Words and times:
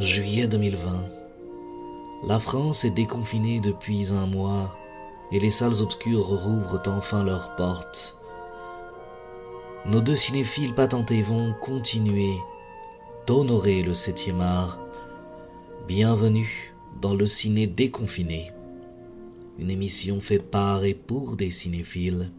Juillet 0.00 0.48
2020. 0.48 1.10
La 2.26 2.40
France 2.40 2.86
est 2.86 2.90
déconfinée 2.90 3.60
depuis 3.60 4.14
un 4.14 4.24
mois 4.24 4.74
et 5.30 5.38
les 5.38 5.50
salles 5.50 5.82
obscures 5.82 6.26
rouvrent 6.26 6.80
enfin 6.86 7.22
leurs 7.22 7.54
portes. 7.56 8.16
Nos 9.84 10.00
deux 10.00 10.14
cinéphiles 10.14 10.74
patentés 10.74 11.20
vont 11.20 11.52
continuer 11.60 12.32
d'honorer 13.26 13.82
le 13.82 13.92
septième 13.92 14.40
art. 14.40 14.78
Bienvenue 15.86 16.72
dans 17.02 17.12
le 17.12 17.26
ciné 17.26 17.66
déconfiné, 17.66 18.52
une 19.58 19.70
émission 19.70 20.22
faite 20.22 20.50
par 20.50 20.82
et 20.84 20.94
pour 20.94 21.36
des 21.36 21.50
cinéphiles. 21.50 22.30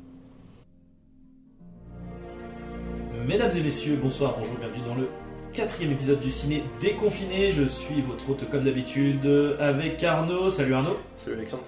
Mesdames 3.28 3.56
et 3.56 3.62
messieurs, 3.62 4.00
bonsoir, 4.02 4.36
bonjour, 4.40 4.58
bienvenue 4.58 4.84
dans 4.84 4.96
le 4.96 5.10
quatrième 5.54 5.92
épisode 5.92 6.20
du 6.20 6.32
ciné 6.32 6.64
déconfiné. 6.80 7.52
Je 7.52 7.64
suis 7.64 8.02
votre 8.02 8.30
hôte 8.30 8.50
comme 8.50 8.64
d'habitude 8.64 9.26
avec 9.60 10.04
Arnaud. 10.04 10.50
Salut 10.50 10.74
Arnaud. 10.74 10.98
Salut 11.18 11.38
Alexandre. 11.38 11.64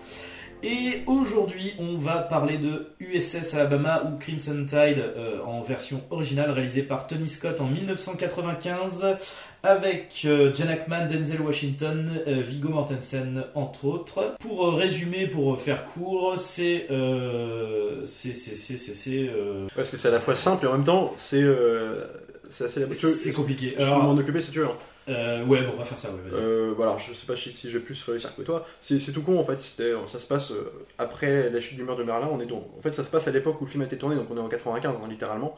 Et 0.66 1.02
aujourd'hui, 1.08 1.74
on 1.78 1.98
va 1.98 2.20
parler 2.20 2.58
de 2.58 2.88
USS 3.02 3.54
Alabama 3.54 4.04
ou 4.06 4.18
Crimson 4.18 4.64
Tide 4.66 4.98
euh, 4.98 5.42
en 5.46 5.62
version 5.62 6.02
originale 6.10 6.52
réalisée 6.52 6.84
par 6.84 7.06
Tony 7.06 7.28
Scott 7.28 7.60
en 7.60 7.68
1995 7.68 9.18
avec 9.62 10.22
euh, 10.24 10.54
Jan 10.54 10.70
Ackman, 10.70 11.08
Denzel 11.08 11.42
Washington, 11.42 12.10
euh, 12.28 12.42
Viggo 12.42 12.70
Mortensen 12.70 13.44
entre 13.56 13.86
autres. 13.86 14.36
Pour 14.40 14.68
euh, 14.68 14.72
résumer, 14.76 15.28
pour 15.28 15.60
faire 15.60 15.84
court, 15.84 16.38
c'est 16.38 16.88
euh, 16.92 18.06
c'est 18.06 18.34
c'est 18.34 18.56
c'est 18.56 18.78
c'est 18.78 19.28
euh, 19.28 19.68
Parce 19.76 19.90
que 19.90 19.98
c'est 19.98 20.08
à 20.08 20.12
la 20.12 20.22
fois 20.22 20.36
simple 20.36 20.64
et 20.64 20.68
en 20.70 20.74
même 20.74 20.86
temps 20.86 21.14
c'est 21.18 21.42
euh, 21.42 22.06
c'est 22.50 22.66
assez. 22.66 22.82
Je, 22.92 23.08
c'est 23.08 23.32
je 23.32 23.36
compliqué. 23.36 23.72
peux 23.72 23.84
Alors, 23.84 24.04
m'en 24.04 24.18
occuper 24.18 24.42
si 24.42 24.52
tu 24.52 24.60
veux. 24.60 24.66
hein. 24.66 24.78
euh, 25.10 25.46
ouais, 25.46 25.64
bon, 25.64 25.74
on 25.76 25.78
va 25.78 25.84
faire 25.86 26.00
ça. 26.00 26.10
Ouais, 26.10 26.30
vas-y. 26.30 26.40
Euh, 26.42 26.74
voilà, 26.76 26.98
je 26.98 27.14
sais 27.14 27.26
pas 27.26 27.36
si, 27.36 27.52
si 27.52 27.70
je 27.70 27.78
vais 27.78 27.84
plus 27.84 28.02
réussir 28.04 28.36
que 28.36 28.42
toi. 28.42 28.66
C'est 28.82 29.00
c'est 29.00 29.12
tout 29.12 29.22
con 29.22 29.40
en 29.40 29.44
fait. 29.44 29.60
C'était, 29.60 29.94
ça 30.08 30.20
se 30.20 30.26
passe 30.28 30.52
euh, 30.52 30.72
après 30.98 31.50
la 31.50 31.60
chute 31.60 31.76
du 31.78 31.84
mur 31.84 31.96
de 31.96 32.04
Merlin. 32.04 32.30
On 32.32 32.40
est 32.40 32.46
donc, 32.46 32.66
en 32.78 32.82
fait, 32.82 32.94
ça 32.94 33.04
se 33.04 33.10
passe 33.10 33.28
à 33.28 33.32
l'époque 33.32 33.60
où 33.62 33.66
le 33.66 33.70
film 33.70 33.82
a 33.84 33.86
été 33.86 33.98
tourné, 33.98 34.16
donc 34.16 34.28
on 34.30 34.38
est 34.38 34.42
en 34.42 34.48
95 34.50 34.96
hein, 34.96 35.08
littéralement. 35.10 35.56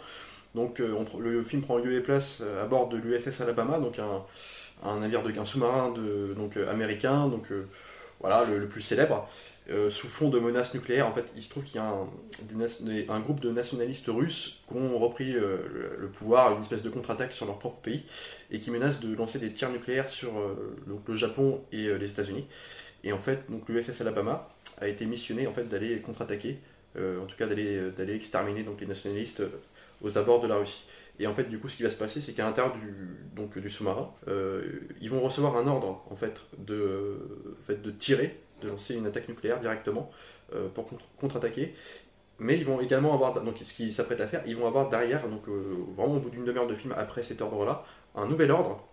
Donc 0.56 0.80
euh, 0.80 0.94
on 1.16 1.20
le 1.20 1.44
film 1.44 1.62
prend 1.62 1.78
lieu 1.78 1.94
et 1.98 2.02
place 2.02 2.42
à 2.62 2.66
bord 2.66 2.88
de 2.88 2.98
l'USS 2.98 3.42
Alabama, 3.42 3.78
donc 3.80 4.00
un, 4.00 4.24
un 4.88 5.00
navire 5.00 5.22
de 5.22 5.38
un 5.38 5.46
sous-marin 5.46 5.92
de 5.92 6.34
donc 6.34 6.56
américain, 6.58 7.28
donc 7.28 7.48
voilà 8.22 8.46
le, 8.50 8.58
le 8.60 8.68
plus 8.68 8.82
célèbre. 8.82 9.28
Euh, 9.68 9.90
sous 9.90 10.08
fond 10.08 10.30
de 10.30 10.40
menaces 10.40 10.76
nucléaires, 10.76 11.08
en 11.08 11.12
fait, 11.12 11.34
il 11.36 11.42
se 11.42 11.50
trouve 11.50 11.64
qu'il 11.64 11.78
y 11.78 11.80
a 11.80 11.86
un, 11.86 12.08
un 13.10 13.20
groupe 13.20 13.40
de 13.40 13.50
nationalistes 13.50 14.06
russes 14.08 14.62
qui 14.68 14.76
ont 14.76 15.00
repris 15.00 15.36
euh, 15.36 15.58
le, 15.98 16.08
pouvoir, 16.08 16.56
une 16.56 16.62
espèce 16.62 16.84
de 16.84 16.90
contre-attaque 16.92 17.34
sur 17.34 17.48
leur 17.48 17.58
propre 17.58 17.78
pays, 17.78 18.04
et 18.52 18.60
qui 18.60 18.70
menacent 18.70 19.00
de 19.00 19.16
lancer 19.16 19.40
des 19.40 19.52
tirs 19.52 19.72
nucléaires 19.72 20.08
sur 20.08 20.38
euh, 20.38 20.78
le 21.08 21.16
Japon 21.16 21.62
et 21.72 21.88
les 21.98 22.10
États-Unis. 22.12 22.46
Et 23.04 23.12
en 23.12 23.18
fait, 23.18 23.50
donc 23.50 23.68
l'USS 23.68 24.02
Alabama 24.02 24.50
a 24.80 24.88
été 24.88 25.06
missionné 25.06 25.48
en 25.48 25.54
fait 25.54 25.64
d'aller 25.64 26.00
contre-attaquer, 26.00 26.60
en 26.98 27.26
tout 27.26 27.36
cas 27.36 27.46
d'aller 27.46 28.16
exterminer 28.16 28.64
donc 28.64 28.80
les 28.80 28.88
nationalistes 28.88 29.44
aux 30.02 30.18
abords 30.18 30.42
de 30.42 30.48
la 30.48 30.56
Russie. 30.56 30.86
Et 31.20 31.28
en 31.28 31.34
fait, 31.34 31.44
du 31.44 31.60
coup, 31.60 31.70
ce 31.70 31.78
qui 31.78 31.84
va 31.84 31.90
se 31.90 31.98
passer, 31.98 32.20
c'est 32.20 32.34
qu'à 32.34 32.46
l'intérieur 32.46 32.74
du, 32.74 33.62
du 33.62 33.70
sous-marin, 33.70 34.12
ils 35.02 35.10
vont 35.10 35.22
recevoir 35.22 35.56
un 35.58 35.68
ordre 35.68 36.04
en 36.10 36.16
fait 36.16 36.42
de, 36.58 37.20
en 37.60 37.64
fait, 37.64 37.82
de 37.82 37.92
tirer, 37.92 38.40
de 38.66 38.70
lancer 38.72 38.96
une 38.96 39.08
attaque 39.08 39.30
nucléaire 39.30 39.60
directement 39.60 40.12
euh, 40.54 40.68
pour 40.74 40.86
contre- 40.86 41.06
contre-attaquer. 41.20 41.74
Mais 42.38 42.58
ils 42.58 42.66
vont 42.66 42.82
également 42.82 43.14
avoir, 43.14 43.34
donc 43.42 43.56
ce 43.64 43.74
qu'ils 43.74 43.94
s'apprêtent 43.94 44.20
à 44.20 44.28
faire, 44.28 44.42
ils 44.46 44.58
vont 44.58 44.68
avoir 44.68 44.90
derrière, 44.90 45.28
donc 45.30 45.48
euh, 45.48 45.62
vraiment 45.96 46.16
au 46.16 46.20
bout 46.20 46.30
d'une 46.30 46.44
demi-heure 46.44 46.68
de 46.68 46.76
film 46.76 46.94
après 46.98 47.24
cet 47.24 47.42
ordre-là, 47.42 47.86
un 48.16 48.26
nouvel 48.28 48.52
ordre. 48.52 48.84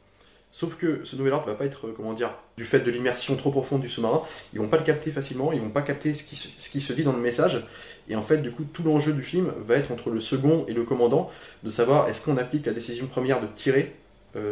Sauf 0.55 0.77
que 0.77 1.03
ce 1.05 1.17
nouvel 1.17 1.33
ordre 1.33 1.47
va 1.47 1.55
pas 1.55 1.65
être, 1.65 1.89
euh, 1.89 1.95
comment 1.97 2.13
dire, 2.13 2.31
du 2.57 2.65
fait 2.65 2.81
de 2.81 2.91
l'immersion 2.91 3.35
trop 3.37 3.51
profonde 3.51 3.81
du 3.81 3.89
sous-marin, 3.89 4.23
ils 4.53 4.61
vont 4.61 4.69
pas 4.69 4.77
le 4.77 4.85
capter 4.85 5.11
facilement, 5.11 5.51
ils 5.53 5.61
vont 5.61 5.71
pas 5.71 5.83
capter 5.83 6.15
ce 6.15 6.23
qui, 6.23 6.37
se- 6.37 6.47
ce 6.49 6.69
qui 6.71 6.81
se 6.81 6.93
dit 6.93 7.03
dans 7.03 7.15
le 7.15 7.19
message. 7.21 7.65
Et 8.09 8.15
en 8.15 8.23
fait, 8.23 8.39
du 8.39 8.53
coup, 8.53 8.63
tout 8.65 8.83
l'enjeu 8.85 9.13
du 9.13 9.23
film 9.23 9.53
va 9.59 9.75
être 9.77 9.91
entre 9.91 10.11
le 10.11 10.21
second 10.21 10.65
et 10.69 10.73
le 10.75 10.85
commandant, 10.85 11.29
de 11.65 11.71
savoir 11.71 12.09
est-ce 12.09 12.21
qu'on 12.21 12.37
applique 12.37 12.67
la 12.67 12.73
décision 12.73 13.07
première 13.07 13.41
de 13.41 13.47
tirer 13.49 13.97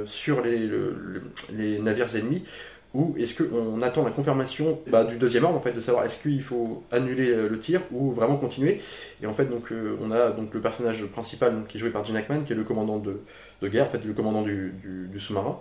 sur 0.05 0.43
les, 0.43 0.59
le- 0.59 0.95
le- 0.99 1.23
les 1.53 1.79
navires 1.79 2.15
ennemis, 2.17 2.45
ou 2.93 3.15
est-ce 3.19 3.41
qu'on 3.41 3.83
attend 3.83 4.03
la 4.05 4.11
confirmation 4.11 4.81
bah, 4.89 5.05
du 5.05 5.17
deuxième 5.17 5.45
ordre, 5.45 5.57
en 5.59 5.61
fait, 5.61 5.73
de 5.73 5.81
savoir 5.81 6.05
est-ce 6.05 6.21
qu'il 6.21 6.43
faut 6.43 6.83
annuler 6.91 7.33
le 7.49 7.59
tir 7.59 7.83
ou 7.93 8.11
vraiment 8.11 8.37
continuer. 8.37 8.81
Et 9.23 9.27
en 9.27 9.35
fait, 9.35 9.45
donc, 9.45 9.71
euh, 9.71 9.97
on 10.01 10.11
a 10.11 10.31
donc 10.31 10.53
le 10.53 10.61
personnage 10.61 11.05
principal 11.07 11.63
qui 11.69 11.77
est 11.77 11.81
joué 11.81 11.91
par 11.91 12.05
Gene 12.05 12.17
Hackman, 12.17 12.41
qui 12.41 12.53
est 12.53 12.57
le 12.57 12.65
commandant 12.65 12.99
de, 12.99 13.21
de 13.63 13.69
guerre, 13.69 13.87
en 13.87 13.91
fait, 13.91 14.05
le 14.05 14.13
commandant 14.13 14.43
du, 14.43 14.75
du- 15.09 15.21
sous-marin, 15.21 15.61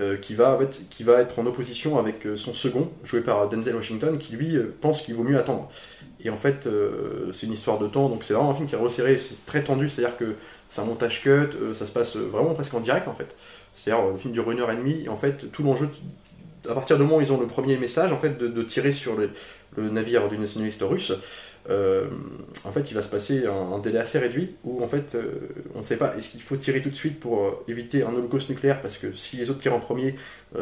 euh, 0.00 0.16
qui, 0.16 0.34
va, 0.34 0.54
en 0.56 0.58
fait, 0.58 0.82
qui 0.90 1.04
va 1.04 1.20
être 1.20 1.38
en 1.38 1.46
opposition 1.46 1.96
avec 1.96 2.26
euh, 2.26 2.36
son 2.36 2.52
second, 2.54 2.90
joué 3.04 3.20
par 3.20 3.48
Denzel 3.48 3.76
Washington, 3.76 4.18
qui 4.18 4.34
lui 4.34 4.56
pense 4.80 5.02
qu'il 5.02 5.14
vaut 5.14 5.22
mieux 5.22 5.38
attendre. 5.38 5.70
Et 6.24 6.30
en 6.30 6.36
fait, 6.36 6.66
c'est 7.32 7.46
une 7.46 7.52
histoire 7.52 7.78
de 7.78 7.86
temps, 7.86 8.08
donc 8.08 8.24
c'est 8.24 8.32
vraiment 8.32 8.50
un 8.50 8.54
film 8.54 8.66
qui 8.66 8.74
est 8.74 8.78
resserré, 8.78 9.18
c'est 9.18 9.44
très 9.44 9.62
tendu, 9.62 9.88
c'est-à-dire 9.90 10.16
que 10.16 10.34
c'est 10.70 10.80
un 10.80 10.84
montage 10.86 11.20
cut, 11.22 11.50
ça 11.74 11.84
se 11.84 11.92
passe 11.92 12.16
vraiment 12.16 12.54
presque 12.54 12.72
en 12.72 12.80
direct 12.80 13.08
en 13.08 13.12
fait. 13.12 13.36
C'est-à-dire 13.74 14.06
le 14.06 14.16
film 14.16 14.32
dure 14.32 14.50
une 14.50 14.60
heure 14.60 14.70
et 14.70 14.76
demie, 14.76 15.02
et 15.04 15.08
en 15.08 15.16
fait, 15.16 15.50
tout 15.52 15.62
l'enjeu, 15.62 15.88
à 16.68 16.74
partir 16.74 16.96
du 16.96 17.02
moment 17.02 17.16
où 17.16 17.20
ils 17.20 17.32
ont 17.32 17.40
le 17.40 17.46
premier 17.46 17.76
message, 17.76 18.12
en 18.12 18.18
fait, 18.18 18.38
de, 18.38 18.62
tirer 18.62 18.92
sur 18.92 19.16
le, 19.16 19.30
navire 19.76 20.28
du 20.28 20.38
nationaliste 20.38 20.82
russe, 20.82 21.12
euh, 21.70 22.06
en 22.64 22.72
fait, 22.72 22.90
il 22.90 22.94
va 22.94 23.02
se 23.02 23.08
passer 23.08 23.46
un, 23.46 23.78
délai 23.78 23.98
assez 23.98 24.18
réduit 24.18 24.54
où, 24.64 24.82
en 24.82 24.88
fait, 24.88 25.14
euh, 25.14 25.32
on 25.74 25.78
ne 25.78 25.84
sait 25.84 25.96
pas, 25.96 26.14
est-ce 26.16 26.28
qu'il 26.28 26.42
faut 26.42 26.56
tirer 26.56 26.82
tout 26.82 26.90
de 26.90 26.94
suite 26.94 27.18
pour 27.18 27.44
euh, 27.44 27.64
éviter 27.68 28.02
un 28.02 28.14
holocauste 28.14 28.50
nucléaire, 28.50 28.80
parce 28.80 28.98
que 28.98 29.12
si 29.14 29.36
les 29.36 29.50
autres 29.50 29.60
tirent 29.60 29.74
en 29.74 29.80
premier, 29.80 30.14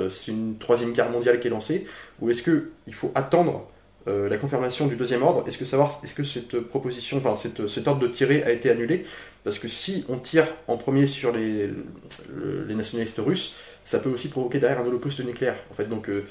c'est 0.08 0.30
une 0.30 0.56
troisième 0.58 0.92
guerre 0.92 1.10
mondiale 1.10 1.38
qui 1.38 1.48
est 1.48 1.50
lancée, 1.50 1.86
ou 2.20 2.30
est-ce 2.30 2.42
qu'il 2.42 2.94
faut 2.94 3.12
attendre 3.14 3.68
la 4.06 4.36
confirmation 4.36 4.86
du 4.86 4.96
deuxième 4.96 5.22
ordre? 5.22 5.44
Est-ce 5.46 5.58
que 5.58 5.64
savoir, 5.64 6.00
est-ce 6.02 6.14
que 6.14 6.24
cette 6.24 6.58
proposition, 6.60 7.18
enfin, 7.18 7.36
cet 7.36 7.86
ordre 7.86 8.00
de 8.00 8.08
tirer 8.08 8.42
a 8.42 8.50
été 8.50 8.70
annulé? 8.70 9.04
Parce 9.44 9.58
que 9.58 9.68
si 9.68 10.04
on 10.08 10.18
tire 10.18 10.46
en 10.66 10.76
premier 10.76 11.06
sur 11.06 11.32
les, 11.32 11.66
le- 11.66 12.64
les 12.66 12.74
nationalistes 12.74 13.20
russes, 13.24 13.54
ça 13.84 13.98
peut 13.98 14.10
aussi 14.10 14.28
provoquer 14.28 14.58
derrière 14.58 14.80
un 14.80 14.86
holocauste 14.86 15.24
nucléaire. 15.24 15.56
En 15.70 15.74
fait, 15.74 15.88
donc 15.88 16.08
euh, 16.08 16.24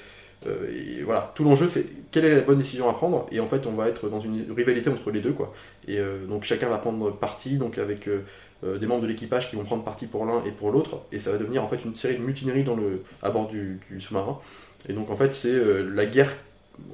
euh, 0.47 1.01
voilà, 1.03 1.31
tout 1.35 1.43
l'enjeu 1.43 1.67
c'est 1.67 1.85
quelle 2.11 2.25
est 2.25 2.35
la 2.35 2.41
bonne 2.41 2.57
décision 2.57 2.89
à 2.89 2.93
prendre, 2.93 3.27
et 3.31 3.39
en 3.39 3.47
fait 3.47 3.65
on 3.67 3.73
va 3.73 3.87
être 3.87 4.09
dans 4.09 4.19
une 4.19 4.51
rivalité 4.51 4.89
entre 4.89 5.11
les 5.11 5.19
deux 5.19 5.33
quoi. 5.33 5.53
Et 5.87 5.99
euh, 5.99 6.25
donc 6.25 6.43
chacun 6.43 6.69
va 6.69 6.77
prendre 6.77 7.11
parti, 7.11 7.57
donc 7.57 7.77
avec 7.77 8.09
des 8.63 8.85
membres 8.85 9.01
de 9.01 9.07
l'équipage 9.07 9.49
qui 9.49 9.55
vont 9.55 9.63
prendre 9.63 9.83
parti 9.83 10.05
pour 10.05 10.25
l'un 10.25 10.43
et 10.45 10.51
pour 10.51 10.71
l'autre, 10.71 11.01
et 11.11 11.17
ça 11.17 11.31
va 11.31 11.37
devenir 11.37 11.63
en 11.63 11.67
fait 11.67 11.83
une 11.83 11.95
série 11.95 12.17
de 12.17 12.21
mutineries 12.21 12.63
dans 12.63 12.75
le, 12.75 13.03
à 13.23 13.31
bord 13.31 13.47
du, 13.47 13.79
sous-marin. 13.99 14.39
Et 14.87 14.93
donc 14.93 15.09
en 15.09 15.15
fait 15.15 15.33
c'est 15.33 15.59
la 15.83 16.05
guerre 16.05 16.31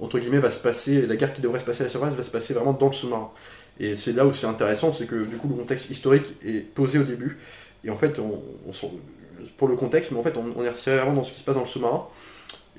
entre 0.01 0.19
guillemets 0.19 0.39
va 0.39 0.49
se 0.49 0.61
passer, 0.61 1.05
la 1.05 1.15
guerre 1.15 1.33
qui 1.33 1.41
devrait 1.41 1.59
se 1.59 1.65
passer 1.65 1.81
à 1.81 1.83
la 1.85 1.89
surface 1.89 2.13
va 2.13 2.23
se 2.23 2.31
passer 2.31 2.53
vraiment 2.53 2.73
dans 2.73 2.87
le 2.87 2.93
sous-marin. 2.93 3.31
Et 3.79 3.95
c'est 3.95 4.13
là 4.13 4.25
où 4.25 4.33
c'est 4.33 4.47
intéressant, 4.47 4.91
c'est 4.91 5.05
que 5.05 5.25
du 5.25 5.37
coup 5.37 5.47
le 5.49 5.55
contexte 5.55 5.89
historique 5.89 6.33
est 6.43 6.61
posé 6.61 6.99
au 6.99 7.03
début, 7.03 7.37
et 7.83 7.89
en 7.89 7.95
fait 7.95 8.17
on, 8.19 8.41
on 8.67 8.71
pour 9.57 9.67
le 9.67 9.75
contexte, 9.75 10.11
mais 10.11 10.19
en 10.19 10.23
fait 10.23 10.35
on, 10.37 10.63
est 10.63 10.69
resserré 10.69 10.97
vraiment 10.97 11.13
dans 11.13 11.23
ce 11.23 11.33
qui 11.33 11.39
se 11.39 11.43
passe 11.43 11.55
dans 11.55 11.61
le 11.61 11.67
sous-marin. 11.67 12.07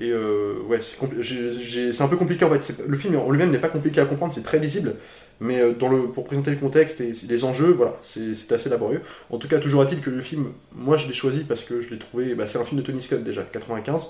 Et 0.00 0.10
euh, 0.12 0.54
ouais, 0.68 0.78
c'est 0.80 2.02
un 2.02 2.08
peu 2.08 2.16
compliqué 2.16 2.44
en 2.44 2.50
fait. 2.50 2.72
Le 2.86 2.96
film 2.96 3.16
en 3.16 3.30
lui-même 3.30 3.50
n'est 3.50 3.58
pas 3.58 3.68
compliqué 3.68 4.00
à 4.00 4.04
comprendre, 4.04 4.32
c'est 4.32 4.42
très 4.44 4.60
lisible. 4.60 4.94
Mais 5.40 5.60
euh, 5.60 5.72
dans 5.72 5.88
le, 5.88 6.04
pour 6.08 6.24
présenter 6.24 6.52
le 6.52 6.56
contexte 6.56 7.00
et 7.00 7.12
les 7.28 7.44
enjeux, 7.44 7.72
voilà, 7.72 7.96
c'est 8.00 8.52
assez 8.52 8.68
laborieux. 8.68 9.02
En 9.30 9.38
tout 9.38 9.48
cas, 9.48 9.58
toujours 9.58 9.82
est-il 9.82 10.00
que 10.00 10.10
le 10.10 10.20
film, 10.20 10.52
moi 10.72 10.96
je 10.96 11.08
l'ai 11.08 11.12
choisi 11.12 11.40
parce 11.40 11.64
que 11.64 11.80
je 11.80 11.90
l'ai 11.90 11.98
trouvé. 11.98 12.34
Bah, 12.36 12.46
c'est 12.46 12.58
un 12.58 12.64
film 12.64 12.80
de 12.80 12.86
Tony 12.86 13.02
Scott 13.02 13.24
déjà, 13.24 13.42
95, 13.42 14.06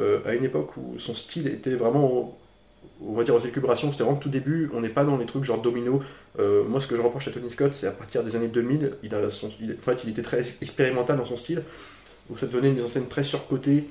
euh, 0.00 0.20
à 0.26 0.34
une 0.34 0.44
époque 0.44 0.76
où 0.76 0.98
son 0.98 1.14
style 1.14 1.46
était 1.48 1.74
vraiment, 1.74 2.38
on 3.00 3.14
va 3.14 3.24
dire 3.24 3.34
aux 3.34 3.40
élucubrations, 3.40 3.90
c'était 3.90 4.04
vraiment 4.04 4.18
tout 4.18 4.28
début. 4.28 4.70
On 4.74 4.82
n'est 4.82 4.90
pas 4.90 5.04
dans 5.04 5.16
les 5.16 5.26
trucs 5.26 5.44
genre 5.44 5.62
domino. 5.62 6.02
Moi, 6.38 6.80
ce 6.80 6.86
que 6.86 6.96
je 6.96 7.00
reproche 7.00 7.28
à 7.28 7.30
Tony 7.30 7.48
Scott, 7.48 7.72
c'est 7.72 7.86
à 7.86 7.90
partir 7.90 8.22
des 8.22 8.36
années 8.36 8.48
2000, 8.48 8.94
il 9.02 9.14
a 9.14 9.30
son, 9.30 9.48
il- 9.60 9.72
en 9.78 9.82
fait, 9.82 9.98
il 10.04 10.10
était 10.10 10.22
très 10.22 10.40
expérimental 10.60 11.16
dans 11.16 11.24
son 11.24 11.36
style. 11.36 11.62
Où 12.30 12.36
ça 12.36 12.46
devenait 12.46 12.68
une 12.68 12.74
mise 12.74 12.84
en 12.84 12.88
scène 12.88 13.08
très 13.08 13.24
surcotée 13.24 13.84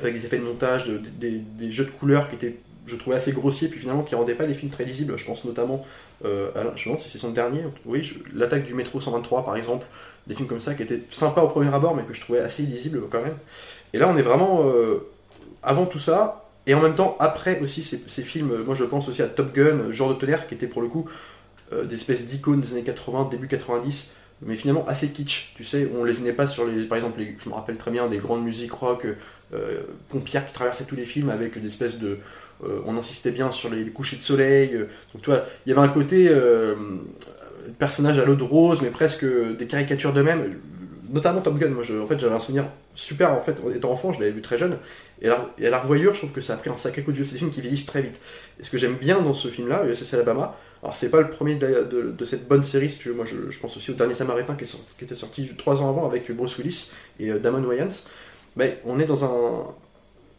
avec 0.00 0.14
des 0.14 0.24
effets 0.24 0.38
de 0.38 0.44
montage, 0.44 0.86
de- 0.86 0.98
des, 0.98 1.72
jeux 1.72 1.84
de 1.84 1.90
couleurs 1.90 2.28
qui 2.28 2.34
étaient, 2.34 2.56
je 2.86 2.96
trouvais, 2.96 3.16
assez 3.16 3.32
grossiers, 3.32 3.68
puis 3.68 3.78
finalement 3.78 4.02
qui 4.02 4.14
rendaient 4.14 4.34
pas 4.34 4.46
les 4.46 4.54
films 4.54 4.70
très 4.70 4.84
lisibles. 4.84 5.16
Je 5.16 5.24
pense 5.24 5.44
notamment, 5.44 5.84
euh, 6.24 6.50
à, 6.56 6.64
la- 6.64 6.72
je 6.76 6.84
demande 6.84 6.98
si 6.98 7.08
c'est 7.08 7.18
son 7.18 7.30
dernier, 7.30 7.62
oui, 7.84 8.18
l'attaque 8.34 8.64
du 8.64 8.74
métro 8.74 9.00
123 9.00 9.44
par 9.44 9.56
exemple, 9.56 9.86
des 10.26 10.34
films 10.34 10.48
comme 10.48 10.60
ça 10.60 10.74
qui 10.74 10.82
étaient 10.82 11.02
sympas 11.10 11.42
au 11.42 11.48
premier 11.48 11.72
abord, 11.74 11.94
mais 11.94 12.04
que 12.04 12.14
je 12.14 12.20
trouvais 12.20 12.40
assez 12.40 12.62
lisibles 12.62 13.02
quand 13.10 13.22
même. 13.22 13.36
Et 13.92 13.98
là, 13.98 14.08
on 14.08 14.16
est 14.16 14.22
vraiment 14.22 14.62
euh, 14.64 15.06
avant 15.62 15.86
tout 15.86 15.98
ça, 15.98 16.48
et 16.66 16.74
en 16.74 16.80
même 16.80 16.94
temps 16.94 17.16
après 17.18 17.60
aussi 17.60 17.82
ces, 17.82 18.22
films. 18.22 18.62
Moi, 18.64 18.74
je 18.74 18.84
pense 18.84 19.08
aussi 19.08 19.22
à 19.22 19.26
Top 19.26 19.52
Gun, 19.52 19.90
Genre 19.90 20.08
de 20.10 20.14
tonnerre, 20.14 20.46
qui 20.46 20.54
était 20.54 20.68
pour 20.68 20.80
le 20.82 20.88
coup 20.88 21.08
euh, 21.72 21.84
des 21.84 21.96
espèces 21.96 22.24
d'icônes 22.24 22.60
des 22.60 22.72
années 22.72 22.82
80, 22.82 23.28
début 23.30 23.48
90 23.48 24.10
mais 24.44 24.56
finalement 24.56 24.86
assez 24.88 25.08
kitsch, 25.08 25.54
tu 25.56 25.64
sais, 25.64 25.88
on 25.96 26.04
les 26.04 26.18
n'est 26.20 26.32
pas 26.32 26.46
sur 26.46 26.66
les, 26.66 26.84
par 26.84 26.96
exemple, 26.96 27.20
je 27.38 27.48
me 27.48 27.54
rappelle 27.54 27.76
très 27.76 27.90
bien 27.90 28.08
des 28.08 28.18
grandes 28.18 28.44
musiques 28.44 28.72
rock 28.72 29.06
euh, 29.54 29.80
pompières 30.08 30.46
qui 30.46 30.52
traversaient 30.52 30.84
tous 30.84 30.96
les 30.96 31.04
films 31.04 31.30
avec 31.30 31.60
des 31.60 31.66
espèces 31.66 31.98
de, 31.98 32.18
euh, 32.64 32.80
on 32.86 32.96
insistait 32.96 33.32
bien 33.32 33.50
sur 33.50 33.70
les, 33.70 33.82
les 33.82 33.90
couchers 33.90 34.16
de 34.16 34.22
soleil, 34.22 34.74
euh, 34.74 34.88
donc 35.12 35.22
tu 35.22 35.30
vois, 35.30 35.44
il 35.66 35.70
y 35.70 35.72
avait 35.72 35.86
un 35.86 35.92
côté 35.92 36.28
euh, 36.28 36.74
personnage 37.78 38.18
à 38.18 38.24
l'eau 38.24 38.36
de 38.36 38.42
rose, 38.42 38.80
mais 38.82 38.90
presque 38.90 39.24
des 39.24 39.66
caricatures 39.66 40.12
d'eux-mêmes. 40.12 40.58
Notamment 41.12 41.40
Top 41.40 41.58
Gun. 41.58 41.68
Moi, 41.68 41.84
en 42.02 42.06
fait, 42.06 42.18
j'avais 42.18 42.34
un 42.34 42.40
souvenir 42.40 42.64
super. 42.94 43.32
En 43.32 43.40
fait, 43.40 43.56
étant 43.74 43.92
enfant, 43.92 44.12
je 44.12 44.20
l'avais 44.20 44.32
vu 44.32 44.42
très 44.42 44.58
jeune. 44.58 44.78
Et 45.20 45.28
la, 45.28 45.50
et 45.58 45.70
la 45.70 45.78
revoyure, 45.78 46.14
je 46.14 46.18
trouve 46.18 46.32
que 46.32 46.40
ça 46.40 46.54
a 46.54 46.56
pris 46.56 46.70
un 46.70 46.76
sacré 46.76 47.02
coup 47.02 47.12
de 47.12 47.16
vieux. 47.16 47.24
C'est 47.24 47.32
des 47.32 47.38
films 47.38 47.50
qui 47.50 47.60
vieillissent 47.60 47.86
très 47.86 48.02
vite. 48.02 48.20
Et 48.58 48.64
ce 48.64 48.70
que 48.70 48.78
j'aime 48.78 48.94
bien 48.94 49.20
dans 49.20 49.34
ce 49.34 49.48
film-là, 49.48 49.84
USS 49.86 50.14
Alabama, 50.14 50.56
alors 50.82 50.96
c'est 50.96 51.10
pas 51.10 51.20
le 51.20 51.30
premier 51.30 51.54
de, 51.54 52.24
cette 52.24 52.48
bonne 52.48 52.62
série, 52.62 52.90
si 52.90 52.98
tu 52.98 53.08
veux. 53.08 53.14
Moi, 53.14 53.24
je, 53.24 53.58
pense 53.60 53.76
aussi 53.76 53.92
au 53.92 53.94
dernier 53.94 54.14
Samaritain 54.14 54.54
qui, 54.54 54.64
qui 54.64 55.04
était 55.04 55.14
sorti 55.14 55.54
trois 55.56 55.80
ans 55.80 55.88
avant 55.88 56.06
avec 56.06 56.30
Bruce 56.32 56.58
Willis 56.58 56.90
et 57.20 57.30
euh, 57.30 57.38
Damon 57.38 57.62
Wayans. 57.62 58.02
Mais 58.56 58.80
on 58.84 58.98
est 58.98 59.06
dans 59.06 59.24
un, 59.24 59.66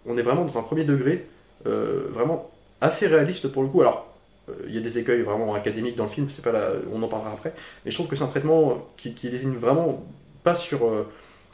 on 0.05 0.17
est 0.17 0.21
vraiment 0.21 0.45
dans 0.45 0.57
un 0.57 0.63
premier 0.63 0.83
degré, 0.83 1.25
euh, 1.65 2.07
vraiment 2.11 2.51
assez 2.81 3.07
réaliste 3.07 3.47
pour 3.47 3.63
le 3.63 3.69
coup. 3.69 3.81
Alors, 3.81 4.13
euh, 4.49 4.53
il 4.67 4.75
y 4.75 4.77
a 4.77 4.81
des 4.81 4.97
écueils 4.97 5.21
vraiment 5.21 5.53
académiques 5.53 5.95
dans 5.95 6.05
le 6.05 6.09
film, 6.09 6.29
c'est 6.29 6.43
pas 6.43 6.51
là, 6.51 6.71
on 6.91 7.01
en 7.01 7.07
parlera 7.07 7.31
après. 7.31 7.53
Mais 7.85 7.91
je 7.91 7.95
trouve 7.95 8.07
que 8.07 8.15
c'est 8.15 8.23
un 8.23 8.27
traitement 8.27 8.85
qui, 8.97 9.13
lésigne 9.29 9.55
vraiment 9.55 10.03
pas 10.43 10.55
sur 10.55 10.85
euh, 10.85 11.07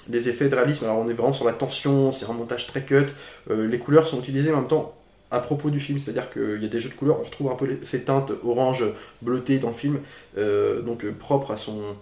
les 0.09 0.30
effets 0.30 0.50
de 0.50 0.56
réalisme. 0.56 0.86
Alors, 0.86 0.97
on 0.97 1.07
est 1.09 1.13
vraiment 1.13 1.33
sur 1.33 1.45
la 1.45 1.53
tension, 1.53 2.12
c'est 2.12 2.25
un 2.30 2.33
montage 2.33 2.68
très 2.68 2.83
cut. 2.83 3.06
euh, 3.50 3.68
les 3.68 3.80
couleurs 3.80 4.07
sont 4.07 4.19
utilisées 4.19 4.51
en 4.51 4.57
même 4.57 4.68
temps 4.68 4.95
à 5.31 5.39
propos 5.39 5.69
du 5.69 5.80
film, 5.80 6.00
c'est-à-dire 6.00 6.31
qu'il 6.31 6.62
y 6.62 6.65
a 6.65 6.69
des 6.69 6.80
jeux 6.80 6.89
de 6.89 6.95
couleurs, 6.95 7.19
on 7.19 7.24
retrouve 7.24 7.51
un 7.51 7.56
peu 7.56 7.68
ces 7.83 8.01
teintes 8.01 8.31
orange 8.44 8.83
bleutées 9.21 9.59
dans 9.59 9.69
le 9.69 9.75
film, 9.75 10.00
euh, 10.38 10.81
donc 10.81 11.06
propre 11.12 11.51
à 11.51 11.57
son, 11.57 11.95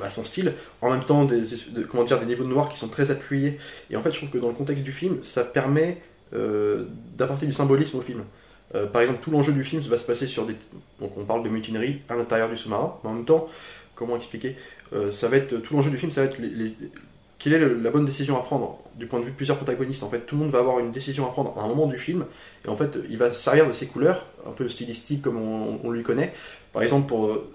bah, 0.00 0.10
son 0.10 0.24
style. 0.24 0.54
En 0.80 0.90
même 0.90 1.04
temps, 1.04 1.24
des, 1.24 1.42
de- 1.42 1.84
comment 1.88 2.02
dire, 2.02 2.18
des 2.18 2.26
niveaux 2.26 2.42
de 2.42 2.48
noir 2.48 2.68
qui 2.68 2.76
sont 2.76 2.88
très 2.88 3.12
appuyés. 3.12 3.58
Et 3.88 3.96
en 3.96 4.02
fait, 4.02 4.10
je 4.10 4.16
trouve 4.18 4.30
que 4.30 4.38
dans 4.38 4.48
le 4.48 4.54
contexte 4.54 4.84
du 4.84 4.92
film, 4.92 5.22
ça 5.22 5.44
permet 5.44 6.02
d'apporter 7.16 7.46
du 7.46 7.52
symbolisme 7.52 7.98
au 7.98 8.02
film. 8.02 8.22
Par 8.92 9.02
exemple, 9.02 9.18
tout 9.20 9.32
l'enjeu 9.32 9.52
du 9.52 9.64
film 9.64 9.82
va 9.82 9.98
se 9.98 10.04
passer 10.04 10.28
sur 10.28 10.46
des. 10.46 10.54
Donc, 11.00 11.18
on 11.18 11.24
parle 11.24 11.42
de 11.42 11.48
mutinerie 11.48 12.02
à 12.08 12.14
l'intérieur 12.14 12.48
du 12.48 12.56
sous-marin, 12.56 12.94
mais 13.02 13.10
en 13.10 13.14
même 13.14 13.24
temps, 13.24 13.48
comment 14.00 14.16
expliquer 14.16 14.56
Euh, 14.92 15.12
Ça 15.12 15.28
va 15.28 15.36
être 15.36 15.58
tout 15.62 15.74
l'enjeu 15.74 15.90
du 15.90 15.98
film, 15.98 16.10
ça 16.10 16.22
va 16.22 16.26
être 16.26 16.38
les, 16.38 16.74
quelle 17.38 17.52
est 17.54 17.60
la 17.60 17.90
bonne 17.90 18.04
décision 18.04 18.36
à 18.36 18.42
prendre 18.42 18.78
du 18.96 19.06
point 19.06 19.18
de 19.20 19.24
vue 19.24 19.30
de 19.30 19.36
plusieurs 19.36 19.56
protagonistes. 19.56 20.02
En 20.02 20.10
fait, 20.10 20.20
tout 20.26 20.34
le 20.36 20.42
monde 20.42 20.50
va 20.50 20.58
avoir 20.58 20.78
une 20.80 20.90
décision 20.90 21.26
à 21.26 21.30
prendre 21.30 21.56
à 21.58 21.62
un 21.62 21.68
moment 21.68 21.86
du 21.86 21.98
film, 21.98 22.24
et 22.64 22.68
en 22.68 22.76
fait, 22.76 22.98
il 23.08 23.16
va 23.16 23.30
se 23.30 23.40
servir 23.40 23.66
de 23.68 23.72
ces 23.72 23.86
couleurs, 23.86 24.26
un 24.46 24.50
peu 24.50 24.68
stylistiques 24.68 25.22
comme 25.22 25.38
on, 25.40 25.78
on 25.84 25.90
lui 25.90 26.02
connaît. 26.02 26.32
Par 26.72 26.82
exemple, 26.82 27.06
pour 27.06 27.26
euh, 27.26 27.50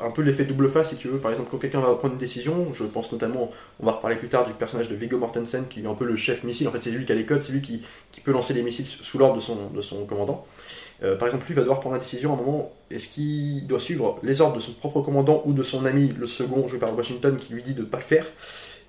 un 0.00 0.10
peu 0.12 0.22
l'effet 0.22 0.44
double 0.44 0.68
face, 0.70 0.90
si 0.90 0.96
tu 0.96 1.08
veux. 1.08 1.18
Par 1.18 1.32
exemple, 1.32 1.48
quand 1.50 1.58
quelqu'un 1.58 1.80
va 1.80 1.92
prendre 1.96 2.14
une 2.14 2.20
décision, 2.20 2.72
je 2.72 2.84
pense 2.84 3.10
notamment, 3.10 3.50
on 3.80 3.86
va 3.86 3.92
reparler 3.92 4.16
plus 4.16 4.28
tard 4.28 4.46
du 4.46 4.52
personnage 4.52 4.88
de 4.88 4.94
Viggo 4.94 5.18
Mortensen, 5.18 5.64
qui 5.68 5.80
est 5.80 5.86
un 5.86 5.94
peu 5.94 6.04
le 6.04 6.14
chef 6.14 6.44
missile. 6.44 6.68
En 6.68 6.70
fait, 6.70 6.80
c'est 6.80 6.92
lui 6.92 7.04
qui 7.04 7.10
a 7.10 7.16
les 7.16 7.26
codes, 7.26 7.42
c'est 7.42 7.52
lui 7.52 7.62
qui, 7.62 7.82
qui 8.12 8.20
peut 8.20 8.32
lancer 8.32 8.54
les 8.54 8.62
missiles 8.62 8.86
sous 8.86 9.18
l'ordre 9.18 9.36
de 9.36 9.40
son, 9.40 9.70
de 9.70 9.82
son 9.82 10.04
commandant. 10.06 10.46
Euh, 11.02 11.16
par 11.16 11.28
exemple, 11.28 11.46
lui 11.46 11.54
va 11.54 11.62
devoir 11.62 11.80
prendre 11.80 11.94
la 11.96 12.00
décision 12.00 12.30
à 12.30 12.34
un 12.34 12.40
moment 12.40 12.72
est-ce 12.90 13.08
qu'il 13.08 13.66
doit 13.66 13.78
suivre 13.80 14.18
les 14.22 14.40
ordres 14.40 14.56
de 14.56 14.60
son 14.60 14.72
propre 14.72 15.00
commandant 15.02 15.42
ou 15.44 15.52
de 15.52 15.62
son 15.62 15.84
ami, 15.84 16.12
le 16.18 16.26
second, 16.26 16.66
joué 16.66 16.78
par 16.78 16.96
Washington, 16.96 17.36
qui 17.36 17.52
lui 17.52 17.62
dit 17.62 17.74
de 17.74 17.82
ne 17.82 17.86
pas 17.86 17.98
le 17.98 18.02
faire. 18.02 18.26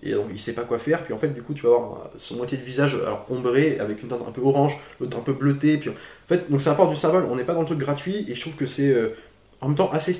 Et 0.02 0.14
donc 0.14 0.28
il 0.32 0.40
sait 0.40 0.54
pas 0.54 0.62
quoi 0.64 0.80
faire, 0.80 1.04
puis 1.04 1.14
en 1.14 1.18
fait 1.18 1.28
du 1.28 1.42
coup 1.42 1.54
tu 1.54 1.64
vas 1.64 1.74
avoir 1.76 1.92
euh, 1.92 2.08
son 2.18 2.38
moitié 2.38 2.58
de 2.58 2.64
visage 2.64 2.96
alors 2.96 3.26
ombré 3.30 3.80
avec 3.80 4.02
une 4.02 4.08
teinte 4.08 4.22
un 4.26 4.32
peu 4.32 4.40
orange, 4.40 4.80
l'autre 5.02 5.18
un 5.18 5.22
peu 5.22 5.34
bleuté, 5.34 5.78
puis 5.78 5.90
en 5.90 5.94
fait 6.26 6.50
donc 6.50 6.62
ça 6.62 6.72
apporte 6.72 6.90
du 6.90 6.96
symbole, 6.96 7.26
on 7.30 7.36
n'est 7.36 7.44
pas 7.44 7.54
dans 7.54 7.60
le 7.60 7.66
truc 7.66 7.80
gratuit 7.80 8.26
et 8.30 8.34
je 8.34 8.40
trouve 8.40 8.56
que 8.56 8.66
c'est 8.66 8.88
euh, 8.88 9.10
en 9.60 9.68
même 9.68 9.76
temps 9.76 9.92
assez, 9.92 10.18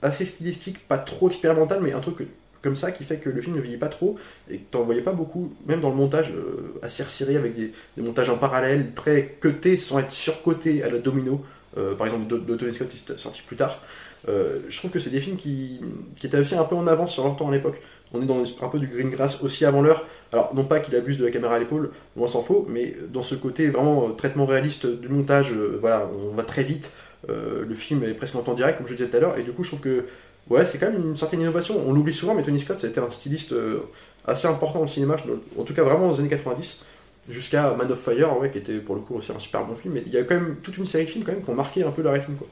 assez 0.00 0.24
stylistique, 0.24 0.78
pas 0.88 0.96
trop 0.96 1.28
expérimental, 1.28 1.80
mais 1.82 1.92
un 1.92 2.00
truc 2.00 2.16
que- 2.16 2.24
comme 2.62 2.76
ça 2.76 2.92
qui 2.92 3.04
fait 3.04 3.16
que 3.16 3.30
le 3.30 3.40
film 3.40 3.56
ne 3.56 3.60
vieillit 3.60 3.78
pas 3.78 3.88
trop 3.88 4.16
et 4.50 4.58
que 4.58 4.70
t'en 4.70 4.82
voyais 4.82 5.02
pas 5.02 5.12
beaucoup, 5.12 5.52
même 5.66 5.80
dans 5.80 5.90
le 5.90 5.96
montage 5.96 6.30
euh, 6.30 6.78
assez 6.82 7.02
resserré 7.02 7.36
avec 7.36 7.54
des, 7.54 7.72
montages 7.98 8.30
en 8.30 8.36
parallèle, 8.36 8.92
très 8.94 9.36
cutés 9.40 9.76
sans 9.76 9.98
être 9.98 10.12
surcotés 10.12 10.82
à 10.82 10.90
la 10.90 10.98
domino, 10.98 11.44
euh, 11.76 11.94
par 11.94 12.06
exemple 12.06 12.26
de, 12.26 12.56
Tony 12.56 12.74
Scott 12.74 12.88
qui 12.88 12.96
est 12.96 13.18
sorti 13.18 13.42
plus 13.42 13.56
tard. 13.56 13.80
Euh, 14.28 14.58
je 14.68 14.76
trouve 14.76 14.90
que 14.90 14.98
c'est 14.98 15.10
des 15.10 15.20
films 15.20 15.36
qui, 15.36 15.80
étaient 16.22 16.38
aussi 16.38 16.56
un 16.56 16.64
peu 16.64 16.74
en 16.74 16.86
avance 16.86 17.12
sur 17.12 17.24
leur 17.24 17.36
temps 17.36 17.48
à 17.48 17.52
l'époque. 17.52 17.80
On 18.12 18.22
est 18.22 18.26
dans 18.26 18.42
un 18.42 18.68
peu 18.68 18.78
du 18.78 18.88
green 18.88 19.10
grass 19.10 19.40
aussi 19.42 19.64
avant 19.64 19.82
l'heure. 19.82 20.04
Alors, 20.32 20.54
non 20.54 20.64
pas 20.64 20.80
qu'il 20.80 20.96
abuse 20.96 21.18
de 21.18 21.24
la 21.26 21.30
caméra 21.30 21.54
à 21.54 21.58
l'épaule, 21.58 21.90
loin 22.16 22.26
s'en 22.26 22.42
faut, 22.42 22.66
mais 22.68 22.96
dans 23.12 23.22
ce 23.22 23.34
côté 23.34 23.68
vraiment 23.68 24.10
traitement 24.12 24.46
réaliste 24.46 24.86
du 24.86 25.08
montage, 25.08 25.52
voilà, 25.52 26.08
on 26.30 26.34
va 26.34 26.42
très 26.42 26.62
vite. 26.62 26.90
le 27.28 27.74
film 27.74 28.02
est 28.04 28.14
presque 28.14 28.34
en 28.34 28.40
temps 28.40 28.54
direct, 28.54 28.78
comme 28.78 28.88
je 28.88 28.94
disais 28.94 29.08
tout 29.08 29.16
à 29.18 29.20
l'heure, 29.20 29.38
et 29.38 29.42
du 29.42 29.52
coup, 29.52 29.62
je 29.62 29.68
trouve 29.68 29.80
que 29.80 30.06
ouais, 30.50 30.64
c'est 30.64 30.78
quand 30.78 30.90
même 30.90 31.02
une 31.02 31.16
certaine 31.16 31.40
innovation. 31.40 31.80
On 31.86 31.92
l'oublie 31.92 32.12
souvent, 32.12 32.34
mais 32.34 32.42
Tony 32.42 32.60
Scott, 32.60 32.82
été 32.84 33.00
un 33.00 33.10
styliste 33.10 33.52
euh, 33.52 33.80
assez 34.26 34.46
important 34.46 34.80
au 34.80 34.86
cinéma, 34.86 35.16
en 35.58 35.62
tout 35.64 35.74
cas 35.74 35.82
vraiment 35.82 36.10
aux 36.10 36.18
années 36.18 36.28
90, 36.28 36.80
jusqu'à 37.28 37.74
Man 37.74 37.90
of 37.90 38.00
Fire, 38.00 38.38
ouais, 38.38 38.50
qui 38.50 38.58
était 38.58 38.78
pour 38.78 38.94
le 38.94 39.00
coup 39.00 39.16
aussi 39.16 39.32
un 39.32 39.38
super 39.38 39.64
bon 39.64 39.74
film. 39.74 39.94
Mais 39.94 40.02
il 40.06 40.12
y 40.12 40.18
a 40.18 40.24
quand 40.24 40.34
même 40.34 40.56
toute 40.62 40.76
une 40.76 40.86
série 40.86 41.04
de 41.04 41.10
films 41.10 41.24
quand 41.24 41.32
même 41.32 41.42
qui 41.42 41.50
ont 41.50 41.54
marqué 41.54 41.82
un 41.82 41.90
peu 41.90 42.02
la 42.02 42.12
rétine, 42.12 42.36
quoi. 42.36 42.46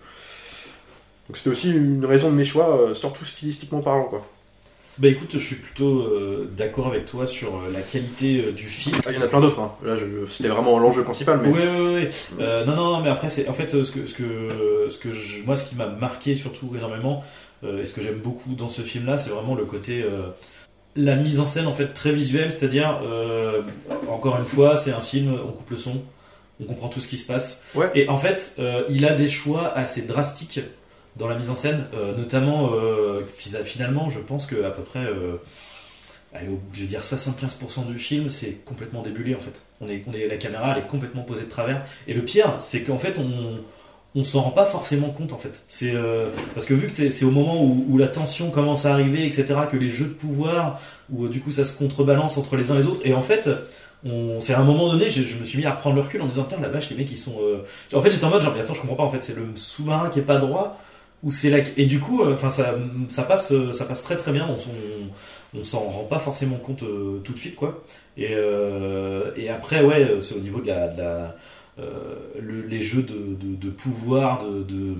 Donc 1.29 1.37
c'était 1.37 1.51
aussi 1.51 1.73
une 1.73 2.05
raison 2.05 2.31
de 2.31 2.37
mes 2.37 2.45
choix, 2.45 2.81
euh, 2.81 2.95
surtout 2.95 3.25
stylistiquement 3.25 3.81
parlant, 3.81 4.05
quoi. 4.05 4.27
Bah 4.99 5.09
écoute, 5.09 5.29
je 5.35 5.39
suis 5.39 5.57
plutôt 5.57 6.01
euh, 6.01 6.49
d'accord 6.57 6.87
avec 6.87 7.05
toi 7.05 7.27
sur 7.27 7.49
euh, 7.57 7.71
la 7.73 7.83
qualité 7.83 8.43
euh, 8.47 8.53
du 8.53 8.65
film. 8.65 8.97
Ah, 9.05 9.11
il 9.13 9.17
y 9.17 9.19
en 9.19 9.23
a 9.23 9.27
plein 9.27 9.41
d'autres, 9.41 9.61
hein. 9.61 9.73
là 9.85 9.95
je- 9.97 10.25
c'était 10.31 10.49
vraiment 10.49 10.79
l'enjeu 10.79 11.03
principal, 11.05 11.39
mais. 11.43 11.49
Ouais, 11.51 11.69
ouais, 11.69 11.95
ouais. 11.95 12.11
Euh, 12.41 12.65
non, 12.65 12.75
non, 12.75 12.93
non, 12.93 13.01
mais 13.03 13.11
après, 13.11 13.29
c'est 13.29 13.47
en 13.49 13.53
fait 13.53 13.69
ce 13.71 13.93
que, 13.93 14.07
ce 14.07 14.15
que, 14.15 14.87
ce 14.89 14.97
que 14.97 15.13
je- 15.13 15.43
moi, 15.45 15.55
ce 15.57 15.69
qui 15.69 15.77
m'a 15.77 15.87
marqué 15.87 16.35
surtout 16.35 16.73
énormément, 16.75 17.23
et 17.63 17.85
ce 17.85 17.93
que 17.93 18.01
j'aime 18.01 18.19
beaucoup 18.21 18.55
dans 18.55 18.69
ce 18.71 18.81
film-là, 18.83 19.19
c'est 19.19 19.31
vraiment 19.31 19.55
le 19.55 19.65
côté, 19.65 20.05
la 20.95 21.17
mise 21.17 21.41
en 21.41 21.47
scène 21.47 21.67
en 21.67 21.73
fait 21.73 21.89
très 21.89 22.13
visuelle, 22.13 22.51
c'est-à-dire, 22.53 23.01
encore 24.09 24.37
une 24.39 24.47
fois, 24.47 24.77
c'est 24.77 24.93
un 24.93 25.01
film, 25.01 25.35
on 25.35 25.53
coupe 25.53 25.71
le 25.71 25.77
son, 25.79 26.03
on 26.61 26.65
comprend 26.65 26.89
tout 26.89 27.01
ce 27.01 27.09
qui 27.09 27.17
se 27.19 27.27
passe, 27.27 27.65
Ouais. 27.75 27.91
et 27.95 28.09
en 28.09 28.17
fait, 28.19 28.57
il 28.89 29.05
a 29.07 29.15
des 29.15 29.29
choix 29.29 29.73
assez 29.77 30.03
drastiques 30.03 30.61
dans 31.17 31.29
la 31.29 31.37
mise 31.37 31.51
en 31.51 31.55
scène, 31.55 31.85
euh, 31.95 32.15
notamment, 32.15 32.71
euh, 32.75 33.23
finalement, 33.65 34.11
je 34.11 34.21
pense 34.21 34.47
que 34.47 34.65
à 34.65 34.71
peu 34.71 34.83
près. 34.83 35.01
euh, 35.01 35.37
je 36.75 36.81
veux 36.81 36.87
dire 36.87 37.01
75% 37.01 37.87
du 37.87 37.99
film, 37.99 38.29
c'est 38.29 38.63
complètement 38.67 39.01
débulé 39.03 39.35
en 39.35 39.39
fait. 39.39 39.63
On 39.81 39.89
est, 39.89 40.05
la 40.29 40.37
caméra, 40.37 40.73
elle 40.73 40.83
est 40.83 40.87
complètement 40.87 41.23
posée 41.23 41.45
de 41.45 41.49
travers. 41.49 41.83
Et 42.07 42.13
le 42.13 42.23
pire, 42.23 42.57
c'est 42.61 42.83
qu'en 42.83 42.99
fait, 42.99 43.19
on, 43.19 43.55
on 44.15 44.23
s'en 44.23 44.43
rend 44.43 44.51
pas 44.51 44.67
forcément 44.67 45.09
compte 45.11 45.33
en 45.33 45.39
fait. 45.39 45.63
C'est 45.67 45.95
parce 46.55 46.67
que 46.67 46.75
vu 46.75 46.89
que 46.89 47.11
c'est- 47.11 47.25
au 47.25 47.31
moment 47.31 47.63
où, 47.65 47.97
la 47.97 48.09
tension 48.09 48.51
commence 48.51 48.85
à 48.85 48.93
arriver, 48.93 49.25
etc., 49.25 49.47
que 49.71 49.79
les 49.79 49.91
jeux 49.91 50.07
de 50.09 50.13
pouvoir, 50.13 50.79
où 51.11 51.27
du 51.29 51.41
coup 51.41 51.51
ça 51.51 51.65
se 51.65 51.73
contrebalance 51.77 52.37
entre 52.37 52.57
les 52.57 52.71
uns 52.71 52.75
et 52.75 52.79
les 52.81 52.87
autres. 52.87 53.01
Et 53.05 53.15
en 53.15 53.23
fait, 53.23 53.49
c'est 54.41 54.53
à 54.55 54.61
un 54.61 54.65
moment 54.65 54.93
donné, 54.93 55.09
je, 55.09 55.39
me 55.39 55.45
suis 55.45 55.59
mis 55.59 55.65
à 55.65 55.73
reprendre 55.75 55.97
le 55.97 56.03
recul 56.03 56.21
en 56.21 56.27
me 56.27 56.31
disant 56.31 56.45
putain 56.45 56.61
la 56.61 56.69
vache, 56.69 56.91
les 56.91 56.97
mecs 56.97 57.11
ils 57.11 57.17
sont. 57.17 57.37
En 57.95 58.03
fait, 58.03 58.11
j'étais 58.11 58.25
en 58.27 58.31
mode 58.31 58.43
genre 58.43 58.53
mais 58.55 58.61
attends, 58.61 58.75
je 58.75 58.81
comprends 58.81 58.97
pas 58.97 59.05
en 59.05 59.11
fait, 59.11 59.23
c'est 59.25 59.35
le 59.37 59.47
sous-marin 59.55 60.11
qui 60.11 60.19
est 60.19 60.23
pas 60.23 60.37
droit 60.39 60.79
c'est 61.31 61.51
là 61.51 61.59
et 61.77 61.87
du 61.87 61.99
coup, 62.01 62.23
euh, 62.23 62.35
enfin 62.35 62.51
ça, 62.51 62.75
ça 63.09 63.23
passe, 63.25 63.53
euh, 63.53 63.73
ça 63.73 63.85
passe 63.85 64.03
très 64.03 64.17
très 64.17 64.33
bien. 64.33 64.47
On, 64.49 65.59
on, 65.59 65.65
s'en 65.65 65.81
rend 65.81 66.05
pas 66.05 66.19
forcément 66.19 66.57
compte 66.57 66.83
euh, 66.83 67.19
tout 67.25 67.33
de 67.33 67.39
suite 67.39 67.57
quoi. 67.57 67.83
Et, 68.17 68.35
après 69.49 69.83
ouais, 69.85 70.19
c'est 70.21 70.35
au 70.35 70.41
niveau 70.41 70.61
de 70.61 70.67
la, 70.69 71.35
le- 71.79 72.63
les 72.69 72.81
jeux 72.81 73.03
de, 73.03 73.71
pouvoir, 73.71 74.45
de- 74.45 74.95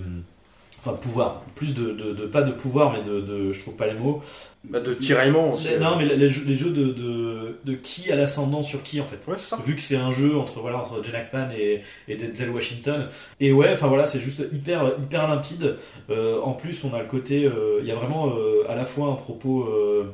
enfin 0.87 0.97
pouvoir, 0.97 1.43
plus 1.55 1.75
de, 1.75 1.91
de, 1.93 2.13
de- 2.13 2.27
pas 2.27 2.43
de 2.43 2.53
pouvoir, 2.53 2.93
mais 2.93 3.03
de, 3.03 3.21
de- 3.21 3.53
je 3.53 3.59
trouve 3.61 3.75
pas 3.77 3.87
les 3.87 3.95
mots. 3.99 4.23
Bah, 4.69 4.81
de 4.81 4.95
tiraillement 4.95 5.55
aussi. 5.55 5.69
Les- 5.69 5.79
non, 5.79 5.97
mais 5.97 6.05
les, 6.07 6.17
les 6.17 6.29
jeux, 6.29 6.43
les 6.47 6.57
jeux 6.57 6.71
de, 6.71 6.87
de, 6.93 7.57
de 7.65 7.75
qui 7.75 8.11
a 8.11 8.17
l'ascendant 8.17 8.63
sur 8.63 8.83
qui 8.83 9.01
en 9.01 9.05
fait. 9.05 9.25
Ouais, 9.31 9.37
c'est 9.37 9.47
ça. 9.51 9.59
Vu 9.65 9.77
que 9.77 9.83
c'est 9.83 9.97
un 9.97 10.11
jeu 10.13 10.37
entre 10.37 10.61
voilà 10.61 10.79
entre 10.79 11.03
Jen 11.05 11.15
Hackman 11.15 11.51
et, 11.57 11.81
et 12.09 12.17
Denzel 12.17 12.51
Washington. 12.51 13.07
Et 13.41 13.53
ouais, 13.53 13.71
enfin 13.73 13.87
voilà, 13.87 14.07
c'est 14.07 14.19
juste 14.21 14.43
hyper 14.53 14.93
hyper 14.99 15.29
limpide. 15.29 15.77
Euh, 16.11 16.41
en 16.41 16.53
plus, 16.53 16.83
on 16.85 16.93
a 16.95 17.01
le 17.01 17.07
côté, 17.09 17.45
euh, 17.47 17.79
il 17.81 17.87
y 17.87 17.93
a 17.93 17.95
vraiment 17.95 18.31
euh, 18.37 18.65
à 18.69 18.75
la 18.75 18.85
fois 18.85 19.09
un 19.09 19.15
propos, 19.15 19.65
euh, 19.69 20.13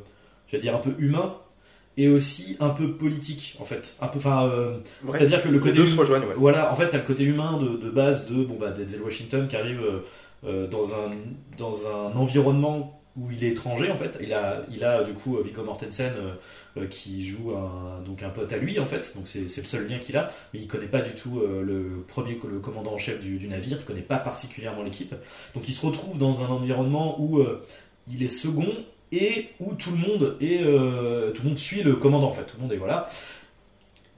j'allais 0.50 0.62
dire 0.62 0.74
un 0.74 0.80
peu 0.80 0.92
humain. 0.98 1.34
Et 1.98 2.08
aussi 2.08 2.56
un 2.58 2.70
peu 2.70 2.92
politique 2.92 3.54
en 3.60 3.64
fait, 3.64 3.96
un 4.00 4.06
peu, 4.06 4.16
enfin, 4.18 4.46
euh, 4.48 4.78
Ouais. 5.04 5.10
c'est-à-dire 5.10 5.42
que 5.42 5.48
le 5.48 5.54
Les 5.54 5.60
côté 5.60 5.74
deux 5.74 5.86
se 5.86 5.94
rejoignent, 5.94 6.22
ouais. 6.24 6.32
voilà, 6.38 6.72
en 6.72 6.74
fait, 6.74 6.88
t'as 6.88 6.96
le 6.96 7.02
côté 7.04 7.22
humain 7.22 7.58
de, 7.58 7.76
de 7.76 7.90
base 7.90 8.24
de 8.30 8.42
bon 8.44 8.56
bah 8.58 8.70
Denzel 8.70 9.02
Washington 9.02 9.46
qui 9.46 9.56
arrive 9.56 9.82
euh, 9.82 9.98
dans 10.42 10.94
un 10.94 11.12
dans 11.56 11.86
un 11.86 12.16
environnement 12.16 13.02
où 13.16 13.30
il 13.30 13.44
est 13.44 13.50
étranger 13.50 13.90
en 13.90 13.98
fait. 13.98 14.18
Il 14.20 14.32
a 14.32 14.62
il 14.72 14.84
a 14.84 15.02
du 15.02 15.12
coup 15.12 15.36
euh, 15.36 15.42
Viggo 15.42 15.62
Mortensen 15.62 16.12
euh, 16.16 16.34
euh, 16.78 16.86
qui 16.86 17.26
joue 17.26 17.54
un 17.54 18.00
donc 18.02 18.22
un 18.22 18.30
pote 18.30 18.52
à 18.52 18.56
lui 18.56 18.78
en 18.78 18.86
fait. 18.86 19.12
Donc 19.14 19.28
c'est 19.28 19.40
le 19.40 19.48
seul 19.48 19.88
lien 19.88 19.98
qu'il 19.98 20.16
a, 20.16 20.30
mais 20.52 20.60
il 20.60 20.68
connaît 20.68 20.86
pas 20.86 21.02
du 21.02 21.12
tout 21.14 21.40
euh, 21.40 21.62
le 21.62 22.04
premier 22.06 22.38
le 22.50 22.58
commandant 22.58 22.94
en 22.94 22.98
chef 22.98 23.20
du, 23.20 23.38
du 23.38 23.48
navire. 23.48 23.78
Il 23.80 23.84
connaît 23.84 24.00
pas 24.00 24.18
particulièrement 24.18 24.82
l'équipe. 24.82 25.14
Donc 25.54 25.68
il 25.68 25.72
se 25.74 25.84
retrouve 25.84 26.18
dans 26.18 26.42
un 26.42 26.48
environnement 26.48 27.20
où 27.20 27.38
euh, 27.38 27.64
il 28.10 28.22
est 28.22 28.28
second 28.28 28.72
et 29.12 29.48
où 29.60 29.74
tout 29.74 29.90
le 29.90 29.98
monde 29.98 30.38
euh, 30.40 31.32
tout 31.32 31.42
le 31.42 31.50
monde 31.50 31.58
suit 31.58 31.82
le 31.82 31.96
commandant 31.96 32.28
en 32.28 32.32
fait. 32.32 32.44
Tout 32.44 32.56
le 32.56 32.62
monde 32.62 32.74
voilà. 32.78 33.08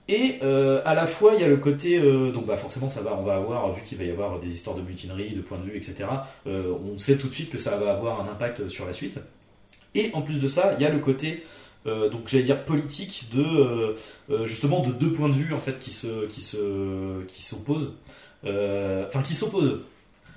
Et 0.08 0.38
euh, 0.42 0.82
à 0.84 0.94
la 0.94 1.06
fois, 1.06 1.32
il 1.34 1.40
y 1.40 1.44
a 1.44 1.48
le 1.48 1.56
côté, 1.56 1.98
euh, 1.98 2.30
donc 2.30 2.46
bah 2.46 2.58
forcément, 2.58 2.90
ça 2.90 3.00
va, 3.00 3.16
on 3.18 3.22
va 3.22 3.36
avoir, 3.36 3.72
vu 3.72 3.80
qu'il 3.82 3.96
va 3.96 4.04
y 4.04 4.10
avoir 4.10 4.38
des 4.38 4.52
histoires 4.52 4.76
de 4.76 4.82
mutinerie, 4.82 5.30
de 5.30 5.40
points 5.40 5.58
de 5.58 5.64
vue, 5.64 5.76
etc. 5.76 6.04
euh, 6.46 6.74
on 6.84 6.98
sait 6.98 7.16
tout 7.16 7.28
de 7.28 7.32
suite 7.32 7.50
que 7.50 7.56
ça 7.56 7.76
va 7.78 7.92
avoir 7.92 8.20
un 8.20 8.30
impact 8.30 8.68
sur 8.68 8.84
la 8.84 8.92
suite. 8.92 9.18
Et 9.94 10.10
en 10.12 10.20
plus 10.20 10.40
de 10.40 10.48
ça, 10.48 10.74
il 10.78 10.82
y 10.82 10.86
a 10.86 10.90
le 10.90 10.98
côté, 10.98 11.44
donc 11.86 12.26
j'allais 12.26 12.42
dire 12.42 12.64
politique 12.64 13.28
de, 13.32 13.94
justement, 14.44 14.80
de 14.80 14.90
deux 14.90 15.12
points 15.12 15.28
de 15.28 15.34
vue 15.34 15.54
en 15.54 15.60
fait 15.60 15.78
qui 15.78 15.92
se, 15.92 16.26
qui 16.26 16.40
se, 16.40 17.22
qui 17.26 17.42
s'opposent, 17.44 17.94
enfin 18.42 19.22
qui 19.22 19.34
s'opposent. 19.34 19.82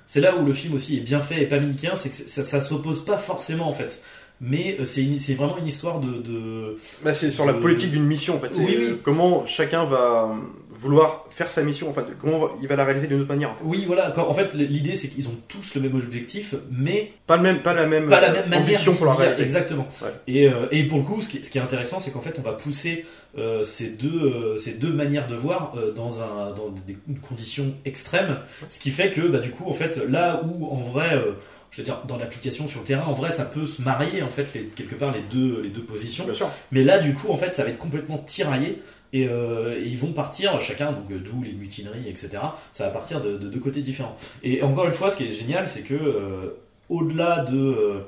C'est 0.06 0.20
là 0.20 0.36
où 0.36 0.46
le 0.46 0.52
film 0.52 0.74
aussi 0.74 0.96
est 0.98 1.00
bien 1.00 1.20
fait 1.20 1.42
et 1.42 1.46
pas 1.46 1.58
manichéen, 1.58 1.96
c'est 1.96 2.10
que 2.10 2.16
ça, 2.16 2.44
ça 2.44 2.60
s'oppose 2.60 3.04
pas 3.04 3.18
forcément 3.18 3.68
en 3.68 3.72
fait. 3.72 4.00
Mais 4.40 4.76
euh, 4.80 4.84
c'est 4.84 5.34
vraiment 5.34 5.58
une 5.58 5.66
histoire 5.66 6.00
de, 6.00 6.20
de- 6.22 6.76
Bah, 7.04 7.12
c'est 7.12 7.30
sur 7.30 7.44
la 7.44 7.54
politique 7.54 7.90
d'une 7.90 8.06
mission 8.06 8.36
en 8.36 8.40
fait. 8.40 8.52
Oui, 8.56 8.64
oui. 8.68 8.76
euh, 8.90 8.96
comment 9.02 9.46
chacun 9.46 9.84
va 9.84 10.30
vouloir 10.70 11.26
faire 11.30 11.50
sa 11.50 11.64
mission, 11.64 11.90
en 11.90 11.92
fait, 11.92 12.04
comment 12.20 12.50
il 12.62 12.68
va 12.68 12.76
la 12.76 12.84
réaliser 12.84 13.08
d'une 13.08 13.18
autre 13.20 13.28
manière. 13.28 13.50
en 13.50 13.54
fait. 13.54 13.64
oui 13.64 13.82
voilà 13.84 14.16
en 14.16 14.32
fait 14.34 14.54
l'idée 14.54 14.94
c'est 14.94 15.08
qu'ils 15.08 15.28
ont 15.28 15.34
tous 15.48 15.74
le 15.74 15.80
même 15.80 15.96
objectif 15.96 16.54
mais 16.70 17.10
Pas, 17.26 17.36
le 17.36 17.42
même, 17.42 17.58
pas 17.62 17.74
la 17.74 17.86
même, 17.86 18.08
pas 18.08 18.20
la 18.20 18.30
euh, 18.30 18.34
même 18.42 18.48
manière 18.50 18.80
pour 18.96 19.06
la 19.06 19.14
réaliser. 19.14 19.42
exactement 19.42 19.88
Ouais. 20.02 20.10
et, 20.28 20.46
euh, 20.48 20.66
et 20.70 20.84
pour 20.84 20.98
le 20.98 21.04
coup 21.04 21.20
ce 21.20 21.28
qui, 21.28 21.44
ce 21.44 21.50
qui 21.50 21.58
est 21.58 21.60
intéressant 21.60 21.98
c'est 21.98 22.12
qu'en 22.12 22.20
fait 22.20 22.36
on 22.38 22.42
va 22.42 22.52
pousser 22.52 23.04
euh, 23.36 23.64
ces 23.64 23.90
deux 23.90 24.22
euh, 24.22 24.58
ces 24.58 24.74
deux 24.74 24.92
manières 24.92 25.26
de 25.26 25.34
voir 25.34 25.74
euh, 25.76 25.92
dans 25.92 26.22
un 26.22 26.52
dans 26.54 26.68
des 26.86 26.96
une 27.08 27.18
conditions 27.18 27.74
extrêmes 27.84 28.38
ce 28.68 28.78
qui 28.78 28.90
fait 28.90 29.10
que 29.10 29.22
bah, 29.22 29.38
du 29.40 29.50
coup 29.50 29.68
en 29.68 29.72
fait 29.74 29.96
là 30.08 30.40
où 30.44 30.66
en 30.66 30.80
vrai 30.80 31.14
euh, 31.16 31.32
je 31.70 31.78
veux 31.78 31.84
dire 31.84 32.02
dans 32.06 32.16
l'application 32.16 32.66
sur 32.68 32.80
le 32.80 32.86
terrain 32.86 33.04
en 33.04 33.12
vrai 33.12 33.30
ça 33.30 33.44
peut 33.44 33.66
se 33.66 33.82
marier 33.82 34.22
en 34.22 34.30
fait 34.30 34.46
les, 34.54 34.64
quelque 34.64 34.94
part 34.94 35.12
les 35.12 35.20
deux 35.20 35.60
les 35.62 35.68
deux 35.68 35.82
positions 35.82 36.24
Bien 36.24 36.34
sûr. 36.34 36.48
mais 36.72 36.84
là, 36.84 36.98
du 36.98 37.14
coup, 37.14 37.30
en 37.30 37.36
fait, 37.36 37.54
ça 37.54 37.64
va 37.64 37.70
être 37.70 37.78
complètement 37.78 38.18
tiraillé. 38.18 38.82
Et, 39.14 39.26
euh, 39.26 39.80
et 39.82 39.86
ils 39.88 39.96
vont 39.96 40.12
partir 40.12 40.60
chacun, 40.60 40.92
donc 40.92 41.08
d'où 41.08 41.42
les 41.42 41.52
mutineries, 41.52 42.08
etc. 42.08 42.30
Ça 42.72 42.84
va 42.84 42.90
partir 42.90 43.22
de, 43.22 43.38
de 43.38 43.48
deux 43.48 43.58
côtés 43.60 43.80
différents. 43.80 44.16
Et 44.42 44.62
encore 44.62 44.86
une 44.86 44.92
fois, 44.92 45.10
ce 45.10 45.16
qui 45.16 45.24
est 45.24 45.32
génial, 45.32 45.66
c'est 45.66 45.82
que 45.82 45.94
euh, 45.94 46.58
au-delà 46.90 47.44
de, 47.44 47.56
euh, 47.56 48.00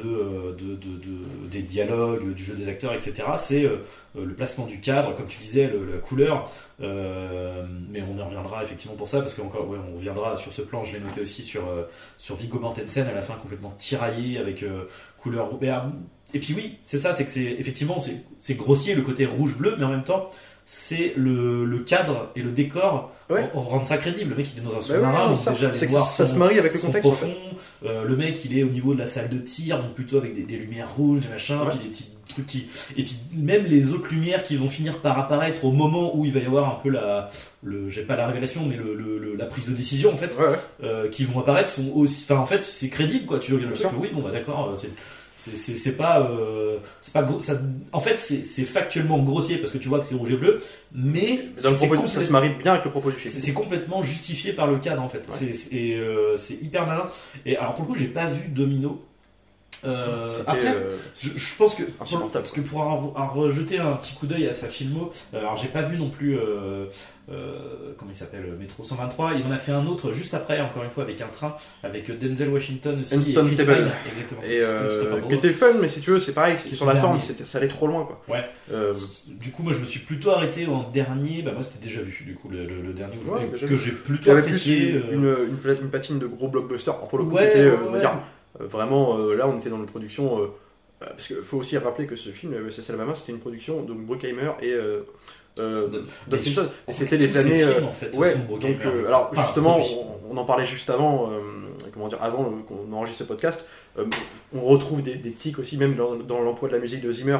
euh, 0.00 0.52
de- 0.52 0.74
de- 0.74 0.96
de- 0.96 1.48
des 1.50 1.62
dialogues, 1.62 2.32
du 2.34 2.42
jeu 2.44 2.54
des 2.54 2.68
acteurs, 2.68 2.92
etc., 2.94 3.14
c'est 3.36 3.64
euh, 3.64 3.78
euh, 4.16 4.24
le 4.24 4.34
placement 4.34 4.66
du 4.66 4.80
cadre, 4.80 5.14
comme 5.14 5.26
tu 5.26 5.38
disais, 5.38 5.68
le- 5.68 5.84
la 5.90 5.98
couleur. 5.98 6.50
Mais 6.80 8.02
on 8.02 8.16
y 8.18 8.22
reviendra 8.22 8.62
effectivement 8.64 8.96
pour 8.96 9.08
ça, 9.08 9.20
parce 9.20 9.34
qu'encore, 9.34 9.68
on 9.90 9.96
reviendra 9.96 10.36
sur 10.36 10.52
ce 10.52 10.62
plan. 10.62 10.84
Je 10.84 10.94
l'ai 10.94 11.00
noté 11.00 11.20
aussi 11.20 11.42
sur, 11.42 11.68
euh, 11.68 11.82
sur 12.18 12.36
Viggo 12.36 12.58
Mortensen 12.58 13.06
à 13.06 13.12
la 13.12 13.22
fin, 13.22 13.34
complètement 13.34 13.74
tiraillé 13.78 14.38
avec 14.38 14.64
couleur. 15.18 15.50
et 16.34 16.38
puis 16.40 16.54
oui, 16.54 16.78
c'est 16.84 16.98
ça, 16.98 17.12
c'est 17.12 17.24
que 17.26 17.30
c'est 17.30 17.42
effectivement 17.58 17.98
c'est 18.40 18.54
grossier 18.54 18.94
le 18.94 19.02
côté 19.02 19.26
rouge-bleu, 19.26 19.76
mais 19.78 19.84
en 19.84 19.90
même 19.90 20.04
temps 20.04 20.30
c'est 20.64 21.12
le, 21.16 21.64
le 21.64 21.78
cadre 21.80 22.30
et 22.36 22.42
le 22.42 22.50
décor 22.50 23.10
Ouais. 23.30 23.48
on, 23.54 23.58
on 23.58 23.62
rend 23.62 23.82
ça 23.82 23.96
crédible. 23.96 24.30
Le 24.30 24.36
mec 24.36 24.48
il 24.54 24.58
est 24.60 24.64
dans 24.64 24.72
un 24.72 24.74
Bah 24.74 24.80
sous-marin, 24.80 25.28
donc 25.30 25.38
ça, 25.38 25.52
déjà 25.52 25.70
que 25.70 25.86
voir 25.86 26.06
ça 26.08 26.26
son- 26.26 26.34
se 26.34 26.38
marie 26.38 26.58
avec 26.58 26.74
le 26.74 26.78
contexte. 26.80 27.06
en 27.06 27.10
profond. 27.10 27.26
fait. 27.82 27.88
Euh, 27.88 28.04
le 28.04 28.16
mec 28.16 28.44
il 28.44 28.58
est 28.58 28.62
au 28.62 28.68
niveau 28.68 28.92
de 28.94 28.98
la 28.98 29.06
salle 29.06 29.30
de 29.30 29.38
tir, 29.38 29.78
donc 29.82 29.94
plutôt 29.94 30.18
avec 30.18 30.34
des, 30.34 30.42
des 30.42 30.56
lumières 30.56 30.94
rouges, 30.94 31.20
des 31.20 31.28
machins, 31.28 31.56
Ouais. 31.60 31.70
puis 31.70 31.78
des 31.78 31.88
petits 31.88 32.08
trucs 32.28 32.46
qui. 32.46 32.66
Et 32.96 33.04
puis 33.04 33.16
même 33.34 33.64
les 33.64 33.92
autres 33.92 34.08
lumières 34.10 34.42
qui 34.42 34.56
vont 34.56 34.68
finir 34.68 34.98
par 34.98 35.18
apparaître 35.18 35.64
au 35.64 35.72
moment 35.72 36.14
où 36.16 36.24
il 36.26 36.32
va 36.32 36.40
y 36.40 36.46
avoir 36.46 36.68
un 36.70 36.78
peu 36.82 36.90
la. 36.90 37.30
Le, 37.62 37.88
j'ai 37.88 38.02
pas 38.02 38.16
la 38.16 38.26
révélation, 38.26 38.66
mais 38.68 38.76
le, 38.76 38.94
le- 38.94 39.34
la 39.36 39.46
prise 39.46 39.66
de 39.68 39.72
décision 39.74 40.12
en 40.12 40.16
fait 40.18 40.36
Ouais, 40.38 40.44
ouais. 40.46 40.56
euh, 40.84 41.08
qui 41.08 41.24
vont 41.24 41.40
apparaître 41.40 41.70
sont 41.70 41.90
aussi. 41.94 42.26
Enfin, 42.30 42.40
en 42.40 42.46
fait, 42.46 42.64
c'est 42.64 42.90
crédible, 42.90 43.24
quoi. 43.24 43.38
Tu 43.38 43.54
regardes 43.54 43.70
le 43.70 43.76
truc, 43.76 43.90
oui, 43.98 44.10
bon, 44.12 44.20
bah 44.20 44.30
d'accord, 44.30 44.68
euh, 44.68 44.76
c'est. 44.76 44.90
C'est, 45.34 45.96
pas. 45.96 46.20
euh, 46.30 46.78
c'est 47.00 47.12
pas 47.12 47.22
gros- 47.22 47.40
ça, 47.40 47.58
en 47.92 48.00
fait, 48.00 48.18
c'est, 48.18 48.44
c'est 48.44 48.64
factuellement 48.64 49.18
grossier 49.18 49.56
parce 49.56 49.72
que 49.72 49.78
tu 49.78 49.88
vois 49.88 50.00
que 50.00 50.06
c'est 50.06 50.14
rouge 50.14 50.30
et 50.30 50.36
bleu, 50.36 50.60
mais. 50.94 51.48
Dans 51.62 51.70
le 51.70 51.76
propos, 51.76 52.06
ça 52.06 52.22
se 52.22 52.30
marie 52.30 52.50
bien 52.50 52.72
avec 52.74 52.84
le 52.84 52.90
propos 52.90 53.10
du 53.10 53.16
film. 53.16 53.32
c'est, 53.32 53.52
complètement 53.52 54.02
justifié 54.02 54.52
par 54.52 54.66
le 54.66 54.78
cadre 54.78 55.02
en 55.02 55.08
fait. 55.08 55.22
C'est, 55.30 55.52
c'est, 55.54 55.94
euh, 55.94 56.36
c'est 56.36 56.54
hyper 56.62 56.86
malin. 56.86 57.06
Et 57.46 57.56
alors 57.56 57.74
pour 57.74 57.84
le 57.84 57.92
coup, 57.92 57.96
j'ai 57.98 58.06
pas 58.06 58.26
vu 58.26 58.48
Domino. 58.48 59.02
Euh, 59.84 60.28
après, 60.46 60.74
euh, 60.74 60.90
je, 61.20 61.30
je 61.36 61.56
pense 61.56 61.74
que 61.74 61.82
insupportable. 62.00 62.44
parce 62.44 62.52
que 62.52 62.60
pour 62.60 62.82
avoir 62.82 63.34
rejeté 63.34 63.78
un 63.78 63.94
petit 63.94 64.14
coup 64.14 64.26
d'œil 64.26 64.46
à 64.48 64.52
sa 64.52 64.68
filmo, 64.68 65.10
euh, 65.34 65.38
alors 65.40 65.56
j'ai 65.56 65.68
pas 65.68 65.82
vu 65.82 65.98
non 65.98 66.08
plus 66.10 66.36
euh, 66.38 66.86
euh, 67.30 67.92
comment 67.96 68.10
il 68.10 68.16
s'appelle 68.16 68.44
Métro 68.58 68.82
123. 68.84 69.34
Il 69.34 69.46
en 69.46 69.50
a 69.50 69.58
fait 69.58 69.72
un 69.72 69.86
autre 69.86 70.12
juste 70.12 70.34
après, 70.34 70.60
encore 70.60 70.82
une 70.84 70.90
fois 70.90 71.02
avec 71.04 71.20
un 71.20 71.26
train 71.28 71.54
avec 71.82 72.16
Denzel 72.18 72.48
Washington 72.50 73.00
aussi. 73.00 73.14
Instant 73.14 73.46
et 73.46 73.54
Table. 73.54 73.74
Pine, 73.74 73.90
exactement. 74.12 74.40
et 74.44 74.58
euh, 74.60 75.20
qui 75.28 75.34
était 75.34 75.52
fun, 75.52 75.72
mais 75.80 75.88
si 75.88 76.00
tu 76.00 76.10
veux, 76.10 76.20
c'est 76.20 76.32
pareil, 76.32 76.56
c'est- 76.56 76.74
sur 76.74 76.86
la 76.86 76.92
forme, 76.96 77.12
derniers. 77.14 77.20
c'était- 77.20 77.44
ça 77.44 77.58
allait 77.58 77.68
trop 77.68 77.86
loin, 77.86 78.04
quoi. 78.04 78.22
Ouais. 78.28 78.44
Euh, 78.72 78.92
Du 79.28 79.50
coup, 79.50 79.62
moi 79.62 79.72
je 79.72 79.80
me 79.80 79.84
suis 79.84 80.00
plutôt 80.00 80.30
arrêté 80.30 80.66
en 80.66 80.88
dernier. 80.90 81.42
Bah 81.42 81.52
moi 81.52 81.62
c'était 81.62 81.84
déjà 81.84 82.00
vu 82.02 82.22
du 82.24 82.34
coup 82.34 82.48
le, 82.48 82.64
le- 82.66 82.82
le 82.82 82.92
dernier 82.92 83.16
Ouais, 83.26 83.48
que 83.68 83.76
j'ai 83.76 83.92
plutôt 83.92 84.30
avait 84.30 84.42
plus 84.42 84.50
apprécié. 84.50 84.90
une, 85.12 85.12
une, 85.24 85.78
une 85.82 85.90
patine 85.90 86.18
de 86.18 86.26
gros 86.26 86.48
blockbuster. 86.48 86.92
Pour 87.08 87.18
le 87.18 87.24
coup, 87.24 87.34
Ouais, 87.34 87.52
ouais, 87.54 87.72
on 87.88 87.90
va 87.92 87.98
dire, 87.98 88.18
vraiment, 88.58 89.18
euh, 89.18 89.34
là, 89.34 89.48
on 89.48 89.58
était 89.58 89.70
dans 89.70 89.78
une 89.78 89.86
production. 89.86 90.40
euh, 90.40 90.46
euh, 91.02 91.06
parce 91.06 91.26
qu'il 91.26 91.36
faut 91.36 91.58
aussi 91.58 91.76
rappeler 91.78 92.06
que 92.06 92.16
ce 92.16 92.30
film, 92.30 92.52
euh, 92.54 92.68
USS 92.68 92.90
Alabama, 92.90 93.14
c'était 93.14 93.32
une 93.32 93.40
production 93.40 93.82
de 93.82 93.92
Bruckheimer 93.92 94.52
et 94.60 94.72
euh, 94.72 95.00
euh, 95.58 95.88
c'était 96.92 97.16
les 97.16 97.36
années. 97.36 97.58
films, 97.64 97.84
euh, 97.84 97.88
en 97.88 97.92
fait, 97.92 98.16
ouais, 98.16 98.34
donc, 98.60 98.76
euh, 98.86 99.06
alors 99.06 99.30
justement, 99.34 99.78
on, 100.30 100.34
on 100.34 100.36
en 100.36 100.44
parlait 100.44 100.64
juste 100.66 100.88
avant, 100.90 101.30
euh, 101.30 101.40
comment 101.92 102.08
dire, 102.08 102.18
avant 102.22 102.44
euh, 102.44 102.62
qu'on 102.68 102.92
enregistre 102.94 103.24
ce 103.24 103.28
podcast. 103.28 103.64
euh, 103.98 104.04
on 104.54 104.60
retrouve 104.62 105.02
des, 105.02 105.16
des 105.16 105.32
tics 105.32 105.58
aussi, 105.58 105.76
même 105.76 105.94
dans, 105.94 106.14
dans 106.14 106.40
l'emploi 106.40 106.68
de 106.68 106.74
la 106.74 106.80
musique 106.80 107.00
de 107.02 107.10
Zimmer. 107.10 107.38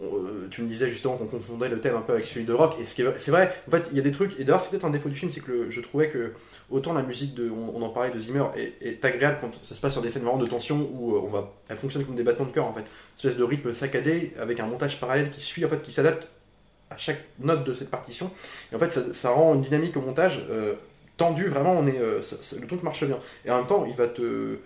Euh, 0.00 0.46
tu 0.50 0.62
me 0.62 0.68
disais 0.68 0.88
justement 0.88 1.16
qu'on 1.16 1.26
confondait 1.26 1.68
le 1.68 1.80
thème 1.80 1.96
un 1.96 2.02
peu 2.02 2.12
avec 2.12 2.26
celui 2.26 2.44
de 2.44 2.52
rock, 2.52 2.76
et 2.80 2.84
c'est 2.84 3.30
vrai, 3.30 3.50
en 3.66 3.70
fait, 3.70 3.88
il 3.90 3.96
y 3.96 4.00
a 4.00 4.02
des 4.02 4.12
trucs, 4.12 4.38
et 4.38 4.44
d'ailleurs, 4.44 4.60
c'est 4.60 4.70
peut-être 4.70 4.84
un 4.84 4.90
défaut 4.90 5.08
du 5.08 5.16
film, 5.16 5.30
c'est 5.30 5.40
que 5.40 5.70
je 5.70 5.80
trouvais 5.80 6.08
que 6.08 6.32
autant 6.70 6.92
la 6.92 7.02
musique 7.02 7.34
de, 7.34 7.50
on, 7.50 7.82
en 7.82 7.88
parlait 7.88 8.10
de 8.12 8.18
Zimmer, 8.18 8.44
est, 8.56 9.04
agréable 9.04 9.38
quand 9.40 9.50
ça 9.64 9.74
se 9.74 9.80
passe 9.80 9.92
sur 9.92 10.02
des 10.02 10.10
scènes 10.10 10.22
vraiment 10.22 10.38
de 10.38 10.46
tension 10.46 10.88
où 10.92 11.16
euh, 11.16 11.20
on 11.24 11.28
va, 11.28 11.52
elle 11.68 11.76
fonctionne 11.76 12.04
comme 12.04 12.14
des 12.14 12.22
battements 12.22 12.46
de 12.46 12.52
cœur 12.52 12.66
en 12.66 12.72
fait, 12.72 12.80
une 12.82 13.16
espèce 13.16 13.36
de 13.36 13.42
rythme 13.42 13.72
saccadé 13.72 14.34
avec 14.40 14.60
un 14.60 14.66
montage 14.66 15.00
parallèle 15.00 15.30
qui 15.30 15.40
suit, 15.40 15.64
en 15.64 15.68
fait, 15.68 15.82
qui 15.82 15.90
s'adapte 15.90 16.28
à 16.90 16.96
chaque 16.96 17.20
note 17.40 17.64
de 17.64 17.74
cette 17.74 17.90
partition, 17.90 18.30
et 18.72 18.76
en 18.76 18.78
fait, 18.78 19.12
ça, 19.12 19.30
rend 19.30 19.54
une 19.56 19.62
dynamique 19.62 19.96
au 19.96 20.00
montage 20.00 20.40
euh, 20.48 20.76
tendue, 21.16 21.48
vraiment, 21.48 21.72
on 21.76 21.86
est, 21.88 21.98
euh, 21.98 22.22
ça- 22.22 22.36
ça- 22.40 22.56
le 22.60 22.68
truc 22.68 22.84
marche 22.84 23.04
bien, 23.04 23.18
et 23.44 23.50
en 23.50 23.58
même 23.58 23.66
temps, 23.66 23.84
il 23.84 23.96
va 23.96 24.06
te 24.06 24.58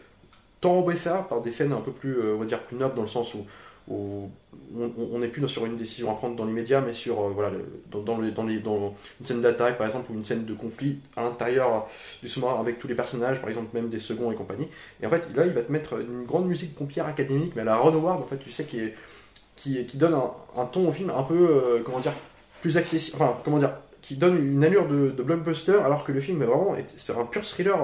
t'enrober 0.60 0.94
ça 0.94 1.26
par 1.28 1.40
des 1.40 1.50
scènes 1.50 1.72
un 1.72 1.80
peu 1.80 1.90
plus, 1.90 2.20
on 2.34 2.36
va 2.38 2.44
dire, 2.44 2.60
plus 2.60 2.76
nobles 2.76 2.94
dans 2.94 3.02
le 3.02 3.08
sens 3.08 3.34
où 3.34 3.44
où 3.88 4.30
on- 4.76 5.18
n'est 5.18 5.28
plus 5.28 5.46
sur 5.48 5.66
une 5.66 5.76
décision 5.76 6.10
à 6.10 6.14
prendre 6.14 6.36
dans 6.36 6.44
l'immédiat, 6.44 6.80
mais 6.80 6.94
sur 6.94 7.20
euh, 7.20 7.30
voilà, 7.34 7.50
dans, 7.90 8.22
une 8.22 9.02
scène 9.24 9.40
d'attaque 9.40 9.78
par 9.78 9.86
exemple, 9.86 10.10
ou 10.12 10.14
une 10.14 10.24
scène 10.24 10.44
de 10.44 10.54
conflit 10.54 10.98
à 11.16 11.22
l'intérieur 11.22 11.88
du 12.22 12.28
sous-marin 12.28 12.60
avec 12.60 12.78
tous 12.78 12.88
les 12.88 12.94
personnages, 12.94 13.40
par 13.40 13.48
exemple 13.48 13.68
même 13.74 13.88
des 13.88 13.98
seconds 13.98 14.30
et 14.32 14.34
compagnie. 14.34 14.68
Et 15.00 15.06
en 15.06 15.10
fait, 15.10 15.28
là, 15.34 15.46
il 15.46 15.52
va 15.52 15.62
te 15.62 15.70
mettre 15.70 16.00
une 16.00 16.24
grande 16.24 16.46
musique 16.46 16.74
pompière 16.74 17.06
académique, 17.06 17.52
mais 17.54 17.62
à 17.62 17.66
la 17.66 17.76
Ron 17.76 17.94
Howard, 17.94 18.22
en 18.22 18.26
fait, 18.26 18.38
tu 18.38 18.50
sais, 18.50 18.64
qui, 18.64 18.80
est, 18.80 18.94
qui, 19.56 19.96
donne 19.96 20.14
un, 20.56 20.64
ton 20.66 20.88
au 20.88 20.92
film 20.92 21.10
un 21.10 21.22
peu, 21.22 21.34
euh, 21.34 21.82
comment 21.84 22.00
dire, 22.00 22.14
plus 22.60 22.76
accessible, 22.76 23.18
comment 23.44 23.58
dire, 23.58 23.72
qui 24.02 24.16
donne 24.16 24.36
une 24.36 24.64
allure 24.64 24.88
de, 24.88 25.10
blockbuster, 25.22 25.80
alors 25.84 26.04
que 26.04 26.12
le 26.12 26.20
film 26.20 26.42
est 26.42 26.46
vraiment, 26.46 26.76
est- 26.76 26.92
c'est 26.96 27.16
un 27.16 27.24
pur 27.24 27.42
thriller. 27.42 27.78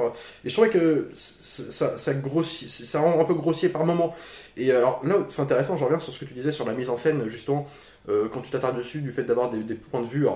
Et 0.44 0.48
je 0.48 0.52
trouvais 0.52 0.68
que 0.68 1.08
ça, 1.12 2.14
grossit, 2.14 2.68
ça 2.68 3.00
rend 3.00 3.20
un 3.20 3.24
peu 3.24 3.34
grossier 3.34 3.68
par 3.68 3.84
moment. 3.84 4.14
Et 4.56 4.72
alors 4.72 5.00
là, 5.04 5.16
c'est 5.28 5.40
intéressant, 5.40 5.76
je 5.76 5.84
reviens 5.84 6.00
sur 6.00 6.12
ce 6.12 6.18
que 6.18 6.24
tu 6.24 6.34
disais 6.34 6.52
sur 6.52 6.66
la 6.66 6.74
mise 6.74 6.90
en 6.90 6.96
scène, 6.96 7.28
justement, 7.28 7.66
euh, 8.08 8.28
quand 8.28 8.40
tu 8.40 8.50
t'attardes 8.50 8.76
dessus, 8.76 9.00
du 9.00 9.12
fait 9.12 9.22
d'avoir 9.22 9.50
des, 9.50 9.74
points 9.74 10.02
de 10.02 10.06
vue, 10.06 10.26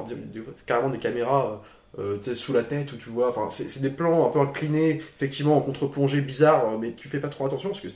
carrément 0.66 0.90
des 0.90 0.98
caméras 0.98 1.62
euh, 1.98 2.18
sous 2.34 2.52
la 2.52 2.62
tête, 2.62 2.92
où 2.92 2.96
tu 2.96 3.10
vois, 3.10 3.30
enfin, 3.30 3.48
c'est 3.50 3.80
des 3.80 3.90
plans 3.90 4.26
un 4.26 4.30
peu 4.30 4.38
inclinés, 4.40 5.02
effectivement, 5.16 5.56
en 5.56 5.60
contre-plongée 5.60 6.20
bizarre, 6.20 6.78
mais 6.78 6.92
tu 6.92 7.08
fais 7.08 7.18
pas 7.18 7.28
trop 7.28 7.46
attention, 7.46 7.70
parce 7.70 7.80
que 7.80 7.88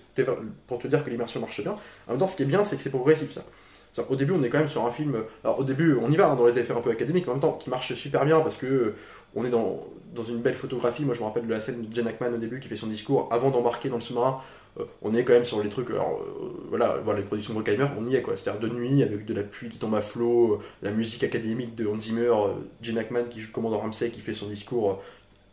pour 0.66 0.78
te 0.78 0.88
dire 0.88 1.04
que 1.04 1.10
l'immersion 1.10 1.40
marche 1.40 1.62
bien. 1.62 1.76
En 2.08 2.12
même 2.12 2.18
temps, 2.18 2.26
ce 2.26 2.34
qui 2.34 2.42
est 2.42 2.46
bien, 2.46 2.64
c'est 2.64 2.76
que 2.76 2.82
c'est 2.82 2.90
progressif, 2.90 3.32
ça. 3.32 3.44
Au 4.08 4.16
début, 4.16 4.32
on 4.32 4.42
est 4.42 4.48
quand 4.48 4.58
même 4.58 4.68
sur 4.68 4.84
un 4.84 4.90
film. 4.90 5.16
Alors, 5.44 5.58
au 5.58 5.64
début, 5.64 5.94
on 5.94 6.10
y 6.10 6.16
va 6.16 6.28
hein, 6.28 6.36
dans 6.36 6.46
les 6.46 6.58
effets 6.58 6.72
un 6.72 6.80
peu 6.80 6.90
académiques, 6.90 7.24
mais 7.26 7.30
en 7.30 7.34
même 7.34 7.42
temps, 7.42 7.52
qui 7.52 7.70
marche 7.70 7.94
super 7.94 8.24
bien 8.24 8.40
parce 8.40 8.56
que 8.56 8.66
euh, 8.66 8.94
on 9.34 9.44
est 9.44 9.50
dans, 9.50 9.84
dans 10.14 10.22
une 10.22 10.38
belle 10.38 10.54
photographie. 10.54 11.04
Moi, 11.04 11.14
je 11.14 11.20
me 11.20 11.24
rappelle 11.24 11.46
de 11.46 11.52
la 11.52 11.60
scène 11.60 11.82
de 11.82 11.94
Jen 11.94 12.06
Ackman 12.06 12.32
au 12.34 12.38
début 12.38 12.60
qui 12.60 12.68
fait 12.68 12.76
son 12.76 12.88
discours 12.88 13.28
avant 13.30 13.50
d'embarquer 13.50 13.88
dans 13.88 13.96
le 13.96 14.02
sous-marin. 14.02 14.40
Euh, 14.78 14.84
on 15.02 15.14
est 15.14 15.24
quand 15.24 15.32
même 15.32 15.44
sur 15.44 15.62
les 15.62 15.68
trucs. 15.68 15.90
Alors, 15.90 16.20
euh, 16.20 16.66
voilà, 16.68 16.96
voilà, 17.04 17.20
les 17.20 17.26
productions 17.26 17.54
de 17.54 17.60
Bruckheimer, 17.60 17.88
on 17.98 18.04
y 18.08 18.16
est 18.16 18.22
quoi. 18.22 18.36
C'est-à-dire 18.36 18.60
de 18.60 18.74
nuit 18.74 19.02
avec 19.02 19.24
de 19.24 19.34
la 19.34 19.42
pluie 19.42 19.68
qui 19.68 19.78
tombe 19.78 19.94
à 19.94 20.00
flot, 20.00 20.60
la 20.82 20.90
musique 20.90 21.24
académique 21.24 21.74
de 21.74 21.86
Hans 21.86 21.98
Zimmer, 21.98 22.32
Jen 22.82 22.98
Ackman 22.98 23.24
qui 23.30 23.40
joue 23.40 23.52
commandant 23.52 23.78
Ramsey 23.78 24.10
qui 24.10 24.20
fait 24.20 24.34
son 24.34 24.48
discours 24.48 25.02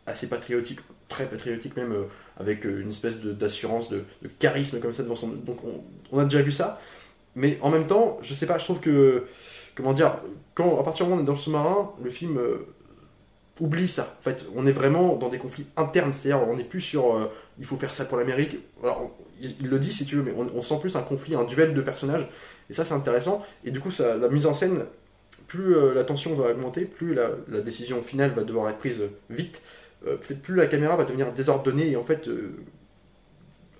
assez 0.06 0.26
patriotique, 0.26 0.80
très 1.08 1.24
patriotique 1.24 1.76
même, 1.76 1.94
avec 2.38 2.64
une 2.64 2.90
espèce 2.90 3.20
d'assurance, 3.20 3.88
de, 3.88 4.04
de 4.22 4.28
charisme 4.38 4.80
comme 4.80 4.92
ça 4.92 5.02
devant 5.02 5.16
son. 5.16 5.28
Donc, 5.28 5.64
on, 5.64 5.82
on 6.12 6.18
a 6.18 6.24
déjà 6.24 6.42
vu 6.42 6.52
ça. 6.52 6.78
Mais 7.36 7.58
en 7.62 7.70
même 7.70 7.86
temps, 7.86 8.18
je 8.22 8.34
sais 8.34 8.46
pas, 8.46 8.58
je 8.58 8.64
trouve 8.64 8.80
que, 8.80 9.24
comment 9.74 9.92
dire, 9.92 10.18
quand, 10.54 10.78
à 10.78 10.82
partir 10.82 11.06
du 11.06 11.10
moment 11.10 11.16
où 11.16 11.22
on 11.22 11.24
est 11.24 11.26
dans 11.26 11.32
le 11.32 11.38
sous-marin, 11.38 11.92
le 12.02 12.10
film 12.10 12.38
euh, 12.38 12.66
oublie 13.60 13.88
ça. 13.88 14.16
En 14.20 14.22
fait, 14.22 14.46
on 14.54 14.66
est 14.66 14.72
vraiment 14.72 15.16
dans 15.16 15.28
des 15.28 15.38
conflits 15.38 15.66
internes, 15.76 16.12
c'est-à-dire 16.12 16.46
on 16.48 16.56
n'est 16.56 16.64
plus 16.64 16.80
sur 16.80 17.16
euh, 17.16 17.30
il 17.58 17.64
faut 17.64 17.76
faire 17.76 17.92
ça 17.92 18.04
pour 18.04 18.18
l'Amérique. 18.18 18.58
Alors, 18.82 19.10
il, 19.40 19.66
le 19.66 19.78
dit 19.78 19.92
si 19.92 20.06
tu 20.06 20.16
veux, 20.16 20.22
mais 20.22 20.32
on, 20.32 20.62
sent 20.62 20.78
plus 20.80 20.96
un 20.96 21.02
conflit, 21.02 21.34
un 21.34 21.44
duel 21.44 21.74
de 21.74 21.80
personnages, 21.80 22.28
et 22.70 22.74
ça 22.74 22.84
c'est 22.84 22.94
intéressant. 22.94 23.42
Et 23.64 23.72
du 23.72 23.80
coup, 23.80 23.90
ça, 23.90 24.16
la 24.16 24.28
mise 24.28 24.46
en 24.46 24.54
scène, 24.54 24.84
plus 25.48 25.74
euh, 25.76 25.92
la 25.92 26.04
tension 26.04 26.34
va 26.34 26.50
augmenter, 26.50 26.84
plus 26.84 27.14
la, 27.14 27.30
la 27.48 27.60
décision 27.60 28.00
finale 28.00 28.30
va 28.30 28.44
devoir 28.44 28.68
être 28.68 28.78
prise 28.78 29.00
vite, 29.28 29.60
plus 30.42 30.54
la 30.54 30.66
caméra 30.66 30.96
va 30.96 31.04
devenir 31.04 31.32
désordonnée, 31.32 31.90
et 31.90 31.96
en 31.96 32.04
fait. 32.04 32.28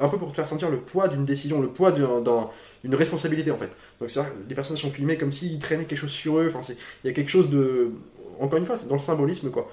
Euh, 0.01 0.05
un 0.05 0.09
peu 0.09 0.19
pour 0.19 0.31
te 0.31 0.37
faire 0.37 0.49
sentir 0.49 0.71
le 0.71 0.79
poids 0.79 1.09
d'une 1.09 1.25
décision, 1.25 1.61
le 1.61 1.69
poids 1.69 1.93
d'un- 1.93 2.21
d'un- 2.21 2.49
d'une 2.83 2.95
responsabilité 2.95 3.51
en 3.51 3.57
fait. 3.59 3.71
Donc 4.01 4.11
c'est 4.11 4.21
les 4.49 4.55
personnages 4.55 4.83
sont 4.83 4.91
filmés 4.91 5.17
comme 5.19 5.33
s'ils 5.33 5.59
traînaient 5.59 5.85
quelque 5.85 5.99
chose 5.99 6.11
sur 6.11 6.39
eux. 6.39 6.53
Enfin, 6.55 6.61
il 7.05 7.07
y 7.09 7.11
a 7.11 7.13
quelque 7.15 7.31
chose 7.31 7.51
de, 7.51 7.91
encore 8.41 8.59
une 8.59 8.67
fois, 8.67 8.77
c'est 8.77 8.89
dans 8.89 8.95
le 8.97 9.01
symbolisme 9.01 9.51
quoi. 9.51 9.71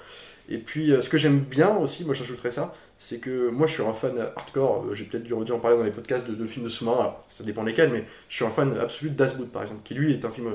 Et 0.48 0.58
puis, 0.58 0.92
ce 1.00 1.08
que 1.08 1.18
j'aime 1.18 1.38
bien 1.40 1.76
aussi, 1.76 2.04
moi 2.04 2.14
j'ajouterais 2.14 2.50
ça, 2.50 2.74
c'est 2.98 3.18
que 3.18 3.48
moi 3.50 3.66
je 3.66 3.74
suis 3.74 3.82
un 3.82 3.92
fan 3.92 4.14
hardcore, 4.36 4.92
j'ai 4.94 5.04
peut-être 5.04 5.22
dû 5.22 5.32
en 5.34 5.58
parler 5.60 5.76
dans 5.76 5.84
les 5.84 5.90
podcasts 5.92 6.28
de, 6.28 6.46
films 6.46 6.64
de 6.64 6.68
sous-marins, 6.70 7.14
ça 7.28 7.44
dépend 7.44 7.62
lesquels, 7.62 7.90
mais 7.90 8.04
je 8.28 8.36
suis 8.36 8.44
un 8.44 8.50
fan 8.50 8.76
absolu 8.78 9.10
d'Asboot 9.10 9.50
par 9.52 9.62
exemple, 9.62 9.80
qui 9.84 9.94
lui 9.94 10.12
est 10.12 10.24
un 10.24 10.30
film 10.30 10.48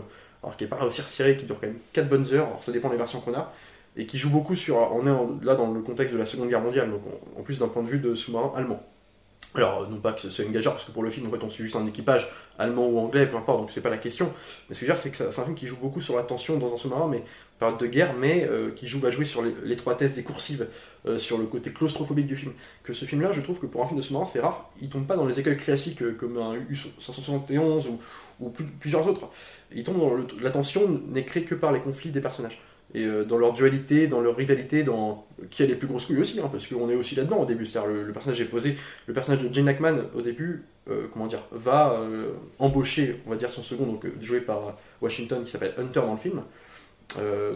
alors 0.43 0.55
qui 0.57 0.65
est 0.65 0.67
pas 0.67 0.83
aussi 0.85 1.01
resserré, 1.01 1.35
qui 1.37 1.45
dure 1.45 1.59
quand 1.59 1.67
même 1.67 1.79
4 1.93 2.09
bonnes 2.09 2.25
heures, 2.33 2.47
alors 2.47 2.63
ça 2.63 2.71
dépend 2.71 2.89
des 2.89 2.97
versions 2.97 3.21
qu'on 3.21 3.33
a, 3.33 3.53
et 3.95 4.05
qui 4.05 4.17
joue 4.17 4.29
beaucoup 4.29 4.55
sur. 4.55 4.75
On 4.77 5.05
est 5.07 5.45
là 5.45 5.55
dans 5.55 5.71
le 5.71 5.81
contexte 5.81 6.13
de 6.13 6.19
la 6.19 6.25
Seconde 6.25 6.49
Guerre 6.49 6.61
mondiale, 6.61 6.91
donc 6.91 7.01
en 7.37 7.41
plus 7.41 7.59
d'un 7.59 7.67
point 7.67 7.81
de 7.83 7.87
vue 7.87 7.99
de 7.99 8.13
sous-marin 8.15 8.51
allemand. 8.55 8.83
Alors, 9.57 9.89
non 9.89 9.97
pas 9.97 10.13
que 10.13 10.29
c'est 10.29 10.47
engageant, 10.47 10.71
parce 10.71 10.85
que 10.85 10.91
pour 10.91 11.03
le 11.03 11.09
film, 11.09 11.27
en 11.27 11.31
fait, 11.31 11.43
on 11.43 11.49
suit 11.49 11.63
juste 11.63 11.75
un 11.75 11.87
équipage 11.87 12.27
allemand 12.59 12.87
ou 12.87 12.99
anglais, 12.99 13.27
peu 13.27 13.37
importe, 13.37 13.59
donc 13.59 13.71
c'est 13.71 13.81
pas 13.81 13.89
la 13.89 13.97
question. 13.97 14.31
Mais 14.69 14.75
ce 14.75 14.81
que 14.81 14.85
je 14.85 14.91
veux 14.91 14.95
dire, 14.95 15.01
c'est 15.01 15.09
que 15.09 15.17
c'est 15.17 15.41
un 15.41 15.43
film 15.43 15.55
qui 15.55 15.67
joue 15.67 15.77
beaucoup 15.77 15.99
sur 15.99 16.15
la 16.15 16.23
tension 16.23 16.57
dans 16.57 16.73
un 16.73 16.77
sous-marin, 16.77 17.07
mais 17.07 17.23
période 17.59 17.79
de 17.79 17.87
guerre, 17.87 18.13
mais 18.13 18.45
euh, 18.45 18.69
qui 18.71 18.87
joue, 18.87 18.99
va 18.99 19.09
jouer 19.09 19.25
sur 19.25 19.43
l'étroitesse 19.63 20.13
des 20.13 20.23
coursives, 20.23 20.67
euh, 21.07 21.17
sur 21.17 21.39
le 21.39 21.45
côté 21.45 21.71
claustrophobique 21.71 22.27
du 22.27 22.35
film. 22.35 22.53
Que 22.83 22.93
ce 22.93 23.05
film-là, 23.05 23.31
je 23.31 23.41
trouve 23.41 23.59
que 23.59 23.65
pour 23.65 23.83
un 23.83 23.87
film 23.87 23.97
de 23.97 24.03
sous-marin, 24.03 24.27
c'est 24.31 24.39
rare. 24.39 24.69
Il 24.79 24.89
tombe 24.89 25.07
pas 25.07 25.15
dans 25.15 25.25
les 25.25 25.39
écoles 25.39 25.57
classiques 25.57 26.03
euh, 26.03 26.13
comme 26.13 26.37
un 26.37 26.53
U-571 26.53 27.87
ou, 28.39 28.49
plusieurs 28.79 29.07
autres. 29.07 29.27
Il 29.73 29.83
tombe 29.83 29.97
dans 29.99 30.15
la 30.39 30.51
tension 30.51 30.87
n'est 31.07 31.25
créée 31.25 31.43
que 31.43 31.55
par 31.55 31.71
les 31.71 31.79
conflits 31.79 32.11
des 32.11 32.21
personnages 32.21 32.59
et 32.93 33.05
euh, 33.05 33.25
dans 33.25 33.37
leur 33.37 33.53
dualité, 33.53 34.07
dans 34.07 34.21
leur 34.21 34.35
rivalité, 34.35 34.83
dans 34.83 35.27
qui 35.51 35.61
a 35.63 35.65
les 35.65 35.75
plus 35.75 35.87
grosses 35.87 36.05
couilles 36.05 36.19
aussi, 36.19 36.39
hein, 36.39 36.49
parce 36.51 36.67
qu'on 36.67 36.89
est 36.89 36.95
aussi 36.95 37.15
là-dedans 37.15 37.41
au 37.41 37.45
début. 37.45 37.65
C'est-à-dire 37.65 37.91
le, 37.91 38.11
personnage 38.13 38.39
est 38.39 38.45
posé, 38.45 38.77
le 39.07 39.13
personnage 39.13 39.43
de 39.43 39.53
Jane 39.53 39.67
Ackman 39.67 40.03
au 40.15 40.21
début, 40.21 40.63
euh, 40.89 41.07
comment 41.11 41.27
dire, 41.27 41.43
va 41.51 41.99
euh, 41.99 42.31
embaucher, 42.59 43.21
on 43.27 43.31
va 43.31 43.35
dire 43.35 43.51
son 43.51 43.63
second, 43.63 43.85
donc 43.85 44.05
joué 44.21 44.39
par 44.39 44.77
Washington, 45.01 45.43
qui 45.43 45.51
s'appelle 45.51 45.73
Hunter 45.77 46.01
dans 46.01 46.13
le 46.13 46.19
film. 46.19 46.41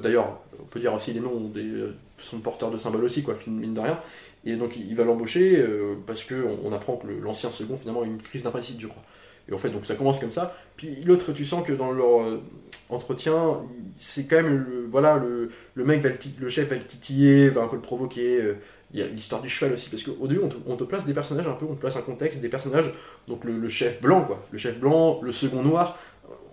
D'ailleurs, 0.02 0.40
on 0.60 0.64
peut 0.64 0.80
dire 0.80 0.94
aussi 0.94 1.14
les 1.14 1.20
noms 1.20 1.50
des, 1.50 1.70
sont 2.18 2.40
porteurs 2.40 2.72
de 2.72 2.78
symboles 2.78 3.04
aussi, 3.04 3.22
quoi, 3.22 3.38
mine 3.46 3.74
de 3.74 3.80
rien. 3.80 4.00
Et 4.44 4.56
donc 4.56 4.76
il 4.76 4.96
va 4.96 5.04
l'embaucher 5.04 5.64
parce 6.08 6.24
qu'on 6.24 6.58
on 6.64 6.72
apprend 6.72 6.96
que 6.96 7.06
l'ancien 7.08 7.52
second 7.52 7.76
finalement 7.76 8.02
a 8.02 8.06
une 8.06 8.20
crise 8.20 8.44
d'impatience, 8.44 8.80
je 8.80 8.88
crois. 8.88 9.04
Et 9.50 9.54
en 9.54 9.58
fait, 9.58 9.70
donc 9.70 9.86
ça 9.86 9.96
commence 9.96 10.20
comme 10.20 10.32
ça. 10.32 10.56
Puis 10.78 11.04
l'autre, 11.04 11.34
tu 11.34 11.46
sens 11.46 11.66
que 11.66 11.74
dans 11.74 11.92
leur 11.92 12.22
euh, 12.22 12.42
entretien, 12.90 13.62
c'est 14.00 14.26
quand 14.26 14.38
même 14.38 14.66
le, 14.70 14.88
voilà, 14.90 15.18
le, 15.18 15.50
le 15.74 15.84
mec, 15.84 16.02
va 16.02 16.10
le, 16.40 16.50
chef 16.50 16.70
va 16.70 16.76
le 16.76 16.84
titiller, 16.84 17.50
va 17.50 17.62
un 17.62 17.68
peu 17.68 17.76
le 17.76 17.82
provoquer. 17.82 18.42
Euh, 18.42 18.56
il 18.94 19.00
y 19.00 19.04
a 19.04 19.08
l'histoire 19.08 19.42
du 19.42 19.50
cheval 19.50 19.74
aussi, 19.74 19.90
parce 19.90 20.04
qu'au 20.04 20.28
début, 20.28 20.42
on 20.68 20.76
te, 20.76 20.84
place 20.84 21.06
des 21.06 21.14
personnages 21.14 21.48
un 21.48 21.54
peu, 21.54 21.66
on 21.66 21.76
te 21.76 21.80
place 21.80 21.96
un 21.96 22.02
contexte, 22.02 22.42
des 22.42 22.50
personnages, 22.50 22.92
donc 23.28 23.46
le, 23.46 23.70
chef 23.70 24.02
blanc, 24.02 24.26
quoi. 24.26 24.46
Le 24.52 24.58
chef 24.58 24.80
blanc, 24.80 25.22
le 25.22 25.32
second 25.32 25.62
noir. 25.62 25.98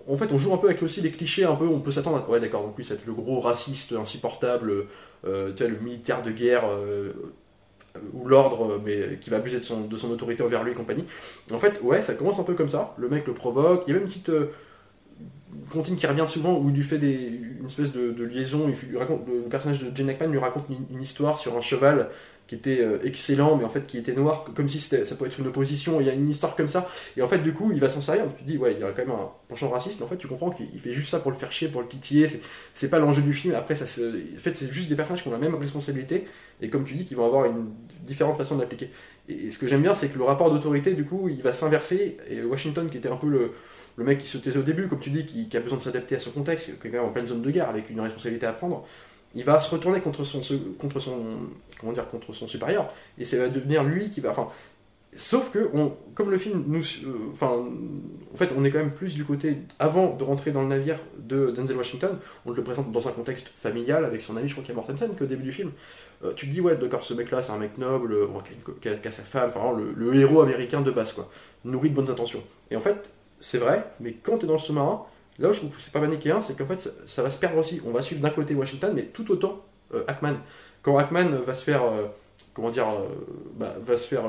En 0.07 0.17
fait, 0.17 0.33
on 0.33 0.39
joue 0.39 0.55
un 0.55 0.59
peu 0.59 0.69
avec 0.69 0.83
aussi 0.83 1.01
les 1.01 1.11
clichés, 1.11 1.45
un 1.45 1.57
peu, 1.57 1.67
on 1.67 1.81
peut 1.81 1.91
s'attendre 1.91 2.19
à. 2.19 2.31
Ouais, 2.31 2.39
d'accord, 2.39 2.63
donc 2.63 2.77
lui, 2.77 2.85
c'est 2.85 3.05
le 3.05 3.13
gros 3.13 3.41
raciste 3.41 3.93
insupportable, 3.93 4.87
euh, 5.27 5.53
tu 5.53 5.65
vois, 5.65 5.73
le 5.73 5.81
militaire 5.81 6.23
de 6.23 6.31
guerre 6.31 6.63
ou 8.13 8.27
l'ordre, 8.27 8.81
mais 8.85 9.19
qui 9.21 9.31
va 9.31 9.37
abuser 9.37 9.59
de 9.59 9.65
son, 9.65 9.83
de 9.83 9.97
son 9.97 10.11
autorité 10.11 10.43
envers 10.43 10.65
lui 10.65 10.73
et 10.73 10.75
compagnie. 10.75 11.05
En 11.53 11.59
fait, 11.59 11.81
ouais, 11.83 12.03
ça 12.03 12.15
commence 12.15 12.39
un 12.39 12.45
peu 12.45 12.55
comme 12.55 12.69
ça. 12.69 12.95
Le 12.99 13.09
mec 13.09 13.27
le 13.27 13.35
provoque. 13.35 13.85
Il 13.87 13.91
y 13.91 13.93
a 13.93 13.95
même 13.95 14.05
une 14.05 14.09
petite 14.09 14.31
comptine 15.71 15.97
qui 15.97 16.07
revient 16.07 16.27
souvent 16.27 16.59
où 16.59 16.69
il 16.69 16.75
lui 16.75 16.83
fait 16.83 16.97
une 16.97 17.67
espèce 17.67 17.93
de, 17.93 18.25
liaison. 18.25 18.69
Il, 18.69 18.93
le 18.93 19.49
personnage 19.49 19.83
de 19.83 19.95
Jane 19.95 20.11
Ackman 20.11 20.29
lui 20.29 20.39
raconte 20.39 20.67
une, 20.91 21.03
histoire 21.03 21.39
sur 21.39 21.57
un 21.57 21.61
cheval 21.61 22.09
qui 22.47 22.55
était 22.55 22.81
euh, 22.81 22.99
excellent, 23.05 23.57
mais 23.57 23.65
en 23.65 23.69
fait 23.69 23.87
qui 23.87 23.99
était 23.99 24.15
noir, 24.15 24.45
comme 24.55 24.69
si 24.69 24.81
ça 24.81 25.15
pouvait 25.15 25.29
être 25.29 25.39
une 25.39 25.47
opposition. 25.47 26.01
Il 26.01 26.07
y 26.07 26.11
a 26.11 26.15
une 26.15 26.31
histoire 26.31 26.57
comme 26.57 26.69
ça, 26.69 26.89
et 27.17 27.23
en 27.23 27.29
fait, 27.29 27.39
du 27.39 27.53
coup, 27.53 27.73
il 27.73 27.81
va 27.81 27.89
s'en 27.91 28.01
servir. 28.01 28.25
Tu 28.37 28.43
te 28.43 28.49
dis, 28.49 28.57
ouais, 28.57 28.73
il 28.73 28.81
y 28.81 28.85
a 28.85 28.91
quand 28.93 29.07
même 29.07 29.11
un 29.11 29.31
penchant 29.49 29.69
raciste, 29.69 30.01
mais 30.01 30.07
en 30.07 30.09
fait, 30.09 30.17
tu 30.17 30.29
comprends 30.29 30.51
qu'il 30.51 30.81
fait 30.81 30.93
juste 30.93 31.11
ça 31.11 31.21
pour 31.21 31.31
le 31.31 31.37
faire 31.37 31.53
chier, 31.53 31.69
pour 31.69 31.83
le 31.83 31.89
titiller. 31.89 32.27
C'est 32.73 32.89
pas 32.89 32.99
l'enjeu 32.99 33.21
du 33.21 33.35
film. 33.35 33.55
Après, 33.55 33.75
ça 33.75 33.85
en 33.85 34.41
fait, 34.41 34.57
c'est 34.57 34.73
juste 34.73 34.89
des 34.89 34.97
personnages 34.97 35.23
qui 35.23 35.29
ont 35.29 35.33
la 35.33 35.39
même 35.39 35.55
responsabilité, 35.57 36.27
et 36.63 36.71
comme 36.71 36.85
tu 36.85 36.95
dis, 36.95 37.05
qui 37.05 37.15
vont 37.15 37.27
avoir 37.27 37.45
une 37.45 37.67
différente 38.03 38.39
façon 38.39 38.57
d'appliquer. 38.57 38.91
Et, 39.29 39.51
ce 39.51 39.59
que 39.59 39.67
j'aime 39.67 39.83
bien, 39.83 39.95
c'est 39.95 40.09
que 40.09 40.19
le 40.19 40.25
rapport 40.25 40.51
d'autorité, 40.51 40.95
du 40.95 41.05
coup, 41.05 41.29
il 41.29 41.43
va 41.43 41.53
s'inverser, 41.53 42.17
et 42.29 42.43
Washington, 42.43 42.89
qui 42.91 42.99
était 42.99 43.11
un 43.11 43.17
peu 43.17 43.29
le, 43.29 43.53
mec 44.05 44.19
qui 44.19 44.29
se 44.29 44.39
taisait 44.39 44.59
au 44.59 44.63
début, 44.63 44.89
comme 44.89 45.01
tu 45.01 45.11
dis, 45.11 45.27
qui, 45.27 45.49
qui 45.49 45.57
a 45.57 45.61
besoin 45.61 45.79
de 45.79 45.83
s'adapter 45.83 46.17
à 46.17 46.21
son 46.21 46.31
contexte, 46.31 46.79
qui 46.81 46.89
est 46.89 46.91
quand 46.91 46.99
même 46.99 47.07
en 47.09 47.13
pleine 47.13 47.27
zone 47.27 47.43
de 47.43 47.51
guerre, 47.51 47.69
avec 47.69 47.91
une 47.91 48.01
responsabilité 48.01 48.47
à 48.47 48.53
prendre 48.53 48.87
il 49.35 49.45
va 49.45 49.61
se 49.61 49.71
retourner 49.71 50.01
contre 50.01 50.25
son, 50.25 50.41
contre 50.79 51.01
son, 51.01 51.39
comment 51.79 51.93
dire, 51.93 52.09
contre 52.09 52.33
son 52.33 52.47
supérieur, 52.47 52.93
et 53.19 53.25
ça 53.25 53.37
va 53.37 53.49
devenir 53.49 53.85
lui 53.85 54.11
qui 54.11 54.21
va, 54.21 54.31
enfin, 54.31 54.49
sauf 55.17 55.51
que, 55.51 55.71
on, 55.75 55.95
comme 56.15 56.31
le 56.31 56.39
film 56.39 56.65
nous, 56.67 56.83
euh, 56.83 57.31
enfin, 57.33 57.67
en 58.33 58.37
fait, 58.37 58.51
on 58.57 58.65
est 58.65 58.71
quand 58.71 58.79
même 58.79 58.93
plus 58.93 59.15
du 59.15 59.25
côté, 59.25 59.59
avant 59.79 60.15
de 60.15 60.23
rentrer 60.23 60.51
dans 60.51 60.63
le 60.63 60.69
navire 60.69 60.99
de 61.19 61.51
Denzel 61.51 61.77
Washington, 61.77 62.19
on 62.47 62.53
le 62.53 62.63
présente 62.63 62.93
dans 62.93 63.09
un 63.09 63.13
contexte 63.13 63.49
familial 63.49 64.05
avec 64.05 64.23
son 64.23 64.37
ami, 64.37 64.49
je 64.49 64.55
crois 64.55 64.65
qu'il 64.65 64.75
y 64.75 64.77
a 64.77 64.81
Mortensen, 64.81 65.15
qu'au 65.17 65.27
début 65.27 65.45
du 65.45 65.53
film. 65.53 65.73
Euh, 66.25 66.33
tu 66.35 66.47
te 66.47 66.53
dis, 66.53 66.61
ouais, 66.61 66.77
d'accord, 66.77 67.05
ce 67.05 67.15
mec-là, 67.15 67.43
c'est 67.43 67.53
un 67.53 67.59
mec 67.59 67.79
noble, 67.79 68.13
euh, 68.13 68.27
qui, 68.81 68.89
a, 68.89 69.11
sa 69.11 69.23
femme, 69.23 69.49
enfin, 69.49 69.77
le, 69.97 70.15
héros 70.15 70.41
américain 70.41 70.81
de 70.81 70.91
base, 70.91 71.13
quoi, 71.13 71.31
nourri 71.65 71.91
de 71.91 71.95
bonnes 71.95 72.11
intentions. 72.11 72.43
Et 72.71 72.77
en 72.77 72.81
fait, 72.81 73.11
c'est 73.41 73.59
vrai, 73.59 73.85
mais 74.01 74.15
quand 74.15 74.39
tu 74.39 74.45
es 74.45 74.49
dans 74.49 74.55
le 74.55 74.61
sous-marin, 74.61 75.05
Là 75.41 75.51
où 75.51 75.53
je 75.53 75.61
trouve 75.61 75.71
que 75.71 75.81
c'est 75.81 75.93
pas 75.93 76.01
manichéen, 76.01 76.41
c'est 76.41 76.59
qu'en 76.59 76.67
fait, 76.67 76.93
ça, 77.07 77.23
va 77.23 77.31
se 77.31 77.39
perdre 77.39 77.59
aussi. 77.59 77.81
On 77.87 77.93
va 77.93 78.03
suivre 78.03 78.21
d'un 78.21 78.31
côté 78.31 78.57
Washington, 78.57 78.93
mais 78.93 79.05
tout 79.05 79.31
autant 79.31 79.65
euh, 79.95 80.03
Hackman. 80.09 80.35
Quand 80.83 80.99
Hackman 80.99 81.29
va 81.47 81.55
se 81.55 81.63
faire, 81.63 81.83
comment 82.55 82.71
dire, 82.71 82.87
bah, 83.55 83.77
va 83.81 83.97
se 83.97 84.09
faire, 84.09 84.25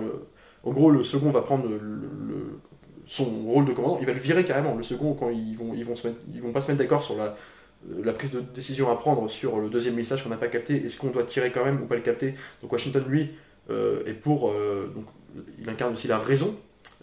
en 0.63 0.72
gros, 0.72 0.91
le 0.91 1.04
second 1.04 1.32
va 1.32 1.41
prendre 1.41 1.67
son 3.08 3.26
rôle 3.43 3.65
de 3.65 3.74
commandant, 3.74 3.98
il 4.00 4.06
va 4.06 4.13
le 4.13 4.19
virer 4.19 4.45
carrément. 4.45 4.76
Le 4.76 4.84
second, 4.84 5.13
quand 5.13 5.30
ils 5.30 5.56
vont, 5.58 5.74
ils 5.74 5.84
vont, 5.84 6.52
pas 6.52 6.62
se 6.62 6.67
mettre 6.67 6.80
d'accord 6.80 7.02
sur 7.02 7.17
la, 7.17 7.36
la 8.04 8.13
prise 8.13 8.32
de 8.32 8.41
décision 8.41 8.91
à 8.91 8.95
prendre 8.95 9.30
sur 9.30 9.60
le 9.60 9.69
deuxième 9.69 9.95
message 9.95 10.24
qu'on 10.24 10.30
n'a 10.30 10.38
pas 10.38 10.48
capté, 10.48 10.86
est-ce 10.86 10.98
qu'on 10.98 11.10
doit 11.10 11.24
tirer 11.24 11.52
quand 11.52 11.65
même 11.65 11.82
ou 11.82 11.86
pas 11.86 11.95
le 11.95 12.02
capter? 12.02 12.36
Donc 12.62 12.72
Washington, 12.72 13.04
lui, 13.08 13.32
est 13.69 14.13
pour, 14.13 14.52
donc, 14.95 15.06
il 15.60 15.69
incarne 15.69 15.93
aussi 15.93 16.08
la 16.08 16.17
raison, 16.17 16.56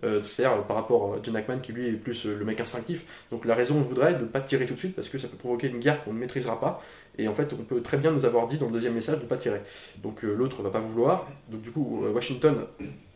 euh, 0.04 0.20
c'est-à-dire 0.22 0.62
par 0.64 0.76
rapport 0.76 1.14
à 1.14 1.18
John 1.22 1.36
Hackman 1.36 1.58
qui 1.60 1.72
lui 1.72 1.88
est 1.88 1.92
plus 1.92 2.26
euh, 2.26 2.36
le 2.36 2.44
mec 2.44 2.60
instinctif. 2.60 3.04
Donc 3.30 3.44
la 3.44 3.54
raison 3.54 3.80
voudrait 3.80 4.12
ne 4.12 4.26
pas 4.26 4.40
tirer 4.40 4.66
tout 4.66 4.74
de 4.74 4.78
suite 4.78 4.94
parce 4.94 5.08
que 5.08 5.18
ça 5.18 5.28
peut 5.28 5.36
provoquer 5.36 5.68
une 5.68 5.78
guerre 5.78 6.04
qu'on 6.04 6.12
ne 6.12 6.18
maîtrisera 6.18 6.60
pas. 6.60 6.82
Et 7.18 7.28
en 7.28 7.34
fait, 7.34 7.52
on 7.52 7.62
peut 7.62 7.80
très 7.80 7.96
bien 7.96 8.10
nous 8.10 8.24
avoir 8.24 8.46
dit 8.46 8.58
dans 8.58 8.66
le 8.66 8.72
deuxième 8.72 8.94
message 8.94 9.16
de 9.16 9.22
ne 9.22 9.28
pas 9.28 9.36
tirer. 9.36 9.62
Donc 10.02 10.24
euh, 10.24 10.34
l'autre 10.34 10.62
va 10.62 10.70
pas 10.70 10.80
vouloir. 10.80 11.26
Donc 11.50 11.62
du 11.62 11.70
coup, 11.70 12.04
Washington, 12.14 12.66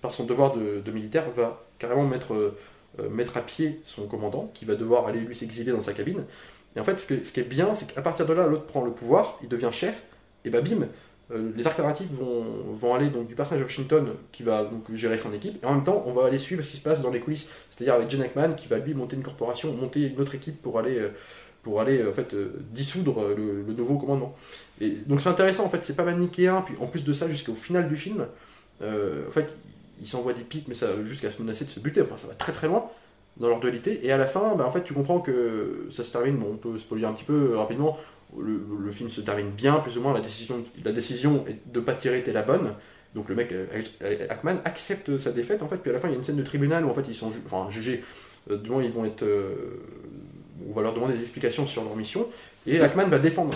par 0.00 0.14
son 0.14 0.24
devoir 0.24 0.54
de, 0.56 0.90
militaire, 0.90 1.30
va 1.36 1.62
carrément 1.78 2.06
mettre, 2.06 2.54
mettre 3.10 3.36
à 3.36 3.42
pied 3.42 3.80
son 3.84 4.06
commandant 4.06 4.50
qui 4.54 4.64
va 4.64 4.74
devoir 4.74 5.06
aller 5.06 5.20
lui 5.20 5.34
s'exiler 5.34 5.72
dans 5.72 5.82
sa 5.82 5.92
cabine. 5.92 6.24
Et 6.76 6.80
en 6.80 6.84
fait, 6.84 6.98
ce, 6.98 7.32
qui 7.32 7.40
est 7.40 7.44
bien, 7.44 7.74
c'est 7.74 7.92
qu'à 7.92 8.02
partir 8.02 8.26
de 8.26 8.32
là, 8.32 8.46
l'autre 8.46 8.66
prend 8.66 8.84
le 8.84 8.92
pouvoir, 8.92 9.38
il 9.42 9.48
devient 9.48 9.70
chef, 9.72 10.04
et 10.44 10.50
bah 10.50 10.60
bim, 10.60 10.86
euh, 11.32 11.52
les 11.56 11.66
arcs 11.66 11.78
narratifs 11.78 12.10
vont, 12.10 12.44
vont, 12.72 12.94
aller 12.94 13.08
donc 13.08 13.26
du 13.26 13.34
personnage 13.34 13.64
Washington 13.64 14.14
qui 14.32 14.42
va 14.42 14.64
donc 14.64 14.92
gérer 14.94 15.18
son 15.18 15.32
équipe, 15.32 15.62
et 15.62 15.66
en 15.66 15.74
même 15.74 15.84
temps 15.84 16.02
on 16.06 16.12
va 16.12 16.26
aller 16.26 16.38
suivre 16.38 16.62
ce 16.62 16.70
qui 16.70 16.76
se 16.76 16.82
passe 16.82 17.02
dans 17.02 17.10
les 17.10 17.20
coulisses, 17.20 17.50
c'est-à-dire 17.70 17.94
avec 17.94 18.10
John 18.10 18.22
Hackman 18.22 18.54
qui 18.54 18.68
va 18.68 18.78
lui 18.78 18.94
monter 18.94 19.16
une 19.16 19.22
corporation, 19.22 19.72
monter 19.72 20.08
une 20.08 20.20
autre 20.20 20.34
équipe 20.34 20.62
pour 20.62 20.78
aller, 20.78 20.98
euh, 20.98 21.10
pour 21.62 21.80
aller 21.80 22.04
en 22.06 22.12
fait 22.12 22.34
euh, 22.34 22.52
dissoudre 22.72 23.28
le, 23.36 23.62
nouveau 23.74 23.98
commandement. 23.98 24.34
Et 24.80 24.90
donc 24.90 25.20
c'est 25.20 25.28
intéressant 25.28 25.64
en 25.64 25.68
fait, 25.68 25.82
c'est 25.84 25.96
pas 25.96 26.04
manichéen, 26.04 26.62
puis 26.62 26.74
en 26.80 26.86
plus 26.86 27.04
de 27.04 27.12
ça 27.12 27.28
jusqu'au 27.28 27.54
final 27.54 27.88
du 27.88 27.96
film, 27.96 28.26
en 28.82 29.30
fait 29.30 29.56
il 30.00 30.08
s'envoie 30.08 30.32
des 30.32 30.42
pics 30.42 30.66
mais 30.68 30.74
ça 30.74 31.04
jusqu'à 31.04 31.30
se 31.30 31.42
menacer 31.42 31.66
de 31.66 31.70
se 31.70 31.80
buter, 31.80 32.00
enfin 32.00 32.16
ça 32.16 32.26
va 32.26 32.32
très 32.32 32.52
très 32.52 32.66
loin 32.66 32.86
dans 33.36 33.48
leur 33.48 33.60
dualité, 33.60 34.00
et 34.06 34.10
à 34.10 34.16
la 34.16 34.26
fin 34.26 34.54
bah, 34.56 34.66
en 34.66 34.70
fait 34.70 34.82
tu 34.82 34.94
comprends 34.94 35.20
que 35.20 35.86
ça 35.90 36.02
se 36.02 36.12
termine, 36.12 36.36
bon, 36.36 36.52
on 36.52 36.56
peut 36.56 36.78
spoiler 36.78 37.04
un 37.04 37.12
petit 37.12 37.24
peu 37.24 37.56
rapidement, 37.56 37.98
le, 38.38 38.90
film 38.92 39.08
se 39.08 39.20
termine 39.20 39.50
bien, 39.50 39.76
plus 39.76 39.98
ou 39.98 40.02
moins, 40.02 40.12
la 40.12 40.20
décision, 40.20 40.64
la 40.84 40.92
décision 40.92 41.44
de 41.66 41.80
pas 41.80 41.94
tirer 41.94 42.18
était 42.18 42.32
la 42.32 42.42
bonne. 42.42 42.74
Donc 43.14 43.28
le 43.28 43.34
mec, 43.34 43.52
euh, 43.52 43.66
Hackman, 44.28 44.60
accepte 44.64 45.18
sa 45.18 45.32
défaite, 45.32 45.62
en 45.62 45.68
fait, 45.68 45.78
puis 45.78 45.90
à 45.90 45.94
la 45.94 45.98
fin, 45.98 46.08
il 46.08 46.12
y 46.12 46.14
a 46.14 46.16
une 46.16 46.22
scène 46.22 46.36
de 46.36 46.42
tribunal 46.42 46.84
où 46.84 46.90
en 46.90 46.94
fait, 46.94 47.06
ils 47.08 47.14
sont 47.14 47.32
enfin, 47.44 47.68
jugés, 47.70 48.04
euh, 48.50 48.56
du 48.56 48.70
moins, 48.70 48.82
ils 48.82 48.92
vont 48.92 49.04
être... 49.04 49.22
Euh, 49.22 49.80
on 50.68 50.72
va 50.72 50.82
leur 50.82 50.92
demander 50.92 51.14
des 51.14 51.20
explications 51.20 51.66
sur 51.66 51.84
leur 51.84 51.96
mission, 51.96 52.26
et 52.66 52.80
Hackman 52.80 53.06
va 53.08 53.18
défendre 53.18 53.54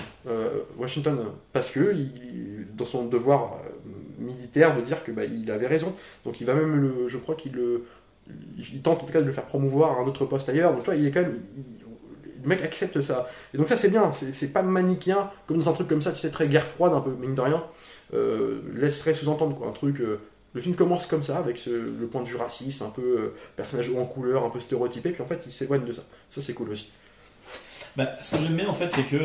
Washington, 0.78 1.18
parce 1.52 1.70
que, 1.70 1.94
dans 2.76 2.84
son 2.84 3.06
devoir 3.06 3.58
militaire, 4.18 4.76
de 4.76 4.80
dire 4.80 5.04
que 5.04 5.12
bah, 5.12 5.24
il 5.24 5.50
avait 5.50 5.66
raison. 5.66 5.94
Donc 6.24 6.40
il 6.40 6.46
va 6.46 6.54
même, 6.54 6.80
le, 6.80 7.08
je 7.08 7.18
crois 7.18 7.34
qu'il 7.34 7.52
tente 8.82 9.02
en 9.02 9.04
tout 9.04 9.12
cas 9.12 9.20
de 9.20 9.26
le 9.26 9.32
faire 9.32 9.44
promouvoir 9.44 9.98
à 9.98 10.02
un 10.02 10.06
autre 10.06 10.24
poste 10.24 10.48
ailleurs. 10.48 10.72
Donc 10.72 10.82
tu 10.82 10.86
vois, 10.86 10.96
il 10.96 11.06
est 11.06 11.10
quand 11.10 11.22
même, 11.22 11.40
le 12.42 12.48
mec 12.48 12.62
accepte 12.62 13.00
ça. 13.00 13.28
Et 13.52 13.58
donc 13.58 13.68
ça 13.68 13.76
c'est 13.76 13.88
bien, 13.90 14.10
c'est 14.32 14.52
pas 14.52 14.62
manichéen, 14.62 15.30
comme 15.46 15.58
dans 15.58 15.68
un 15.68 15.72
truc 15.72 15.88
comme 15.88 16.02
ça, 16.02 16.12
tu 16.12 16.20
sais, 16.20 16.30
très 16.30 16.48
guerre 16.48 16.66
froide, 16.66 16.92
un 16.92 17.00
peu, 17.00 17.10
mine 17.10 17.34
de 17.34 17.40
rien, 17.40 17.62
euh, 18.14 18.60
laisserait 18.74 19.14
sous-entendre 19.14 19.56
quoi, 19.56 19.68
un 19.68 19.72
truc... 19.72 20.00
Euh, 20.00 20.20
le 20.54 20.60
film 20.60 20.74
commence 20.74 21.06
comme 21.06 21.22
ça, 21.22 21.38
avec 21.38 21.66
le 21.66 22.06
point 22.06 22.22
de 22.22 22.28
vue 22.28 22.36
raciste, 22.36 22.82
un 22.82 22.90
peu 22.90 23.02
euh, 23.02 23.34
personnage 23.56 23.90
en 23.90 24.04
couleur, 24.06 24.44
un 24.44 24.50
peu 24.50 24.60
stéréotypé, 24.60 25.10
puis 25.10 25.22
en 25.22 25.26
fait 25.26 25.42
il 25.46 25.52
s'éloigne 25.52 25.84
de 25.84 25.92
ça. 25.92 26.02
Ça 26.30 26.40
c'est 26.40 26.54
cool 26.54 26.70
aussi. 26.70 26.90
Bah, 27.96 28.08
ce 28.20 28.36
que 28.36 28.42
j'aime 28.42 28.56
bien 28.56 28.68
en 28.68 28.74
fait, 28.74 28.90
c'est 28.90 29.04
que 29.04 29.16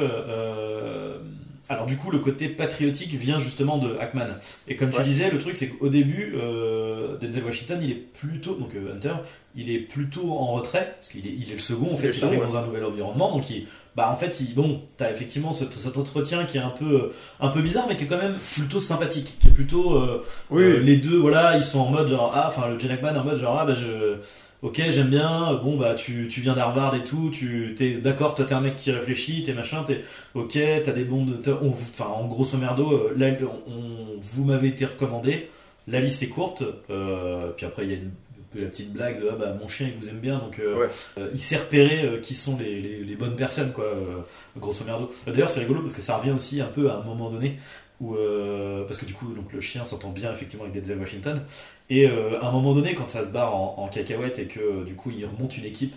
alors 1.70 1.86
du 1.86 1.96
coup, 1.98 2.10
le 2.10 2.18
côté 2.18 2.50
patriotique 2.50 3.14
vient 3.14 3.38
justement 3.40 3.78
de 3.78 3.96
Hackman. 4.00 4.30
Et 4.68 4.76
comme 4.76 4.90
tu 4.90 5.04
disais, 5.04 5.30
le 5.30 5.38
truc 5.38 5.56
c'est 5.56 5.68
qu'au 5.68 5.90
début, 5.90 6.34
euh, 6.36 7.16
Denzel 7.18 7.44
Washington, 7.44 7.80
il 7.82 7.92
est 7.92 7.96
plutôt, 7.96 8.56
donc 8.56 8.74
euh, 8.76 8.96
Hunter, 8.96 9.14
il 9.56 9.70
est 9.70 9.80
plutôt 9.80 10.32
en 10.32 10.54
retrait, 10.54 10.96
parce 10.98 11.10
qu'il 11.10 11.28
est, 11.28 11.32
il 11.32 11.52
est 11.52 11.54
le 11.54 11.60
second, 11.60 11.94
en 11.94 11.98
fait, 11.98 12.10
il, 12.10 12.24
arrive 12.24 12.42
dans 12.42 12.58
un 12.58 12.66
nouvel 12.66 12.84
environnement, 12.84 13.32
donc 13.32 13.50
il, 13.52 13.68
bah 13.96 14.10
en 14.12 14.16
fait, 14.16 14.40
il, 14.40 14.56
bon, 14.56 14.82
t'as 14.98 15.12
effectivement 15.12 15.54
cet, 15.54 15.74
cet 15.74 15.98
entretien 15.98 16.46
qui 16.46 16.58
est 16.58 16.62
un 16.62 16.70
peu, 16.70 17.12
un 17.40 17.50
peu 17.50 17.62
bizarre, 17.62 17.86
mais 17.88 17.96
qui 17.96 18.06
est 18.06 18.08
quand 18.08 18.18
même 18.18 18.36
plutôt 18.36 18.80
sympathique, 18.80 19.38
qui 19.40 19.50
est 19.50 19.52
plutôt, 19.52 19.96
euh, 19.96 20.26
Oui. 20.50 20.64
euh, 20.64 20.80
les 20.80 20.98
deux, 20.98 21.18
voilà, 21.18 21.56
ils 21.56 21.64
sont 21.64 21.80
en 21.80 21.90
mode 21.90 22.10
genre, 22.10 22.32
ah, 22.34 22.46
enfin, 22.48 22.68
le 22.70 22.80
Jen 22.80 22.92
Hackman 22.92 23.16
en 23.16 23.24
mode 23.24 23.38
genre, 23.38 23.60
ah, 23.60 23.66
bah 23.66 23.76
je, 23.76 24.16
ok, 24.62 24.82
j'aime 24.90 25.08
bien, 25.10 25.54
bon, 25.64 25.78
bah 25.78 25.94
tu, 25.96 26.28
tu 26.30 26.42
viens 26.42 26.54
d'Harvard 26.54 26.96
et 26.96 27.04
tout, 27.04 27.30
tu, 27.32 27.76
t'es 27.78 27.96
d'accord, 27.96 28.36
toi 28.36 28.46
t'es 28.46 28.54
un 28.54 28.62
mec 28.62 28.76
qui 28.76 28.92
réfléchit, 28.92 29.44
t'es 29.44 29.54
machin, 29.54 29.84
t'es, 29.84 30.02
ok, 30.34 30.58
t'as 30.84 30.92
des 30.92 31.04
bons, 31.06 31.26
de- 31.26 31.54
on, 31.62 31.70
enfin, 31.72 32.06
en 32.06 32.28
grosso 32.28 32.58
merdo, 32.58 32.92
euh, 32.92 33.14
là, 33.18 33.32
on, 33.68 34.20
vous 34.22 34.44
m'avez 34.46 34.68
été 34.68 34.86
recommandé, 34.86 35.50
la 35.88 36.00
liste 36.02 36.22
est 36.24 36.28
courte, 36.28 36.64
euh, 36.90 37.52
puis 37.56 37.66
après 37.66 37.84
il 37.86 37.90
y 37.90 37.94
a 37.94 37.98
une, 37.98 38.12
la 38.56 38.68
petite 38.68 38.92
blague 38.92 39.22
de, 39.22 39.30
ah, 39.32 39.36
bah 39.40 39.56
mon 39.62 39.68
chien 39.68 39.88
il 39.94 40.00
vous 40.02 40.10
aime 40.10 40.20
bien, 40.20 40.40
donc, 40.40 40.60
euh, 40.60 40.76
Ouais. 40.80 40.88
euh, 41.20 41.30
il 41.34 41.40
sait 41.40 41.58
repérer 41.58 42.04
euh, 42.04 42.20
qui 42.20 42.36
sont 42.36 42.58
les, 42.58 42.82
les, 42.82 43.04
les 43.04 43.16
bonnes 43.16 43.36
personnes, 43.36 43.72
quoi, 43.72 43.86
euh, 43.86 44.18
grosso 44.58 44.84
merdo. 44.86 45.10
D'ailleurs, 45.28 45.50
c'est 45.52 45.60
rigolo 45.62 45.82
parce 45.82 45.94
que 45.94 46.02
ça 46.02 46.18
revient 46.18 46.32
aussi 46.32 46.60
un 46.60 46.66
peu 46.68 46.90
à 46.90 46.96
un 46.98 47.04
moment 47.04 47.30
donné 47.30 47.60
où, 48.02 48.16
euh, 48.16 48.84
parce 48.86 48.98
que 49.00 49.06
du 49.06 49.14
coup, 49.14 49.34
donc 49.34 49.54
le 49.54 49.62
chien 49.62 49.84
s'entend 49.84 50.10
bien 50.10 50.32
effectivement 50.34 50.66
avec 50.66 50.76
Denzel 50.82 50.98
Washington, 51.00 51.42
et 51.90 52.08
euh, 52.08 52.40
à 52.42 52.48
un 52.48 52.52
moment 52.52 52.74
donné, 52.74 52.94
quand 52.96 53.10
ça 53.10 53.24
se 53.24 53.30
barre 53.30 53.56
en, 53.56 53.76
en 53.78 53.88
cacahuète 53.88 54.40
et 54.40 54.46
que 54.46 54.84
du 54.86 54.96
coup 54.96 55.12
il 55.12 55.26
remonte 55.26 55.58
une 55.58 55.66
équipe 55.66 55.96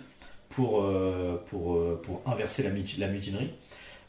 pour 0.49 0.81
euh, 0.83 1.41
pour 1.47 1.75
euh, 1.75 1.99
pour 2.03 2.21
inverser 2.25 2.63
la, 2.63 2.69
muti- 2.69 2.99
la 2.99 3.07
mutinerie, 3.07 3.51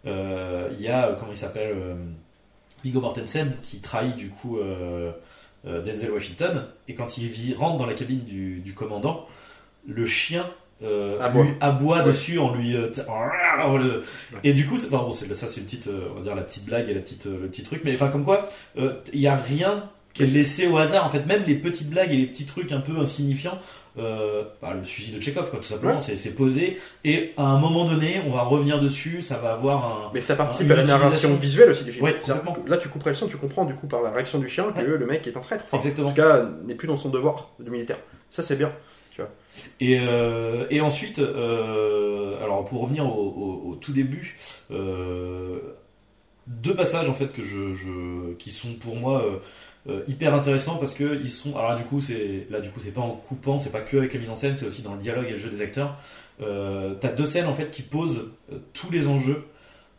euh, 0.07 0.69
il 0.73 0.81
y 0.83 0.89
a 0.89 1.15
comment 1.19 1.33
il 1.33 1.37
s'appelle 1.37 1.75
Viggo 2.85 3.01
Mortensen 3.01 3.57
qui 3.63 3.79
trahit 3.81 4.17
du 4.17 4.29
coup 4.29 4.59
Denzel 5.65 6.11
Washington, 6.11 6.67
et 6.89 6.95
quand 6.95 7.17
il 7.17 7.29
vit- 7.29 7.55
rentre 7.55 7.79
dans 7.79 7.87
la 7.87 7.95
cabine 7.95 8.21
du, 8.25 8.61
du 8.61 8.75
commandant, 8.75 9.27
le 9.89 10.05
chien 10.05 10.51
euh, 10.83 11.19
Aboie. 11.21 11.45
lui 11.45 11.53
aboie 11.61 11.99
Ouais. 11.99 12.05
dessus 12.05 12.39
en 12.39 12.55
lui 12.55 12.75
euh, 12.77 12.91
et 14.43 14.53
du 14.53 14.67
coup 14.67 14.77
c'est 14.77 14.93
enfin, 14.93 15.05
bon, 15.05 15.13
ça 15.13 15.49
c'est 15.49 15.61
une 15.61 15.67
petite 15.67 15.87
euh, 15.87 16.09
on 16.13 16.17
va 16.17 16.23
dire 16.23 16.35
la 16.35 16.43
petite 16.43 16.65
blague 16.67 16.89
et 16.89 16.95
la 16.95 17.01
petite 17.01 17.27
le 17.27 17.47
petit 17.49 17.63
truc 17.63 17.83
mais 17.85 17.95
enfin 17.95 18.09
comme 18.09 18.25
quoi 18.25 18.49
il 18.77 19.21
y 19.21 19.27
a 19.29 19.37
rien 19.37 19.89
qui 20.15 20.23
est 20.23 20.27
laissé 20.27 20.67
au 20.69 20.79
hasard 20.79 21.05
en 21.05 21.11
fait 21.11 21.27
même 21.27 21.43
les 21.47 21.55
petites 21.57 21.91
blagues 21.91 22.13
et 22.13 22.17
les 22.17 22.27
petits 22.27 22.47
trucs 22.47 22.73
un 22.73 22.81
peu 22.81 22.97
insignifiants 22.99 23.59
euh, 23.99 24.43
bah, 24.63 24.73
le 24.75 24.83
fusil 24.85 25.13
de 25.13 25.21
Chekhov 25.21 25.51
quoi 25.51 25.59
tout 25.59 25.67
simplement 25.67 25.95
Ouais. 25.95 26.17
c'est 26.17 26.35
posé 26.35 26.79
et 27.05 27.33
à 27.37 27.43
un 27.43 27.59
moment 27.59 27.85
donné 27.85 28.23
on 28.27 28.31
va 28.33 28.43
revenir 28.43 28.79
dessus 28.81 29.23
ça 29.23 29.37
va 29.39 29.53
avoir 29.53 29.85
un 29.85 30.11
Mais 30.15 30.21
ça 30.21 30.35
participe 30.37 30.71
à 30.71 30.77
la 30.77 30.85
narration 30.85 31.35
visuelle 31.35 31.71
aussi 31.71 31.85
du 31.85 31.93
film. 31.93 32.05
Ouais, 32.05 32.17
Là, 32.67 32.77
tu 32.79 32.89
couperais 32.89 33.11
le 33.11 33.17
son, 33.17 33.27
tu 33.29 33.37
comprends 33.37 33.65
du 33.65 33.75
coup 33.75 33.87
par 33.87 34.03
la 34.03 34.11
réaction 34.11 34.39
du 34.39 34.49
chien 34.49 34.65
que 34.73 34.79
Ouais. 34.81 34.99
le 34.99 35.07
mec 35.07 35.27
est 35.27 35.37
un 35.37 35.41
traître. 35.41 35.65
Enfin, 35.67 35.77
Exactement. 35.79 36.09
En 36.09 36.11
tout 36.11 36.17
cas, 36.17 36.43
n'est 36.65 36.75
plus 36.75 36.89
dans 36.89 36.97
son 36.97 37.09
devoir 37.11 37.51
de 37.61 37.69
militaire. 37.71 37.99
Ça, 38.31 38.43
c'est 38.43 38.57
bien. 38.57 38.73
Et, 39.81 40.01
euh, 40.01 40.67
et 40.71 40.81
ensuite, 40.81 41.21
euh, 41.21 42.43
alors 42.43 42.65
pour 42.65 42.83
revenir 42.83 43.07
au, 43.07 43.11
au- 43.13 43.71
au 43.71 43.75
tout 43.77 43.93
début, 43.93 44.37
euh, 44.73 45.59
deux 46.49 46.75
passages 46.75 47.09
en 47.09 47.15
fait 47.15 47.29
que 47.33 47.43
je, 47.43 47.75
je- 47.75 48.35
qui 48.35 48.51
sont 48.51 48.75
pour 48.75 48.97
moi 48.97 49.25
euh, 49.87 50.03
hyper 50.09 50.35
intéressants 50.35 50.77
parce 50.77 50.95
que 50.95 51.21
ils 51.21 51.31
sont. 51.31 51.57
Alors 51.57 51.73
là, 51.73 51.77
du 51.77 51.85
coup, 51.85 52.01
c'est 52.01 52.47
là 52.49 52.61
du 52.61 52.71
coup 52.71 52.81
c'est 52.81 52.91
pas 52.91 53.03
en 53.03 53.11
coupant, 53.11 53.59
c'est 53.59 53.71
pas 53.71 53.83
que 53.83 53.99
avec 53.99 54.15
la 54.15 54.21
mise 54.21 54.31
en 54.31 54.37
scène, 54.37 54.57
c'est 54.57 54.65
aussi 54.65 54.81
dans 54.81 54.95
le 54.95 55.01
dialogue 55.03 55.27
et 55.29 55.33
le 55.33 55.39
jeu 55.39 55.51
des 55.51 55.61
acteurs. 55.61 55.99
Euh, 56.41 56.95
T'as 56.99 57.13
deux 57.13 57.27
scènes 57.27 57.47
en 57.47 57.53
fait 57.53 57.71
qui 57.71 57.83
posent 57.83 58.31
euh, 58.51 58.57
tous 58.73 58.91
les 58.91 59.09
enjeux 59.09 59.45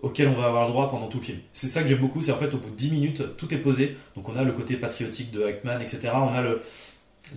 auxquels 0.02 0.28
on 0.28 0.34
va 0.34 0.48
avoir 0.48 0.66
le 0.66 0.72
droit 0.72 0.90
pendant 0.90 1.08
tout 1.08 1.20
le 1.20 1.24
film. 1.24 1.38
C'est 1.54 1.68
ça 1.68 1.84
que 1.84 1.88
j'aime 1.88 2.00
beaucoup, 2.00 2.24
c'est 2.24 2.32
en 2.32 2.38
fait 2.38 2.52
au 2.54 2.58
bout 2.58 2.72
de 2.72 2.76
10 2.76 2.92
minutes, 2.92 3.38
tout 3.38 3.54
est 3.54 3.60
posé. 3.60 3.96
Donc 4.16 4.28
on 4.28 4.36
a 4.36 4.44
le 4.44 4.54
côté 4.54 4.76
patriotique 4.76 5.32
de 5.32 5.44
Hackman, 5.44 5.80
etc. 5.80 6.10
On 6.16 6.34
a 6.34 6.42
le, 6.42 6.62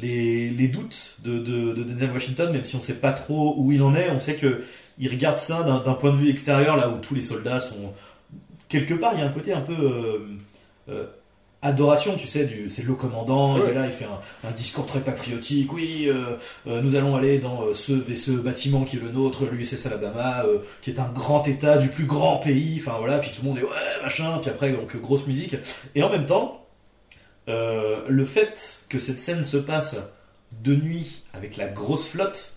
les, 0.01 0.49
les 0.49 0.69
doutes 0.69 1.17
de, 1.23 1.39
de, 1.39 1.75
de 1.75 1.83
Denzel 1.83 2.13
Washington, 2.13 2.51
même 2.51 2.65
si 2.65 2.77
on 2.77 2.81
sait 2.81 3.01
pas 3.01 3.13
trop 3.13 3.57
où 3.59 3.73
il 3.73 3.83
en 3.83 3.95
est, 3.95 4.09
on 4.11 4.19
sait 4.19 4.37
que 4.37 4.65
il 4.99 5.11
regarde 5.11 5.39
ça 5.39 5.63
d'un 5.65 5.95
point 5.95 6.13
de 6.13 6.17
vue 6.17 6.31
extérieur, 6.31 6.77
là 6.77 6.89
où 6.89 6.99
tous 6.99 7.15
les 7.15 7.23
soldats 7.23 7.61
sont 7.61 7.93
quelque 8.69 8.95
part. 8.95 9.13
Il 9.15 9.21
y 9.21 9.23
a 9.23 9.27
un 9.27 9.33
côté 9.33 9.53
un 9.53 9.61
peu 9.61 10.27
adoration, 11.63 12.17
tu 12.17 12.27
sais, 12.27 12.45
du 12.45 12.71
c'est 12.71 12.85
le 12.85 12.95
commandant. 12.95 13.57
Il 13.57 13.71
est 13.71 13.75
là, 13.75 13.87
il 13.87 13.93
fait 13.93 14.05
un, 14.05 14.49
un 14.49 14.53
discours 14.53 14.87
très 14.87 15.01
patriotique. 15.01 15.73
Oui, 15.73 16.07
euh, 16.09 16.37
euh, 16.67 16.81
nous 16.81 16.95
allons 16.95 17.17
aller 17.17 17.39
dans 17.39 17.63
euh, 17.63 17.75
ce 17.75 18.15
ce 18.15 18.31
bâtiment 18.31 18.85
qui 18.85 18.97
est 18.97 19.01
le 19.01 19.11
nôtre, 19.11 19.45
l'USS 19.47 19.87
Alabama, 19.87 20.45
qui 20.83 20.91
est 20.91 21.01
un 21.01 21.09
grand 21.09 21.47
État 21.47 21.79
du 21.79 21.89
plus 21.89 22.05
grand 22.05 22.39
pays. 22.39 22.81
Enfin 22.81 22.97
voilà, 22.99 23.19
puis 23.19 23.31
tout 23.31 23.43
le 23.43 23.49
monde 23.49 23.59
est 23.59 23.63
ouais 23.63 24.03
machin. 24.03 24.39
Puis 24.41 24.51
après 24.51 24.73
donc 24.73 24.97
grosse 24.97 25.27
musique. 25.27 25.57
Et 25.95 26.03
en 26.03 26.11
même 26.11 26.27
temps. 26.27 26.65
Le 27.47 28.25
fait 28.27 28.81
que 28.91 28.99
cette 28.99 29.21
scène 29.21 29.43
se 29.43 29.57
passe 29.57 29.97
de 30.63 30.77
nuit 30.77 31.23
avec 31.33 31.57
la 31.57 31.67
grosse 31.67 32.07
flotte, 32.07 32.53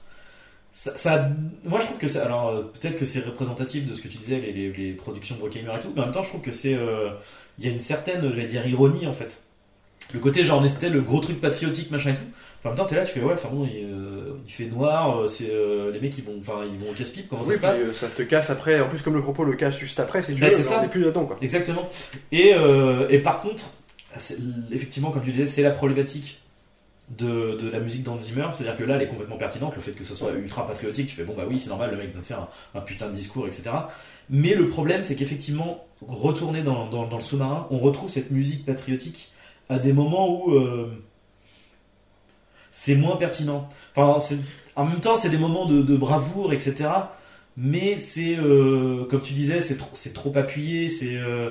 ça, 0.74 0.96
ça- 0.96 1.30
moi 1.66 1.80
je 1.80 1.86
trouve 1.86 1.98
que 1.98 2.08
c'est, 2.08 2.20
alors 2.20 2.50
euh, 2.50 2.62
peut-être 2.64 2.98
que 2.98 3.06
c'est 3.06 3.20
représentatif 3.26 3.86
de 3.86 3.94
ce 3.94 4.02
que 4.02 4.08
tu 4.08 4.18
disais, 4.18 4.40
les, 4.40 4.52
les- 4.54 4.72
les 4.74 4.92
productions 4.94 5.36
de 5.36 5.40
Bruckheimer 5.42 5.74
et 5.76 5.80
tout, 5.80 5.92
mais 5.96 6.02
en 6.02 6.06
même 6.06 6.14
temps 6.14 6.24
je 6.24 6.30
trouve 6.30 6.42
que 6.42 6.52
c'est, 6.52 6.76
euh, 6.76 7.10
il 7.60 7.66
y 7.66 7.68
a 7.68 7.72
une 7.72 7.80
certaine, 7.80 8.22
j'allais 8.34 8.48
dire 8.48 8.66
ironie 8.68 9.06
en 9.08 9.14
fait. 9.14 9.42
Le 10.14 10.20
côté 10.20 10.44
genre, 10.44 10.60
on 10.62 10.66
espétait 10.66 10.90
le 10.90 11.02
gros 11.02 11.20
truc 11.20 11.40
patriotique 11.40 11.90
machin 11.92 12.12
et 12.12 12.16
tout. 12.16 12.22
En 12.64 12.70
même 12.70 12.78
temps 12.78 12.86
t'es 12.86 12.96
là, 12.96 13.06
tu 13.06 13.14
fais 13.14 13.22
ouais, 13.22 13.34
enfin 13.34 13.50
bon, 13.52 13.66
il, 13.66 13.86
euh, 13.86 14.34
il 14.46 14.52
fait 14.52 14.66
noir, 14.66 15.28
c'est 15.30 15.50
euh, 15.52 15.92
les 15.92 16.00
mecs 16.00 16.18
ils 16.18 16.24
vont, 16.24 16.38
enfin 16.40 16.62
ils 16.72 16.78
vont 16.84 16.92
au 16.92 16.94
casse-pipe, 16.94 17.28
comment 17.30 17.42
Oui, 17.44 17.56
ça 17.56 17.74
se 17.74 17.82
passe 17.82 17.94
ça 17.94 18.08
te 18.08 18.22
casse 18.24 18.50
après. 18.50 18.82
En 18.82 18.90
plus, 18.90 19.02
comme 19.02 19.14
le 19.16 19.22
propos 19.22 19.44
le 19.44 19.56
casse 19.56 19.78
juste 19.78 20.00
après, 20.00 20.22
c'est 20.24 20.34
du 20.34 20.42
jeu, 20.42 20.50
c'est 20.50 20.62
ça. 20.64 20.80
on 20.80 20.82
n'est 20.82 20.88
plus 20.90 21.02
là-dedans 21.02 21.26
quoi. 21.26 21.38
Exactement. 21.42 21.90
Et, 22.32 22.54
et 23.10 23.20
par 23.20 23.42
contre, 23.42 23.72
effectivement, 24.72 25.12
comme 25.12 25.24
tu 25.24 25.32
disais, 25.32 25.46
c'est 25.46 25.62
la 25.62 25.72
problématique 25.72 26.41
de, 27.18 27.58
de 27.62 27.70
la 27.70 27.80
musique 27.80 28.04
d'Hans 28.04 28.20
Zimmer. 28.20 28.48
C'est-à-dire 28.52 28.78
que 28.78 28.84
là, 28.84 28.96
elle 28.96 29.04
est 29.04 29.08
complètement 29.08 29.38
pertinente. 29.38 29.76
Le 29.76 29.82
fait 29.82 29.92
que 29.92 30.04
ce 30.04 30.16
soit 30.16 30.32
ultra 30.32 30.68
patriotique, 30.68 31.08
tu 31.08 31.16
fais 31.16 31.24
bon, 31.24 31.34
bah 31.36 31.44
oui, 31.48 31.60
c'est 31.60 31.70
normal, 31.70 31.92
le 31.92 31.98
mec 31.98 32.10
vient 32.10 32.20
de 32.20 32.26
faire 32.26 32.40
un, 32.40 32.80
un 32.80 32.82
putain 32.82 33.08
de 33.08 33.14
discours, 33.14 33.48
etc. 33.48 33.72
Mais 34.30 34.54
le 34.54 34.68
problème, 34.68 35.04
c'est 35.04 35.16
qu'effectivement, 35.16 35.86
retourner 36.08 36.64
dans, 36.64 36.88
dans, 36.90 37.08
dans 37.08 37.18
le 37.18 37.24
sous-marin, 37.24 37.68
on 37.70 37.80
retrouve 37.80 38.10
cette 38.10 38.32
musique 38.32 38.66
patriotique 38.66 39.32
à 39.70 39.80
des 39.80 39.94
moments 39.94 40.46
où 40.46 40.54
euh, 40.54 40.90
c'est 42.72 42.96
moins 42.96 43.18
pertinent. 43.18 43.70
Enfin, 43.96 44.18
en 44.76 44.86
même 44.86 45.00
temps, 45.02 45.18
c'est 45.18 45.30
des 45.30 45.38
moments 45.38 45.66
de, 45.66 45.82
de 45.82 45.98
bravoure, 45.98 46.54
etc. 46.54 46.90
Mais 47.58 47.98
c'est, 48.00 48.38
euh, 48.38 49.06
comme 49.06 49.22
tu 49.22 49.34
disais, 49.34 49.60
c'est 49.62 50.14
trop, 50.14 50.32
appuyé. 50.36 50.88
C'est, 50.88 51.18
euh, 51.18 51.50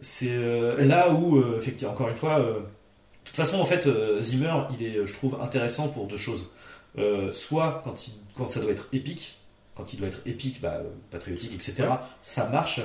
c'est 0.00 0.36
là 0.78 1.12
où, 1.12 1.42
effectivement, 1.58 1.92
encore 1.92 2.08
une 2.08 2.16
fois, 2.16 2.40
de 3.24 3.28
toute 3.28 3.36
façon, 3.36 3.60
en 3.60 3.64
fait, 3.64 3.86
euh, 3.86 4.20
Zimmer, 4.20 4.54
il 4.78 4.84
est, 4.84 5.06
je 5.06 5.14
trouve, 5.14 5.38
intéressant 5.40 5.88
pour 5.88 6.06
deux 6.06 6.16
choses. 6.16 6.46
Euh, 6.98 7.30
soit 7.30 7.82
quand, 7.84 8.08
il, 8.08 8.14
quand 8.34 8.48
ça 8.48 8.60
doit 8.60 8.72
être 8.72 8.88
épique, 8.92 9.38
quand 9.76 9.92
il 9.92 9.98
doit 9.98 10.08
être 10.08 10.22
épique, 10.26 10.60
bah, 10.60 10.80
euh, 10.80 10.90
patriotique, 11.10 11.54
etc. 11.54 11.88
Ça 12.22 12.48
marche. 12.48 12.80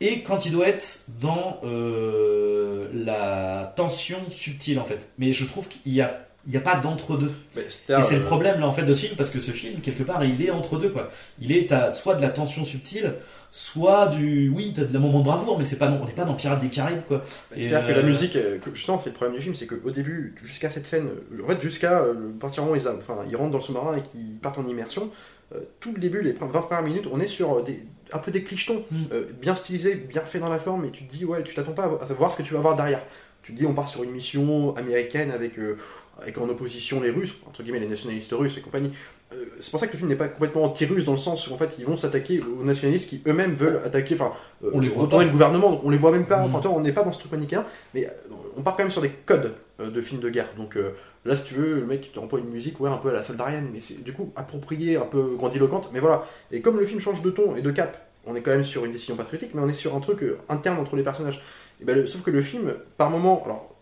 Et 0.00 0.22
quand 0.22 0.44
il 0.44 0.52
doit 0.52 0.68
être 0.68 1.04
dans 1.20 1.60
euh, 1.64 2.88
la 2.92 3.72
tension 3.76 4.28
subtile, 4.28 4.78
en 4.78 4.84
fait. 4.84 5.06
Mais 5.18 5.32
je 5.32 5.44
trouve 5.44 5.68
qu'il 5.68 5.92
y 5.92 6.00
a, 6.00 6.26
il 6.46 6.52
y 6.52 6.56
a 6.56 6.60
pas 6.60 6.76
d'entre-deux. 6.76 7.30
Et 7.56 7.62
c'est 7.68 8.16
le 8.16 8.22
euh, 8.22 8.24
problème 8.24 8.60
là 8.60 8.66
en 8.66 8.72
fait 8.72 8.82
de 8.84 8.92
ce 8.94 9.06
film 9.06 9.16
parce 9.16 9.30
que 9.30 9.40
ce 9.40 9.50
film 9.50 9.80
quelque 9.80 10.02
part 10.02 10.22
il 10.24 10.42
est 10.44 10.50
entre 10.50 10.78
deux 10.78 10.90
quoi. 10.90 11.08
Il 11.40 11.52
est 11.52 11.68
t'as 11.70 11.92
soit 11.92 12.14
de 12.16 12.22
la 12.22 12.28
tension 12.30 12.64
subtile, 12.64 13.14
soit 13.50 14.08
du 14.08 14.50
oui 14.54 14.72
t'as 14.74 14.84
de 14.84 14.92
la 14.92 14.98
moment 15.00 15.20
de 15.20 15.24
bravoure 15.24 15.58
mais 15.58 15.64
c'est 15.64 15.78
pas 15.78 15.88
non 15.88 16.00
on 16.02 16.06
n'est 16.06 16.12
pas 16.12 16.24
dans 16.24 16.34
Pirates 16.34 16.60
des 16.60 16.68
Caraïbes 16.68 17.02
quoi. 17.08 17.22
C'est-à-dire 17.52 17.86
que 17.86 17.92
euh, 17.92 17.96
la 17.96 18.02
musique, 18.02 18.36
euh, 18.36 18.58
que- 18.58 18.74
justement, 18.74 18.98
c'est 18.98 19.10
le 19.10 19.14
problème 19.14 19.36
du 19.36 19.42
film, 19.42 19.54
c'est 19.54 19.66
qu'au 19.66 19.90
début, 19.90 20.34
jusqu'à 20.42 20.70
cette 20.70 20.86
scène, 20.86 21.06
euh, 21.32 21.42
en 21.44 21.46
fait, 21.48 21.60
jusqu'à 21.62 22.00
euh, 22.00 22.12
le 22.14 22.28
partir 22.32 22.68
où 22.68 22.74
ils, 22.76 22.88
enfin, 22.88 23.18
ils 23.28 23.36
rentrent 23.36 23.52
dans 23.52 23.58
le 23.58 23.64
sous-marin 23.64 23.96
et 23.96 24.02
qu'ils 24.02 24.36
partent 24.42 24.58
en 24.58 24.66
immersion, 24.66 25.10
euh, 25.54 25.60
tout 25.80 25.92
le 25.92 26.00
début, 26.00 26.20
les 26.20 26.32
20 26.32 26.48
premières 26.48 26.82
minutes, 26.82 27.06
on 27.12 27.20
est 27.20 27.26
sur 27.26 27.58
euh, 27.58 27.62
des, 27.62 27.84
un 28.12 28.18
peu 28.18 28.30
des 28.30 28.42
clichetons, 28.42 28.84
Mm. 28.90 29.02
euh, 29.12 29.24
bien 29.40 29.54
stylisés, 29.54 29.94
bien 29.94 30.22
fait 30.22 30.38
dans 30.40 30.48
la 30.48 30.58
forme, 30.58 30.84
et 30.84 30.90
tu 30.90 31.04
te 31.06 31.14
dis, 31.14 31.24
ouais, 31.24 31.42
tu 31.42 31.54
t'attends 31.54 31.72
pas 31.72 31.84
à, 31.84 32.04
à 32.10 32.12
voir 32.14 32.32
ce 32.32 32.38
que 32.38 32.42
tu 32.42 32.54
vas 32.54 32.60
voir 32.60 32.76
derrière. 32.76 33.02
Tu 33.42 33.52
te 33.52 33.58
dis, 33.58 33.66
on 33.66 33.74
part 33.74 33.88
sur 33.88 34.02
une 34.02 34.10
mission 34.10 34.74
américaine 34.76 35.30
avec, 35.30 35.58
euh, 35.58 35.76
avec 36.20 36.38
en 36.38 36.48
opposition 36.48 37.00
les 37.00 37.10
Russes, 37.10 37.34
entre 37.46 37.62
guillemets 37.62 37.80
les 37.80 37.86
nationalistes 37.88 38.32
russes 38.32 38.56
et 38.58 38.60
compagnie. 38.60 38.90
Euh, 39.32 39.44
c'est 39.60 39.70
pour 39.70 39.80
ça 39.80 39.86
que 39.86 39.92
le 39.92 39.98
film 39.98 40.08
n'est 40.08 40.16
pas 40.16 40.28
complètement 40.28 40.62
anti-russe 40.64 41.04
dans 41.04 41.12
le 41.12 41.18
sens 41.18 41.48
où 41.48 41.54
en 41.54 41.56
fait 41.58 41.76
ils 41.78 41.84
vont 41.84 41.96
s'attaquer 41.96 42.40
aux 42.40 42.62
nationalistes 42.64 43.08
qui 43.08 43.22
eux-mêmes 43.26 43.52
veulent 43.52 43.80
attaquer, 43.84 44.14
enfin, 44.14 44.32
euh, 44.62 44.70
On 44.72 44.80
les 44.80 44.88
voit 44.88 45.08
pas. 45.08 45.24
le 45.24 45.30
gouvernement, 45.30 45.70
donc 45.72 45.80
on 45.84 45.90
les 45.90 45.96
voit 45.98 46.12
même 46.12 46.26
pas. 46.26 46.40
Mm. 46.42 46.44
Enfin, 46.46 46.60
tu 46.60 46.68
vois, 46.68 46.76
on 46.76 46.80
n'est 46.80 46.92
pas 46.92 47.02
dans 47.02 47.12
ce 47.12 47.18
truc 47.18 47.32
manichéen, 47.32 47.64
mais 47.94 48.06
euh, 48.06 48.10
on 48.56 48.62
part 48.62 48.76
quand 48.76 48.82
même 48.84 48.90
sur 48.90 49.02
des 49.02 49.10
codes 49.10 49.54
euh, 49.80 49.90
de 49.90 50.00
films 50.02 50.20
de 50.20 50.30
guerre. 50.30 50.48
Donc 50.56 50.78
là, 51.24 51.34
si 51.36 51.44
tu 51.44 51.54
veux, 51.54 51.74
le 51.74 51.86
mec 51.86 52.12
te 52.12 52.18
emploie 52.18 52.38
une 52.38 52.50
musique, 52.50 52.78
ouais, 52.80 52.90
un 52.90 52.96
peu 52.98 53.08
à 53.08 53.12
la 53.12 53.22
soldat 53.22 53.46
mais 53.72 53.80
c'est 53.80 54.02
du 54.02 54.12
coup 54.12 54.32
approprié, 54.36 54.96
un 54.96 55.06
peu 55.06 55.34
grandiloquente, 55.36 55.90
mais 55.92 56.00
voilà. 56.00 56.24
Et 56.52 56.60
comme 56.60 56.78
le 56.78 56.86
film 56.86 57.00
change 57.00 57.22
de 57.22 57.30
ton 57.30 57.56
et 57.56 57.60
de 57.62 57.70
cap, 57.70 58.08
on 58.26 58.36
est 58.36 58.40
quand 58.40 58.52
même 58.52 58.64
sur 58.64 58.84
une 58.84 58.92
décision 58.92 59.16
patriotique, 59.16 59.50
mais 59.54 59.62
on 59.62 59.68
est 59.68 59.72
sur 59.74 59.94
un 59.94 60.00
truc 60.00 60.20
interne 60.48 60.78
entre 60.78 60.96
les 60.96 61.02
personnages. 61.02 61.42
Et 61.80 61.84
ben, 61.84 61.96
le- 61.96 62.06
sauf 62.06 62.22
que 62.22 62.30
le 62.30 62.40
film, 62.40 62.74
par 62.96 63.10
moment, 63.10 63.42
alors 63.44 63.73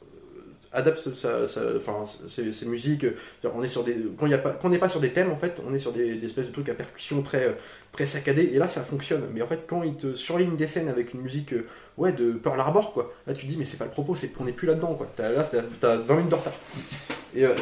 adapte 0.72 1.14
sa, 1.14 1.46
sa- 1.46 1.76
enfin, 1.76 2.04
ses, 2.28 2.66
musiques. 2.66 3.04
euh, 3.04 3.50
On 3.54 3.62
est 3.62 3.68
sur 3.68 3.84
des, 3.84 3.96
quand 4.18 4.28
on 4.64 4.68
n'est 4.68 4.78
pas 4.78 4.88
sur 4.88 5.00
des 5.00 5.10
thèmes, 5.10 5.30
en 5.30 5.36
fait, 5.36 5.60
on 5.66 5.74
est 5.74 5.78
sur 5.78 5.92
des, 5.92 6.24
espèces 6.24 6.48
de 6.48 6.52
trucs 6.52 6.68
à 6.68 6.74
percussion 6.74 7.22
très, 7.22 7.54
très 7.92 8.06
saccadés. 8.06 8.50
Et 8.52 8.58
là, 8.58 8.66
ça 8.66 8.82
fonctionne. 8.82 9.22
Mais 9.34 9.42
en 9.42 9.46
fait, 9.46 9.64
quand 9.66 9.82
il 9.82 9.96
te 9.96 10.14
surligne 10.14 10.56
des 10.56 10.66
scènes 10.66 10.88
avec 10.88 11.14
une 11.14 11.20
musique, 11.20 11.52
euh, 11.52 11.66
ouais, 11.98 12.12
de 12.12 12.32
Pearl 12.32 12.58
Harbor, 12.58 12.92
quoi. 12.92 13.12
Là, 13.26 13.34
tu 13.34 13.46
dis, 13.46 13.56
mais 13.56 13.66
c'est 13.66 13.76
pas 13.76 13.84
le 13.84 13.90
propos, 13.90 14.16
c'est 14.16 14.28
qu'on 14.28 14.44
n'est 14.44 14.52
plus 14.52 14.66
là-dedans, 14.66 14.94
quoi. 14.94 15.08
T'as, 15.14 15.30
là, 15.30 15.42
t'as, 15.44 15.62
t'as 15.80 15.96
20 15.96 16.14
minutes 16.16 16.30
de 16.30 16.34
retard. 16.36 16.54
Et 17.34 17.44
euh, 17.44 17.54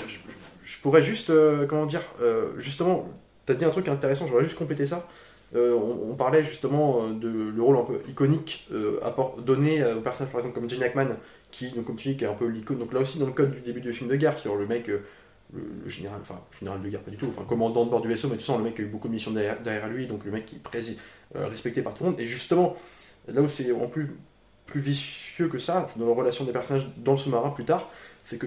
je, 0.65 0.79
pourrais 0.79 1.03
juste, 1.03 1.33
comment 1.69 1.87
dire, 1.87 2.03
euh, 2.23 2.53
justement, 2.59 3.09
t'as 3.47 3.55
dit 3.55 3.65
un 3.65 3.71
truc 3.71 3.89
intéressant. 3.89 4.27
Je 4.27 4.31
voudrais 4.31 4.45
juste 4.45 4.59
compléter 4.59 4.87
ça. 4.87 5.07
Euh, 5.55 5.75
on, 5.75 6.15
parlait 6.15 6.45
justement 6.45 7.03
euh, 7.03 7.13
de 7.13 7.29
le 7.29 7.63
rôle 7.63 7.77
un 7.77 7.83
peu 7.83 8.01
iconique 8.09 8.69
euh, 8.73 9.01
donné 9.39 9.83
euh, 9.83 9.97
aux 9.97 10.01
personnages 10.01 10.31
par 10.33 10.41
exemple 10.41 10.55
comme 10.55 10.71
Gene 10.71 10.83
Hackman, 10.83 11.17
qui, 11.51 11.71
donc, 11.73 11.87
comme 11.87 11.97
tu 11.97 12.11
dis, 12.11 12.17
qui 12.17 12.25
est 12.25 12.29
un 12.29 12.35
peu 12.35 12.47
l'icône. 12.47 12.79
Donc 12.79 12.93
là 12.93 13.01
aussi, 13.01 13.19
dans 13.19 13.27
le 13.27 13.33
code 13.33 13.53
du 13.53 13.61
début 13.61 13.81
du 13.81 13.93
film 13.93 14.09
de 14.09 14.15
guerre, 14.15 14.39
sur 14.39 14.55
le 14.55 14.67
mec, 14.67 14.87
le, 14.87 15.03
général, 15.87 16.21
enfin, 16.23 16.41
général 16.57 16.81
de 16.81 16.89
guerre, 16.89 17.01
pas 17.01 17.11
du 17.11 17.17
tout, 17.17 17.27
enfin, 17.27 17.43
commandant 17.49 17.85
de 17.85 17.91
bord 17.91 18.01
du 18.01 18.07
vaisseau, 18.07 18.29
mais 18.29 18.37
tu 18.37 18.45
sens 18.45 18.59
le 18.59 18.65
mec 18.65 18.79
a 18.79 18.83
eu 18.85 18.87
beaucoup 18.87 19.09
de 19.09 19.13
missions 19.13 19.33
derrière, 19.33 19.89
lui, 19.89 20.07
donc 20.07 20.25
le 20.25 20.31
mec 20.31 20.47
qui 20.47 20.57
est 20.57 20.63
très 20.63 20.81
respecté 21.35 21.83
par 21.83 21.95
tout 21.95 22.05
le 22.05 22.11
monde. 22.11 22.21
Et 22.21 22.27
justement, 22.27 22.77
là 23.27 23.43
où 23.43 23.49
c'est 23.49 23.73
en 23.73 23.89
plus, 23.89 24.17
plus 24.67 24.81
vicieux 24.81 25.49
que 25.49 25.59
ça, 25.59 25.87
dans 25.97 26.07
la 26.07 26.15
relation 26.15 26.45
des 26.45 26.53
personnages 26.53 26.89
dans 26.99 27.13
le 27.13 27.19
sous-marin 27.19 27.51
plus 27.51 27.65
tard, 27.65 27.91
c'est 28.25 28.39
que 28.39 28.47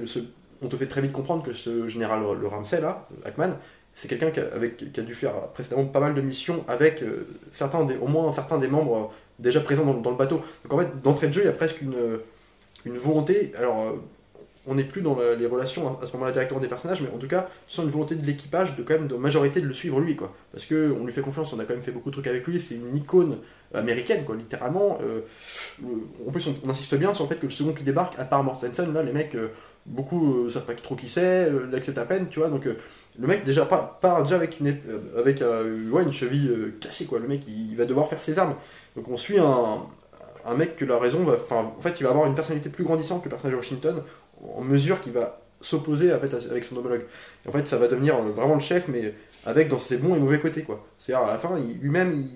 on 0.61 0.69
te 0.69 0.77
fait 0.77 0.87
très 0.87 1.01
vite 1.01 1.11
comprendre 1.11 1.43
que 1.43 1.51
ce 1.51 1.89
général, 1.89 2.21
le 2.39 2.47
Ramsay, 2.47 2.79
là, 2.79 3.09
Hackman, 3.25 3.57
c'est 3.95 4.07
quelqu'un 4.07 4.31
qui 4.31 4.39
a, 4.39 5.03
dû 5.03 5.13
faire 5.13 5.33
précédemment 5.53 5.85
pas 5.85 5.99
mal 5.99 6.15
de 6.15 6.21
missions 6.21 6.63
avec 6.67 7.01
euh, 7.03 7.27
certains 7.51 7.85
au 8.01 8.07
moins 8.07 8.31
certains 8.31 8.57
des 8.57 8.67
membres 8.67 8.95
euh, 8.95 9.15
déjà 9.39 9.59
présents 9.59 9.85
dans, 9.85 10.11
le 10.11 10.17
bateau. 10.17 10.41
Donc 10.63 10.73
en 10.73 10.77
fait, 10.79 11.01
d'entrée 11.01 11.27
de 11.27 11.33
jeu, 11.33 11.41
il 11.41 11.45
y 11.45 11.49
a 11.49 11.53
presque 11.53 11.81
une, 11.81 11.95
euh, 11.95 12.17
volonté. 12.85 13.53
Alors, 13.57 13.95
on 14.65 14.75
n'est 14.75 14.83
plus 14.83 15.01
dans 15.01 15.17
les 15.37 15.45
relations 15.45 15.99
à, 16.01 16.05
ce 16.05 16.13
moment-là 16.13 16.31
directement 16.31 16.59
des 16.59 16.67
personnages, 16.67 17.01
mais 17.01 17.09
en 17.13 17.17
tout 17.17 17.27
cas, 17.27 17.49
sans 17.67 17.83
une 17.83 17.89
volonté 17.89 18.15
de 18.15 18.25
l'équipage 18.25 18.75
de 18.75 18.83
quand 18.83 18.93
même 18.93 19.07
de 19.07 19.15
majorité 19.15 19.61
de 19.61 19.67
le 19.67 19.73
suivre 19.73 19.99
lui, 19.99 20.15
quoi. 20.15 20.33
Parce 20.51 20.65
que 20.65 20.93
on 20.99 21.05
lui 21.05 21.13
fait 21.13 21.21
confiance, 21.21 21.53
on 21.53 21.59
a 21.59 21.65
quand 21.65 21.73
même 21.73 21.83
fait 21.83 21.91
beaucoup 21.91 22.09
de 22.09 22.15
trucs 22.15 22.27
avec 22.27 22.45
lui. 22.47 22.59
C'est 22.59 22.75
une 22.75 22.95
icône 22.95 23.37
américaine, 23.73 24.23
quoi, 24.25 24.35
littéralement. 24.35 24.99
Le- 25.01 25.25
en 26.27 26.31
plus, 26.31 26.47
on, 26.47 26.69
insiste 26.69 26.95
bien 26.95 27.13
sur 27.13 27.25
le 27.25 27.29
fait 27.29 27.35
que 27.35 27.45
le 27.45 27.51
second 27.51 27.73
qui 27.73 27.83
débarque, 27.83 28.17
à 28.19 28.25
part 28.25 28.43
Mortensen, 28.43 28.93
là, 28.93 29.03
les 29.03 29.13
mecs. 29.13 29.35
Beaucoup 29.85 30.45
euh, 30.45 30.49
savent 30.49 30.65
pas 30.65 30.75
trop 30.75 30.95
qui 30.95 31.09
c'est, 31.09 31.49
l'acceptent 31.69 31.97
à 31.97 32.05
peine, 32.05 32.27
tu 32.29 32.39
vois. 32.39 32.47
Donc 32.47 32.67
le 33.19 33.27
mec 33.27 33.43
déjà 33.43 33.65
part, 33.65 34.23
déjà 34.23 34.35
avec 34.35 34.59
une, 34.59 34.67
euh, 34.67 35.19
avec 35.19 35.41
euh, 35.41 35.89
ouais, 35.89 36.03
une 36.03 36.11
cheville 36.11 36.49
euh, 36.49 36.77
cassée, 36.79 37.05
quoi. 37.05 37.19
Le 37.19 37.27
mec 37.27 37.41
il, 37.47 37.75
va 37.75 37.85
devoir 37.85 38.07
faire 38.07 38.21
ses 38.21 38.39
armes. 38.39 38.55
Donc 38.95 39.07
on 39.07 39.17
suit 39.17 39.39
un, 39.39 39.83
un 40.45 40.55
mec 40.55 40.75
que 40.75 40.85
la 40.85 40.97
raison 40.97 41.23
va. 41.23 41.37
En 41.51 41.81
fait, 41.81 41.99
il 41.99 42.03
va 42.03 42.09
avoir 42.09 42.25
une 42.27 42.35
personnalité 42.35 42.69
plus 42.69 42.83
grandissante 42.83 43.21
que 43.21 43.25
le 43.25 43.31
personnage 43.31 43.53
de 43.53 43.57
Washington, 43.57 44.03
en 44.55 44.61
mesure 44.61 45.01
qu'il 45.01 45.13
va 45.13 45.41
s'opposer 45.61 46.13
en 46.13 46.19
fait, 46.19 46.33
avec 46.49 46.65
son 46.65 46.75
homologue. 46.77 47.05
Et 47.45 47.49
en 47.49 47.51
fait, 47.51 47.67
ça 47.67 47.77
va 47.77 47.87
devenir 47.87 48.19
vraiment 48.21 48.55
le 48.55 48.61
chef, 48.61 48.87
mais 48.87 49.13
avec 49.45 49.69
dans 49.69 49.79
ses 49.79 49.97
bons 49.97 50.15
et 50.15 50.19
mauvais 50.19 50.39
côtés, 50.39 50.63
quoi. 50.63 50.85
C'est-à-dire, 50.97 51.27
à 51.27 51.31
la 51.31 51.37
fin, 51.37 51.57
lui-même, 51.57 52.27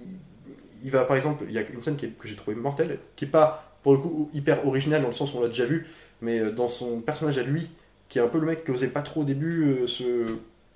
il, 0.84 0.92
va 0.92 1.06
par 1.06 1.16
exemple. 1.16 1.46
Il 1.48 1.54
y 1.54 1.58
a 1.58 1.62
une 1.62 1.82
scène 1.82 1.98
que 1.98 2.28
j'ai 2.28 2.36
trouvé 2.36 2.56
mortelle, 2.56 3.00
qui 3.16 3.26
est 3.26 3.30
pas 3.30 3.63
pour 3.82 3.94
le 3.94 4.00
coup 4.00 4.30
hyper 4.34 4.66
originale 4.68 5.02
dans 5.02 5.08
le 5.08 5.13
sens 5.13 5.34
où 5.34 5.38
on 5.38 5.42
l'a 5.42 5.48
déjà 5.48 5.66
vu, 5.66 5.88
mais 6.22 6.52
dans 6.52 6.68
son 6.68 7.02
personnage 7.02 7.38
à 7.38 7.44
lui, 7.44 7.70
qui 8.10 8.20
est 8.20 8.22
un 8.22 8.28
peu 8.28 8.40
le 8.40 8.46
mec 8.46 8.63
qui 8.63 8.72
osait 8.72 8.88
pas 8.88 9.02
trop 9.02 9.22
au 9.22 9.24
début 9.24 9.66
euh, 9.66 9.88
se 9.88 10.26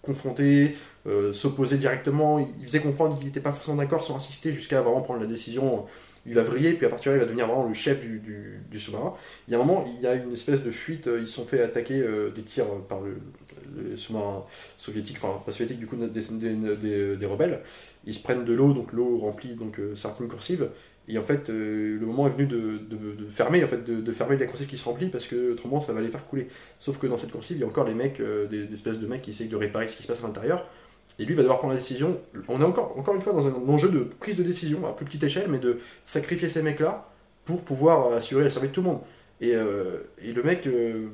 confronter, 0.01 0.75
euh, 1.07 1.33
s'opposer 1.33 1.77
directement, 1.77 2.39
il 2.39 2.65
faisait 2.65 2.79
comprendre 2.79 3.17
qu'il 3.17 3.27
n'était 3.27 3.39
pas 3.39 3.51
forcément 3.51 3.77
d'accord 3.77 4.03
sans 4.03 4.15
insister 4.15 4.53
jusqu'à 4.53 4.81
vraiment 4.81 5.01
prendre 5.01 5.21
la 5.21 5.27
décision. 5.27 5.85
Il 6.27 6.35
va 6.35 6.43
vriller, 6.43 6.73
puis 6.73 6.85
à 6.85 6.89
partir 6.89 7.11
de 7.11 7.17
là, 7.17 7.23
il 7.23 7.25
va 7.25 7.25
devenir 7.25 7.47
vraiment 7.47 7.67
le 7.67 7.73
chef 7.73 7.99
du, 7.99 8.79
sous-marin. 8.79 9.15
Il 9.47 9.51
y 9.51 9.55
a 9.55 9.59
un 9.59 9.63
moment, 9.63 9.83
il 9.97 10.03
y 10.03 10.07
a 10.07 10.13
une 10.13 10.33
espèce 10.33 10.61
de 10.61 10.69
fuite, 10.69 11.07
euh, 11.07 11.19
ils 11.19 11.25
se 11.25 11.33
sont 11.33 11.45
fait 11.45 11.61
attaquer 11.63 11.99
euh, 11.99 12.29
des 12.29 12.43
tirs 12.43 12.65
euh, 12.65 12.79
par 12.87 13.01
le, 13.01 13.17
sous-marin 13.95 14.45
soviétique, 14.77 15.17
enfin 15.17 15.41
pas 15.43 15.51
soviétique 15.51 15.79
du 15.79 15.87
coup, 15.87 15.95
des, 15.95 17.15
des, 17.17 17.25
rebelles. 17.25 17.61
Ils 18.05 18.13
se 18.13 18.21
prennent 18.21 18.45
de 18.45 18.53
l'eau, 18.53 18.73
donc 18.73 18.93
l'eau 18.93 19.17
remplit 19.17 19.55
donc 19.55 19.79
euh, 19.79 19.95
certaines 19.95 20.27
coursives. 20.27 20.69
Et 21.07 21.17
en 21.17 21.23
fait, 21.23 21.49
euh, 21.49 21.97
le 21.99 22.05
moment 22.05 22.27
est 22.27 22.31
venu 22.31 22.45
de, 22.45 22.79
fermer, 23.29 23.63
en 23.63 23.67
fait, 23.67 23.83
de, 23.83 24.11
fermer 24.11 24.37
la 24.37 24.45
coursive 24.45 24.67
qui 24.67 24.77
se 24.77 24.85
remplit 24.85 25.09
parce 25.09 25.27
que 25.27 25.51
autrement 25.51 25.81
ça 25.81 25.93
va 25.93 26.01
les 26.01 26.09
faire 26.09 26.25
couler. 26.25 26.47
Sauf 26.79 26.99
que 26.99 27.07
dans 27.07 27.17
cette 27.17 27.31
coursive, 27.31 27.57
il 27.57 27.61
y 27.61 27.63
a 27.63 27.67
encore 27.67 27.85
les 27.85 27.93
mecs, 27.93 28.19
euh, 28.19 28.47
des, 28.47 28.71
espèces 28.71 28.99
de 28.99 29.07
mecs 29.07 29.21
qui 29.21 29.31
essayent 29.31 29.49
de 29.49 29.55
réparer 29.55 29.87
ce 29.87 29.95
qui 29.95 30.03
se 30.03 30.07
passe 30.07 30.23
à 30.23 30.27
l'intérieur. 30.27 30.67
Et 31.19 31.25
lui 31.25 31.33
va 31.33 31.41
devoir 31.41 31.59
prendre 31.59 31.73
la 31.73 31.79
décision. 31.79 32.19
On 32.47 32.61
est 32.61 32.63
encore, 32.63 32.97
encore 32.97 33.15
une 33.15 33.21
fois 33.21 33.33
dans 33.33 33.45
un 33.45 33.53
enjeu 33.67 33.89
de 33.89 33.99
prise 33.99 34.37
de 34.37 34.43
décision 34.43 34.87
à 34.87 34.93
plus 34.93 35.05
petite 35.05 35.23
échelle, 35.23 35.47
mais 35.49 35.59
de 35.59 35.79
sacrifier 36.05 36.47
ces 36.47 36.61
mecs-là 36.61 37.09
pour 37.45 37.61
pouvoir 37.61 38.13
assurer 38.13 38.43
la 38.43 38.49
survie 38.49 38.69
de 38.69 38.73
tout 38.73 38.81
le 38.81 38.87
monde. 38.87 38.99
Et, 39.41 39.55
euh, 39.55 39.97
et 40.23 40.31
le 40.31 40.43
mec, 40.43 40.69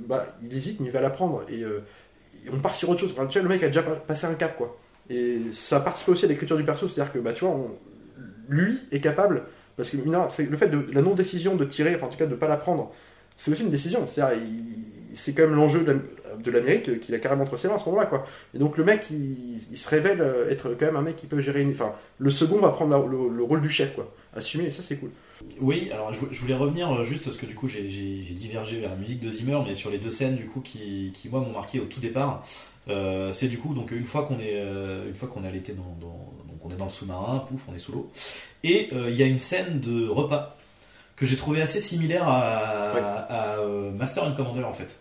bah, 0.08 0.28
il 0.44 0.56
hésite, 0.56 0.82
mais 0.82 0.88
il 0.88 0.92
va 0.92 1.02
la 1.02 1.10
prendre. 1.10 1.44
Et, 1.50 1.64
on 2.52 2.60
part 2.60 2.76
sur 2.76 2.90
autre 2.90 3.00
chose. 3.00 3.14
Enfin, 3.14 3.26
tu 3.26 3.40
vois, 3.40 3.48
le 3.48 3.54
mec 3.54 3.64
a 3.64 3.68
déjà 3.68 3.82
pa- 3.82 3.96
passé 3.96 4.28
un 4.28 4.36
cap, 4.36 4.56
quoi. 4.56 4.78
Et 5.10 5.40
ça 5.52 5.80
participe 5.80 6.10
aussi 6.10 6.26
à 6.26 6.28
l'écriture 6.28 6.58
du 6.58 6.64
perso, 6.64 6.88
c'est-à-dire 6.88 7.12
que, 7.12 7.20
bah, 7.20 7.34
tu 7.34 7.46
vois, 7.46 7.58
lui 8.50 8.80
est 8.92 9.00
capable, 9.00 9.44
parce 9.78 9.90
que 9.90 9.98
le 9.98 10.58
fait 10.58 10.68
de 10.68 10.86
la 10.92 11.02
non-décision 11.02 11.56
de 11.56 11.64
tirer, 11.66 11.96
enfin, 11.96 12.08
en 12.08 12.10
tout 12.10 12.18
cas 12.18 12.26
de 12.26 12.32
ne 12.32 12.36
pas 12.36 12.48
la 12.50 12.58
prendre, 12.58 12.92
c'est 13.38 13.52
aussi 13.52 13.64
une 13.64 13.70
décision. 13.70 14.06
C'est 14.08 15.34
quand 15.34 15.44
même 15.44 15.56
l'enjeu 15.56 15.84
de 15.84 15.92
la- 15.94 16.36
de 16.38 16.52
l'Amérique 16.52 17.00
qu'il 17.00 17.16
a 17.16 17.20
carrément 17.20 17.44
entre 17.44 17.58
ses 17.58 17.68
mains 17.68 17.76
à 17.76 17.80
ce 17.80 17.86
moment-là, 17.86 18.06
quoi. 18.06 18.26
Et 18.54 18.60
donc 18.60 18.78
le 18.78 18.84
mec, 18.84 19.08
il, 19.10 19.78
se 19.78 19.90
révèle 19.90 20.22
euh, 20.22 20.50
être 20.50 20.76
quand 20.80 20.86
même 20.86 20.96
un 20.98 21.02
mec 21.02 21.16
qui 21.16 21.26
peut 21.26 21.40
gérer 21.42 21.62
une... 21.62 21.72
Enfin, 21.72 21.94
le 22.20 22.30
second 22.30 22.60
va 22.60 22.70
prendre 22.70 23.08
le, 23.08 23.30
le 23.36 23.44
rôle 23.44 23.62
du 23.62 23.70
chef, 23.70 23.96
quoi. 23.96 24.14
Assumer, 24.36 24.66
et 24.66 24.70
ça, 24.72 24.84
c'est 24.84 24.98
cool. 24.98 25.10
Oui, 25.60 25.90
alors 25.92 26.14
je, 26.14 26.20
vou- 26.20 26.28
je 26.32 26.40
voulais 26.42 26.56
revenir 26.56 26.92
euh, 26.92 27.04
juste 27.06 27.24
parce 27.26 27.38
que 27.38 27.46
du 27.46 27.54
coup 27.56 27.68
j'ai 27.68 27.82
divergé 27.84 28.80
vers 28.80 28.90
la 28.90 28.96
musique 28.96 29.20
de 29.20 29.30
Zimmer, 29.30 29.60
mais 29.66 29.74
sur 29.76 29.90
les 29.92 30.00
deux 30.00 30.10
scènes 30.12 30.36
du 30.36 30.46
coup 30.46 30.62
qui, 30.62 31.12
qui 31.14 31.30
moi 31.30 31.40
m'ont 31.40 31.52
marqué 31.52 31.80
au 31.80 31.86
tout 31.86 32.00
départ. 32.00 32.44
Euh, 32.90 33.32
c'est 33.32 33.48
du 33.48 33.58
coup 33.58 33.74
donc 33.74 33.92
une 33.92 34.06
fois 34.06 34.24
qu'on 34.24 34.40
est 34.40 34.54
euh, 34.56 35.08
une 35.08 35.16
fois 35.16 35.28
qu'on 35.28 35.44
est 35.44 35.48
allé 35.48 35.60
dans, 35.60 35.84
dans- 36.00 36.34
donc 36.48 36.60
on 36.64 36.72
est 36.72 36.78
dans 36.78 36.86
le 36.86 36.92
sous-marin, 36.92 37.40
pouf, 37.48 37.66
on 37.70 37.76
est 37.76 37.80
sous 37.80 37.92
l'eau, 37.92 38.10
et 38.64 38.90
euh, 38.94 39.10
il 39.10 39.16
y 39.16 39.24
a 39.24 39.26
une 39.26 39.38
scène 39.40 39.80
de 39.80 40.08
repas 40.08 40.56
que 41.16 41.26
j'ai 41.26 41.36
trouvé 41.36 41.62
assez 41.62 41.82
similaire 41.82 42.28
à, 42.28 42.94
Ouais. 42.96 43.02
à, 43.02 43.56
euh, 43.60 43.92
Master 43.92 44.24
and 44.24 44.34
Commander 44.34 44.64
en 44.64 44.74
fait. 44.74 45.00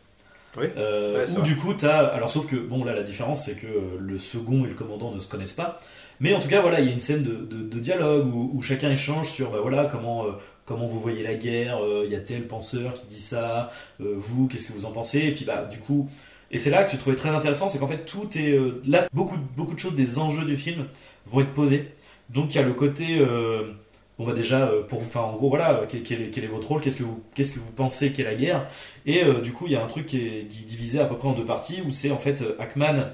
Oui. 0.58 0.66
Euh, 0.78 1.26
Ouais, 1.26 1.38
où 1.38 1.42
du 1.42 1.54
coup 1.56 1.74
t'as 1.74 2.06
alors 2.06 2.30
sauf 2.30 2.46
que 2.46 2.56
bon 2.56 2.82
là 2.84 2.94
la 2.94 3.02
différence 3.02 3.44
c'est 3.44 3.56
que 3.56 3.66
le 3.98 4.18
second 4.18 4.64
et 4.64 4.68
le 4.68 4.74
commandant 4.74 5.12
ne 5.12 5.18
se 5.18 5.28
connaissent 5.28 5.52
pas 5.52 5.80
mais 6.18 6.32
en 6.34 6.40
tout 6.40 6.48
cas 6.48 6.62
voilà 6.62 6.80
il 6.80 6.86
y 6.86 6.88
a 6.88 6.92
une 6.92 7.00
scène 7.00 7.22
de, 7.22 7.34
de- 7.34 7.68
de 7.68 7.78
dialogue 7.78 8.34
où, 8.34 8.50
où 8.54 8.62
chacun 8.62 8.90
échange 8.90 9.28
sur 9.28 9.50
bah, 9.50 9.58
voilà 9.60 9.84
comment 9.84 10.24
euh, 10.24 10.30
comment 10.64 10.86
vous 10.86 10.98
voyez 10.98 11.22
la 11.22 11.34
guerre 11.34 11.84
euh, 11.84 12.04
il 12.06 12.10
y 12.12 12.16
a 12.16 12.20
tel 12.20 12.46
penseur 12.48 12.94
qui 12.94 13.04
dit 13.06 13.20
ça 13.20 13.70
euh, 14.00 14.14
vous 14.16 14.48
qu'est-ce 14.48 14.68
que 14.68 14.72
vous 14.72 14.86
en 14.86 14.92
pensez? 14.92 15.18
Et 15.26 15.32
puis 15.34 15.44
bah 15.44 15.66
du 15.70 15.78
coup 15.78 16.08
et 16.50 16.58
c'est 16.58 16.70
là 16.70 16.84
que 16.84 16.92
j'ai 16.92 16.98
trouvé 16.98 17.16
très 17.16 17.30
intéressant 17.30 17.68
c'est 17.68 17.78
qu'en 17.78 17.88
fait 17.88 18.04
tout 18.04 18.28
est 18.38 18.52
euh, 18.52 18.80
là 18.86 19.08
beaucoup 19.12 19.36
beaucoup 19.56 19.74
de 19.74 19.78
choses 19.78 19.94
des 19.94 20.18
enjeux 20.18 20.44
du 20.44 20.56
film 20.56 20.86
vont 21.26 21.40
être 21.40 21.52
posés. 21.52 21.92
Donc 22.30 22.54
il 22.54 22.56
y 22.56 22.60
a 22.60 22.62
le 22.62 22.72
côté 22.72 23.18
euh, 23.20 23.72
bon 24.18 24.26
bah 24.26 24.32
déjà 24.32 24.66
euh, 24.68 24.82
pour 24.82 25.00
vous 25.00 25.06
enfin 25.06 25.20
en 25.20 25.34
gros 25.34 25.48
voilà 25.48 25.80
euh, 25.80 25.86
quel, 25.88 26.22
est, 26.22 26.46
votre 26.46 26.68
rôle 26.68 26.80
qu'est-ce 26.80 26.98
que 26.98 27.02
vous 27.04 27.72
pensez 27.74 28.12
qu'est 28.12 28.24
la 28.24 28.34
guerre. 28.34 28.68
Et 29.06 29.24
du 29.42 29.52
coup 29.52 29.66
il 29.66 29.72
y 29.72 29.76
a 29.76 29.82
un 29.82 29.88
truc 29.88 30.06
qui 30.06 30.18
est 30.26 30.42
di- 30.42 30.64
divisé 30.64 31.00
à 31.00 31.06
peu 31.06 31.16
près 31.16 31.28
en 31.28 31.34
deux 31.34 31.44
parties 31.44 31.82
où 31.86 31.90
c'est 31.90 32.10
en 32.10 32.18
fait 32.18 32.42
Hackman 32.58 33.10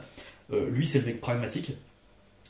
lui 0.50 0.86
c'est 0.86 1.00
le 1.00 1.06
mec 1.06 1.20
pragmatique. 1.20 1.72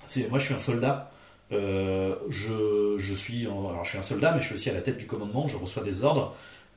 C'est 0.06 0.28
moi 0.28 0.38
je 0.38 0.46
suis 0.46 0.54
un 0.54 0.58
soldat. 0.58 1.10
Je, 1.50 3.14
suis 3.14 3.42
alors 3.42 3.84
je 3.84 3.90
suis 3.90 3.98
un 3.98 4.02
soldat 4.02 4.32
mais 4.32 4.40
je 4.40 4.46
suis 4.46 4.54
aussi 4.54 4.70
à 4.70 4.74
la 4.74 4.80
tête 4.80 4.96
du 4.98 5.06
commandement 5.06 5.46
je 5.46 5.56
reçois 5.56 5.82
des 5.82 6.02
ordres 6.02 6.34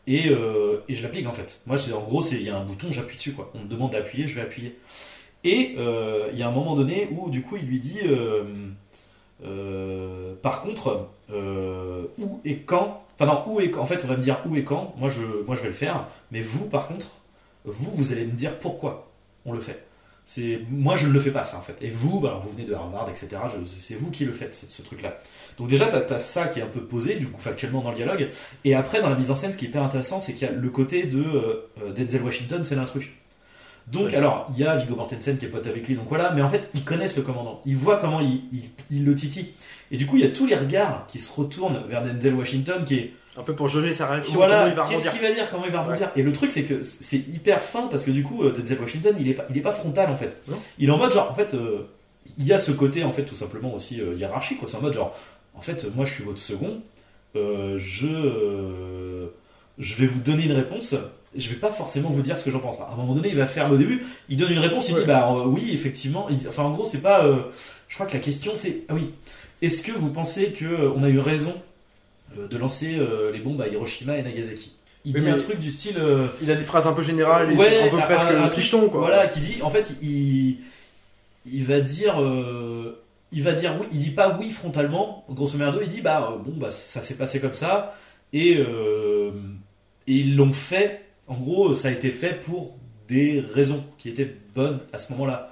et, 0.07 0.29
euh, 0.29 0.83
et 0.87 0.95
je 0.95 1.03
l'applique 1.03 1.27
en 1.27 1.33
fait. 1.33 1.59
Moi 1.65 1.77
en 1.93 2.01
gros 2.01 2.23
il 2.23 2.43
y 2.43 2.49
a 2.49 2.57
un 2.57 2.63
bouton 2.63 2.91
j'appuie 2.91 3.17
dessus 3.17 3.35
on 3.53 3.59
me 3.59 3.67
demande 3.67 3.91
d'appuyer 3.91 4.27
je 4.27 4.35
vais 4.35 4.41
appuyer. 4.41 4.77
Et 5.43 5.75
euh, 5.77 6.29
il 6.33 6.39
y 6.39 6.43
a 6.43 6.47
un 6.47 6.51
moment 6.51 6.75
donné 6.75 7.09
où 7.11 7.29
du 7.29 7.41
coup 7.41 7.55
il 7.57 7.65
lui 7.65 7.79
dit 7.79 7.99
euh, 9.43 10.33
par 10.41 10.61
contre 10.61 11.07
où 11.29 12.39
et 12.45 12.57
quand 12.59 13.03
enfin 13.19 13.43
où 13.47 13.59
et 13.59 13.71
quand 13.71 13.81
en 13.81 13.85
fait 13.85 14.03
on 14.03 14.07
va 14.07 14.17
me 14.17 14.21
dire 14.21 14.39
où 14.47 14.55
et 14.55 14.63
quand. 14.63 14.93
Moi 14.97 15.09
je 15.09 15.21
vais 15.21 15.67
le 15.67 15.73
faire. 15.73 16.07
Mais 16.31 16.41
vous 16.41 16.65
par 16.65 16.87
contre 16.87 17.07
vous 17.63 17.91
vous 17.93 18.11
allez 18.11 18.25
me 18.25 18.31
dire 18.31 18.59
pourquoi 18.59 19.11
on 19.45 19.53
le 19.53 19.59
fait. 19.59 19.83
Moi 20.69 20.95
je 20.95 21.07
ne 21.07 21.13
le 21.13 21.19
fais 21.19 21.31
pas 21.31 21.43
ça 21.43 21.57
en 21.57 21.61
fait. 21.61 21.77
Et 21.81 21.89
vous 21.89 22.19
bah, 22.19 22.39
vous 22.43 22.51
venez 22.51 22.65
de 22.65 22.73
Harvard 22.73 23.09
etc 23.09 23.41
c'est 23.65 23.95
vous 23.95 24.11
qui 24.11 24.25
le 24.25 24.33
faites 24.33 24.53
ce, 24.53 24.67
ce 24.67 24.81
truc 24.83 25.01
là 25.01 25.17
donc 25.57 25.67
déjà 25.69 25.87
tu 25.87 26.13
as, 26.13 26.19
ça 26.19 26.47
qui 26.47 26.59
est 26.59 26.63
un 26.63 26.67
peu 26.67 26.81
posé 26.81 27.15
du 27.15 27.27
coup 27.27 27.39
factuellement 27.41 27.81
dans 27.81 27.91
le 27.91 27.95
dialogue 27.95 28.29
et 28.63 28.75
après 28.75 29.01
dans 29.01 29.09
la 29.09 29.15
mise 29.15 29.31
en 29.31 29.35
scène 29.35 29.53
ce 29.53 29.57
qui 29.57 29.65
est 29.65 29.67
hyper 29.69 29.83
intéressant 29.83 30.19
c'est 30.19 30.33
qu'il 30.33 30.47
y 30.47 30.51
a 30.51 30.53
le 30.53 30.69
côté 30.69 31.03
de 31.03 31.19
euh, 31.21 31.69
euh, 31.83 31.91
Denzel 31.95 32.21
Washington 32.23 32.63
c'est 32.65 32.75
l'intrus 32.75 33.05
donc 33.87 34.07
Ouais. 34.07 34.15
alors 34.15 34.49
il 34.53 34.59
y 34.63 34.65
a 34.67 34.75
Viggo 34.75 34.95
Mortensen 34.95 35.37
qui 35.37 35.45
est 35.45 35.49
pote 35.49 35.67
avec 35.67 35.87
lui 35.87 35.95
donc 35.95 36.05
voilà 36.09 36.31
mais 36.31 36.41
en 36.41 36.49
fait 36.49 36.69
ils 36.73 36.83
connaissent 36.83 37.17
le 37.17 37.23
commandant 37.23 37.61
ils 37.65 37.75
voient 37.77 37.97
comment 37.97 38.19
il, 38.19 38.41
il, 38.51 38.63
il 38.89 39.05
le 39.05 39.13
titille 39.13 39.53
et 39.91 39.97
du 39.97 40.07
coup 40.07 40.17
il 40.17 40.23
y 40.23 40.27
a 40.27 40.31
tous 40.31 40.47
les 40.47 40.55
regards 40.55 41.05
qui 41.07 41.19
se 41.19 41.31
retournent 41.39 41.81
vers 41.87 42.01
Denzel 42.01 42.33
Washington 42.33 42.83
qui 42.83 42.95
est 42.95 43.13
Un 43.37 43.43
peu 43.43 43.53
pour 43.53 43.67
jauger 43.67 43.93
sa 43.93 44.07
réaction, 44.07 44.33
voilà, 44.35 44.71
qu'est-ce 44.89 45.09
qu'il 45.11 45.21
va 45.21 45.31
dire, 45.31 45.49
comment 45.51 45.65
il 45.65 45.71
va 45.71 45.81
rebondir. 45.83 46.09
Et 46.15 46.23
le 46.23 46.31
truc, 46.31 46.51
c'est 46.51 46.63
que 46.63 46.81
c'est 46.81 47.17
hyper 47.17 47.61
fin 47.61 47.87
parce 47.91 48.03
que 48.05 48.11
du 48.11 48.23
coup, 48.23 48.43
euh, 48.43 48.53
Denzel 48.57 48.79
Washington, 48.79 49.13
il 49.19 49.27
est 49.27 49.33
pas, 49.33 49.45
il 49.49 49.57
est 49.57 49.61
pas 49.61 49.73
frontal 49.73 50.09
en 50.09 50.15
fait. 50.15 50.41
Il 50.79 50.87
est 50.87 50.91
en 50.91 50.97
mode 50.97 51.11
genre, 51.11 51.29
en 51.31 51.35
fait, 51.35 51.53
euh, 51.53 51.85
il 52.37 52.45
y 52.47 52.53
a 52.53 52.59
ce 52.59 52.71
côté 52.71 53.03
en 53.03 53.11
fait 53.11 53.23
tout 53.25 53.35
simplement 53.35 53.73
aussi 53.75 53.99
euh, 53.99 54.13
hiérarchique. 54.15 54.59
quoi. 54.59 54.69
C'est 54.69 54.77
en 54.77 54.81
mode 54.81 54.93
genre, 54.93 55.13
en 55.57 55.61
fait, 55.61 55.85
moi 55.95 56.05
je 56.05 56.13
suis 56.13 56.23
votre 56.23 56.39
second, 56.39 56.79
euh, 57.35 57.75
je, 57.77 58.07
euh, 58.07 59.27
je 59.77 59.95
vais 59.95 60.07
vous 60.07 60.19
donner 60.21 60.45
une 60.45 60.53
réponse. 60.53 60.95
Je 61.37 61.49
vais 61.49 61.55
pas 61.55 61.71
forcément 61.71 62.09
vous 62.09 62.21
dire 62.21 62.37
ce 62.39 62.45
que 62.45 62.51
j'en 62.51 62.59
pense. 62.59 62.79
À 62.79 62.89
un 62.93 62.95
moment 62.95 63.13
donné, 63.13 63.27
il 63.29 63.35
va 63.35 63.45
faire 63.47 63.69
au 63.69 63.75
début, 63.75 64.05
il 64.29 64.37
donne 64.37 64.53
une 64.53 64.59
réponse, 64.59 64.87
il 64.87 64.93
Ouais. 64.95 65.01
dit 65.01 65.05
bah 65.07 65.29
euh, 65.33 65.43
oui, 65.45 65.71
effectivement. 65.73 66.27
Il 66.29 66.37
dit- 66.37 66.47
enfin, 66.47 66.63
en 66.63 66.71
gros, 66.71 66.85
c'est 66.85 67.01
pas. 67.01 67.27
je 67.89 67.93
crois 67.95 68.05
que 68.05 68.13
la 68.13 68.19
question 68.19 68.53
c'est 68.55 68.83
ah 68.89 68.93
oui, 68.93 69.11
est-ce 69.61 69.81
que 69.81 69.91
vous 69.91 70.09
pensez 70.11 70.51
que 70.53 70.65
euh, 70.65 70.91
on 70.95 71.03
a 71.03 71.09
eu 71.09 71.19
raison 71.19 71.53
de 72.37 72.57
lancer 72.57 72.97
les 73.33 73.39
bombes 73.39 73.61
à 73.61 73.67
Hiroshima 73.67 74.17
et 74.17 74.23
Nagasaki? 74.23 74.71
Il 75.07 75.13
dit 75.13 75.21
mais- 75.21 75.31
un 75.31 75.37
truc 75.37 75.59
du 75.59 75.71
style. 75.71 75.97
Il 76.41 76.49
a 76.49 76.55
des 76.55 76.63
phrases 76.63 76.87
un 76.87 76.93
peu 76.93 77.03
générales, 77.03 77.51
et 77.51 77.55
Ouais, 77.55 77.81
un 77.83 77.89
peu 77.89 77.97
presque 77.97 78.25
un- 78.31 78.43
un 78.43 78.49
tricheton, 78.49 78.89
quoi. 78.89 79.01
voilà, 79.01 79.27
qui 79.27 79.39
dit, 79.39 79.57
en 79.61 79.69
fait, 79.69 79.93
il, 80.01 80.57
il 81.45 81.63
va 81.63 81.79
dire, 81.81 82.19
euh, 82.21 82.97
il 83.31 83.43
va 83.43 83.53
dire 83.53 83.75
oui, 83.79 83.87
il 83.91 83.99
dit 83.99 84.11
pas 84.11 84.37
oui 84.39 84.51
frontalement, 84.51 85.25
grosso 85.29 85.57
merdo, 85.57 85.79
il 85.81 85.87
dit 85.89 86.01
bah 86.01 86.29
euh, 86.33 86.37
bon 86.37 86.53
bah 86.55 86.71
ça 86.71 87.01
s'est 87.01 87.17
passé 87.17 87.39
comme 87.39 87.53
ça 87.53 87.95
et, 88.33 88.57
euh, 88.57 89.31
et 90.07 90.13
ils 90.13 90.35
l'ont 90.35 90.51
fait. 90.51 91.01
En 91.27 91.35
gros, 91.35 91.73
ça 91.73 91.87
a 91.87 91.91
été 91.91 92.11
fait 92.11 92.39
pour 92.41 92.75
des 93.07 93.39
raisons 93.53 93.83
qui 93.97 94.09
étaient 94.09 94.35
bonnes 94.53 94.79
à 94.93 94.97
ce 94.97 95.11
moment-là. 95.13 95.51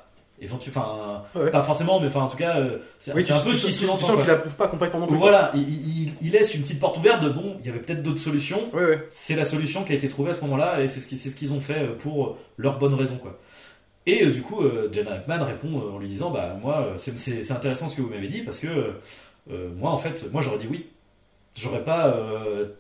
Enfin, 0.68 1.24
Ouais. 1.36 1.52
pas 1.52 1.62
forcément, 1.62 2.02
mais 2.02 2.08
enfin 2.08 2.22
en 2.22 2.28
tout 2.28 2.36
cas, 2.36 2.58
euh, 2.60 2.80
c'est 3.00 3.14
Oui, 3.14 3.26
un 3.30 3.40
peu 3.40 3.54
ce 3.54 3.68
qui 3.68 3.72
tu- 3.72 3.80
sous-entend. 3.80 3.98
Tu 3.98 4.04
sens 4.04 4.12
quoi. 4.16 4.24
qu'il 4.24 4.32
approuve 4.34 4.56
pas 4.56 4.68
complètement 4.68 5.08
plus. 5.08 5.16
Voilà, 5.16 5.52
il, 5.56 5.62
il- 5.62 6.14
il 6.22 6.32
laisse 6.32 6.54
une 6.54 6.64
petite 6.64 6.82
porte 6.82 6.98
ouverte 6.98 7.24
de 7.24 7.30
bon, 7.30 7.56
il 7.62 7.66
y 7.66 7.70
avait 7.70 7.80
peut-être 7.80 8.04
d'autres 8.04 8.20
solutions. 8.20 8.70
Ouais, 8.74 8.84
ouais. 8.86 9.08
C'est 9.10 9.36
la 9.38 9.46
solution 9.46 9.86
qui 9.86 9.94
a 9.94 9.96
été 9.96 10.10
trouvée 10.10 10.32
à 10.32 10.34
ce 10.34 10.42
moment-là 10.42 10.82
et 10.82 10.90
c'est 10.90 11.00
ce 11.00 11.36
qu'ils 11.36 11.54
ont 11.54 11.62
fait 11.62 11.88
pour 12.00 12.38
leurs 12.58 12.78
bonnes 12.78 12.94
raisons 12.96 13.18
quoi. 13.18 13.40
Et 14.06 14.24
euh, 14.26 14.32
du 14.32 14.42
coup, 14.42 14.62
euh, 14.62 14.90
Jenna 14.92 15.14
Hackman 15.14 15.44
répond 15.44 15.80
euh, 15.80 15.92
en 15.96 15.98
lui 16.00 16.08
disant 16.08 16.30
bah 16.32 16.58
moi 16.62 16.80
euh, 16.88 16.94
c'est- 16.98 17.52
intéressant 17.52 17.88
ce 17.90 17.96
que 17.96 18.02
vous 18.02 18.10
m'avez 18.10 18.28
dit 18.28 18.42
parce 18.42 18.60
que 18.60 18.68
moi 19.78 19.92
en 19.92 19.98
fait 19.98 20.32
moi 20.32 20.42
j'aurais 20.42 20.58
dit 20.58 20.68
oui. 20.70 20.88
J'aurais 21.56 21.84
pas 21.84 22.12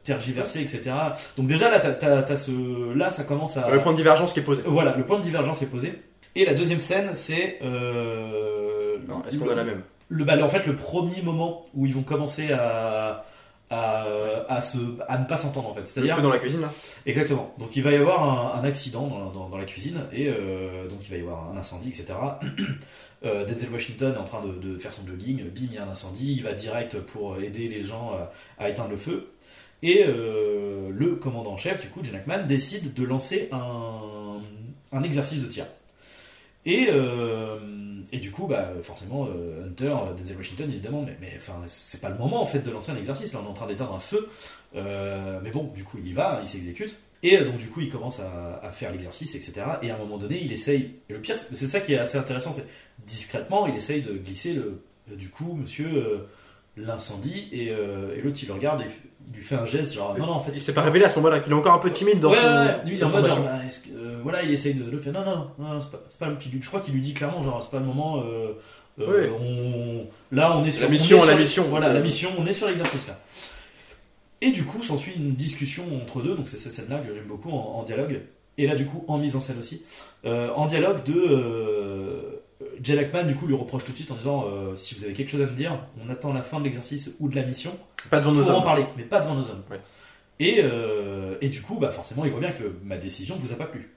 tergiversé 0.04 0.60
etc. 0.62 0.92
Donc 1.38 1.46
déjà 1.48 1.70
là 1.70 1.80
t'as 1.80 2.36
ce 2.38 2.94
là 2.96 3.10
ça 3.12 3.24
commence 3.24 3.56
à 3.58 3.70
Le 3.70 3.82
point 3.82 3.92
de 3.92 3.98
divergence 3.98 4.34
qui 4.34 4.40
est 4.40 4.44
posé. 4.44 4.64
voilà 4.66 4.96
le 4.98 5.06
point 5.06 5.18
de 5.20 5.24
divergence 5.24 5.62
est 5.62 5.68
posé. 5.70 5.94
Et 6.36 6.44
la 6.46 6.54
deuxième 6.56 6.80
scène 6.80 7.12
c'est 7.14 7.60
Alors, 7.62 9.24
Est-ce 9.28 9.38
qu'on 9.38 9.50
a 9.50 9.56
la 9.56 9.64
même? 9.64 9.82
le, 10.10 10.26
bah, 10.26 10.36
en 10.44 10.50
fait, 10.50 10.66
le 10.68 10.76
premier 10.76 11.22
moment 11.22 11.66
où 11.74 11.86
ils 11.86 11.94
vont 11.94 12.04
commencer 12.04 12.52
à, 12.52 13.26
à, 13.74 14.06
à, 14.48 14.62
se, 14.62 14.78
à 15.08 15.18
ne 15.18 15.26
pas 15.26 15.38
s'entendre, 15.38 15.70
en 15.70 15.74
fait. 15.74 15.88
C'est-à-dire, 15.88 16.16
feu 16.16 16.22
dans 16.22 16.30
la 16.30 16.40
cuisine 16.40 16.62
là 16.62 16.72
exactement. 17.06 17.54
Donc, 17.58 17.76
il 17.76 17.84
va 17.84 17.92
y 17.92 17.96
avoir 17.96 18.24
un, 18.56 18.62
un 18.62 18.64
accident 18.64 19.08
dans, 19.08 19.32
dans, 19.32 19.50
dans 19.50 19.58
la 19.58 19.66
cuisine, 19.66 20.02
et 20.12 20.30
euh, 20.30 20.88
donc 20.88 21.00
il 21.06 21.10
va 21.10 21.18
y 21.18 21.22
avoir 21.22 21.50
un 21.52 21.58
incendie, 21.58 21.90
etc. 21.90 22.14
Euh, 23.26 23.46
Denzel 23.46 23.70
Washington 23.72 24.14
est 24.14 24.20
en 24.20 24.26
train 24.26 24.42
de, 24.46 24.52
de 24.52 24.78
faire 24.78 24.94
son 24.94 25.08
jogging, 25.08 25.38
bim, 25.46 25.62
il 25.62 25.74
y 25.76 25.78
a 25.78 25.86
un 25.86 25.90
incendie, 25.90 26.34
il 26.34 26.44
va 26.44 26.52
direct 26.52 27.00
pour 27.00 27.40
aider 27.40 27.70
les 27.70 27.82
gens 27.82 28.12
à, 28.12 28.34
à 28.62 28.68
éteindre 28.68 28.90
le 28.90 28.98
feu. 28.98 29.30
Et 29.82 30.04
euh, 30.06 30.90
le 30.92 31.16
commandant 31.16 31.54
en 31.54 31.58
chef, 31.58 31.82
du 31.82 31.88
coup, 31.88 32.04
Jen 32.04 32.16
Hackman, 32.16 32.44
décide 32.48 32.94
de 32.94 33.04
lancer 33.06 33.48
un, 33.54 34.42
un 34.92 35.04
exercice 35.04 35.42
de 35.42 35.48
tir. 35.48 35.66
Et, 36.66 36.88
euh, 36.90 37.60
et 38.14 38.20
du 38.20 38.30
coup, 38.30 38.46
bah, 38.46 38.72
forcément, 38.84 39.28
euh, 39.28 39.66
Hunter, 39.66 39.86
euh, 39.88 40.14
Denzel 40.14 40.38
Washington, 40.38 40.68
il 40.70 40.78
se 40.78 40.82
demande, 40.84 41.08
mais, 41.08 41.18
mais 41.20 41.40
c'est 41.66 42.00
pas 42.00 42.10
le 42.10 42.18
moment 42.18 42.44
en 42.44 42.46
fait 42.46 42.60
de 42.60 42.70
lancer 42.70 42.92
un 42.92 42.96
exercice. 42.96 43.34
Là, 43.34 43.40
on 43.42 43.48
est 43.48 43.50
en 43.50 43.54
train 43.54 43.66
d'éteindre 43.66 43.96
un 43.96 44.00
feu. 44.00 44.30
Euh, 44.76 45.40
mais 45.44 45.50
bon, 45.50 45.72
du 45.76 45.84
coup, 45.84 45.98
il 45.98 46.08
y 46.08 46.14
va, 46.14 46.40
il 46.44 46.48
s'exécute. 46.48 46.96
Et 47.24 47.44
donc, 47.44 47.58
du 47.58 47.70
coup, 47.70 47.82
il 47.82 47.90
commence 47.90 48.20
à, 48.20 48.60
à 48.62 48.70
faire 48.70 48.92
l'exercice, 48.92 49.34
etc. 49.34 49.66
Et 49.82 49.90
à 49.90 49.96
un 49.96 49.98
moment 49.98 50.20
donné, 50.20 50.40
il 50.44 50.54
essaye. 50.54 50.98
Et 51.10 51.14
le 51.14 51.22
pire, 51.22 51.40
c'est 51.40 51.56
ça 51.56 51.82
qui 51.82 51.94
est 51.94 51.98
assez 51.98 52.20
intéressant, 52.20 52.54
c'est 52.54 52.68
discrètement, 53.04 53.66
il 53.66 53.76
essaye 53.76 54.04
de 54.04 54.14
glisser 54.14 54.54
le. 54.54 54.84
Du 55.18 55.30
coup, 55.30 55.56
monsieur, 55.56 56.20
l'incendie. 56.78 57.48
Et, 57.52 57.70
euh, 57.72 58.16
et 58.16 58.22
l'autre, 58.22 58.38
il 58.42 58.48
le 58.48 58.54
regarde 58.54 58.82
et 58.82 58.86
il 59.30 59.36
lui 59.36 59.44
fait 59.44 59.56
un 59.56 59.66
geste, 59.66 59.94
genre, 59.96 60.18
non, 60.18 60.26
non, 60.26 60.34
en 60.34 60.40
fait. 60.42 60.52
Il 60.54 60.62
s'est 60.62 60.74
pas 60.74 60.82
révélé 60.82 61.06
à 61.06 61.10
ce 61.10 61.16
moment-là, 61.18 61.40
qu'il 61.40 61.52
est 61.52 61.56
encore 61.56 61.74
un 61.74 61.80
peu 61.80 61.92
timide 61.92 62.20
dans 62.20 62.32
ouais, 62.32 62.38
son. 62.38 62.44
ouais. 62.48 62.86
Lui, 62.86 62.98
il 62.98 63.06
en 63.06 63.10
mode 63.10 63.26
genre, 63.26 63.40
bah, 63.42 63.60
que- 63.60 63.90
euh, 63.98 64.20
voilà, 64.22 64.44
il 64.44 64.52
essaye 64.52 64.74
de 64.74 64.90
le 64.90 64.98
faire. 64.98 65.14
Non, 65.14 65.24
non, 65.26 65.48
non, 65.60 65.82
c'est 65.82 65.92
pas, 65.92 66.02
c'est 66.10 66.20
pas 66.20 66.30
puis 66.32 66.50
Je 66.62 66.68
crois 66.68 66.82
qu'il 66.82 66.94
lui 66.94 67.02
dit 67.02 67.14
clairement, 67.14 67.42
genre, 67.44 67.62
c'est 67.64 67.72
pas 67.72 67.80
le 67.80 67.86
moment. 67.86 68.22
euh, 68.26 68.54
euh, 69.00 69.30
on, 69.40 70.08
là, 70.36 70.56
on 70.58 70.64
est 70.64 70.72
sur 70.72 70.82
La 70.82 70.88
on 70.88 70.92
mission, 70.92 71.20
sur 71.20 71.28
la 71.28 71.36
mission. 71.36 71.64
Voilà, 71.70 71.92
la 71.94 72.02
mission, 72.02 72.30
on 72.38 72.46
est 72.46 72.54
sur 72.54 72.68
l'exercice 72.68 73.08
là. 73.08 73.18
Et 74.42 74.52
du 74.52 74.64
coup, 74.66 74.84
s'ensuit 74.84 75.14
une 75.16 75.34
discussion 75.36 75.84
entre 76.04 76.22
deux, 76.22 76.36
donc 76.36 76.48
c'est 76.50 76.58
cette 76.58 76.74
scène-là 76.74 77.00
que 77.00 77.14
j'aime 77.14 77.26
beaucoup 77.28 77.50
en, 77.50 77.80
en 77.80 77.84
dialogue. 77.84 78.22
Et 78.58 78.68
là, 78.68 78.76
du 78.76 78.86
coup, 78.86 79.04
en 79.08 79.18
mise 79.18 79.36
en 79.36 79.40
scène 79.40 79.58
aussi. 79.60 79.84
En 80.26 80.66
dialogue 80.66 81.04
de. 81.06 82.42
Euh, 82.64 82.68
Jay 82.82 82.96
Lackman, 82.96 83.24
du 83.26 83.36
coup, 83.36 83.46
lui 83.48 83.56
reproche 83.56 83.84
tout 83.86 83.92
de 83.92 83.98
suite 83.98 84.12
en 84.12 84.16
disant 84.16 84.46
euh, 84.48 84.76
Si 84.76 84.96
vous 84.96 85.04
avez 85.04 85.14
quelque 85.14 85.30
chose 85.30 85.42
à 85.42 85.46
me 85.46 85.52
dire, 85.52 85.78
on 86.06 86.10
attend 86.10 86.34
la 86.34 86.42
fin 86.42 86.60
de 86.60 86.64
l'exercice 86.66 87.12
ou 87.20 87.28
de 87.30 87.36
la 87.36 87.44
mission 87.44 87.78
Pas 88.10 88.20
devant 88.20 88.32
nos 88.32 88.42
pour 88.44 88.52
en 88.52 88.58
hommes. 88.58 88.64
parler, 88.64 88.86
mais 88.98 89.04
pas 89.04 89.20
devant 89.20 89.36
nos 89.36 89.50
hommes. 89.50 89.64
Ouais. 89.72 89.80
Et, 90.40 90.62
euh, 90.64 91.36
et 91.42 91.50
du 91.50 91.62
coup, 91.62 91.76
bah 91.80 91.92
forcément, 91.92 92.26
il 92.26 92.32
voit 92.32 92.40
bien 92.40 92.52
que 92.52 92.64
ma 92.84 92.98
décision 92.98 93.36
ne 93.36 93.40
vous 93.42 93.54
a 93.54 93.56
pas 93.56 93.66
plu. 93.66 93.92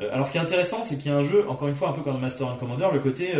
Euh, 0.00 0.08
alors, 0.12 0.26
ce 0.26 0.32
qui 0.32 0.38
est 0.38 0.40
intéressant, 0.40 0.82
c'est 0.84 0.96
qu'il 0.96 1.10
y 1.10 1.14
a 1.14 1.16
un 1.18 1.22
jeu, 1.22 1.48
encore 1.48 1.68
une 1.68 1.74
fois, 1.74 1.88
un 1.90 1.92
peu 1.92 2.00
comme 2.02 2.14
dans 2.14 2.18
Master 2.20 2.46
and 2.46 2.56
Commander, 2.56 2.88
le 2.92 3.00
côté, 3.00 3.32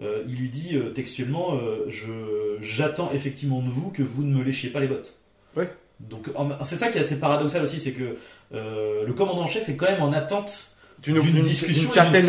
il 0.00 0.36
lui 0.36 0.48
dit 0.50 0.76
textuellement, 0.94 1.58
je 1.88 2.56
j'attends 2.60 3.10
effectivement 3.12 3.60
de 3.60 3.70
vous 3.70 3.90
que 3.90 4.02
vous 4.02 4.24
ne 4.24 4.34
me 4.36 4.42
léchiez 4.42 4.70
pas 4.70 4.80
les 4.80 4.88
bottes. 4.88 5.16
Ouais. 5.56 5.70
Donc, 6.00 6.30
en- 6.34 6.64
c'est 6.64 6.76
ça 6.76 6.88
qui 6.90 6.98
est 6.98 7.02
assez 7.02 7.20
paradoxal 7.20 7.62
aussi, 7.62 7.78
c'est 7.78 7.92
que 7.92 8.16
le 8.52 9.12
commandant 9.12 9.42
en 9.42 9.46
chef 9.48 9.68
est 9.68 9.76
quand 9.76 9.86
même 9.86 10.02
en 10.02 10.12
attente 10.12 10.71
D'une 11.02 11.42
discussion 11.42 11.88
certaine, 11.90 12.26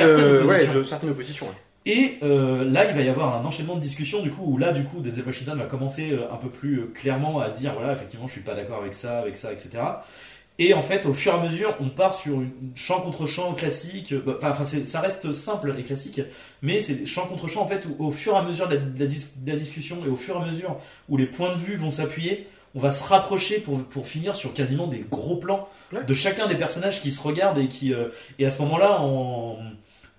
certaine 0.85 1.09
euh, 1.09 1.11
opposition. 1.11 1.47
Et 1.85 2.17
euh, 2.23 2.63
là, 2.63 2.89
il 2.89 2.95
va 2.95 3.01
y 3.01 3.09
avoir 3.09 3.35
un 3.35 3.45
enchaînement 3.45 3.75
de 3.75 3.81
discussions, 3.81 4.21
du 4.21 4.31
coup, 4.31 4.43
où 4.45 4.57
là, 4.57 4.71
du 4.71 4.83
coup, 4.85 5.01
Denzel 5.01 5.25
Washington 5.25 5.57
va 5.57 5.65
commencer 5.65 6.11
euh, 6.11 6.31
un 6.31 6.37
peu 6.37 6.47
plus 6.49 6.87
clairement 6.93 7.39
à 7.41 7.49
dire, 7.49 7.73
voilà, 7.73 7.91
effectivement, 7.93 8.25
je 8.27 8.31
suis 8.33 8.41
pas 8.41 8.55
d'accord 8.55 8.79
avec 8.79 8.93
ça, 8.93 9.19
avec 9.19 9.35
ça, 9.35 9.51
etc. 9.51 9.71
Et 10.59 10.73
en 10.73 10.81
fait, 10.81 11.05
au 11.07 11.13
fur 11.13 11.33
et 11.33 11.35
à 11.35 11.43
mesure, 11.43 11.75
on 11.81 11.89
part 11.89 12.13
sur 12.13 12.39
une 12.39 12.51
champ 12.75 13.01
contre 13.01 13.25
champ 13.25 13.53
classique. 13.53 14.13
Bah, 14.25 14.37
Enfin, 14.43 14.63
ça 14.63 15.01
reste 15.01 15.33
simple 15.33 15.73
et 15.77 15.83
classique, 15.83 16.21
mais 16.61 16.79
c'est 16.79 17.05
champ 17.07 17.25
contre 17.25 17.47
champ 17.47 17.63
en 17.63 17.67
fait 17.67 17.85
où, 17.87 18.05
au 18.05 18.11
fur 18.11 18.33
et 18.33 18.37
à 18.37 18.43
mesure 18.43 18.67
de 18.69 18.75
la, 18.75 18.81
de 18.81 18.99
la 18.99 19.05
dis- 19.07 19.27
de 19.35 19.51
la 19.51 19.57
discussion 19.57 19.97
et 20.05 20.09
au 20.09 20.15
fur 20.15 20.35
et 20.35 20.43
à 20.43 20.45
mesure 20.45 20.77
où 21.09 21.17
les 21.17 21.25
points 21.25 21.51
de 21.53 21.57
vue 21.59 21.75
vont 21.75 21.89
s'appuyer, 21.89 22.47
on 22.75 22.79
va 22.79 22.91
se 22.91 23.03
rapprocher 23.03 23.59
pour, 23.59 23.83
pour 23.83 24.07
finir 24.07 24.35
sur 24.35 24.53
quasiment 24.53 24.87
des 24.87 25.05
gros 25.09 25.35
plans 25.37 25.67
Ouais. 25.91 26.03
de 26.03 26.13
chacun 26.15 26.47
des 26.47 26.55
personnages 26.55 27.01
qui 27.01 27.11
se 27.11 27.21
regardent 27.21 27.59
et 27.59 27.67
qui 27.67 27.93
euh, 27.93 28.07
et 28.39 28.45
à 28.47 28.49
ce 28.49 28.59
moment-là 28.63 28.99
en 29.01 29.57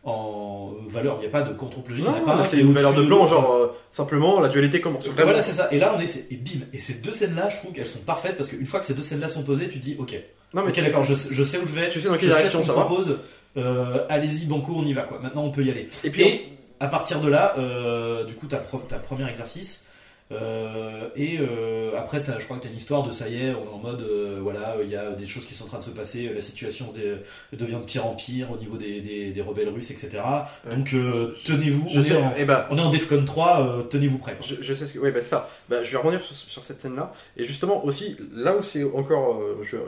en 0.07 0.73
valeur, 0.87 1.17
il 1.17 1.21
n'y 1.21 1.27
a 1.27 1.31
pas 1.31 1.41
de 1.43 1.55
contre-plongée, 1.55 2.03
il 2.03 2.07
a 2.07 2.13
pas 2.13 2.45
c'est 2.45 2.59
est 2.59 2.61
une 2.61 2.75
valeur 2.75 2.93
de 2.93 3.03
plan, 3.07 3.27
genre 3.27 3.53
euh, 3.55 3.69
simplement 3.91 4.39
la 4.39 4.51
dualité 4.51 4.81
commence. 4.83 5.09
Voilà, 5.09 5.41
c'est 5.41 5.53
ça. 5.53 5.69
Et 5.73 5.79
là, 5.79 5.95
on 5.97 6.01
est, 6.01 6.31
et 6.31 6.37
bim. 6.37 6.61
Et 6.75 6.79
ces 6.79 7.01
deux 7.01 7.11
scènes-là, 7.11 7.49
je 7.49 7.57
trouve 7.57 7.73
qu'elles 7.73 7.87
sont 7.87 8.01
parfaites 8.01 8.37
parce 8.37 8.51
qu'une 8.51 8.67
fois 8.67 8.81
que 8.81 8.87
ces 8.87 8.93
deux 8.93 9.03
scènes-là 9.03 9.29
sont 9.31 9.43
posées, 9.45 9.67
tu 9.71 9.79
te 9.81 9.83
dis, 9.85 9.97
ok, 9.99 10.15
Non, 10.53 10.63
mais 10.63 10.73
ok, 10.73 10.77
d'accord, 10.85 11.05
je, 11.05 11.15
sais- 11.15 11.33
je 11.33 11.43
sais 11.43 11.57
où 11.57 11.67
je 11.67 11.73
vais, 11.73 11.89
tu 11.89 12.03
sais 12.03 12.09
dans 12.09 12.15
je 12.15 12.19
quelle 12.21 12.29
sais 12.29 12.35
ce 12.35 12.39
direction 12.41 12.61
qu'on 12.61 12.67
ça 12.67 12.73
va. 12.75 12.85
propose. 12.85 13.19
Euh, 13.57 14.05
allez-y, 14.11 14.45
banco, 14.45 14.75
on 14.77 14.85
y 14.85 14.93
va, 14.93 15.03
quoi. 15.03 15.21
Maintenant, 15.23 15.45
on 15.45 15.51
peut 15.51 15.65
y 15.65 15.71
aller. 15.71 15.89
Et 16.05 16.11
puis, 16.11 16.23
Et 16.23 16.49
à 16.81 16.89
partir 16.89 17.21
de 17.21 17.29
là, 17.29 17.55
euh, 17.59 18.25
du 18.25 18.35
coup, 18.35 18.47
t'as 18.47 18.59
pro- 18.59 18.83
t'as 18.87 18.99
premier 18.99 19.27
exercice. 19.29 19.84
Euh, 20.33 21.09
et 21.17 21.39
euh, 21.39 21.97
après, 21.99 22.23
je 22.25 22.45
crois 22.45 22.57
que 22.57 22.63
tu 22.63 22.69
as 22.69 22.71
une 22.71 22.77
histoire 22.79 23.03
de 23.03 23.11
ça 23.11 23.29
y 23.29 23.45
est, 23.45 23.51
on 23.51 23.65
est 23.65 23.69
en 23.75 23.79
mode, 23.79 24.01
euh, 24.01 24.39
voilà, 24.43 24.77
il 24.83 24.89
y 24.89 24.97
a 24.97 25.13
des 25.13 25.27
choses 25.27 25.45
qui 25.45 25.53
sont 25.53 25.65
en 25.65 25.69
train 25.69 25.79
de 25.81 25.85
se 25.85 25.91
passer, 25.91 26.33
la 26.33 26.41
situation 26.41 26.89
se 26.89 26.95
dé- 26.95 27.17
devient 27.53 27.75
de 27.81 27.85
pire 27.85 28.07
en 28.07 28.15
pire 28.15 28.51
au 28.51 28.57
niveau 28.57 28.77
des, 28.79 29.01
des, 29.03 29.31
des 29.33 29.43
rebelles 29.43 29.69
russes, 29.69 29.91
etc. 29.91 30.23
Donc, 30.71 30.95
tenez-vous, 31.45 31.87
on, 31.95 32.03
sais, 32.03 32.15
est 32.15 32.17
en, 32.17 32.33
eh 32.39 32.45
ben, 32.47 32.65
on 32.71 32.79
est 32.79 32.81
en 32.81 32.91
Defcon 32.91 33.25
3, 33.25 33.61
euh, 33.61 33.83
tenez-vous 33.83 34.19
prêts. 34.19 34.37
Je, 34.43 34.57
je 34.63 34.75
sais 34.75 34.87
ce 34.87 34.95
que. 34.95 34.99
Oui, 34.99 35.11
bah, 35.11 35.21
ça. 35.23 35.51
Bah, 35.69 35.85
je 35.85 35.91
vais 35.91 35.99
rebondir 35.99 36.25
sur, 36.25 36.35
sur 36.35 36.65
cette 36.65 36.81
scène-là. 36.81 37.13
Et 37.37 37.45
justement, 37.45 37.85
aussi, 37.85 38.17
là 38.33 38.57
où 38.57 38.63
c'est 38.63 38.83
encore. 38.83 39.41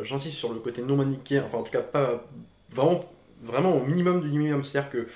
J'insiste 0.03 0.37
sur 0.37 0.53
le 0.53 0.61
côté 0.61 0.83
non 0.83 0.96
manichéen, 0.96 1.44
enfin, 1.46 1.59
en 1.59 1.62
tout 1.62 1.72
cas, 1.72 1.81
pas. 1.81 2.25
Vraiment, 2.70 3.05
vraiment 3.42 3.75
au 3.77 3.85
minimum 3.85 4.20
du 4.20 4.29
minimum. 4.29 4.62
C'est-à-dire 4.64 4.90
que. 4.90 5.09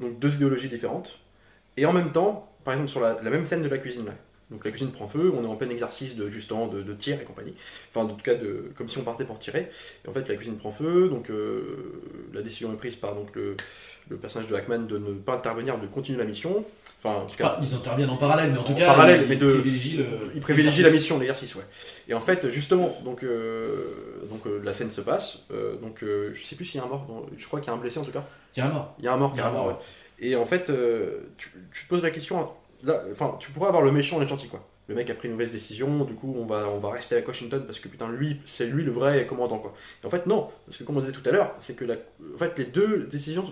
donc, 0.00 0.18
deux 0.18 0.34
idéologies 0.36 0.68
différentes. 0.70 1.18
Et 1.76 1.84
en 1.86 1.92
même 1.92 2.10
temps, 2.10 2.47
par 2.68 2.74
exemple, 2.74 2.90
sur 2.90 3.00
la, 3.00 3.18
la 3.22 3.30
même 3.30 3.46
scène 3.46 3.62
de 3.62 3.68
la 3.68 3.78
cuisine, 3.78 4.04
là. 4.04 4.12
Donc, 4.50 4.64
la 4.64 4.70
cuisine 4.70 4.90
prend 4.92 5.06
feu, 5.08 5.30
on 5.38 5.42
est 5.44 5.46
en 5.46 5.56
plein 5.56 5.68
exercice 5.68 6.16
de, 6.16 6.28
justement, 6.30 6.68
de, 6.68 6.82
de 6.82 6.92
tir 6.94 7.18
et 7.20 7.24
compagnie. 7.24 7.54
Enfin, 7.90 8.06
en 8.06 8.14
tout 8.14 8.22
cas, 8.22 8.34
de, 8.34 8.70
comme 8.76 8.88
si 8.88 8.96
on 8.98 9.02
partait 9.02 9.24
pour 9.24 9.38
tirer. 9.38 9.70
Et 10.04 10.08
en 10.08 10.12
fait, 10.12 10.26
la 10.28 10.34
cuisine 10.36 10.56
prend 10.56 10.70
feu, 10.72 11.08
donc 11.08 11.28
euh, 11.30 11.92
la 12.32 12.40
décision 12.42 12.72
est 12.72 12.76
prise 12.76 12.96
par 12.96 13.14
donc, 13.14 13.28
le, 13.34 13.56
le 14.08 14.16
personnage 14.16 14.48
de 14.48 14.54
Hackman 14.54 14.80
de 14.86 14.96
ne 14.98 15.12
pas 15.14 15.34
intervenir, 15.34 15.78
de 15.78 15.86
continuer 15.86 16.18
la 16.18 16.24
mission. 16.24 16.64
Enfin, 17.04 17.16
en 17.20 17.26
tout 17.26 17.36
cas, 17.36 17.56
Enfin, 17.58 17.62
ils 17.62 17.74
interviennent 17.74 18.08
en 18.10 18.16
parallèle, 18.16 18.50
mais 18.52 18.58
en 18.58 18.64
tout 18.64 18.72
En 18.72 18.76
cas, 18.76 18.86
parallèle, 18.86 19.22
ils, 19.24 19.28
mais 19.28 19.36
de- 19.36 19.52
privilégient 19.52 19.98
le. 19.98 20.82
la 20.82 20.90
mission, 20.90 21.18
l'exercice, 21.18 21.54
ouais. 21.54 21.64
Et 22.08 22.14
en 22.14 22.20
fait, 22.22 22.48
justement, 22.48 22.96
donc, 23.04 23.22
euh, 23.24 23.92
donc 24.30 24.46
euh, 24.46 24.60
la 24.64 24.72
scène 24.74 24.90
se 24.90 25.00
passe. 25.02 25.40
donc, 25.82 25.98
je 26.02 26.42
sais 26.44 26.56
plus 26.56 26.64
s'il 26.64 26.80
y 26.80 26.82
a 26.82 26.86
un 26.86 26.88
mort. 26.88 27.04
dans- 27.06 27.26
je 27.36 27.46
crois 27.46 27.60
qu'il 27.60 27.68
y 27.68 27.70
a 27.70 27.74
un 27.74 27.80
blessé 27.80 27.98
en 27.98 28.02
tout 28.04 28.10
cas. 28.12 28.24
Carrément. 28.54 28.94
Il 28.98 29.04
y 29.04 29.08
a 29.08 29.12
un 29.12 29.16
mort, 29.18 29.32
Il 29.34 29.38
y 29.38 29.40
a 29.40 29.42
un 29.42 29.48
carrément. 29.50 29.64
mort, 29.66 29.76
ouais. 29.78 29.84
Et 30.20 30.36
en 30.36 30.44
fait, 30.44 30.70
euh, 30.70 31.20
tu, 31.36 31.50
te 31.50 31.88
poses 31.88 32.02
la 32.02 32.10
question. 32.10 32.48
Enfin, 33.12 33.36
tu 33.40 33.50
pourrais 33.50 33.68
avoir 33.68 33.82
le 33.82 33.92
méchant 33.92 34.18
et 34.18 34.22
le 34.22 34.28
gentil, 34.28 34.48
quoi. 34.48 34.66
Le 34.88 34.94
mec 34.94 35.10
a 35.10 35.14
pris 35.14 35.28
une 35.28 35.34
mauvaise 35.34 35.52
décision. 35.52 36.04
Du 36.04 36.14
coup, 36.14 36.34
on 36.38 36.46
va, 36.46 36.68
on 36.68 36.78
va 36.78 36.90
rester 36.90 37.14
avec 37.16 37.28
Washington 37.28 37.64
parce 37.66 37.78
que 37.80 37.88
putain, 37.88 38.08
lui, 38.10 38.40
c'est 38.46 38.66
lui 38.66 38.84
le 38.84 38.90
vrai 38.90 39.26
commandant, 39.26 39.58
quoi. 39.58 39.74
En 40.04 40.10
fait, 40.10 40.26
non, 40.26 40.48
parce 40.66 40.78
que 40.78 40.84
comme 40.84 40.96
on 40.96 41.00
disait 41.00 41.12
tout 41.12 41.28
à 41.28 41.32
l'heure, 41.32 41.54
c'est 41.60 41.74
que 41.76 41.84
en 41.84 42.38
fait, 42.38 42.58
les 42.58 42.64
deux 42.64 43.04
décisions 43.04 43.44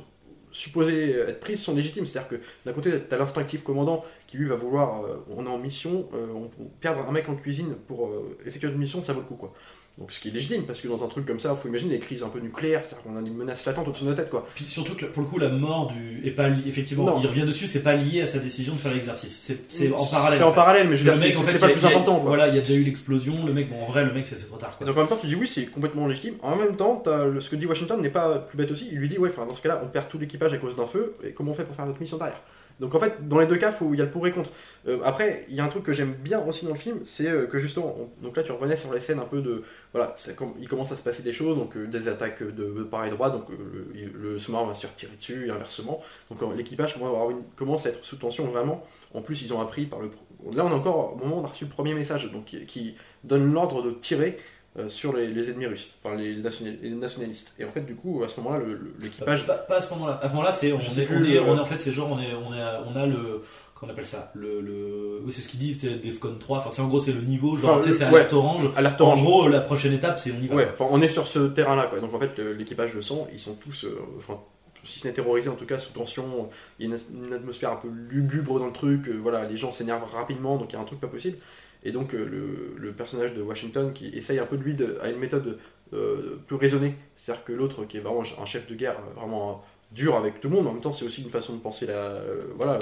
supposées 0.50 1.10
être 1.10 1.40
prises 1.40 1.60
sont 1.62 1.74
légitimes. 1.74 2.06
C'est-à-dire 2.06 2.30
que 2.30 2.36
d'un 2.64 2.72
côté, 2.72 2.90
tu 3.06 3.14
as 3.14 3.18
l'instinctif 3.18 3.62
commandant 3.62 4.04
qui 4.26 4.38
lui 4.38 4.48
va 4.48 4.54
vouloir, 4.56 5.04
euh, 5.04 5.16
on 5.30 5.44
est 5.44 5.48
en 5.48 5.58
mission, 5.58 6.08
euh, 6.14 6.28
on, 6.34 6.44
on- 6.62 6.68
perdre 6.80 7.06
un 7.06 7.12
mec 7.12 7.28
en 7.28 7.34
cuisine 7.36 7.74
pour 7.86 8.10
effectuer 8.46 8.68
une 8.68 8.78
mission, 8.78 9.02
ça 9.02 9.12
vaut 9.12 9.20
le 9.20 9.26
coup 9.26 9.34
quoi. 9.36 9.52
Donc 9.98 10.12
ce 10.12 10.20
qui 10.20 10.28
est 10.28 10.30
légitime, 10.30 10.64
parce 10.64 10.82
que 10.82 10.88
dans 10.88 11.02
un 11.02 11.06
truc 11.08 11.24
comme 11.24 11.40
ça, 11.40 11.54
il 11.56 11.56
faut 11.58 11.68
imaginer 11.68 11.92
les 11.94 11.98
crises 12.00 12.22
un 12.22 12.28
peu 12.28 12.38
nucléaires, 12.38 12.82
c'est-à-dire 12.84 13.02
qu'on 13.04 13.16
a 13.16 13.20
une 13.26 13.34
menace 13.34 13.64
latente 13.64 13.88
au-dessus 13.88 14.04
de 14.04 14.10
nos 14.10 14.14
têtes, 14.14 14.28
quoi. 14.28 14.46
Puis 14.54 14.66
surtout 14.66 14.94
que 14.94 15.06
pour 15.06 15.22
le 15.22 15.28
coup, 15.28 15.38
la 15.38 15.48
mort 15.48 15.86
du. 15.90 16.20
est 16.22 16.32
pas 16.32 16.50
li- 16.50 16.64
effectivement, 16.68 17.06
Non. 17.06 17.18
il 17.18 17.26
revient 17.26 17.46
dessus, 17.46 17.66
c'est 17.66 17.82
pas 17.82 17.94
lié 17.94 18.20
à 18.20 18.26
sa 18.26 18.38
décision 18.38 18.74
de 18.74 18.78
faire 18.78 18.92
l'exercice. 18.92 19.38
C'est 19.40 19.58
c'est 19.72 19.90
en 19.94 20.04
parallèle. 20.04 20.38
C'est 20.38 20.44
en 20.44 20.52
parallèle, 20.52 20.88
mais 20.90 20.96
je 20.98 21.04
veux 21.04 21.10
Le 21.12 21.16
dire, 21.16 21.24
mec, 21.24 21.32
c'est 21.32 21.38
en 21.38 21.42
fait, 21.44 21.52
c'est 21.52 21.58
pas 21.60 21.66
le 21.68 21.72
plus 21.72 21.86
a- 21.86 21.88
important, 21.88 22.16
quoi. 22.20 22.28
Voilà, 22.28 22.48
il 22.48 22.56
y 22.56 22.58
a 22.58 22.60
déjà 22.60 22.74
eu 22.74 22.82
l'explosion. 22.82 23.46
Le 23.46 23.54
mec, 23.54 23.70
bon, 23.70 23.82
en 23.82 23.86
vrai, 23.86 24.04
le 24.04 24.12
mec, 24.12 24.26
c'est 24.26 24.36
trop 24.46 24.58
tard, 24.58 24.76
quoi. 24.76 24.86
donc 24.86 24.94
en 24.96 25.00
même 25.00 25.08
temps, 25.08 25.16
tu 25.16 25.28
dis 25.28 25.34
oui, 25.34 25.48
c'est 25.48 25.64
complètement 25.64 26.06
légitime. 26.06 26.34
En 26.42 26.56
même 26.56 26.76
temps, 26.76 27.02
ce 27.06 27.48
que 27.48 27.56
dit 27.56 27.64
Washington 27.64 27.98
n'est 28.02 28.10
pas 28.10 28.38
plus 28.38 28.58
bête 28.58 28.70
aussi. 28.70 28.88
Il 28.92 28.98
lui 28.98 29.08
dit 29.08 29.16
ouais, 29.16 29.30
enfin, 29.30 29.46
dans 29.46 29.54
ce 29.54 29.62
cas-là, 29.62 29.80
on 29.82 29.88
perd 29.88 30.08
tout 30.08 30.18
l'équipage 30.18 30.52
à 30.52 30.58
cause 30.58 30.76
d'un 30.76 30.86
feu. 30.86 31.14
Et 31.24 31.30
comment 31.32 31.52
on 31.52 31.54
fait 31.54 31.64
pour 31.64 31.74
faire 31.74 31.86
notre 31.86 32.00
mission 32.00 32.18
derrière? 32.18 32.40
Donc 32.80 32.94
en 32.94 33.00
fait, 33.00 33.26
dans 33.26 33.38
les 33.38 33.46
deux 33.46 33.56
cas, 33.56 33.72
il 33.80 33.98
y 33.98 34.02
a 34.02 34.04
le 34.04 34.10
pour 34.10 34.26
et 34.26 34.32
contre. 34.32 34.50
Euh, 34.86 34.98
après, 35.04 35.46
il 35.48 35.54
y 35.54 35.60
a 35.60 35.64
un 35.64 35.68
truc 35.68 35.82
que 35.82 35.92
j'aime 35.94 36.12
bien 36.12 36.40
aussi 36.46 36.66
dans 36.66 36.72
le 36.72 36.78
film, 36.78 37.00
c'est 37.04 37.26
euh, 37.28 37.46
que 37.46 37.58
justement, 37.58 37.96
on- 37.98 38.22
donc 38.24 38.36
là, 38.36 38.42
tu 38.42 38.52
revenais 38.52 38.76
sur 38.76 38.92
les 38.92 39.00
scènes 39.00 39.18
un 39.18 39.24
peu 39.24 39.40
de 39.40 39.62
voilà, 39.92 40.14
ça 40.18 40.32
com- 40.34 40.52
il 40.60 40.68
commence 40.68 40.92
à 40.92 40.96
se 40.96 41.02
passer 41.02 41.22
des 41.22 41.32
choses, 41.32 41.56
donc 41.56 41.76
euh, 41.76 41.86
des 41.86 42.06
attaques 42.08 42.42
de, 42.42 42.50
de 42.72 42.82
part 42.84 43.06
et 43.06 43.10
droit, 43.10 43.30
donc 43.30 43.44
le, 43.48 43.88
le 44.14 44.38
sous-marin 44.38 44.66
va 44.66 44.74
se 44.74 44.82
faire 44.86 44.94
tirer 44.94 45.16
dessus 45.16 45.46
et 45.46 45.50
inversement. 45.50 46.02
Donc 46.30 46.40
l'équipage 46.56 46.96
commence 47.56 47.86
à, 47.86 47.88
être 47.90 48.04
sous 48.04 48.16
tension 48.16 48.44
vraiment. 48.46 48.84
En 49.14 49.22
plus, 49.22 49.40
ils 49.42 49.54
ont 49.54 49.60
appris 49.60 49.86
par 49.86 50.00
le. 50.00 50.10
Là, 50.52 50.64
on 50.66 50.70
est 50.70 50.74
encore 50.74 51.14
au 51.14 51.16
moment 51.16 51.38
où 51.38 51.40
on 51.40 51.44
a 51.44 51.48
reçu 51.48 51.64
le 51.64 51.70
premier 51.70 51.94
message, 51.94 52.30
donc 52.30 52.44
qui, 52.44 52.94
donne 53.24 53.52
l'ordre 53.52 53.82
de 53.82 53.90
tirer 53.90 54.38
sur 54.88 55.14
les, 55.16 55.28
les 55.28 55.50
ennemis 55.50 55.66
russes, 55.66 55.90
enfin 56.02 56.16
les, 56.16 56.36
national- 56.36 56.76
les 56.82 56.90
nationalistes. 56.90 57.52
Et 57.58 57.64
en 57.64 57.70
fait, 57.72 57.80
du 57.80 57.94
coup, 57.94 58.22
à 58.24 58.28
ce 58.28 58.40
moment-là, 58.40 58.64
l'équipage. 59.00 59.46
Pas, 59.46 59.54
pas 59.54 59.76
à 59.76 59.80
ce 59.80 59.94
moment-là. 59.94 60.20
À 60.22 60.28
ce 60.28 60.32
moment-là, 60.34 60.52
c'est 60.52 60.72
on, 60.72 60.76
on 60.78 60.80
est, 61.24 61.36
euh, 61.36 61.42
on 61.46 61.56
est- 61.56 61.60
en 61.60 61.64
fait, 61.64 61.80
c'est 61.80 61.92
genre 61.92 62.10
on 62.10 62.18
est, 62.20 62.34
on 62.34 62.52
est, 62.54 62.62
on 62.86 62.94
a 62.96 63.06
le, 63.06 63.42
qu'on 63.74 63.88
appelle 63.88 64.06
ça, 64.06 64.30
le, 64.34 64.60
le, 64.60 65.20
oui, 65.24 65.32
c'est 65.32 65.40
ce 65.42 65.48
qu'ils 65.48 65.60
disent, 65.60 65.80
c'était 65.80 65.96
Defcon 65.96 66.36
3. 66.38 66.58
Enfin, 66.58 66.70
c'est 66.72 66.82
en 66.82 66.88
gros, 66.88 66.98
c'est 66.98 67.12
le 67.12 67.20
niveau, 67.20 67.56
genre, 67.56 67.72
Enfin, 67.72 67.80
tu 67.80 67.88
sais, 67.88 67.94
c'est 67.98 68.04
ouais. 68.04 68.16
alerte 68.20 68.32
orange. 68.32 68.70
Alerte 68.76 69.00
En 69.00 69.04
orange. 69.08 69.22
gros, 69.22 69.48
la 69.48 69.60
prochaine 69.60 69.92
étape, 69.92 70.18
c'est 70.18 70.32
on 70.32 70.42
y 70.42 70.46
va. 70.46 70.54
Ouais, 70.56 70.68
enfin, 70.72 70.86
on 70.90 71.00
est 71.02 71.08
sur 71.08 71.26
ce 71.26 71.40
terrain-là, 71.48 71.86
quoi. 71.88 72.00
Donc 72.00 72.14
en 72.14 72.18
fait, 72.20 72.38
l'équipage 72.38 72.94
le 72.94 73.02
sent, 73.02 73.24
ils 73.32 73.40
sont 73.40 73.54
tous, 73.54 73.84
euh, 73.84 73.98
enfin, 74.18 74.40
si 74.84 74.98
ce 75.00 75.06
n'est 75.08 75.12
terrorisés, 75.14 75.48
en 75.50 75.54
tout 75.56 75.66
cas 75.66 75.78
sous 75.78 75.92
tension. 75.92 76.48
Il 76.78 76.88
y 76.88 76.92
a 76.92 76.96
une 77.26 77.32
atmosphère 77.32 77.72
un 77.72 77.76
peu 77.76 77.88
lugubre 77.88 78.58
dans 78.60 78.66
le 78.66 78.72
truc. 78.72 79.08
euh, 79.08 79.18
voilà, 79.20 79.44
les 79.44 79.56
gens 79.56 79.72
s'énervent 79.72 80.10
rapidement, 80.12 80.56
donc 80.58 80.72
il 80.72 80.76
y 80.76 80.78
a 80.78 80.80
un 80.80 80.84
truc 80.84 81.00
pas 81.00 81.08
possible. 81.08 81.36
Et 81.86 81.92
donc 81.92 82.14
euh, 82.14 82.74
le, 82.76 82.92
personnage 82.92 83.32
de 83.32 83.40
Washington 83.40 83.92
qui 83.94 84.08
essaye 84.08 84.40
un 84.40 84.46
peu 84.46 84.56
de 84.56 84.62
lui 84.64 84.74
de, 84.74 84.98
a 85.00 85.08
une 85.08 85.18
méthode 85.18 85.58
euh, 85.92 86.36
plus 86.48 86.56
raisonnée, 86.56 86.96
c'est-à-dire 87.14 87.44
que 87.44 87.52
l'autre 87.52 87.84
qui 87.84 87.96
est 87.98 88.00
vraiment 88.00 88.22
un 88.40 88.44
chef 88.44 88.66
de 88.66 88.74
guerre 88.74 88.96
vraiment 89.14 89.64
dur 89.92 90.16
avec 90.16 90.40
tout 90.40 90.48
le 90.48 90.56
monde, 90.56 90.64
mais 90.64 90.70
en 90.70 90.72
même 90.72 90.82
temps 90.82 90.90
c'est 90.90 91.04
aussi 91.04 91.22
une 91.22 91.30
façon 91.30 91.54
de 91.54 91.60
penser 91.60 91.86
la, 91.86 91.92
euh, 91.92 92.42
voilà, 92.56 92.76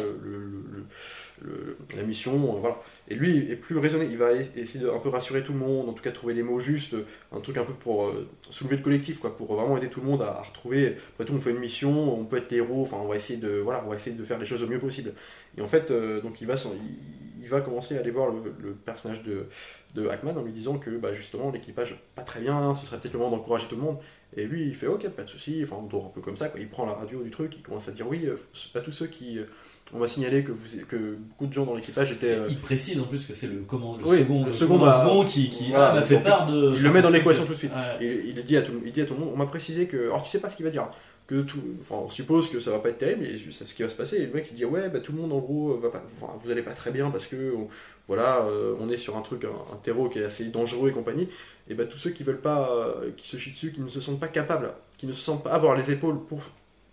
la 1.94 2.02
mission, 2.02 2.38
voilà. 2.58 2.80
Et 3.08 3.14
lui 3.14 3.50
est 3.50 3.56
plus 3.56 3.76
raisonné, 3.76 4.06
il 4.10 4.16
va 4.16 4.32
essayer 4.32 4.80
de 4.80 4.88
un 4.88 5.00
peu 5.00 5.10
rassurer 5.10 5.42
tout 5.42 5.52
le 5.52 5.58
monde, 5.58 5.86
en 5.90 5.92
tout 5.92 6.02
cas 6.02 6.12
trouver 6.12 6.32
les 6.32 6.42
mots 6.42 6.60
justes, 6.60 6.96
un 7.30 7.40
truc 7.40 7.58
un 7.58 7.64
peu 7.64 7.74
pour 7.74 8.10
soulever 8.48 8.76
le 8.76 8.82
collectif, 8.82 9.18
quoi, 9.18 9.36
pour 9.36 9.54
vraiment 9.54 9.76
aider 9.76 9.90
tout 9.90 10.00
le 10.00 10.06
monde 10.06 10.22
à, 10.22 10.38
à 10.38 10.42
retrouver. 10.42 10.96
Après 11.12 11.26
tout, 11.26 11.34
on 11.34 11.40
fait 11.42 11.50
une 11.50 11.58
mission, 11.58 12.18
on 12.18 12.24
peut 12.24 12.38
être 12.38 12.50
les 12.50 12.56
héros, 12.56 12.80
enfin, 12.80 12.96
on 13.02 13.08
va 13.08 13.16
essayer 13.16 13.38
de, 13.38 13.58
voilà, 13.58 13.82
on 13.84 13.90
va 13.90 13.96
essayer 13.96 14.16
de 14.16 14.24
faire 14.24 14.38
les 14.38 14.46
choses 14.46 14.62
au 14.62 14.66
mieux 14.66 14.78
possible. 14.78 15.12
Et 15.58 15.60
en 15.60 15.68
fait, 15.68 15.92
donc 16.22 16.40
il 16.40 16.46
va, 16.46 16.54
il, 16.54 17.23
il 17.44 17.48
va 17.50 17.60
commencer 17.60 17.96
à 17.96 18.00
aller 18.00 18.10
voir 18.10 18.30
le, 18.30 18.54
le 18.58 18.72
personnage 18.72 19.22
de, 19.22 19.46
de 19.94 20.08
Hackman 20.08 20.36
en 20.36 20.42
lui 20.42 20.52
disant 20.52 20.78
que, 20.78 20.90
bah, 20.90 21.12
justement, 21.12 21.50
l'équipage 21.50 21.96
pas 22.16 22.22
très 22.22 22.40
bien, 22.40 22.74
ce 22.74 22.86
serait 22.86 22.98
peut-être 22.98 23.12
le 23.12 23.18
moment 23.20 23.36
d'encourager 23.36 23.66
tout 23.68 23.76
le 23.76 23.82
monde. 23.82 23.98
Et 24.36 24.44
lui, 24.46 24.66
il 24.66 24.74
fait 24.74 24.88
ok, 24.88 25.08
pas 25.10 25.22
de 25.22 25.28
souci, 25.28 25.60
enfin, 25.62 25.76
on 25.80 25.86
tourne 25.86 26.06
un 26.06 26.10
peu 26.10 26.20
comme 26.20 26.36
ça, 26.36 26.48
quoi. 26.48 26.58
Il 26.58 26.68
prend 26.68 26.86
la 26.86 26.94
radio 26.94 27.22
du 27.22 27.30
truc, 27.30 27.54
il 27.56 27.62
commence 27.62 27.86
à 27.86 27.92
dire 27.92 28.08
oui, 28.08 28.26
euh, 28.26 28.36
à 28.74 28.80
tous 28.80 28.90
ceux 28.90 29.06
qui. 29.06 29.38
euh, 29.38 29.44
on 29.92 29.98
m'a 29.98 30.08
signalé 30.08 30.42
que, 30.42 30.50
vous, 30.50 30.66
que 30.88 31.14
beaucoup 31.16 31.46
de 31.46 31.52
gens 31.52 31.66
dans 31.66 31.74
l'équipage 31.76 32.10
étaient. 32.10 32.32
euh, 32.32 32.46
Il 32.48 32.58
précise 32.58 32.98
en 33.00 33.04
plus 33.04 33.24
que 33.26 33.34
c'est 33.34 33.46
le, 33.46 33.60
comment, 33.68 33.96
le 33.96 34.04
Oui, 34.04 34.18
second, 34.20 34.40
le 34.40 34.46
le 34.46 34.52
second, 34.52 34.78
second, 34.90 35.24
qui, 35.24 35.50
qui 35.50 35.68
voilà, 35.70 35.94
m'a 35.94 36.02
fait 36.02 36.18
part 36.18 36.46
de. 36.50 36.70
il 36.74 36.82
le 36.82 36.90
met 36.90 37.02
dans 37.02 37.10
l'équation 37.10 37.44
tout 37.44 37.52
de 37.52 37.58
suite. 37.58 37.70
Ouais. 38.00 38.22
Il 38.26 38.42
dit, 38.44 38.56
à 38.56 38.62
tout, 38.62 38.72
il 38.84 38.90
dit 38.92 39.02
à 39.02 39.04
tout 39.06 39.14
le 39.14 39.20
monde, 39.20 39.30
on 39.32 39.36
m'a 39.36 39.46
précisé 39.46 39.86
que. 39.86 40.06
Alors 40.06 40.22
tu 40.22 40.30
sais 40.30 40.40
pas 40.40 40.50
ce 40.50 40.56
qu'il 40.56 40.64
va 40.64 40.70
dire. 40.72 40.88
Que 41.26 41.40
tout, 41.40 41.58
enfin, 41.80 41.94
on 42.04 42.08
suppose 42.10 42.50
que 42.50 42.60
ça 42.60 42.70
va 42.70 42.80
pas 42.80 42.90
être 42.90 42.98
terrible, 42.98 43.24
et 43.24 43.38
c'est 43.50 43.66
ce 43.66 43.74
qui 43.74 43.82
va 43.82 43.88
se 43.88 43.96
passer. 43.96 44.16
Et 44.18 44.26
le 44.26 44.32
mec 44.34 44.46
il 44.50 44.56
dit 44.56 44.64
ouais, 44.66 44.90
bah, 44.90 45.00
tout 45.00 45.12
le 45.12 45.18
monde 45.22 45.32
en 45.32 45.38
gros 45.38 45.74
va 45.78 45.88
pas, 45.88 46.04
vous 46.38 46.50
allez 46.50 46.60
pas 46.60 46.72
très 46.72 46.90
bien 46.90 47.10
parce 47.10 47.26
que 47.26 47.54
on- 47.56 47.68
voilà, 48.08 48.42
euh, 48.44 48.74
on 48.78 48.90
est 48.90 48.98
sur 48.98 49.16
un 49.16 49.22
truc, 49.22 49.44
un, 49.44 49.48
un 49.72 49.76
terreau 49.82 50.10
qui 50.10 50.18
est 50.18 50.24
assez 50.24 50.44
dangereux 50.44 50.90
et 50.90 50.92
compagnie. 50.92 51.28
Et 51.70 51.72
bah 51.74 51.86
tous 51.86 51.96
ceux 51.96 52.10
qui 52.10 52.24
veulent 52.24 52.42
pas, 52.42 52.70
euh, 52.76 53.10
qui 53.16 53.26
se 53.26 53.38
chient 53.38 53.52
dessus, 53.52 53.72
qui 53.72 53.80
ne 53.80 53.88
se 53.88 54.02
sentent 54.02 54.20
pas 54.20 54.28
capables, 54.28 54.72
qui 54.98 55.06
ne 55.06 55.12
se 55.14 55.22
sentent 55.22 55.42
pas 55.42 55.52
avoir 55.52 55.74
les 55.74 55.90
épaules 55.90 56.18
pour 56.28 56.40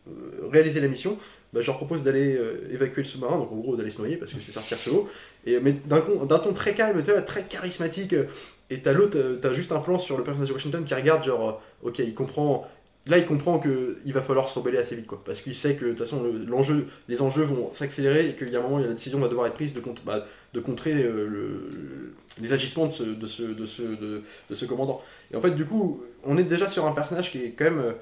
euh, 0.07 0.11
réaliser 0.49 0.79
la 0.79 0.87
mission, 0.87 1.17
bah, 1.51 1.59
je 1.59 1.67
leur 1.67 1.75
propose 1.75 2.01
d'aller 2.01 2.33
euh, 2.35 2.69
évacuer 2.71 3.01
le 3.01 3.07
sous-marin, 3.07 3.37
donc 3.37 3.51
en 3.51 3.57
gros 3.57 3.75
d'aller 3.75 3.89
se 3.89 3.99
noyer 3.99 4.15
parce 4.15 4.33
que 4.33 4.39
c'est 4.39 4.53
sortir 4.53 4.77
sous 4.77 4.91
l'eau. 4.91 5.09
Et 5.45 5.59
mais 5.59 5.73
d'un 5.73 5.99
ton 6.39 6.53
très 6.53 6.73
calme, 6.73 7.03
très 7.25 7.43
charismatique. 7.43 8.13
euh, 8.13 8.25
Et 8.69 8.79
t'as 8.81 8.93
l'autre, 8.93 9.17
euh, 9.17 9.37
t'as 9.41 9.51
juste 9.53 9.73
un 9.73 9.79
plan 9.81 9.99
sur 9.99 10.17
le 10.17 10.23
personnage 10.23 10.47
de 10.47 10.53
Washington 10.53 10.85
qui 10.85 10.93
regarde, 10.93 11.25
genre, 11.25 11.61
euh, 11.83 11.89
ok, 11.89 11.99
il 11.99 12.13
comprend. 12.15 12.65
Là, 13.07 13.17
il 13.17 13.25
comprend 13.25 13.57
que 13.59 13.97
il 14.05 14.13
va 14.13 14.21
falloir 14.21 14.47
se 14.47 14.57
rebeller 14.59 14.77
assez 14.77 14.95
vite, 14.95 15.07
quoi. 15.07 15.21
Parce 15.25 15.41
qu'il 15.41 15.55
sait 15.55 15.75
que 15.75 15.85
de 15.85 15.89
toute 15.91 15.99
façon, 15.99 16.21
le- 16.21 16.45
l'enjeu, 16.45 16.87
les 17.07 17.21
enjeux 17.21 17.43
vont 17.43 17.71
s'accélérer 17.73 18.29
et 18.29 18.35
qu'il 18.35 18.49
y 18.49 18.55
a 18.55 18.59
un 18.59 18.61
moment, 18.63 18.77
la 18.77 18.87
décision 18.89 19.19
va 19.19 19.27
devoir 19.27 19.47
être 19.47 19.55
prise 19.55 19.73
de, 19.73 19.81
bah, 20.05 20.25
contrer 20.59 20.93
euh, 21.03 21.27
le- 21.27 22.13
les 22.39 22.53
agissements 22.53 22.85
de 22.87 22.91
ce, 22.91 24.65
commandant. 24.65 25.01
Et 25.31 25.35
en 25.35 25.41
fait, 25.41 25.51
du 25.51 25.65
coup, 25.65 26.03
on 26.23 26.37
est 26.37 26.43
déjà 26.43 26.69
sur 26.69 26.85
un 26.85 26.91
personnage 26.91 27.31
qui 27.31 27.39
est 27.43 27.51
quand 27.51 27.65
même. 27.65 27.79
euh, 27.79 27.93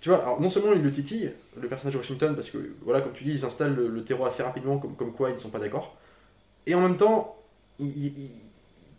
tu 0.00 0.08
vois, 0.08 0.36
non 0.40 0.50
seulement 0.50 0.72
il 0.72 0.82
le 0.82 0.90
titille, 0.90 1.30
le 1.60 1.68
personnage 1.68 1.96
Washington, 1.96 2.34
parce 2.34 2.50
que, 2.50 2.58
voilà, 2.82 3.00
comme 3.02 3.12
tu 3.12 3.22
dis, 3.24 3.32
ils 3.34 3.44
installent 3.44 3.74
le, 3.76 3.88
le 3.88 4.04
terreau 4.04 4.24
assez 4.26 4.42
rapidement, 4.42 4.78
comme, 4.78 5.12
quoi 5.12 5.30
ils 5.30 5.34
ne 5.34 5.38
sont 5.38 5.50
pas 5.50 5.60
d'accord. 5.60 5.96
Et 6.66 6.74
en 6.74 6.80
même 6.80 6.96
temps, 6.96 7.36
il, 7.80 7.88
il- 8.08 8.30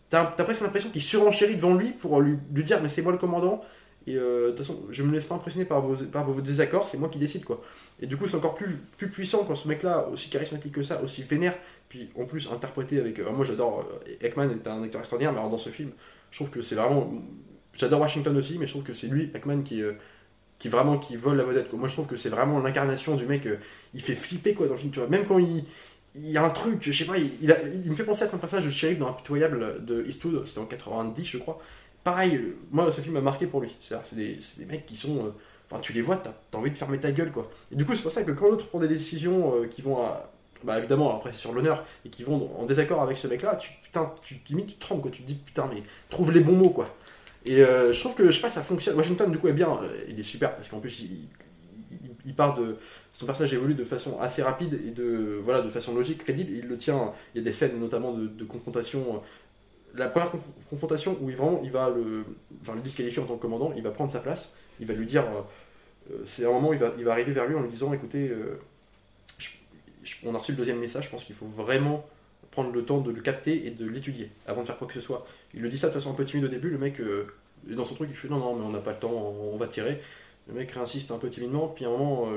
t'as 0.10 0.26
presque 0.26 0.62
l'impression 0.62 0.90
qu'il 0.90 1.02
surenchérit 1.02 1.56
devant 1.56 1.76
lui 1.76 1.92
pour 1.92 2.22
lui 2.22 2.64
dire 2.64 2.82
Mais 2.82 2.90
c'est 2.90 3.02
moi 3.02 3.12
le 3.12 3.18
commandant, 3.18 3.62
et 4.08 4.16
euh, 4.18 4.46
de 4.46 4.50
toute 4.50 4.60
façon, 4.66 4.84
je 4.92 5.04
me 5.04 5.12
laisse 5.14 5.26
pas 5.26 5.36
impressionner 5.36 5.66
par 5.66 5.82
vos, 5.82 5.96
par 6.06 6.30
vos 6.30 6.42
désaccords, 6.42 6.88
c'est 6.88 6.98
moi 6.98 7.10
qui 7.10 7.20
décide, 7.20 7.46
quoi. 7.46 7.62
Et 8.02 8.08
du 8.08 8.18
coup, 8.18 8.28
c'est 8.28 8.36
encore 8.38 8.56
plus, 8.56 8.78
plus 8.98 9.10
puissant 9.10 9.46
quand 9.46 9.56
ce 9.56 9.68
mec-là, 9.68 10.08
aussi 10.12 10.30
charismatique 10.30 10.74
que 10.74 10.84
ça, 10.84 11.02
aussi 11.04 11.24
vénère, 11.24 11.56
puis 11.90 12.10
en 12.20 12.26
plus 12.26 12.50
interprété 12.52 13.00
avec. 13.00 13.20
euh, 13.20 13.32
moi, 13.32 13.46
j'adore. 13.46 13.86
euh, 14.08 14.26
Ekman 14.26 14.52
est 14.52 14.68
un 14.68 14.84
acteur 14.84 15.02
extraordinaire, 15.02 15.32
mais 15.34 15.40
alors 15.40 15.52
dans 15.52 15.58
ce 15.58 15.70
film, 15.70 15.92
je 16.32 16.38
trouve 16.38 16.50
que 16.50 16.62
c'est 16.62 16.76
vraiment. 16.76 17.14
J'adore 17.76 18.02
Washington 18.02 18.36
aussi, 18.38 18.58
mais 18.60 18.68
je 18.68 18.72
trouve 18.74 18.84
que 18.84 18.94
c'est 18.94 19.08
lui, 19.08 19.32
Ekman, 19.34 19.64
qui. 19.64 19.82
qui 20.60 20.70
vraiment 20.70 20.98
qui 20.98 21.16
vole 21.18 21.38
la 21.38 21.44
vedette 21.44 21.68
quoi. 21.70 21.78
moi 21.80 21.88
je 21.88 21.94
trouve 21.94 22.08
que 22.08 22.16
c'est 22.16 22.30
vraiment 22.30 22.60
l'incarnation 22.60 23.16
du 23.16 23.26
mec 23.26 23.48
il 23.94 24.02
fait 24.02 24.16
flipper 24.16 24.54
quoi 24.54 24.68
dans 24.68 24.74
le 24.74 24.80
film 24.80 24.92
tu 24.92 25.00
vois 25.00 25.10
même 25.10 25.26
quand 25.26 25.38
il 25.40 25.66
il 26.16 26.30
y 26.30 26.38
a 26.38 26.44
un 26.46 26.50
truc 26.52 26.78
je 26.82 26.92
sais 26.92 27.06
pas 27.06 27.18
il, 27.18 27.32
il 27.84 27.90
me 27.92 27.96
fait 27.96 28.04
penser 28.06 28.24
à 28.24 28.30
son 28.30 28.38
passage 28.38 28.64
de 28.66 28.70
shérif 28.70 29.00
dans 29.00 29.10
Impitoyable 29.10 29.84
de 29.84 30.06
Eastwood 30.06 30.46
c'était 30.46 30.60
en 30.60 30.66
90 30.66 31.26
je 31.26 31.38
crois 31.38 31.60
pareil 32.04 32.36
euh, 32.36 32.58
moi 32.72 32.92
ce 32.92 33.02
film 33.02 33.14
m'a 33.14 33.22
marqué 33.22 33.48
pour 33.48 33.62
lui 33.62 33.76
c'est 33.80 34.16
des, 34.16 34.40
mecs 34.68 34.86
qui 34.86 34.96
sont 34.96 35.26
euh, 35.26 35.30
enfin 35.70 35.82
tu 35.82 35.94
les 35.94 36.02
vois 36.02 36.18
t'as 36.18 36.32
as 36.54 36.58
envie 36.58 36.72
de 36.72 36.78
fermer 36.78 37.00
ta 37.00 37.12
gueule 37.12 37.32
quoi 37.32 37.50
et 37.72 37.76
du 37.76 37.86
coup 37.86 37.96
c'est 37.96 38.04
pour 38.04 38.12
ça 38.12 38.24
que 38.24 38.32
quand 38.32 38.50
l'autre 38.50 38.68
prend 38.68 38.80
des 38.80 38.88
décisions 38.88 39.56
euh, 39.56 39.68
qui 39.68 39.82
vont 39.82 40.02
à 40.04 40.30
bah 40.64 40.78
évidemment 40.80 41.16
après 41.16 41.32
c'est 41.32 41.40
sur 41.40 41.52
l'honneur 41.52 41.86
et 42.06 42.10
qui 42.10 42.24
vont 42.24 42.50
en 42.58 42.66
désaccord 42.66 43.02
avec 43.02 43.18
ce 43.18 43.28
mec 43.28 43.42
là 43.42 43.56
tu 43.56 43.72
putain 43.84 44.14
tu 44.22 44.40
limite 44.50 44.68
tu 44.68 44.76
te 44.76 44.94
quoi 44.94 45.12
tu 45.12 45.22
te 45.22 45.28
dis 45.28 45.36
putain 45.36 45.70
mais 45.74 45.84
trouve 46.10 46.32
les 46.32 46.40
bons 46.40 46.56
mots 46.56 46.70
quoi 46.70 46.96
et 47.46 47.58
je 47.58 48.00
trouve 48.00 48.16
que, 48.16 48.28
je 48.28 48.32
sais 48.32 48.42
pas, 48.42 48.50
ça 48.50 48.62
fonctionne. 48.62 48.96
Washington, 48.96 49.30
du 49.30 49.38
coup, 49.38 49.50
est 49.50 49.54
bien. 49.54 49.78
il 50.08 50.18
est 50.18 50.24
super 50.24 50.56
parce 50.56 50.70
qu'en 50.70 50.80
plus, 50.80 51.06
il, 52.26 52.34
part 52.34 52.56
de. 52.56 52.78
Son 53.12 53.26
personnage 53.26 53.54
évolue 53.54 53.74
de 53.74 53.84
façon 53.84 54.18
assez 54.22 54.42
rapide 54.42 54.80
et 54.88 54.92
de, 54.92 55.42
voilà, 55.44 55.62
de 55.62 55.68
façon 55.68 55.94
logique, 55.94 56.20
crédible. 56.20 56.54
Il 56.54 56.70
le 56.70 56.78
tient. 56.78 57.12
Il 57.36 57.40
y 57.40 57.42
a 57.42 57.44
des 57.44 57.52
scènes, 57.52 57.78
notamment, 57.82 58.14
de 58.14 58.46
confrontation. 58.46 59.22
La 59.94 60.08
première 60.08 60.32
conf- 60.32 60.68
confrontation 60.70 61.18
où 61.22 61.30
il, 61.30 61.38
il 61.64 61.72
va 61.72 61.90
le, 61.90 62.26
disqualifier 62.82 63.22
en 63.22 63.26
tant 63.26 63.36
que 63.36 63.42
commandant, 63.42 63.74
il 63.76 63.84
va 63.84 63.92
prendre 63.92 64.12
sa 64.12 64.20
place. 64.20 64.54
Il 64.80 64.88
va 64.88 64.94
lui 64.94 65.06
dire. 65.06 65.24
euh, 65.24 65.42
euh, 66.12 66.24
c'est 66.26 66.46
un 66.46 66.52
moment 66.52 66.70
où 66.70 66.74
il 66.74 66.80
va, 66.80 67.12
arriver 67.12 67.32
vers 67.32 67.46
lui 67.48 67.56
en 67.56 67.62
lui 67.62 67.70
disant 67.70 67.94
écoutez, 67.94 68.30
euh, 68.30 68.60
on 70.26 70.36
a 70.36 70.38
reçu 70.38 70.52
le 70.52 70.58
deuxième 70.58 70.80
message, 70.80 71.06
je 71.06 71.10
pense 71.10 71.24
qu'il 71.24 71.36
faut 71.36 71.46
vraiment 71.46 72.06
prendre 72.52 72.72
le 72.72 72.84
temps 72.84 73.00
de 73.00 73.12
le 73.12 73.22
capter 73.22 73.68
et 73.68 73.72
de 73.72 73.88
l'étudier 73.88 74.30
avant 74.46 74.62
de 74.62 74.68
faire 74.68 74.78
quoi 74.78 74.88
que 74.88 74.94
ce 74.94 75.02
soit. 75.02 75.26
Il 75.54 75.62
le 75.62 75.70
dit 75.70 75.78
ça 75.78 75.88
de 75.88 75.94
façon 75.94 76.12
un 76.12 76.16
peu 76.16 76.26
timide 76.26 76.46
au 76.46 76.50
début, 76.50 76.70
le 76.70 76.78
mec, 76.78 77.02
dans 77.68 77.84
son 77.84 77.96
truc, 77.96 78.10
il 78.12 78.16
fait 78.16 78.28
non, 78.28 78.38
non, 78.38 78.56
mais 78.56 78.66
on 78.66 78.70
n'a 78.70 78.80
pas 78.80 78.92
le 78.92 79.00
temps, 79.00 79.12
on, 79.12 79.58
va 79.58 79.68
tirer. 79.68 80.02
Le 80.48 80.54
mec 80.54 80.72
réinsiste 80.72 81.12
un 81.12 81.18
peu 81.18 81.30
timidement, 81.30 81.70
puis 81.70 81.86
à 81.86 81.88
un 81.88 81.92
moment, 81.92 82.30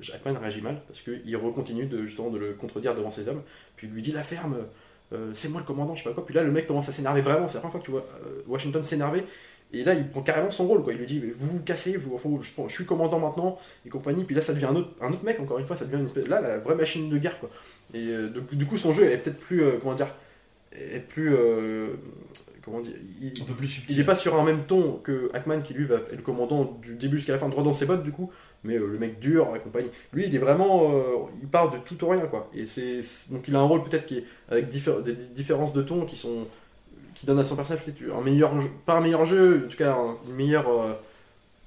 Jackman 0.00 0.38
réagit 0.40 0.62
mal, 0.62 0.80
parce 0.88 1.02
qu'il 1.02 1.36
recontinue 1.36 1.86
de, 1.86 2.04
justement 2.06 2.30
de 2.30 2.38
le 2.38 2.54
contredire 2.54 2.94
devant 2.94 3.10
ses 3.10 3.28
hommes, 3.28 3.42
puis 3.76 3.86
il 3.86 3.92
lui 3.92 4.02
dit 4.02 4.12
la 4.12 4.22
ferme, 4.22 4.56
euh, 5.12 5.30
c'est 5.34 5.48
moi 5.48 5.60
le 5.60 5.66
commandant, 5.66 5.94
je 5.94 6.02
sais 6.02 6.08
pas 6.08 6.14
quoi. 6.14 6.24
Puis 6.24 6.34
là, 6.34 6.42
le 6.42 6.50
mec 6.50 6.66
commence 6.66 6.88
à 6.88 6.92
s'énerver 6.92 7.20
vraiment, 7.20 7.48
c'est 7.48 7.54
la 7.54 7.60
première 7.60 7.72
fois 7.72 7.80
que 7.80 7.84
tu 7.84 7.90
vois 7.90 8.06
euh, 8.24 8.42
Washington 8.46 8.82
s'énerver, 8.84 9.24
et 9.72 9.84
là, 9.84 9.94
il 9.94 10.08
prend 10.08 10.22
carrément 10.22 10.50
son 10.50 10.66
rôle, 10.66 10.82
quoi. 10.82 10.92
Il 10.92 10.98
lui 10.98 11.06
dit, 11.06 11.20
mais 11.22 11.30
vous 11.30 11.58
vous 11.58 11.62
cassez, 11.62 11.96
vous, 11.96 12.18
je, 12.42 12.50
je 12.68 12.72
suis 12.72 12.86
commandant 12.86 13.18
maintenant, 13.18 13.58
et 13.84 13.88
compagnie. 13.88 14.24
Puis 14.24 14.34
là, 14.34 14.42
ça 14.42 14.52
devient 14.52 14.66
un 14.66 14.76
autre, 14.76 14.90
un 15.00 15.10
mec, 15.22 15.40
encore 15.40 15.58
une 15.58 15.66
fois, 15.66 15.76
ça 15.76 15.84
devient 15.84 15.98
une 15.98 16.06
espèce, 16.06 16.28
là, 16.28 16.40
la 16.40 16.58
vraie 16.58 16.76
machine 16.76 17.10
de 17.10 17.18
guerre, 17.18 17.38
quoi. 17.40 17.50
Et 17.92 18.08
euh, 18.08 18.28
donc, 18.28 18.54
du 18.54 18.66
coup, 18.66 18.78
son 18.78 18.92
jeu 18.92 19.04
est 19.04 19.18
peut-être 19.18 19.38
plus, 19.38 19.62
comment 19.80 19.94
dire, 19.94 20.14
est 20.72 21.00
plus, 21.00 21.34
comment 22.66 22.80
dire, 22.80 22.92
il, 23.22 23.28
Un 23.40 23.44
peu 23.46 23.54
plus 23.54 23.66
il 23.68 23.70
subtil. 23.70 23.96
n'est 23.96 24.04
pas 24.04 24.14
sur 24.14 24.38
un 24.38 24.44
même 24.44 24.64
ton 24.64 25.00
que 25.02 25.30
Hackman 25.32 25.62
qui 25.62 25.72
lui 25.72 25.86
va 25.86 25.94
être 25.96 26.12
le 26.16 26.22
commandant 26.22 26.78
du 26.82 26.96
début 26.96 27.16
jusqu'à 27.16 27.32
la 27.32 27.38
fin 27.38 27.48
droit 27.48 27.62
dans 27.64 27.72
ses 27.72 27.86
bottes 27.86 28.02
du 28.02 28.12
coup 28.12 28.30
mais 28.64 28.74
euh, 28.76 28.86
le 28.86 28.98
mec 28.98 29.18
dur 29.20 29.48
et 29.56 29.60
compagnie 29.60 29.90
lui 30.12 30.26
il 30.26 30.34
est 30.34 30.38
vraiment 30.38 30.92
euh, 30.92 31.02
il 31.40 31.48
part 31.48 31.70
de 31.70 31.78
tout 31.78 32.02
au 32.04 32.08
rien 32.10 32.26
quoi 32.26 32.50
et 32.54 32.66
c'est 32.66 33.00
donc 33.30 33.46
il 33.48 33.56
a 33.56 33.60
un 33.60 33.64
rôle 33.64 33.82
peut-être 33.84 34.04
qui 34.06 34.18
est 34.18 34.24
avec 34.50 34.68
diffé- 34.70 35.02
des 35.02 35.14
différences 35.14 35.72
de 35.72 35.80
ton 35.82 36.04
qui 36.04 36.16
sont 36.16 36.46
qui 37.14 37.24
donne 37.24 37.38
à 37.38 37.44
son 37.44 37.56
personnage 37.56 37.82
peut-être 37.82 38.12
un 38.14 38.20
meilleur 38.20 38.60
jeu, 38.60 38.68
pas 38.84 38.94
un 38.94 39.00
meilleur 39.00 39.24
jeu, 39.24 39.64
en 39.66 39.70
tout 39.70 39.76
cas 39.78 39.94
un- 39.94 40.16
une 40.28 40.34
meilleure 40.34 40.68
euh, 40.68 40.92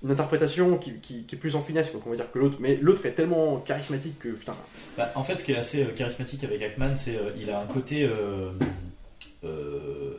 une 0.04 0.12
interprétation 0.12 0.78
qui, 0.78 0.94
qui- 1.00 1.24
qui 1.24 1.36
est 1.36 1.38
plus 1.38 1.56
en 1.56 1.62
finesse, 1.62 1.90
quoi, 1.90 2.00
qu'on 2.00 2.12
va 2.12 2.16
dire 2.16 2.32
que 2.32 2.40
l'autre. 2.40 2.56
Mais 2.62 2.78
l'autre 2.82 3.06
est 3.06 3.12
tellement 3.12 3.58
charismatique 3.58 4.18
que 4.20 4.30
putain. 4.30 4.56
Bah, 4.98 5.12
en 5.16 5.24
fait, 5.24 5.38
ce 5.38 5.44
qui 5.44 5.52
est 5.52 5.58
assez 5.58 5.84
euh, 5.84 5.88
charismatique 5.94 6.44
avec 6.46 6.62
Hackman, 6.62 6.96
c'est 6.96 7.18
euh, 7.18 7.32
il 7.38 7.50
a 7.50 7.60
un 7.60 7.66
côté 7.66 8.06
euh, 8.06 8.52
euh, 9.44 10.12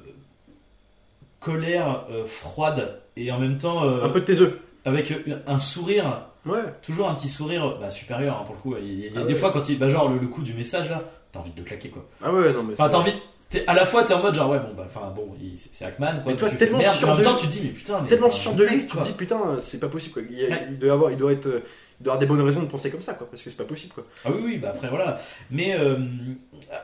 colère 1.41 2.05
euh, 2.11 2.25
froide 2.27 3.01
et 3.17 3.33
en 3.33 3.39
même 3.39 3.59
temps 3.59 3.85
euh, 3.85 4.05
Un 4.05 4.09
peu 4.11 4.21
de 4.21 4.25
tes 4.27 4.41
œufs. 4.41 4.55
avec 4.85 5.13
un 5.47 5.59
sourire, 5.59 6.27
Ouais. 6.47 6.61
toujours 6.83 7.09
un 7.09 7.15
petit 7.15 7.29
sourire 7.29 7.77
bah, 7.81 7.91
supérieur 7.91 8.39
hein, 8.41 8.45
pour 8.47 8.55
le 8.55 8.61
coup. 8.61 8.75
Il 8.83 9.01
y 9.01 9.07
a, 9.09 9.11
Ah 9.17 9.25
des 9.25 9.33
ouais. 9.35 9.39
fois 9.39 9.51
quand 9.53 9.69
il, 9.69 9.79
bah, 9.79 9.91
genre 9.91 10.09
le, 10.09 10.19
le 10.19 10.27
coup 10.27 10.43
du 10.43 10.55
message 10.55 10.89
là, 10.89 11.03
t'as 11.33 11.41
envie 11.41 11.51
de 11.53 11.59
le 11.59 11.65
claquer 11.65 11.89
quoi. 11.91 12.07
Ah 12.23 12.33
ouais, 12.33 12.53
non 12.53 12.63
mais. 12.63 12.73
Enfin, 12.75 12.89
t'as 12.89 12.99
envie. 12.99 13.13
t'es- 13.51 13.65
à 13.67 13.75
la 13.75 13.85
fois, 13.85 14.05
t'es 14.05 14.15
en 14.15 14.23
mode 14.23 14.35
genre 14.35 14.51
ouais 14.51 14.59
bon 14.59 14.73
bah 14.77 14.85
enfin 14.87 15.13
bon, 15.15 15.35
c'est 15.57 15.85
Hackman 15.85 16.21
quoi. 16.23 16.33
Mais 16.33 16.37
toi, 16.37 16.49
tu 16.49 16.57
fais 16.57 16.65
tellement 16.65 16.79
merde, 16.79 16.97
en 17.05 17.07
même 17.09 17.17
de 17.19 17.25
temps 17.25 17.33
lui- 17.35 17.41
tu 17.41 17.47
dis 17.49 17.61
mais 17.65 17.71
putain 17.71 18.01
mais 18.03 18.09
tellement 18.09 18.31
sûr 18.31 18.53
de 18.55 18.65
lui, 18.65 18.87
tu 18.87 18.97
te 18.97 19.03
dis 19.03 19.13
putain, 19.13 19.39
c'est 19.59 19.81
pas 19.81 19.89
possible 19.89 20.15
quoi. 20.15 20.23
Il, 20.31 20.39
y 20.39 20.47
a- 20.47 20.49
Ouais. 20.51 20.67
il 20.71 20.79
doit 20.79 20.93
avoir, 20.93 21.11
il 21.11 21.17
doit 21.19 21.33
être, 21.33 21.47
euh, 21.47 21.61
il 22.01 22.05
doit 22.05 22.15
avoir 22.15 22.19
des 22.21 22.27
bonnes 22.27 22.41
raisons 22.41 22.63
de 22.63 22.69
penser 22.69 22.91
comme 22.91 23.03
ça 23.03 23.13
quoi, 23.13 23.29
parce 23.31 23.43
que 23.43 23.51
c'est 23.51 23.57
pas 23.57 23.65
possible 23.65 23.93
quoi. 23.93 24.05
Ah 24.25 24.31
oui, 24.35 24.41
oui, 24.45 24.59
bah 24.59 24.71
après 24.71 24.89
voilà. 24.89 25.19
Mais 25.51 25.75
euh, 25.79 25.99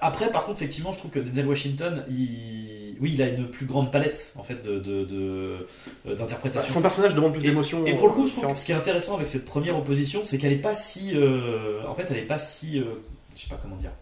après, 0.02 0.30
par 0.30 0.44
contre, 0.44 0.60
effectivement, 0.60 0.92
je 0.92 0.98
trouve 0.98 1.10
que 1.12 1.18
Denzel 1.20 1.46
Washington, 1.46 2.04
il, 2.10 2.75
oui, 3.00 3.12
il 3.14 3.22
a 3.22 3.28
une 3.28 3.48
plus 3.48 3.66
grande 3.66 3.90
palette 3.92 4.32
en 4.36 4.42
fait 4.42 4.62
de, 4.62 4.78
de, 4.78 5.04
de- 5.04 5.14
euh, 5.16 5.58
Bah, 6.04 6.14
d'interprétation. 6.14 6.72
son 6.74 6.82
personnage 6.82 7.14
demande 7.14 7.32
plus 7.32 7.44
Et- 7.44 7.48
d'émotions. 7.48 7.84
Et 7.86 7.94
pour 7.96 8.08
le 8.08 8.14
coup, 8.14 8.24
euh, 8.24 8.26
je 8.28 8.32
trouve 8.32 8.52
que 8.52 8.58
ce 8.58 8.64
qui 8.66 8.72
est 8.72 8.76
intéressant 8.76 9.16
avec 9.16 9.28
cette 9.28 9.44
première 9.44 9.76
opposition, 9.78 10.22
c'est 10.24 10.38
qu'elle 10.38 10.52
est 10.52 10.56
pas 10.56 10.74
si, 10.74 11.12
euh, 11.14 11.82
en 11.88 11.94
fait, 11.94 12.06
elle 12.10 12.18
est 12.18 12.22
pas 12.22 12.38
si, 12.38 12.78
euh, 12.80 12.84
je 13.34 13.42
sais 13.42 13.48
pas 13.48 13.58
comment 13.60 13.76
dire, 13.76 13.92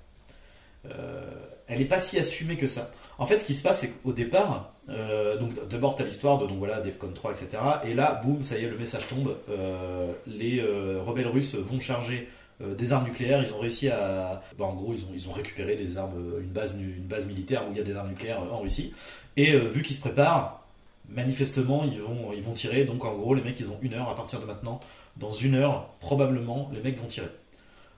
elle 1.66 1.80
est 1.80 1.86
pas 1.86 1.98
si 1.98 2.18
assumée 2.18 2.56
que 2.56 2.66
ça. 2.66 2.90
En 3.18 3.26
fait, 3.26 3.38
ce 3.38 3.44
qui 3.44 3.54
se 3.54 3.62
passe, 3.62 3.80
c'est 3.80 3.90
qu'au 4.02 4.12
départ, 4.12 4.74
euh, 4.88 5.38
donc 5.38 5.52
d'abord 5.68 5.94
t'as 5.94 6.04
l'histoire 6.04 6.36
de 6.38 6.46
donc 6.46 6.58
voilà 6.58 6.80
Defcon 6.80 7.12
3, 7.14 7.30
etc. 7.32 7.62
Et 7.86 7.94
là, 7.94 8.20
boum, 8.24 8.42
ça 8.42 8.58
y 8.58 8.64
est, 8.64 8.68
le 8.68 8.76
message 8.76 9.06
tombe. 9.08 9.36
Euh, 9.48 10.12
les 10.26 10.58
euh, 10.60 11.00
rebelles 11.06 11.28
russes 11.28 11.54
vont 11.54 11.80
charger 11.80 12.28
euh, 12.60 12.74
des 12.74 12.92
armes 12.92 13.04
nucléaires. 13.04 13.42
Ils 13.42 13.52
ont 13.52 13.58
réussi 13.58 13.88
à, 13.88 14.42
bah, 14.58 14.64
en 14.64 14.74
gros, 14.74 14.92
ils 14.92 15.04
ont 15.04 15.08
ils 15.14 15.28
ont 15.28 15.32
récupéré 15.32 15.76
des 15.76 15.98
armes, 15.98 16.16
euh, 16.16 16.40
une 16.40 16.50
base 16.50 16.76
une 16.78 17.06
base 17.06 17.26
militaire 17.26 17.66
où 17.66 17.72
il 17.72 17.76
y 17.76 17.80
a 17.80 17.84
des 17.84 17.96
armes 17.96 18.08
nucléaires 18.08 18.42
euh, 18.42 18.50
en 18.50 18.60
Russie. 18.60 18.92
Et 19.36 19.52
euh, 19.52 19.68
vu 19.68 19.82
qu'ils 19.82 19.96
se 19.96 20.00
préparent, 20.00 20.64
manifestement, 21.08 21.84
ils 21.84 22.00
vont 22.00 22.32
ils 22.32 22.42
vont 22.42 22.52
tirer. 22.52 22.84
Donc 22.84 23.04
en 23.04 23.14
gros, 23.14 23.34
les 23.34 23.42
mecs, 23.42 23.58
ils 23.58 23.68
ont 23.68 23.78
une 23.82 23.94
heure 23.94 24.08
à 24.08 24.14
partir 24.14 24.40
de 24.40 24.46
maintenant. 24.46 24.80
Dans 25.16 25.30
une 25.30 25.54
heure, 25.54 25.88
probablement, 26.00 26.70
les 26.72 26.80
mecs 26.80 26.98
vont 26.98 27.06
tirer. 27.06 27.28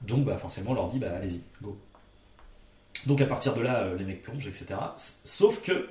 Donc 0.02 0.24
bah 0.24 0.36
forcément, 0.36 0.72
on 0.72 0.74
leur 0.74 0.88
dit 0.88 0.98
bah 0.98 1.12
allez-y, 1.16 1.40
go. 1.62 1.78
Donc 3.06 3.20
à 3.20 3.26
partir 3.26 3.54
de 3.54 3.62
là, 3.62 3.88
les 3.96 4.04
mecs 4.04 4.22
plongent, 4.22 4.46
etc. 4.46 4.66
Sauf 4.96 5.62
que 5.62 5.88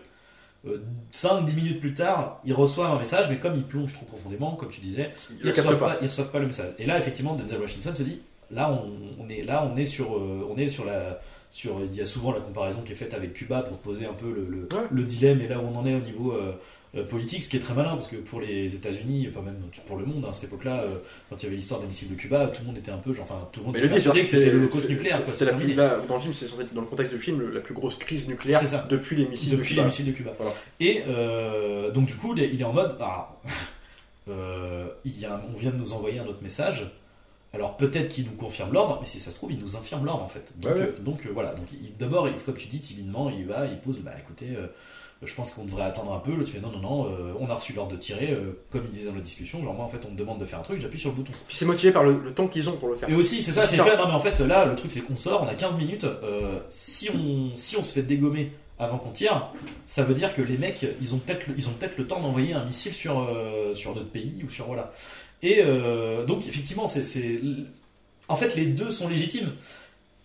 5-10 1.14 1.56
minutes 1.56 1.80
plus 1.80 1.94
tard, 1.94 2.42
ils 2.44 2.54
reçoivent 2.54 2.92
un 2.92 3.00
message, 3.00 3.28
mais 3.30 3.38
comme 3.38 3.56
ils 3.56 3.64
plongent 3.64 3.94
trop 3.94 4.06
profondément, 4.06 4.56
comme 4.56 4.70
tu 4.70 4.82
disais, 4.82 5.12
Il 5.30 5.46
ils 5.46 5.52
reçoivent 5.52 5.98
ils 6.02 6.08
reçoivent 6.08 6.32
pas 6.32 6.40
le 6.40 6.48
message. 6.48 6.74
Et 6.80 6.86
là, 6.86 6.98
effectivement, 6.98 7.36
Denzel 7.36 7.62
Washington 7.62 7.96
se 7.96 8.04
dit, 8.04 8.22
là, 8.52 8.72
on, 8.72 9.24
on 9.24 9.28
est 9.30 9.42
là, 9.44 9.70
on 9.72 9.78
est 9.78 9.86
sur, 9.86 10.16
euh, 10.18 10.48
on 10.50 10.58
est 10.58 10.70
sur 10.70 10.86
la, 10.86 11.20
sur. 11.50 11.80
Il 11.84 11.96
y 11.96 12.02
a 12.02 12.06
souvent 12.06 12.32
la 12.32 12.40
comparaison 12.40 12.82
qui 12.82 12.92
est 12.92 12.96
faite 12.96 13.14
avec 13.14 13.34
Cuba 13.34 13.62
pour 13.62 13.78
poser 13.78 14.06
un 14.06 14.14
peu 14.14 14.28
le, 14.32 14.46
le, 14.50 14.62
Ouais. 14.78 14.86
le 14.92 15.04
dilemme 15.04 15.42
et 15.42 15.48
là 15.48 15.60
où 15.60 15.64
on 15.66 15.76
en 15.78 15.86
est 15.86 15.96
au 15.96 16.00
niveau 16.02 16.32
euh, 16.34 16.54
euh, 16.96 17.04
politique, 17.06 17.44
ce 17.44 17.50
qui 17.50 17.58
est 17.58 17.60
très 17.60 17.74
malin 17.74 17.94
parce 17.96 18.08
que 18.08 18.16
pour 18.16 18.40
les 18.40 18.74
États-Unis, 18.74 19.28
pas 19.28 19.42
même 19.42 19.58
pour 19.86 19.98
le 19.98 20.06
monde, 20.06 20.24
hein, 20.26 20.30
à 20.30 20.34
cette 20.34 20.46
époque-là, 20.46 20.82
euh, 20.84 20.96
quand 21.30 21.36
il 21.42 21.44
y 21.44 21.48
avait 21.48 21.56
l'histoire 21.58 21.82
des 21.82 21.88
missiles 21.88 22.10
de 22.10 22.16
Cuba, 22.16 22.48
tout 22.48 22.62
le 22.62 22.68
monde 22.68 22.78
était 22.78 22.92
un 22.92 22.98
peu, 23.00 23.12
genre, 23.14 23.26
enfin, 23.30 23.48
tout 23.52 23.60
le 23.60 23.66
monde 23.66 23.74
Mais 23.76 23.80
était 23.86 23.96
le 23.96 24.02
dit, 24.14 24.20
que 24.22 24.26
c'était 24.26 24.50
le 24.52 24.68
cause 24.68 24.88
nucléaire. 24.88 25.20
c'est- 25.26 25.44
la 25.46 25.54
plus, 25.54 25.74
là, 25.74 25.98
dans 26.08 26.16
le 26.16 26.22
film, 26.22 26.34
c'est 26.34 26.48
dans 26.74 26.82
le 26.82 26.88
contexte 26.88 27.14
du 27.14 27.20
film 27.20 27.52
la 27.54 27.60
plus 27.60 27.74
grosse 27.74 27.98
crise 27.98 28.28
nucléaire 28.30 28.62
ça. 28.62 28.88
depuis 28.90 29.18
les 29.18 29.28
missiles 29.28 29.52
de 29.52 29.58
depuis 29.58 29.70
Cuba. 29.70 29.82
les 29.82 29.86
missiles 29.88 30.06
de 30.06 30.12
Cuba. 30.14 30.32
Voilà. 30.38 30.54
Et 30.80 31.04
euh, 31.08 31.92
donc 31.92 32.06
du 32.06 32.16
coup, 32.16 32.34
il 32.38 32.62
est- 32.62 32.64
en 32.64 32.72
mode, 32.72 32.96
ah, 33.02 33.36
euh, 34.30 34.88
il 35.04 35.20
y 35.20 35.26
a 35.26 35.36
un- 35.36 35.42
on 35.54 35.58
vient 35.58 35.72
de 35.72 35.78
nous 35.78 35.94
envoyer 35.94 36.20
un 36.20 36.26
autre 36.26 36.42
message. 36.42 36.90
Alors 37.56 37.78
peut-être 37.78 38.10
qu'il 38.10 38.26
nous 38.26 38.34
confirme 38.36 38.74
l'ordre, 38.74 38.98
mais 39.02 39.08
si 39.08 39.20
ça 39.20 39.32
se 39.32 39.36
trouve, 39.36 39.52
il 39.52 39.60
nous 39.60 39.76
infirme 39.78 40.06
l'ordre 40.06 40.24
en 40.24 40.28
fait. 40.28 40.52
Donc, 40.58 40.74
Ouais, 40.74 40.80
ouais. 40.80 40.88
euh, 40.88 41.00
donc 41.00 41.26
euh, 41.26 41.30
voilà. 41.34 41.54
Donc 41.54 41.66
d'abord, 41.98 42.28
comme 42.46 42.56
tu 42.56 42.68
dis 42.68 42.82
timidement, 42.82 43.30
il 43.30 43.46
va, 43.46 43.66
il 43.66 43.80
pose, 43.80 44.00
bah 44.00 44.12
écoutez, 44.20 44.50
euh, 44.58 44.68
je 45.24 45.34
pense 45.34 45.54
qu'on 45.54 45.64
devrait 45.66 45.84
attendre 45.86 46.14
un 46.14 46.20
peu. 46.20 46.36
L'autre 46.36 46.52
fait 46.52 46.60
non, 46.60 46.70
non, 46.72 46.80
non, 46.80 47.18
on 47.40 47.50
a 47.50 47.54
reçu 47.56 47.74
l'ordre 47.74 47.94
de 47.94 47.98
tirer, 47.98 48.38
comme 48.70 48.84
il 48.86 48.92
disait 48.92 49.08
dans 49.10 49.16
la 49.16 49.22
discussion. 49.22 49.64
Genre 49.64 49.74
moi 49.74 49.86
en 49.86 49.90
fait, 49.90 50.00
on 50.06 50.12
me 50.12 50.18
demande 50.18 50.40
de 50.40 50.46
faire 50.46 50.60
un 50.60 50.64
truc, 50.64 50.80
j'appuie 50.82 51.00
sur 51.00 51.10
le 51.12 51.16
bouton. 51.16 51.32
Puis 51.48 51.56
c'est 51.56 51.66
motivé 51.66 51.92
par 51.94 52.04
le, 52.04 52.20
le 52.24 52.34
temps 52.34 52.48
qu'ils 52.48 52.70
ont 52.70 52.74
pour 52.78 52.90
le 52.90 52.96
faire. 52.96 53.10
Et 53.10 53.16
aussi, 53.16 53.42
c'est 53.42 53.52
ça, 53.54 53.66
C'est 53.66 53.78
fait. 53.78 53.98
Non, 53.98 54.08
mais 54.08 54.14
en 54.14 54.20
fait, 54.20 54.40
là, 54.42 54.66
le 54.66 54.76
truc, 54.76 54.92
c'est 54.92 55.00
qu'on 55.02 55.18
sort, 55.18 55.42
on 55.44 55.48
a 55.48 55.56
15 55.56 55.78
minutes. 55.78 56.06
si, 56.70 57.10
on, 57.10 57.56
si 57.56 57.78
on 57.78 57.84
se 57.84 57.94
fait 57.94 58.02
dégommer 58.04 58.52
avant 58.78 58.98
qu'on 58.98 59.12
tire, 59.12 59.52
ça 59.86 60.04
veut 60.04 60.14
dire 60.14 60.36
que 60.36 60.42
les 60.42 60.58
mecs, 60.58 60.86
ils 61.02 61.16
ont 61.16 61.18
peut-être 61.20 61.48
le, 61.48 61.54
ils 61.58 61.68
ont 61.70 61.72
peut-être 61.72 61.98
le 61.98 62.08
temps 62.08 62.20
d'envoyer 62.20 62.54
un 62.54 62.66
missile 62.66 62.94
sur, 62.94 63.20
euh, 63.22 63.74
sur 63.74 63.96
notre 63.96 64.10
pays 64.10 64.44
ou 64.46 64.50
sur. 64.52 64.66
Voilà. 64.66 64.92
Et 65.44 65.58
euh, 65.62 66.26
donc, 66.26 66.48
effectivement, 66.48 66.88
c'est. 66.88 67.04
c'est- 67.06 67.40
En 68.28 68.36
fait, 68.36 68.56
les 68.56 68.66
deux 68.66 68.90
sont 68.92 69.08
légitimes. 69.08 69.52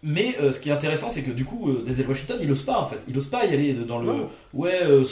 Mais 0.02 0.34
euh, 0.40 0.50
ce 0.50 0.60
qui 0.60 0.70
est 0.70 0.72
intéressant, 0.72 1.10
c'est 1.10 1.22
que 1.22 1.30
du 1.30 1.44
coup, 1.44 1.68
euh, 1.68 1.84
Denzel 1.86 2.08
Washington, 2.08 2.38
il 2.40 2.50
ose 2.50 2.62
pas 2.62 2.78
en 2.78 2.86
fait. 2.86 2.96
Il 3.06 3.18
ose 3.18 3.26
pas 3.28 3.44
y 3.44 3.52
aller 3.52 3.74
dans 3.74 3.98
le. 3.98 4.06
Non. 4.06 4.30
Ouais, 4.54 4.80
euh, 4.82 5.04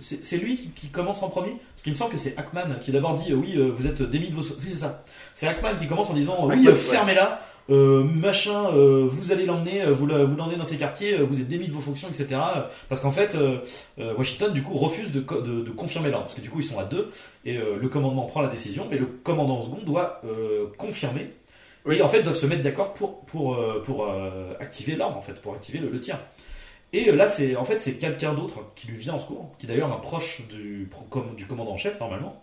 c'est 0.00 0.38
lui 0.38 0.56
qui, 0.56 0.70
qui 0.70 0.86
commence 0.88 1.22
en 1.22 1.28
premier. 1.28 1.50
Parce 1.74 1.82
qu'il 1.82 1.92
me 1.92 1.96
semble 1.98 2.12
que 2.12 2.18
c'est 2.18 2.34
Hackman 2.38 2.76
qui 2.80 2.92
d'abord 2.92 3.14
dit 3.14 3.34
Oui, 3.34 3.54
vous 3.58 3.86
êtes 3.86 4.00
démis 4.00 4.30
de 4.30 4.34
vos. 4.34 4.40
Oui, 4.40 4.64
c'est 4.68 4.74
ça. 4.76 5.04
C'est 5.34 5.46
Hackman 5.46 5.76
qui 5.76 5.86
commence 5.86 6.08
en 6.08 6.14
disant 6.14 6.46
Oui, 6.48 6.66
euh, 6.66 6.70
ouais. 6.70 6.74
fermez-la. 6.76 7.42
Euh, 7.70 8.04
machin, 8.04 8.70
euh, 8.74 9.06
vous 9.10 9.32
allez 9.32 9.44
l'emmener, 9.44 9.82
euh, 9.82 9.92
vous 9.92 10.06
le- 10.06 10.22
vous 10.24 10.36
l'emmenez 10.36 10.56
dans 10.56 10.64
ces 10.64 10.76
quartiers, 10.76 11.14
euh, 11.18 11.24
vous 11.24 11.40
êtes 11.40 11.48
démis 11.48 11.66
de 11.66 11.72
vos 11.72 11.80
fonctions, 11.80 12.08
etc. 12.08 12.40
Parce 12.88 13.00
qu'en 13.00 13.10
fait, 13.12 13.34
euh, 13.34 13.58
euh, 13.98 14.14
Washington 14.16 14.52
du 14.52 14.62
coup 14.62 14.74
refuse 14.74 15.10
de, 15.12 15.20
de, 15.20 15.62
de 15.62 15.70
confirmer 15.70 16.10
l'ordre, 16.10 16.26
parce 16.26 16.34
que 16.36 16.40
du 16.40 16.50
coup 16.50 16.60
ils 16.60 16.64
sont 16.64 16.78
à 16.78 16.84
deux 16.84 17.10
et 17.44 17.56
euh, 17.58 17.76
le 17.80 17.88
commandement 17.88 18.24
prend 18.26 18.40
la 18.40 18.48
décision, 18.48 18.86
mais 18.90 18.98
le 18.98 19.06
commandant 19.06 19.58
en 19.58 19.62
second 19.62 19.80
doit 19.84 20.20
euh, 20.24 20.66
confirmer 20.78 21.30
Oui. 21.86 21.96
et 21.96 22.02
en 22.02 22.08
fait 22.08 22.22
doivent 22.22 22.36
se 22.36 22.46
mettre 22.46 22.62
d'accord 22.62 22.94
pour 22.94 23.24
pour 23.26 23.58
pour 23.84 24.06
euh, 24.06 24.52
activer 24.60 24.94
l'ordre 24.96 25.16
en 25.16 25.22
fait, 25.22 25.34
pour 25.40 25.54
activer 25.54 25.78
le, 25.80 25.88
le 25.90 25.98
tir. 26.00 26.18
Et 26.92 27.10
là 27.10 27.26
c'est 27.26 27.56
en 27.56 27.64
fait 27.64 27.78
c'est 27.80 27.98
quelqu'un 27.98 28.32
d'autre 28.32 28.60
qui 28.76 28.86
lui 28.86 28.96
vient 28.96 29.14
en 29.14 29.18
secours, 29.18 29.50
qui 29.58 29.66
d'ailleurs 29.66 29.88
est 29.88 29.92
un 29.92 29.96
proche 29.98 30.42
du 30.48 30.88
du 31.36 31.46
commandant 31.46 31.72
en 31.72 31.76
chef 31.76 31.98
normalement 31.98 32.42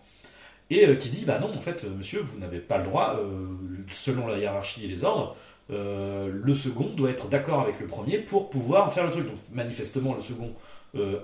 et 0.74 0.86
euh, 0.86 0.94
qui 0.96 1.10
dit 1.10 1.24
bah 1.24 1.38
non 1.38 1.54
en 1.54 1.60
fait 1.60 1.84
euh, 1.84 1.90
monsieur 1.96 2.20
vous 2.20 2.38
n'avez 2.38 2.58
pas 2.58 2.78
le 2.78 2.84
droit 2.84 3.16
euh, 3.18 3.46
selon 3.92 4.26
la 4.26 4.38
hiérarchie 4.38 4.84
et 4.84 4.88
les 4.88 5.04
ordres 5.04 5.36
le 5.70 6.52
second 6.52 6.90
doit 6.90 7.08
être 7.08 7.28
d'accord 7.28 7.60
avec 7.62 7.80
le 7.80 7.86
premier 7.86 8.18
pour 8.18 8.50
pouvoir 8.50 8.92
faire 8.92 9.04
le 9.04 9.10
truc. 9.10 9.24
Donc 9.26 9.38
manifestement 9.50 10.14
le 10.14 10.20
second 10.20 10.52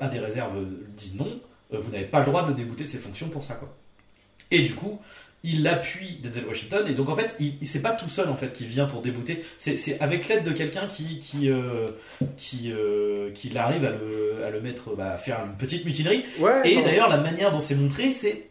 a 0.01 0.09
des 0.09 0.18
réserves 0.18 0.64
dit 0.96 1.14
non 1.18 1.40
vous 1.70 1.92
n'avez 1.92 2.07
pas 2.07 2.20
le 2.20 2.24
droit 2.24 2.44
de 2.44 2.48
le 2.48 2.55
débouter 2.55 2.84
de 2.84 2.88
ses 2.88 2.96
fonctions 2.96 3.28
pour 3.28 3.44
ça 3.44 3.57
quoi. 3.57 3.68
Et 4.51 4.62
du 4.62 4.74
coup 4.74 4.98
il 5.42 5.66
appuie 5.66 6.18
Denzel 6.22 6.46
Washington 6.46 6.86
et 6.86 6.94
donc 6.94 7.09
en 7.09 7.16
fait 7.16 7.36
il, 7.40 7.55
c'est 7.66 7.82
pas 7.82 7.92
tout 7.92 8.09
seul 8.11 8.28
en 8.28 8.36
fait 8.36 8.53
qui 8.53 8.66
vient 8.66 8.86
pour 8.86 9.01
débouter. 9.01 9.44
C'est, 9.59 9.76
c'est 9.76 9.98
avec 10.01 10.28
l'aide 10.28 10.44
de 10.44 10.53
quelqu'un 10.53 10.86
qui 10.86 11.18
qui 11.18 11.48
euh, 11.48 11.86
qui 12.36 12.72
euh, 12.72 13.30
qui 13.32 13.57
arrive 13.57 13.84
à 13.84 13.90
le, 13.90 14.44
à 14.44 14.51
le 14.51 14.61
mettre 14.61 14.94
bah, 14.94 15.12
à 15.12 15.18
faire 15.18 15.44
une 15.46 15.57
petite 15.57 15.84
mutinerie. 15.84 16.24
Ouais, 16.38 16.70
et 16.70 16.82
d'ailleurs, 16.82 17.09
la 17.09 17.18
manière 17.18 17.53
dont 17.53 17.61
c'est 17.61 17.74
montré, 17.74 18.12
c'est. 18.12 18.49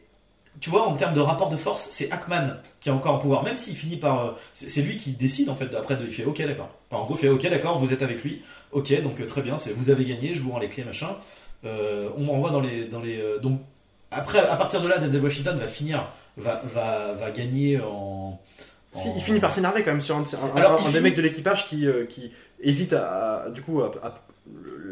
Tu 0.60 0.70
vois, 0.70 0.88
en 0.88 0.95
termes 0.95 1.14
de 1.14 1.20
rapport 1.22 1.49
de 1.49 1.57
force, 1.57 1.88
c'est 1.91 2.12
Hackman 2.12 2.55
qui 2.80 2.89
a 2.89 2.93
encore 2.93 3.16
un 3.16 3.20
pouvoir, 3.20 3.43
même 3.43 3.55
s'il 3.55 3.76
finit 3.76 3.97
par. 3.97 4.26
euh, 4.26 4.32
C'est 4.53 4.82
lui 4.82 4.97
qui 4.97 5.12
décide, 5.12 5.49
en 5.49 5.55
fait, 5.55 5.74
après, 5.76 5.95
de, 5.95 6.05
il 6.05 6.12
fait 6.12 6.26
OK, 6.26 6.41
d'accord. 6.45 6.70
Enfin, 6.89 7.01
en 7.01 7.05
gros, 7.05 7.16
il 7.16 7.20
fait 7.20 7.30
OK, 7.30 7.49
d'accord, 7.49 7.80
vous 7.80 7.93
êtes 7.93 8.01
avec 8.01 8.24
lui. 8.24 8.41
OK, 8.72 9.01
donc 9.01 9.20
euh, 9.20 9.26
très 9.26 9.41
bien, 9.41 9.55
vous 9.76 9.89
avez 9.89 10.05
gagné, 10.05 10.34
je 10.34 10.41
vous 10.41 10.51
rends 10.51 10.60
les 10.60 10.70
clés, 10.70 10.84
machin. 10.84 11.16
Euh, 11.66 12.10
on 12.18 12.22
m'envoie 12.24 12.51
dans 12.51 12.62
les. 12.62 12.86
Dans 12.86 12.99
les 12.99 13.22
donc, 13.41 13.62
après, 14.12 14.39
à 14.39 14.55
partir 14.55 14.82
de 14.82 14.88
là, 14.88 14.97
Denzel 14.97 15.22
Washington 15.22 15.57
va 15.57 15.68
finir, 15.68 16.12
va, 16.38 16.62
va, 16.66 17.14
va 17.14 17.32
gagner 17.32 17.80
en. 17.80 18.39
si, 18.95 19.07
il 19.16 19.22
finit 19.22 19.39
par 19.39 19.53
s'énerver 19.53 19.84
quand 19.84 19.91
même 19.91 20.01
sur 20.01 20.16
un, 20.18 20.22
un- 20.24 20.55
Alors, 20.57 20.86
un- 20.86 20.91
des 20.91 20.99
mecs 20.99 21.16
de 21.16 21.22
l'équipage 21.22 21.68
qui, 21.68 21.86
euh, 21.86 22.05
qui 22.05 22.32
hésite 22.62 22.93
à, 22.93 23.43
à- 23.43 23.49
du 23.51 23.62
coup 23.62 23.82
à, 23.82 23.91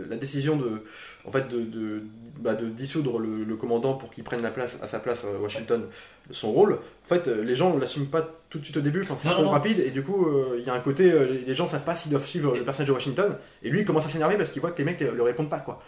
la 0.10 0.16
décision 0.18 0.56
de 0.56 0.84
en 1.26 1.32
fait 1.32 1.48
de, 1.50 1.62
de, 1.62 2.02
bah, 2.40 2.54
de 2.56 2.68
dissoudre 2.68 3.20
le, 3.20 3.44
le 3.44 3.56
commandant 3.56 3.96
pour 3.96 4.10
qu'il 4.12 4.24
prenne 4.24 4.42
la 4.42 4.52
place 4.52 4.78
à 4.82 4.88
sa 4.88 5.00
place 5.00 5.24
euh, 5.26 5.40
Washington 5.40 5.84
son 6.32 6.52
rôle 6.52 6.74
en 6.74 7.08
fait 7.08 7.28
euh, 7.28 7.44
les 7.44 7.56
gens 7.56 7.74
ne 7.76 7.80
l'assument 7.80 8.06
pas 8.06 8.28
tout 8.50 8.60
de 8.60 8.64
suite 8.64 8.78
au 8.78 8.82
début 8.82 9.02
enfin, 9.02 9.16
c'est 9.18 9.30
trop 9.30 9.50
rapide 9.50 9.80
et 9.80 9.92
du 9.92 10.04
coup 10.04 10.26
euh, 10.28 10.58
il 10.60 10.66
y 10.66 10.70
a 10.70 10.74
un 10.74 10.80
côté 10.80 11.12
les- 11.46 11.56
gens 11.56 11.68
savent 11.68 11.84
pas 11.84 11.96
s'ils 11.96 12.12
doivent 12.12 12.26
suivre 12.28 12.56
le 12.56 12.64
personnage 12.64 12.88
de 12.90 12.94
Washington 12.94 13.36
et 13.64 13.70
lui 13.70 13.80
il 13.82 13.86
commence 13.86 14.06
à 14.06 14.10
s'énerver 14.10 14.38
parce 14.38 14.52
qu'il 14.52 14.62
voit 14.62 14.72
que 14.72 14.78
les 14.78 14.86
mecs 14.86 15.02
ne 15.02 15.22
répondent 15.22 15.50
pas 15.50 15.60
quoi 15.60 15.82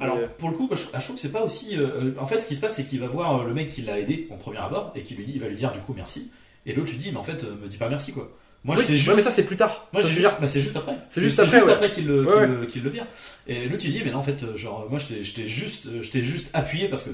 Alors, 0.00 0.18
Et, 0.18 0.28
pour 0.38 0.50
le 0.50 0.54
coup, 0.56 0.68
je, 0.72 0.76
je 0.76 1.02
trouve 1.04 1.16
que 1.16 1.22
c'est 1.22 1.32
pas 1.32 1.42
aussi. 1.42 1.76
euh, 1.76 2.12
en 2.18 2.26
fait, 2.26 2.38
ce 2.40 2.46
qui 2.46 2.54
se 2.54 2.60
passe, 2.60 2.76
c'est 2.76 2.84
qu'il 2.84 3.00
va 3.00 3.08
voir 3.08 3.44
le 3.44 3.52
mec 3.52 3.68
qui 3.68 3.82
l'a 3.82 3.98
aidé 3.98 4.28
en 4.30 4.36
premier 4.36 4.58
abord 4.58 4.92
et 4.94 5.02
qui 5.02 5.14
lui 5.16 5.24
dit, 5.26 5.32
il 5.34 5.40
va 5.40 5.48
lui 5.48 5.56
dire 5.56 5.72
du 5.72 5.80
coup 5.80 5.92
merci. 5.96 6.30
Et 6.66 6.72
l'autre 6.72 6.90
lui 6.90 6.98
dit, 6.98 7.10
mais 7.10 7.18
en 7.18 7.24
fait, 7.24 7.42
me 7.42 7.66
dis 7.66 7.78
pas 7.78 7.88
merci 7.88 8.12
quoi. 8.12 8.30
Moi, 8.64 8.74
oui, 8.76 8.80
j'étais 8.82 8.92
ouais, 8.94 8.98
juste. 8.98 9.16
mais 9.16 9.22
ça 9.22 9.30
c'est 9.30 9.44
plus 9.44 9.56
tard 9.56 9.86
Moi, 9.92 10.02
je 10.02 10.08
juste, 10.08 10.22
bah, 10.40 10.46
c'est 10.46 10.60
juste 10.60 10.76
après. 10.76 10.96
C'est 11.10 11.20
juste 11.22 11.38
après, 11.38 11.62
ouais. 11.62 11.90
qu'il 11.90 12.06
le, 12.06 12.22
Ouais, 12.24 12.32
qu'il 12.32 12.40
ouais. 12.40 12.46
le- 12.46 12.66
qu'il 12.66 12.82
le 12.82 12.90
vire. 12.90 13.06
Et 13.46 13.66
l'autre, 13.68 13.78
tu 13.82 13.88
dis, 13.88 14.02
mais 14.04 14.10
non, 14.10 14.18
en 14.18 14.22
fait, 14.22 14.42
euh, 14.42 14.56
genre, 14.56 14.86
moi, 14.90 14.98
je 14.98 15.06
t'ai- 15.06 15.24
je 15.24 15.34
t'ai 15.34 15.46
juste, 15.48 15.86
euh, 15.86 16.02
je 16.02 16.10
t'ai 16.10 16.20
juste 16.22 16.48
appuyé 16.52 16.88
parce 16.88 17.02
que, 17.04 17.10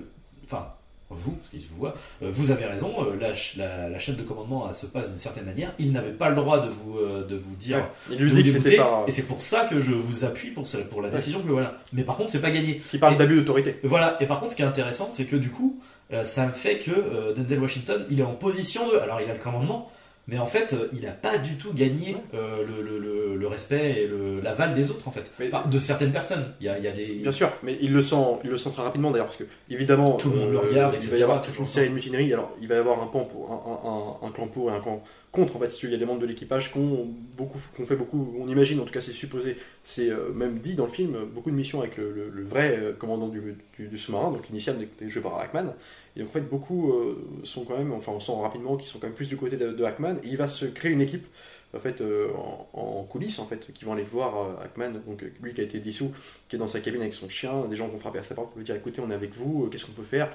enfin, 0.47 0.69
vous, 1.11 1.33
parce 1.33 1.51
qu'ils 1.51 1.61
vous 1.69 1.77
voient, 1.77 1.95
euh, 2.23 2.31
vous 2.33 2.51
avez 2.51 2.65
raison, 2.65 2.93
la, 3.21 3.29
la- 3.59 3.89
la 3.91 3.99
chaîne 3.99 4.17
de 4.17 4.23
commandement 4.23 4.67
elle 4.67 4.75
se 4.75 4.87
passe 4.87 5.11
d'une 5.11 5.19
certaine 5.19 5.45
manière. 5.45 5.73
Il 5.79 5.93
n'avait 5.93 6.13
pas 6.13 6.31
le 6.31 6.35
droit 6.35 6.61
de 6.61 6.71
vous, 6.71 6.99
de 6.99 7.37
vous 7.37 7.55
dire. 7.57 7.77
Ouais. 7.77 7.85
Il 8.11 8.17
de 8.19 8.25
lui 8.25 8.31
vous 8.31 8.37
dit 8.37 8.43
que 8.43 8.49
dégoûter, 8.49 8.71
c'était 8.71 8.83
par. 8.83 9.05
Et 9.07 9.13
c'est 9.13 9.27
pour 9.29 9.41
ça 9.43 9.67
que 9.67 9.79
je 9.79 9.93
vous 9.93 10.25
appuie 10.25 10.51
pour, 10.51 10.67
ce- 10.67 10.79
pour 10.79 11.03
la 11.03 11.11
décision 11.11 11.41
que 11.43 11.49
voilà. 11.49 11.79
Mais 11.93 12.03
par 12.05 12.17
contre, 12.17 12.31
c'est 12.31 12.41
pas 12.41 12.51
gagné. 12.51 12.77
Parce 12.77 12.89
qu'il 12.89 13.01
parle 13.01 13.17
d'abus 13.19 13.37
d'autorité. 13.37 13.79
Voilà, 13.85 14.17
et 14.21 14.27
par 14.27 14.41
contre, 14.41 14.53
ce 14.53 14.57
qui 14.57 14.63
est 14.63 14.67
intéressant, 14.67 15.11
c'est 15.13 15.27
que 15.27 15.37
du 15.37 15.51
coup, 15.51 15.79
ça 16.25 16.49
fait 16.49 16.79
que 16.79 16.91
euh, 16.91 17.35
Denzel 17.35 17.61
Washington, 17.61 18.05
il 18.11 18.19
est 18.19 18.25
en 18.25 18.35
position 18.35 18.89
de. 18.91 18.97
Alors, 18.97 19.21
il 19.21 19.31
a 19.31 19.35
le 19.35 19.39
commandement, 19.41 19.91
mais 20.27 20.39
en 20.39 20.47
fait, 20.47 20.73
euh, 20.73 20.89
il 20.93 21.03
n'a 21.03 21.11
pas 21.13 21.39
du 21.39 21.57
tout 21.57 21.73
gagné 21.73 22.17
euh, 22.35 22.65
le, 22.67 22.83
le- 22.83 22.99
le- 22.99 23.37
le 23.37 23.47
respect 23.47 24.03
et 24.03 24.07
le- 24.07 24.41
l'aval 24.41 24.75
des 24.75 24.91
autres, 24.91 25.07
en 25.09 25.11
fait. 25.11 25.31
Mais- 25.39 25.49
Enfin, 25.53 25.69
de 25.69 25.79
certaines 25.79 26.13
personnes. 26.13 26.53
Il 26.61 26.67
y 26.67 26.69
a, 26.69 26.79
il 26.79 26.85
y 26.85 26.89
a 26.89 26.93
des. 26.93 27.07
Bien 27.17 27.33
sûr, 27.33 27.51
mais 27.63 27.77
il 27.81 27.93
le 27.93 28.03
sent, 28.03 28.17
il 28.45 28.51
le 28.51 28.57
sent 28.57 28.71
très 28.73 28.83
rapidement 28.83 29.11
d'ailleurs, 29.11 29.27
parce 29.27 29.37
que 29.37 29.45
évidemment, 29.69 30.13
Tout 30.17 30.31
le 30.31 30.37
monde 30.37 30.53
le 30.53 30.59
regarde, 30.59 30.97
il 31.01 31.09
va 31.11 31.17
y 31.17 31.23
avoir 31.23 31.43
le 31.43 31.49
une 31.53 31.57
monde 31.59 31.67
série 31.67 31.89
de 31.89 31.95
mutineries. 31.95 32.33
Alors, 32.33 32.53
il 32.61 32.69
va 32.69 32.75
y 32.77 32.79
avoir 32.79 33.03
un, 33.03 33.07
pan 33.07 33.25
pour, 33.25 33.51
un, 33.51 33.55
un- 33.71 34.25
un- 34.25 34.29
un 34.29 34.31
clan 34.33 34.47
pour 34.49 34.71
et 34.71 34.75
un 34.75 34.81
clan 34.81 35.03
contre. 35.35 35.57
En 35.57 35.59
fait, 35.59 35.83
il 35.83 35.91
y 35.91 35.95
a 35.95 35.99
des 35.99 36.07
membres 36.07 36.21
de 36.21 36.27
l'équipage 36.27 36.73
qui 36.73 36.79
ont 36.79 37.09
beaucoup, 37.37 37.59
qu'on 37.77 37.85
fait 37.85 37.97
beaucoup, 37.97 38.35
on 38.41 38.49
imagine, 38.49 38.81
en 38.81 38.85
tout 38.85 38.93
cas, 38.93 39.01
c'est 39.01 39.13
supposé, 39.13 39.57
c'est 39.83 40.09
euh, 40.09 40.33
même 40.33 40.59
dit 40.59 40.75
dans 40.75 40.87
le 40.87 40.91
film, 40.91 41.17
beaucoup 41.35 41.51
de 41.51 41.57
missions 41.57 41.81
avec 41.81 41.97
le, 41.97 42.45
vrai 42.45 42.79
euh, 42.79 42.93
commandant 42.93 43.29
du 43.29 43.99
sous-marin, 43.99 44.31
donc 44.31 44.49
initial 44.49 44.79
des, 44.79 44.89
des 44.99 45.11
jeux 45.11 45.21
par 45.21 45.39
Hackman. 45.39 45.75
Et 46.17 46.21
donc, 46.21 46.29
en 46.29 46.33
fait, 46.33 46.49
beaucoup 46.49 46.93
euh, 46.93 47.17
sont 47.43 47.65
quand 47.65 47.77
même, 47.77 47.93
enfin, 47.93 48.13
on 48.13 48.21
sent 48.21 48.33
rapidement 48.41 48.77
qu'ils 48.77 48.89
sont 48.89 48.99
quand 48.99 49.09
même 49.09 49.17
plus 49.17 49.29
du 49.29 49.37
côté 49.37 49.57
de, 49.57 49.73
de 49.73 49.85
Hackman. 49.85 50.17
Et 50.23 50.29
il 50.29 50.37
va 50.37 50.49
se 50.49 50.65
créer 50.65 50.93
une 50.93 51.01
équipe 51.01 51.27
en 51.75 51.81
fait 51.81 52.01
euh, 52.01 52.29
en, 52.73 53.03
coulisses 53.05 53.39
en 53.39 53.47
fait 53.47 53.73
qui 53.73 53.85
vont 53.85 53.93
aller 53.93 54.03
voir 54.05 54.37
euh, 54.39 54.65
Hackman 54.65 54.91
donc 55.07 55.23
euh, 55.23 55.33
lui 55.43 55.55
qui 55.55 55.61
a 55.61 55.65
été 55.65 55.79
dissous 55.81 56.13
qui 56.49 56.57
est 56.57 56.59
dans 56.59 56.69
sa 56.69 56.81
cabine 56.81 57.01
avec 57.01 57.15
son 57.15 57.29
chien 57.29 57.65
des 57.69 57.77
gens 57.77 57.89
vont 57.89 57.99
frapper 57.99 58.19
à 58.19 58.23
sa 58.23 58.35
porte 58.35 58.51
pour 58.51 58.59
lui 58.59 58.65
dire 58.65 58.77
écoutez 58.77 59.01
on 59.01 59.11
est 59.11 59.15
avec 59.15 59.33
vous 59.35 59.69
qu'est-ce 59.71 59.87
qu'on 59.87 59.93
peut 59.93 60.03
faire? 60.03 60.31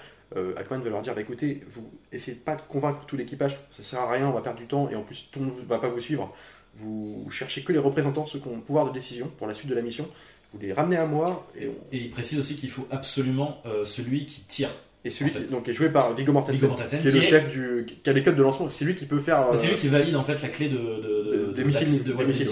Hackman 0.58 0.80
va 0.80 0.90
leur 0.90 1.02
dire 1.02 1.16
bah, 1.16 1.22
écoutez 1.22 1.64
vous 1.68 1.90
essayez 2.12 2.36
pas 2.38 2.56
de 2.56 2.62
convaincre 2.62 3.06
tout 3.06 3.18
l'équipage 3.18 3.58
ça 3.72 3.82
sert 3.84 4.00
à 4.02 4.12
rien 4.12 4.28
on 4.28 4.34
va 4.34 4.42
perdre 4.42 4.60
du 4.60 4.68
temps 4.68 4.90
et 4.90 4.96
en 4.96 5.02
plus 5.04 5.30
tout 5.32 5.40
le 5.40 5.46
monde 5.46 5.56
va 5.68 5.80
pas 5.80 5.88
vous 5.90 6.00
suivre. 6.00 6.34
Vous 6.76 7.28
cherchez 7.32 7.64
que 7.64 7.72
les 7.74 7.80
représentants 7.80 8.26
ceux 8.26 8.40
qui 8.40 8.48
ont 8.48 8.56
le 8.56 8.62
pouvoir 8.62 8.86
de 8.88 8.92
décision 8.94 9.30
pour 9.38 9.48
la 9.48 9.54
suite 9.54 9.70
de 9.70 9.76
la 9.76 9.82
mission. 9.82 10.08
Vous 10.54 10.60
les 10.60 10.72
ramenez 10.72 10.98
à 10.98 11.06
moi 11.06 11.48
et, 11.60 11.68
on- 11.68 11.72
Et 11.92 11.98
il 11.98 12.12
précise 12.12 12.40
aussi 12.40 12.56
qu'il 12.56 12.70
faut 12.70 12.86
absolument 12.92 13.62
celui 13.84 14.26
qui 14.26 14.42
tire. 14.44 14.70
Et 15.06 15.10
celui 15.10 15.32
En 15.32 15.34
fait. 15.34 15.46
qui, 15.46 15.52
donc, 15.54 15.68
est 15.70 15.74
joué 15.74 15.90
par 15.90 16.14
Viggo 16.14 16.32
Mortensen, 16.34 16.56
Viggo 16.60 16.68
Mortensen, 16.68 17.00
qui 17.02 17.08
est 17.08 17.12
le 17.12 17.20
qui 17.20 17.26
est- 17.26 17.30
chef 17.30 17.50
du 17.50 17.86
qui 18.04 18.10
a 18.10 18.14
les 18.14 18.22
codes 18.22 18.36
de 18.36 18.44
lancement 18.44 18.70
c'est 18.70 18.84
lui 18.86 18.96
qui 18.96 19.06
peut 19.06 19.20
faire 19.20 19.38
c'est 19.56 19.68
euh, 19.68 19.72
lui 19.72 19.78
qui 19.78 19.88
valide 19.88 20.16
en 20.18 20.24
fait 20.24 20.42
la 20.42 20.50
clé 20.50 20.68
de, 20.68 20.76
de, 20.78 21.46
de- 21.48 21.52
des 21.54 21.64
missiles- 21.64 22.04
de- 22.04 22.14
missiles. 22.24 22.48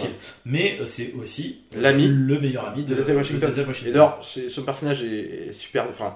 Mais 0.45 0.77
euh, 0.79 0.85
c'est 0.85 1.13
aussi 1.19 1.61
euh, 1.75 1.81
L'ami 1.81 2.07
le 2.07 2.39
meilleur 2.39 2.67
ami 2.69 2.83
de, 2.83 2.89
de 2.89 2.95
Denzel 2.95 3.17
Washington. 3.17 3.51
Et 3.85 3.89
d'ailleurs, 3.91 4.19
ce 4.21 4.61
personnage 4.61 5.03
est, 5.03 5.49
est 5.49 5.53
super. 5.53 5.87
Enfin, 5.89 6.15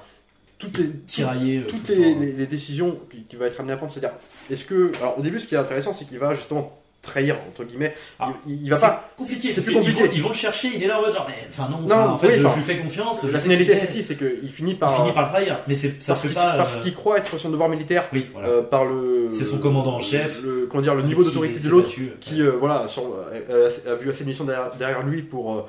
toutes 0.57 0.77
les, 0.77 0.89
tiraillé 1.07 1.57
euh, 1.59 1.61
toutes 1.67 1.83
tout 1.87 1.91
le 1.93 1.97
les, 1.97 2.13
temps. 2.13 2.19
les- 2.21 2.31
les 2.33 2.47
décisions 2.47 2.99
qu'il 3.09 3.25
qu'il 3.25 3.37
va 3.39 3.47
être 3.47 3.59
amené 3.59 3.73
à 3.73 3.77
prendre, 3.77 3.91
c'est-à-dire, 3.91 4.15
est-ce 4.49 4.63
que. 4.63 4.91
Alors, 5.01 5.17
au 5.19 5.21
début, 5.21 5.39
ce 5.39 5.47
qui 5.47 5.55
est 5.55 5.57
intéressant, 5.57 5.91
c'est 5.93 6.05
qu'il 6.05 6.19
va 6.19 6.33
justement 6.35 6.80
trahir, 7.01 7.37
entre 7.49 7.63
guillemets. 7.63 7.93
Ah, 8.19 8.31
il, 8.47 8.63
il 8.63 8.69
va 8.69 8.75
C'est 8.75 8.81
pas. 8.85 9.11
compliqué. 9.17 9.49
c'est 9.51 9.63
plus 9.63 9.73
compliqué. 9.73 10.03
vont- 10.03 10.09
Ils 10.13 10.21
vont 10.21 10.29
le 10.29 10.35
chercher, 10.35 10.69
il 10.75 10.83
est 10.83 10.87
là 10.87 10.99
en 10.99 11.01
mode 11.01 11.13
genre, 11.13 11.25
mais 11.27 11.47
enfin 11.49 11.67
non, 11.69 11.79
Non, 11.79 12.11
en 12.11 12.17
fait, 12.17 12.27
oui, 12.27 12.33
je, 12.37 12.55
lui 12.55 12.63
fais 12.63 12.77
confiance. 12.77 13.23
La 13.23 13.39
finalité 13.39 13.77
c'est 14.03 14.15
qu'il 14.17 14.51
finit 14.51 14.71
Il 14.71 14.79
par. 14.79 14.95
finit 14.97 15.11
par 15.13 15.23
le 15.23 15.29
trahir, 15.29 15.59
mais 15.67 15.75
c'est, 15.75 16.01
ça 16.01 16.13
parce 16.13 16.21
se 16.21 16.27
fait 16.27 16.33
qu'il 16.33 16.43
pas. 16.43 16.57
parce 16.57 16.75
euh, 16.77 16.81
qu'il 16.81 16.93
croit 16.93 17.17
être 17.17 17.37
son 17.39 17.49
devoir 17.49 17.69
militaire. 17.69 18.07
Oui, 18.13 18.27
voilà. 18.33 18.47
euh, 18.49 18.61
par 18.61 18.85
le. 18.85 19.27
C'est 19.29 19.45
son 19.45 19.57
commandant 19.57 19.95
en 19.95 19.99
chef. 20.01 20.41
Le, 20.43 20.67
comment 20.69 20.83
dire, 20.83 20.95
le 20.95 21.03
niveau 21.03 21.23
d'autorité 21.23 21.59
de 21.59 21.69
l'autre. 21.69 21.89
qui 22.19 22.41
euh, 22.41 22.51
voilà, 22.59 22.85
a, 22.85 23.95
vu 23.95 24.09
assez 24.09 24.23
de 24.23 24.29
missions 24.29 24.45
derrière, 24.45 24.75
derrière 24.75 25.03
lui 25.03 25.21
pour 25.23 25.67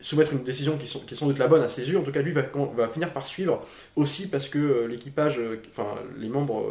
soumettre 0.00 0.32
une 0.32 0.44
décision 0.44 0.78
qui, 0.78 0.86
sont, 0.86 1.00
qui 1.00 1.14
sans 1.14 1.26
doute 1.26 1.38
la 1.38 1.46
bonne 1.48 1.62
à 1.62 1.68
ses 1.68 1.90
yeux. 1.90 1.98
En 1.98 2.02
tout 2.02 2.12
cas, 2.12 2.22
lui 2.22 2.32
va, 2.32 2.42
va 2.76 2.88
finir 2.88 3.12
par 3.12 3.26
suivre 3.26 3.62
aussi 3.96 4.28
parce 4.28 4.48
que 4.48 4.86
l'équipage, 4.88 5.38
enfin 5.72 5.88
les 6.18 6.28
membres 6.28 6.64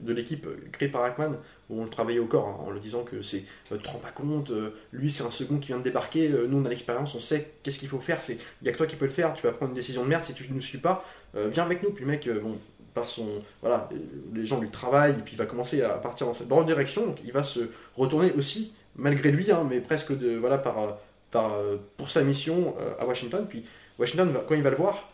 de 0.00 0.12
l'équipe 0.12 0.46
créée 0.72 0.88
par 0.88 1.04
Hackman 1.04 1.36
vont 1.68 1.84
le 1.84 1.90
travailler 1.90 2.18
au 2.18 2.26
corps 2.26 2.48
hein, 2.48 2.64
en 2.66 2.70
le 2.70 2.80
disant 2.80 3.02
que 3.02 3.22
c'est 3.22 3.44
euh, 3.72 3.76
tu 3.76 3.82
te 3.82 3.88
rends 3.88 3.98
pas 3.98 4.10
compte, 4.10 4.50
euh, 4.50 4.74
lui 4.92 5.10
c'est 5.10 5.22
un 5.22 5.30
second 5.30 5.58
qui 5.58 5.68
vient 5.68 5.78
de 5.78 5.82
débarquer, 5.82 6.28
euh, 6.28 6.46
nous 6.46 6.58
on 6.58 6.64
a 6.64 6.68
l'expérience, 6.68 7.14
on 7.14 7.20
sait 7.20 7.52
qu'est-ce 7.62 7.78
qu'il 7.78 7.88
faut 7.88 8.00
faire, 8.00 8.22
c'est 8.22 8.38
il 8.62 8.66
y 8.66 8.68
a 8.68 8.72
que 8.72 8.76
toi 8.76 8.86
qui 8.86 8.96
peux 8.96 9.04
le 9.04 9.10
faire, 9.10 9.34
tu 9.34 9.42
vas 9.46 9.52
prendre 9.52 9.70
une 9.70 9.76
décision 9.76 10.02
de 10.02 10.08
merde 10.08 10.24
si 10.24 10.34
tu 10.34 10.48
ne 10.48 10.54
nous 10.54 10.60
suis 10.60 10.78
pas, 10.78 11.04
viens 11.34 11.64
avec 11.64 11.82
nous. 11.82 11.90
Puis 11.90 12.04
le 12.04 12.10
mec, 12.10 12.28
bon, 12.28 12.58
par 12.92 13.08
son 13.08 13.26
voilà, 13.62 13.88
les 14.34 14.46
gens 14.46 14.60
lui 14.60 14.70
travaillent 14.70 15.22
puis 15.24 15.34
il 15.34 15.38
va 15.38 15.46
commencer 15.46 15.82
à 15.82 15.90
partir 15.90 16.26
dans 16.26 16.34
cette 16.34 16.48
bonne 16.48 16.66
direction, 16.66 17.06
donc 17.06 17.18
il 17.24 17.32
va 17.32 17.44
se 17.44 17.70
retourner 17.96 18.32
aussi 18.32 18.72
malgré 18.96 19.30
lui, 19.30 19.50
hein, 19.50 19.64
mais 19.68 19.80
presque 19.80 20.16
de 20.16 20.36
voilà 20.36 20.58
par 20.58 20.98
par 21.30 21.56
pour 21.96 22.10
sa 22.10 22.22
mission 22.22 22.74
à 22.98 23.06
Washington. 23.06 23.46
Puis 23.48 23.64
Washington 23.98 24.34
quand 24.48 24.54
il 24.54 24.62
va 24.62 24.70
le 24.70 24.76
voir. 24.76 25.08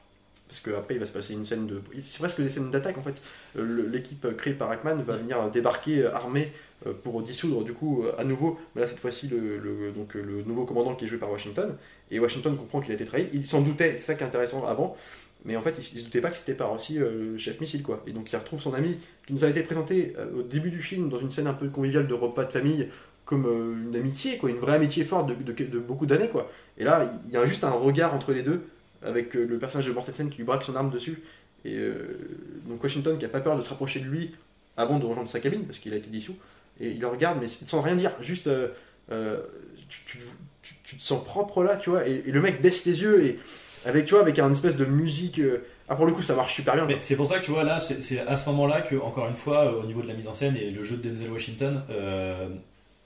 Parce 0.48 0.60
qu'après 0.60 0.94
il 0.94 1.00
va 1.00 1.06
se 1.06 1.12
passer 1.12 1.32
une 1.34 1.44
scène 1.44 1.66
de. 1.66 1.80
C'est 2.00 2.18
presque 2.18 2.40
des 2.40 2.48
scènes 2.48 2.70
d'attaque 2.70 2.98
en 2.98 3.02
fait. 3.02 3.14
Euh, 3.58 3.88
L'équipe 3.90 4.26
créée 4.36 4.54
par 4.54 4.70
Hackman 4.70 4.96
va 4.96 5.16
venir 5.16 5.40
euh, 5.40 5.50
débarquer 5.50 6.02
euh, 6.04 6.14
armée 6.14 6.52
euh, 6.86 6.92
pour 6.92 7.20
dissoudre 7.22 7.64
du 7.64 7.72
coup 7.72 8.04
euh, 8.04 8.14
à 8.18 8.24
nouveau, 8.24 8.58
mais 8.74 8.82
là 8.82 8.86
cette 8.88 9.00
fois-ci 9.00 9.26
le, 9.28 9.58
le- 9.58 9.90
donc, 9.92 10.14
euh, 10.16 10.22
le 10.22 10.42
nouveau 10.44 10.64
commandant 10.64 10.94
qui 10.94 11.04
est 11.04 11.08
joué 11.08 11.18
par 11.18 11.30
Washington. 11.32 11.74
Et 12.12 12.20
Washington 12.20 12.56
comprend 12.56 12.80
qu'il 12.80 12.92
a 12.92 12.94
été 12.94 13.04
trahi. 13.04 13.28
Il 13.32 13.44
s'en 13.44 13.60
doutait, 13.60 13.92
c'est 13.98 14.04
ça 14.04 14.14
qui 14.14 14.22
est 14.22 14.26
intéressant 14.26 14.64
avant. 14.66 14.96
Mais 15.44 15.56
en 15.56 15.62
fait, 15.62 15.74
il, 15.78 15.96
il 15.96 16.00
se 16.00 16.04
doutait 16.04 16.20
pas 16.20 16.30
que 16.30 16.36
c'était 16.38 16.54
par 16.54 16.72
aussi 16.72 16.98
euh, 17.00 17.32
le 17.32 17.38
chef 17.38 17.60
missile 17.60 17.82
quoi. 17.82 18.02
Et 18.06 18.12
donc 18.12 18.32
il 18.32 18.36
retrouve 18.36 18.60
son 18.60 18.74
ami 18.74 18.98
qui 19.26 19.32
nous 19.32 19.44
a 19.44 19.48
été 19.48 19.62
présenté 19.62 20.14
euh, 20.18 20.26
au 20.40 20.42
début 20.42 20.70
du 20.70 20.80
film 20.82 21.08
dans 21.08 21.18
une 21.18 21.30
scène 21.30 21.46
un 21.48 21.54
peu 21.54 21.68
conviviale 21.68 22.06
de 22.06 22.14
repas 22.14 22.44
de 22.44 22.52
famille 22.52 22.88
comme 23.24 23.46
euh, 23.46 23.74
une 23.88 23.96
amitié 23.96 24.38
quoi, 24.38 24.50
une 24.50 24.58
vraie 24.58 24.74
amitié 24.76 25.04
forte 25.04 25.28
de, 25.28 25.34
de- 25.52 25.64
de 25.64 25.78
beaucoup 25.80 26.06
d'années 26.06 26.28
quoi. 26.28 26.50
Et 26.78 26.84
là, 26.84 27.12
il 27.26 27.32
y 27.34 27.36
a 27.36 27.44
juste 27.46 27.64
un 27.64 27.70
regard 27.70 28.14
entre 28.14 28.32
les 28.32 28.42
deux 28.42 28.62
avec 29.02 29.34
euh, 29.36 29.44
le 29.46 29.58
personnage 29.58 29.86
de 29.86 29.92
Mortensen 29.92 30.30
qui 30.30 30.38
lui 30.38 30.44
braque 30.44 30.62
son 30.64 30.74
arme 30.76 30.90
dessus. 30.90 31.18
Et 31.64 31.74
euh, 31.76 32.18
donc 32.68 32.82
Washington 32.82 33.18
qui 33.18 33.24
a 33.24 33.28
pas 33.28 33.40
peur 33.40 33.56
de 33.56 33.62
se 33.62 33.68
rapprocher 33.70 34.00
de 34.00 34.04
lui 34.06 34.34
avant 34.76 34.98
de 34.98 35.06
rejoindre 35.06 35.28
sa 35.28 35.40
cabine 35.40 35.64
parce 35.64 35.78
qu'il 35.78 35.92
a 35.92 35.96
été 35.96 36.08
dissous. 36.10 36.36
Et 36.80 36.90
il 36.90 37.00
le 37.00 37.06
regarde 37.06 37.38
mais 37.40 37.48
sans 37.48 37.80
rien 37.82 37.96
dire, 37.96 38.12
juste 38.20 38.46
euh, 38.48 38.68
tu, 39.88 39.98
tu- 40.06 40.18
tu- 40.62 40.74
tu 40.84 40.96
te 40.96 41.02
sens 41.02 41.24
propre 41.24 41.62
là, 41.64 41.76
tu 41.76 41.90
vois. 41.90 42.06
Et, 42.08 42.22
et 42.26 42.30
le 42.30 42.40
mec 42.40 42.60
baisse 42.60 42.84
les 42.84 43.00
yeux 43.02 43.24
et 43.24 43.38
avec 43.84 44.04
tu 44.04 44.14
vois 44.14 44.22
avec 44.22 44.38
un 44.38 44.50
espèce 44.50 44.76
de 44.76 44.84
musique. 44.84 45.40
ah 45.88 45.94
pour 45.96 46.06
le 46.06 46.12
coup 46.12 46.22
ça 46.22 46.34
marche 46.34 46.54
super 46.54 46.74
bien. 46.74 46.84
Mais 46.86 46.98
c'est 47.00 47.16
pour 47.16 47.26
ça 47.26 47.38
que 47.38 47.44
tu 47.44 47.50
vois 47.52 47.64
là, 47.64 47.78
c'est 47.80 48.02
c'est 48.02 48.20
à 48.20 48.36
ce 48.36 48.48
moment-là 48.50 48.82
que 48.82 48.96
encore 48.96 49.28
une 49.28 49.34
fois, 49.36 49.64
euh, 49.66 49.80
au 49.82 49.86
niveau 49.86 50.02
de 50.02 50.08
la 50.08 50.14
mise 50.14 50.28
en 50.28 50.32
scène 50.32 50.56
et 50.56 50.70
le 50.70 50.82
jeu 50.84 50.96
de 50.96 51.08
Denzel 51.08 51.30
Washington, 51.30 51.82
euh, 51.90 52.48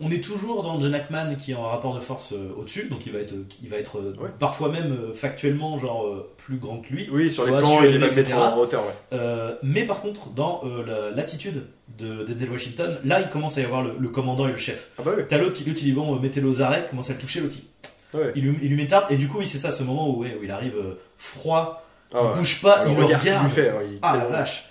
on 0.00 0.10
est 0.10 0.22
toujours 0.24 0.62
dans 0.62 0.80
John 0.80 0.94
Hackman 0.94 1.34
qui 1.36 1.52
est 1.52 1.54
en 1.54 1.62
rapport 1.68 1.94
de 1.94 2.00
force 2.00 2.32
euh, 2.32 2.52
au-dessus, 2.56 2.88
donc 2.88 3.04
il 3.06 3.12
va 3.12 3.18
être, 3.18 3.34
il 3.62 3.68
va 3.68 3.76
être 3.76 3.98
euh, 3.98 4.14
Ouais. 4.20 4.30
parfois 4.38 4.70
même 4.70 4.92
euh, 4.92 5.12
factuellement 5.14 5.78
genre 5.78 6.06
plus 6.38 6.56
grand 6.56 6.78
que 6.78 6.92
lui. 6.92 7.08
Oui 7.12 7.30
sur 7.30 7.44
les 7.44 7.50
vois, 7.50 7.60
plans 7.60 7.76
sur 7.76 7.84
il 7.84 7.98
va 7.98 8.06
mettre 8.06 8.36
en 8.36 8.56
hauteur 8.58 8.82
ouais. 8.86 9.18
Mais 9.62 9.84
par 9.84 10.00
contre, 10.00 10.30
dans 10.30 10.62
la- 10.86 11.10
l'attitude 11.10 11.64
de 11.98 12.24
Denzel 12.24 12.50
Washington, 12.50 12.98
là 13.04 13.20
il 13.20 13.28
commence 13.28 13.58
à 13.58 13.60
y 13.60 13.64
avoir 13.64 13.82
le, 13.82 13.94
le 13.98 14.08
commandant 14.08 14.48
et 14.48 14.52
le 14.52 14.56
chef. 14.56 14.88
Ah 14.98 15.02
bah 15.04 15.12
oui. 15.16 15.22
T'as 15.28 15.38
l'autre 15.38 15.54
qui 15.54 15.64
lui 15.64 15.72
dit 15.72 15.92
bon, 15.92 16.18
mettez-le 16.18 16.48
aux 16.48 16.62
arrêts, 16.62 16.86
commence 16.88 17.10
à 17.10 17.14
le 17.14 17.18
toucher, 17.18 17.40
l'autre 17.40 17.56
il, 17.58 18.18
Ouais. 18.18 18.32
il 18.34 18.42
lui, 18.44 18.58
il 18.62 18.68
lui 18.70 18.76
met 18.76 18.88
tarte, 18.88 19.12
et 19.12 19.16
du 19.16 19.28
coup, 19.28 19.38
oui, 19.38 19.46
c'est 19.46 19.58
ça 19.58 19.70
ce 19.70 19.84
moment 19.84 20.08
où, 20.10 20.22
ouais, 20.22 20.36
où 20.40 20.42
il 20.42 20.50
arrive 20.50 20.74
froid, 21.16 21.86
Ah 22.12 22.32
il 22.34 22.38
bouge 22.40 22.60
pas, 22.60 22.82
il 22.86 22.96
le 22.96 23.04
regard 23.04 23.20
qu'il 23.20 23.30
regarde. 23.30 23.46
lui 23.46 23.52
fait, 23.54 23.72
il 23.88 23.98
Ah 24.02 24.16
la 24.16 24.24
vache. 24.26 24.64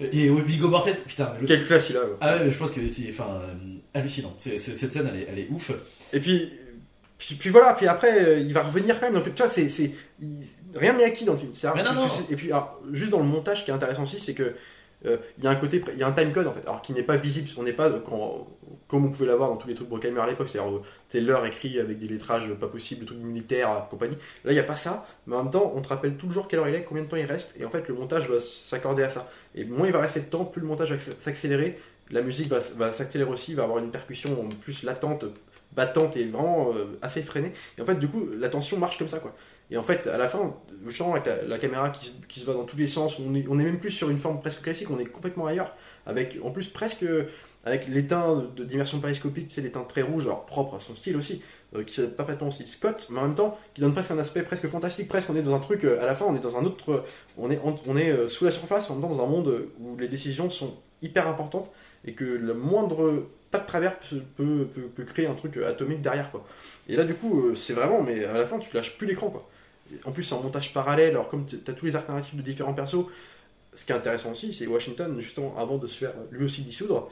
Et 0.00 0.28
Viggo 0.30 0.68
Mortensen, 0.68 1.02
putain, 1.06 1.32
Quelle 1.46 1.66
classe 1.66 1.90
il 1.90 1.96
a. 1.96 2.00
ah 2.20 2.36
ouais, 2.36 2.50
je 2.50 2.56
pense 2.56 2.70
que 2.70 2.80
c'est 2.90 3.12
euh, 3.94 3.98
hallucinant. 3.98 4.34
C'est- 4.38 4.58
c'est- 4.58 4.74
cette 4.74 4.92
scène, 4.92 5.08
elle 5.12 5.20
est, 5.20 5.26
elle 5.30 5.38
est 5.38 5.48
ouf. 5.50 5.70
Et 6.12 6.20
puis, 6.20 6.52
puis, 7.18 7.34
puis 7.34 7.50
voilà, 7.50 7.74
puis 7.74 7.86
après, 7.86 8.24
euh, 8.24 8.38
il 8.38 8.52
va 8.52 8.62
revenir 8.62 8.98
quand 9.00 9.06
même. 9.10 9.14
Donc, 9.22 9.34
tu 9.34 9.42
vois, 9.42 9.50
c'est, 9.50 9.68
rien 10.74 10.92
n'est 10.94 11.04
acquis 11.04 11.24
dans 11.24 11.32
le 11.32 11.38
film. 11.38 11.52
Mais 11.74 11.82
non, 11.82 11.92
non. 11.94 12.06
Et 12.30 12.36
puis, 12.36 12.52
alors, 12.52 12.80
juste 12.92 13.10
dans 13.10 13.18
le 13.20 13.24
montage, 13.26 13.60
ce 13.60 13.64
qui 13.64 13.70
est 13.70 13.74
intéressant 13.74 14.02
aussi, 14.04 14.20
c'est 14.20 14.34
que 14.34 14.54
euh, 15.06 15.16
il 15.38 15.44
y 15.44 15.46
a 15.46 15.50
un 15.50 15.54
côté, 15.54 15.80
il 15.92 15.98
y 15.98 16.02
a 16.02 16.08
un 16.08 16.12
time 16.12 16.32
code 16.32 16.48
en 16.48 16.52
fait, 16.52 16.62
alors 16.66 16.82
qui 16.82 16.92
n'est 16.92 17.04
pas 17.04 17.16
visible. 17.16 17.48
On 17.56 17.62
n'est 17.62 17.72
pas 17.72 17.86
euh, 17.86 18.00
quand- 18.04 18.48
comme 18.88 19.04
on 19.06 19.10
pouvait 19.10 19.26
l'avoir 19.26 19.48
dans 19.48 19.56
tous 19.56 19.68
les 19.68 19.74
trucs 19.76 19.88
Bruckheimer 19.88 20.20
à 20.20 20.26
l'époque, 20.26 20.48
c'est-à-dire 20.48 20.72
euh, 20.74 20.82
c'est 21.08 21.20
l'heure 21.20 21.46
écrit 21.46 21.78
avec 21.78 22.00
des 22.00 22.08
lettrages 22.08 22.52
pas 22.54 22.66
possibles, 22.66 23.02
des 23.02 23.06
trucs 23.06 23.18
militaires, 23.20 23.70
euh, 23.70 23.78
compagnie. 23.90 24.16
Là, 24.44 24.50
il 24.50 24.54
n'y 24.54 24.58
a 24.60 24.64
pas 24.64 24.74
ça, 24.74 25.06
mais 25.28 25.36
en 25.36 25.44
même 25.44 25.52
temps, 25.52 25.72
on 25.76 25.80
te 25.82 25.88
rappelle 25.88 26.16
toujours 26.16 26.48
quelle 26.48 26.58
heure 26.58 26.68
il 26.68 26.74
est, 26.74 26.82
combien 26.82 27.04
de 27.04 27.08
temps 27.08 27.16
il 27.16 27.26
reste, 27.26 27.54
et 27.60 27.64
en 27.64 27.70
fait, 27.70 27.86
le 27.86 27.94
montage 27.94 28.28
va 28.28 28.40
s'accorder 28.40 29.04
à 29.04 29.08
ça. 29.08 29.30
Et 29.54 29.64
moins 29.64 29.86
il 29.86 29.92
va 29.92 30.00
rester 30.00 30.18
de 30.18 30.24
temps, 30.26 30.44
plus 30.44 30.60
le 30.60 30.66
montage 30.66 30.92
va 30.92 30.98
s'accélérer, 31.20 31.78
la 32.10 32.22
musique 32.22 32.48
va, 32.48 32.92
s'accélérer 32.92 33.30
aussi, 33.30 33.54
va 33.54 33.64
avoir 33.64 33.78
une 33.78 33.90
percussion 33.90 34.48
plus 34.62 34.82
latente, 34.82 35.24
battante 35.72 36.16
et 36.16 36.24
vraiment 36.26 36.72
euh, 36.74 36.98
assez 37.02 37.22
freinée. 37.22 37.52
Et 37.76 37.82
en 37.82 37.84
fait, 37.84 37.96
du 37.96 38.08
coup, 38.08 38.26
la 38.38 38.48
tension 38.48 38.78
marche 38.78 38.98
comme 38.98 39.08
ça, 39.08 39.18
quoi. 39.18 39.34
Et 39.70 39.76
en 39.76 39.82
fait, 39.82 40.06
à 40.06 40.16
la 40.16 40.28
fin, 40.28 40.54
justement, 40.86 41.12
avec 41.12 41.26
la, 41.26 41.42
la 41.42 41.58
caméra 41.58 41.90
qui, 41.90 42.40
se- 42.40 42.46
va 42.46 42.54
dans 42.54 42.64
tous 42.64 42.78
les 42.78 42.86
sens, 42.86 43.18
on 43.18 43.34
est, 43.34 43.64
même 43.64 43.78
plus 43.78 43.90
sur 43.90 44.08
une 44.08 44.18
forme 44.18 44.40
presque 44.40 44.62
classique, 44.62 44.90
on 44.90 44.98
est 44.98 45.04
complètement 45.04 45.46
ailleurs. 45.46 45.74
Avec, 46.06 46.38
en 46.42 46.50
plus, 46.50 46.68
presque 46.68 47.04
avec 47.64 47.86
l'éteint 47.86 48.48
de 48.56 48.64
d'immersion 48.64 48.98
périscopique, 48.98 49.48
c'est 49.50 49.60
l'éteint 49.60 49.82
très 49.82 50.00
rouge, 50.00 50.24
alors 50.24 50.46
propre 50.46 50.76
à 50.76 50.80
son 50.80 50.94
style 50.94 51.16
aussi, 51.18 51.42
euh, 51.76 51.84
qui 51.84 51.92
s'adapte 51.92 52.16
parfaitement 52.16 52.48
au 52.48 52.50
style 52.50 52.68
Scott, 52.68 53.08
mais 53.10 53.18
en 53.18 53.24
même 53.24 53.34
temps, 53.34 53.58
qui 53.74 53.82
donne 53.82 53.92
presque 53.92 54.10
un 54.10 54.18
aspect 54.18 54.42
presque 54.42 54.66
fantastique, 54.68 55.06
presque 55.08 55.28
on 55.28 55.36
est 55.36 55.42
dans 55.42 55.54
un 55.54 55.58
truc, 55.58 55.84
euh, 55.84 56.00
à 56.00 56.06
la 56.06 56.14
fin, 56.14 56.24
on 56.24 56.34
est 56.34 56.40
dans 56.40 56.56
un 56.56 56.64
autre, 56.64 56.90
euh, 56.92 57.04
on 57.36 57.50
est, 57.50 57.60
on, 57.86 57.96
est 57.96 58.10
euh, 58.10 58.28
sous 58.28 58.46
la 58.46 58.50
surface, 58.50 58.88
en 58.88 58.94
même 58.94 59.02
temps 59.02 59.14
dans 59.14 59.22
un 59.22 59.26
monde 59.26 59.66
où 59.80 59.98
les 59.98 60.08
décisions 60.08 60.48
sont 60.48 60.76
hyper 61.02 61.28
importantes 61.28 61.70
et 62.04 62.12
que 62.12 62.24
le 62.24 62.54
moindre 62.54 63.26
pas 63.50 63.58
de 63.58 63.66
travers 63.66 63.98
peut, 64.36 64.68
créer 65.06 65.26
un 65.26 65.34
truc 65.34 65.56
atomique 65.56 66.02
derrière, 66.02 66.30
quoi. 66.30 66.46
Et 66.88 66.96
là, 66.96 67.04
du 67.04 67.14
coup, 67.14 67.48
euh, 67.48 67.54
c'est 67.54 67.72
vraiment, 67.72 68.02
mais 68.02 68.24
à 68.24 68.34
la 68.34 68.46
fin, 68.46 68.58
tu 68.58 68.74
lâches 68.74 68.96
plus 68.98 69.06
l'écran, 69.06 69.30
quoi. 69.30 69.48
En 70.04 70.12
plus, 70.12 70.22
c'est 70.22 70.34
en 70.34 70.42
montage 70.42 70.74
parallèle, 70.74 71.10
alors 71.10 71.28
comme 71.28 71.46
tu 71.46 71.58
as 71.66 71.72
tous 71.72 71.86
les 71.86 71.92
narratifs 71.92 72.34
de 72.34 72.42
différents 72.42 72.74
persos, 72.74 73.06
ce 73.74 73.84
qui 73.84 73.92
est 73.92 73.94
intéressant 73.94 74.32
aussi, 74.32 74.52
c'est 74.52 74.66
Washington, 74.66 75.18
justement, 75.18 75.54
avant 75.56 75.78
de 75.78 75.86
se 75.86 75.98
faire 75.98 76.12
lui 76.30 76.44
aussi 76.44 76.62
dissoudre, 76.62 77.10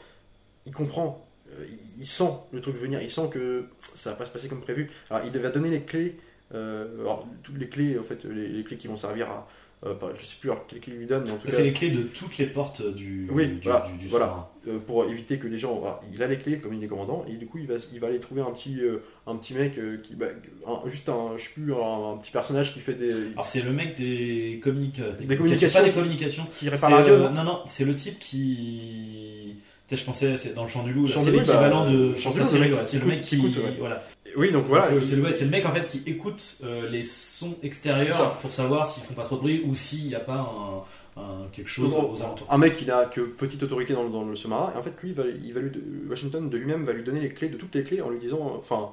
il 0.66 0.72
comprend, 0.72 1.26
euh, 1.52 1.64
il, 1.98 2.06
sent 2.06 2.30
le 2.52 2.60
truc 2.60 2.76
venir, 2.76 3.00
il 3.00 3.10
sent 3.10 3.30
que 3.32 3.64
ça 3.94 4.10
va 4.10 4.16
pas 4.16 4.26
se 4.26 4.30
passer 4.30 4.48
comme 4.48 4.60
prévu. 4.60 4.90
Alors, 5.08 5.24
il 5.24 5.32
devait 5.32 5.50
donner 5.50 5.70
les 5.70 5.82
clés, 5.82 6.16
euh, 6.54 7.00
alors, 7.00 7.26
toutes 7.42 7.56
les 7.58 7.68
clés, 7.68 7.98
en 7.98 8.02
fait, 8.02 8.24
les, 8.24 8.48
les 8.48 8.64
clés 8.64 8.76
qui 8.76 8.88
vont 8.88 8.96
servir 8.96 9.30
à. 9.30 9.48
Euh, 9.84 9.94
pas- 9.94 10.10
je 10.18 10.24
sais 10.24 10.36
plus 10.40 10.50
alors, 10.50 10.66
quelles 10.66 10.80
clés 10.80 10.94
lui 10.94 11.06
donne, 11.06 11.24
mais 11.26 11.30
en 11.32 11.36
tout 11.36 11.48
cas. 11.48 11.52
C'est 11.54 11.62
les 11.64 11.72
clés 11.72 11.90
de 11.90 12.02
toutes 12.04 12.38
les 12.38 12.46
portes 12.46 12.82
du, 12.94 13.28
Oui, 13.30 13.46
du, 13.48 13.60
voilà, 13.62 13.86
du- 13.90 13.98
du 13.98 14.08
voilà. 14.08 14.26
sous-marin. 14.26 14.48
euh, 14.68 14.78
pour 14.80 15.04
éviter 15.04 15.38
que 15.38 15.46
les 15.46 15.58
gens. 15.58 15.74
voilà, 15.78 16.00
il 16.12 16.22
a 16.22 16.26
les 16.26 16.38
clés 16.38 16.58
comme 16.58 16.72
il 16.74 16.82
est 16.82 16.88
commandant 16.88 17.24
et 17.28 17.34
du 17.36 17.46
coup 17.46 17.58
il 17.58 17.66
va, 17.66 17.74
il 17.92 18.00
va 18.00 18.06
aller 18.08 18.18
trouver 18.18 18.40
un 18.40 18.50
petit, 18.52 18.80
euh, 18.80 19.02
un 19.26 19.36
petit 19.36 19.54
mec 19.54 19.78
euh, 19.78 19.98
qui. 20.02 20.14
bah, 20.16 20.26
un- 20.66 20.88
juste 20.88 21.08
un, 21.08 21.36
je 21.36 21.42
sais 21.44 21.50
plus, 21.54 21.72
un, 21.74 22.12
un 22.12 22.16
petit 22.16 22.30
personnage 22.32 22.72
qui 22.72 22.80
fait 22.80 22.94
des. 22.94 23.12
Alors 23.34 23.46
c'est 23.46 23.62
le 23.62 23.72
mec 23.72 23.96
des, 23.96 24.60
communic- 24.64 25.00
euh, 25.00 25.12
Des 25.12 25.36
communications 25.36 25.78
pas 25.80 25.84
des 25.84 25.90
qui- 25.92 25.96
communications. 25.98 26.46
qui 26.52 26.68
répare 26.68 26.88
C'est, 26.88 26.90
la 26.90 26.96
radio. 27.02 27.28
non, 27.30 27.44
non, 27.44 27.60
c'est 27.66 27.84
le 27.84 27.94
type 27.94 28.18
qui. 28.18 29.56
Je 29.90 30.02
pensais, 30.02 30.36
c'est 30.36 30.54
dans 30.54 30.64
le 30.64 30.68
champ 30.68 30.82
du 30.82 30.92
loup, 30.92 31.06
c'est 31.06 31.30
l'équivalent 31.30 31.84
bah, 31.84 31.90
de. 31.92 32.14
Champ 32.16 32.30
du 32.32 32.38
loup, 32.38 32.44
le 32.44 32.86
c'est 32.86 32.98
le 32.98 33.02
qui 33.04 33.08
mec 33.08 33.20
qui. 33.20 33.36
écoute, 33.36 33.56
ouais. 33.58 33.76
Voilà. 33.78 34.02
Oui, 34.36 34.50
donc 34.52 34.66
voilà. 34.66 34.86
Euh, 34.86 35.00
c'est 35.04 35.16
le, 35.44 35.50
mec 35.50 35.64
en 35.64 35.70
fait 35.72 35.86
qui 35.86 36.02
écoute 36.06 36.56
euh, 36.64 36.88
les 36.90 37.02
sons 37.04 37.56
extérieurs 37.62 38.32
pour 38.42 38.52
savoir 38.52 38.86
s'ils 38.86 39.02
font 39.04 39.14
pas 39.14 39.22
trop 39.24 39.36
de 39.36 39.42
bruit 39.42 39.62
ou 39.64 39.74
s'il 39.76 40.06
n'y 40.08 40.14
a 40.16 40.20
pas 40.20 40.84
un, 41.16 41.20
un- 41.22 41.46
quelque 41.52 41.68
chose 41.70 41.92
Donc, 41.92 42.12
aux 42.12 42.22
alentours. 42.22 42.46
Un 42.50 42.58
mec 42.58 42.74
qui 42.76 42.84
n'a 42.84 43.04
que 43.04 43.20
petite 43.20 43.62
autorité 43.62 43.94
dans, 43.94 44.02
le- 44.02 44.10
dans 44.10 44.24
le 44.24 44.34
sous-marin, 44.34 44.72
et 44.74 44.78
en 44.78 44.82
fait, 44.82 44.92
lui, 45.02 45.10
il 45.10 45.14
va, 45.14 45.22
il 45.44 45.54
va 45.54 45.60
lui, 45.60 45.70
Washington 46.10 46.50
de 46.50 46.56
lui-même 46.58 46.84
va 46.84 46.92
lui 46.92 47.04
donner 47.04 47.20
les 47.20 47.28
clés 47.28 47.48
de 47.48 47.56
toutes 47.56 47.74
les 47.76 47.84
clés 47.84 48.02
en 48.02 48.10
lui 48.10 48.18
disant, 48.18 48.38
euh, 48.40 48.58
enfin, 48.58 48.90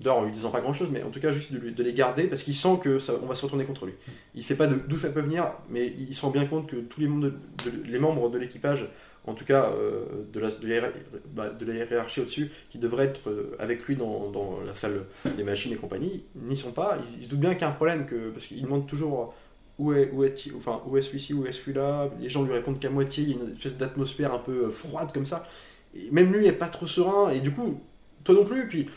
d'ailleurs 0.00 0.18
en 0.18 0.24
lui 0.24 0.32
disant 0.32 0.50
pas 0.50 0.60
grand-chose, 0.60 0.88
mais 0.92 1.02
en 1.02 1.08
tout 1.10 1.20
cas 1.20 1.32
juste 1.32 1.52
de, 1.54 1.58
lui- 1.58 1.72
de 1.72 1.82
les 1.82 1.94
garder 1.94 2.24
parce 2.24 2.42
qu'il 2.42 2.54
sent 2.54 2.78
que 2.84 2.98
ça, 2.98 3.14
on 3.22 3.26
va 3.26 3.34
se 3.34 3.42
retourner 3.42 3.64
contre 3.64 3.86
lui. 3.86 3.94
Il 4.34 4.42
sait 4.44 4.54
pas 4.56 4.66
d'où 4.66 4.98
ça 4.98 5.08
peut 5.08 5.22
venir, 5.22 5.46
mais 5.70 5.92
il 5.98 6.14
se 6.14 6.20
rend 6.20 6.30
bien 6.30 6.44
compte 6.44 6.66
que 6.68 6.76
tous 6.76 7.00
les 7.00 7.08
membres 7.08 7.24
de, 7.24 7.30
de- 7.70 7.82
les 7.90 7.98
membres 7.98 8.28
de 8.28 8.36
l'équipage, 8.38 8.86
en 9.26 9.34
tout 9.34 9.44
cas 9.44 9.70
euh, 9.70 10.04
de, 10.32 10.40
la, 10.40 10.50
de, 10.50 10.66
la, 10.68 10.88
bah, 11.34 11.50
de 11.50 11.64
la 11.66 11.74
hiérarchie 11.74 12.20
au-dessus, 12.20 12.50
qui 12.70 12.78
devraient 12.78 13.06
être 13.06 13.28
euh, 13.28 13.56
avec 13.58 13.84
lui 13.86 13.96
dans, 13.96 14.30
dans 14.30 14.60
la 14.64 14.74
salle 14.74 15.04
des 15.36 15.42
machines 15.42 15.72
et 15.72 15.76
compagnie, 15.76 16.24
n'y 16.36 16.56
sont 16.56 16.72
pas. 16.72 16.98
Il, 17.14 17.20
il 17.20 17.24
se 17.24 17.30
doute 17.30 17.40
bien 17.40 17.52
qu'il 17.54 17.62
y 17.62 17.64
a 17.64 17.68
un 17.68 17.72
problème 17.72 18.06
que, 18.06 18.30
parce 18.30 18.46
qu'il 18.46 18.62
demande 18.62 18.86
toujours 18.86 19.34
où 19.78 19.92
est, 19.92 20.10
où 20.12 20.24
est, 20.24 20.34
enfin, 20.56 20.80
où 20.86 20.96
est 20.96 21.02
celui-ci, 21.02 21.34
où 21.34 21.44
est 21.46 21.52
celui-là 21.52 22.08
Les 22.20 22.28
gens 22.30 22.42
lui 22.44 22.52
répondent 22.52 22.78
qu'à 22.78 22.88
moitié, 22.90 23.24
il 23.24 23.30
y 23.30 23.32
a 23.32 23.36
une 23.36 23.52
espèce 23.56 23.76
d'atmosphère 23.76 24.32
un 24.32 24.38
peu 24.38 24.66
euh, 24.66 24.70
froide 24.70 25.10
comme 25.12 25.26
ça. 25.26 25.46
Et 25.94 26.10
même 26.10 26.32
lui 26.32 26.46
est 26.46 26.52
pas 26.52 26.68
trop 26.68 26.86
serein, 26.86 27.30
et 27.30 27.40
du 27.40 27.50
coup, 27.52 27.80
toi 28.24 28.34
non 28.34 28.44
plus, 28.44 28.68
puis 28.68 28.88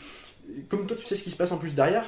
comme 0.68 0.86
toi 0.86 0.96
tu 0.96 1.04
sais 1.04 1.14
ce 1.16 1.22
qui 1.22 1.30
se 1.30 1.36
passe 1.36 1.52
en 1.52 1.58
plus 1.58 1.74
derrière, 1.74 2.04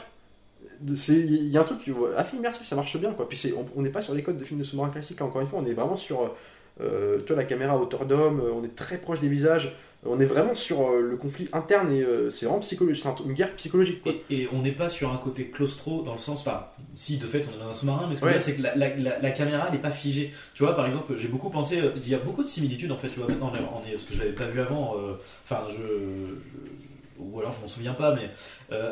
il 0.85 1.49
y 1.49 1.57
a 1.57 1.61
un 1.61 1.65
truc 1.65 1.79
assez 2.17 2.37
immersif, 2.37 2.67
ça 2.67 2.75
marche 2.77 2.97
bien 2.99 3.13
quoi. 3.13 3.29
Puis 3.29 3.39
c'est- 3.39 3.55
on 3.77 3.83
n'est 3.83 3.91
pas 3.91 4.03
sur 4.03 4.15
les 4.15 4.23
codes 4.23 4.37
de 4.39 4.45
films 4.45 4.59
de 4.61 4.65
sous-marin 4.65 4.91
classiques, 4.91 5.21
là, 5.21 5.27
encore 5.27 5.41
une 5.41 5.47
fois, 5.47 5.61
on 5.63 5.67
est 5.67 5.73
vraiment 5.73 5.97
sur 5.97 6.35
euh, 6.81 7.19
toi 7.21 7.37
la 7.37 7.45
caméra 7.45 7.75
à 7.75 7.77
hauteur 7.77 8.07
d'homme, 8.07 8.41
euh, 8.41 8.53
on 8.55 8.65
est 8.65 8.75
très 8.75 8.99
proche 8.99 9.21
des 9.21 9.29
visages, 9.29 9.73
on 10.05 10.19
est 10.19 10.25
vraiment 10.25 10.55
sur 10.57 10.81
euh, 10.91 11.01
le 11.01 11.17
conflit 11.17 11.49
interne 11.53 11.93
et 11.93 12.03
euh, 12.03 12.29
c'est 12.31 12.47
vraiment 12.47 12.59
psychologique, 12.61 13.05
c'est 13.05 13.09
un- 13.11 13.25
une 13.25 13.35
guerre 13.35 13.55
psychologique 13.55 14.03
quoi. 14.03 14.13
Et, 14.31 14.43
et 14.43 14.49
on 14.53 14.63
n'est 14.63 14.73
pas 14.73 14.89
sur 14.89 15.13
un 15.13 15.17
côté 15.19 15.45
claustro 15.49 16.03
dans 16.03 16.13
le 16.13 16.19
sens, 16.19 16.41
enfin, 16.41 16.67
si 16.95 17.19
de 17.19 17.27
fait 17.27 17.47
on 17.49 17.55
est 17.57 17.63
dans 17.63 17.69
un 17.71 17.73
sous-marin, 17.73 18.07
mais 18.09 18.15
ce 18.17 18.21
que 18.21 18.25
Ouais. 18.27 18.33
je 18.33 18.39
veux 18.39 18.45
dire 18.45 18.55
c'est 18.55 18.57
que 18.57 18.63
la, 18.63 18.75
la- 18.75 18.97
la- 18.97 19.19
la 19.21 19.31
caméra 19.31 19.71
n'est 19.71 19.79
pas 19.79 19.93
figée. 19.93 20.33
Tu 20.55 20.65
vois, 20.65 20.75
par 20.75 20.87
exemple, 20.87 21.13
j'ai 21.17 21.29
beaucoup 21.29 21.51
pensé, 21.51 21.81
il 21.97 22.09
y 22.09 22.15
a 22.15 22.19
beaucoup 22.19 22.43
de 22.43 22.49
similitudes 22.49 22.91
en 22.91 22.97
fait, 22.97 23.09
tu 23.11 23.21
vois, 23.21 23.29
maintenant 23.29 23.53
on 23.55 23.87
est, 23.89 23.93
parce 23.93 24.05
que 24.05 24.15
je 24.15 24.19
l'avais 24.19 24.33
pas 24.33 24.47
vu 24.47 24.61
avant, 24.61 24.97
enfin, 25.45 25.67
je, 25.71 25.75
je- 25.77 27.23
ou 27.23 27.39
alors 27.39 27.53
je 27.53 27.61
m'en 27.61 27.69
souviens 27.69 27.95
pas, 27.95 28.15
mais 28.17 28.31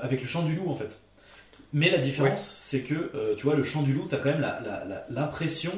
avec 0.03 0.21
le 0.23 0.29
chant 0.29 0.43
du 0.43 0.55
loup 0.55 0.69
en 0.71 0.77
fait. 0.77 1.01
Mais 1.73 1.91
la 1.91 1.99
différence, 1.99 2.45
c'est 2.47 2.83
que, 2.83 3.35
tu 3.37 3.45
vois, 3.45 3.55
le 3.57 3.63
chant 3.65 3.83
du 3.83 3.93
loup, 3.93 4.07
t'as 4.09 4.17
quand 4.19 4.31
même 4.31 4.47
l'impression 5.09 5.73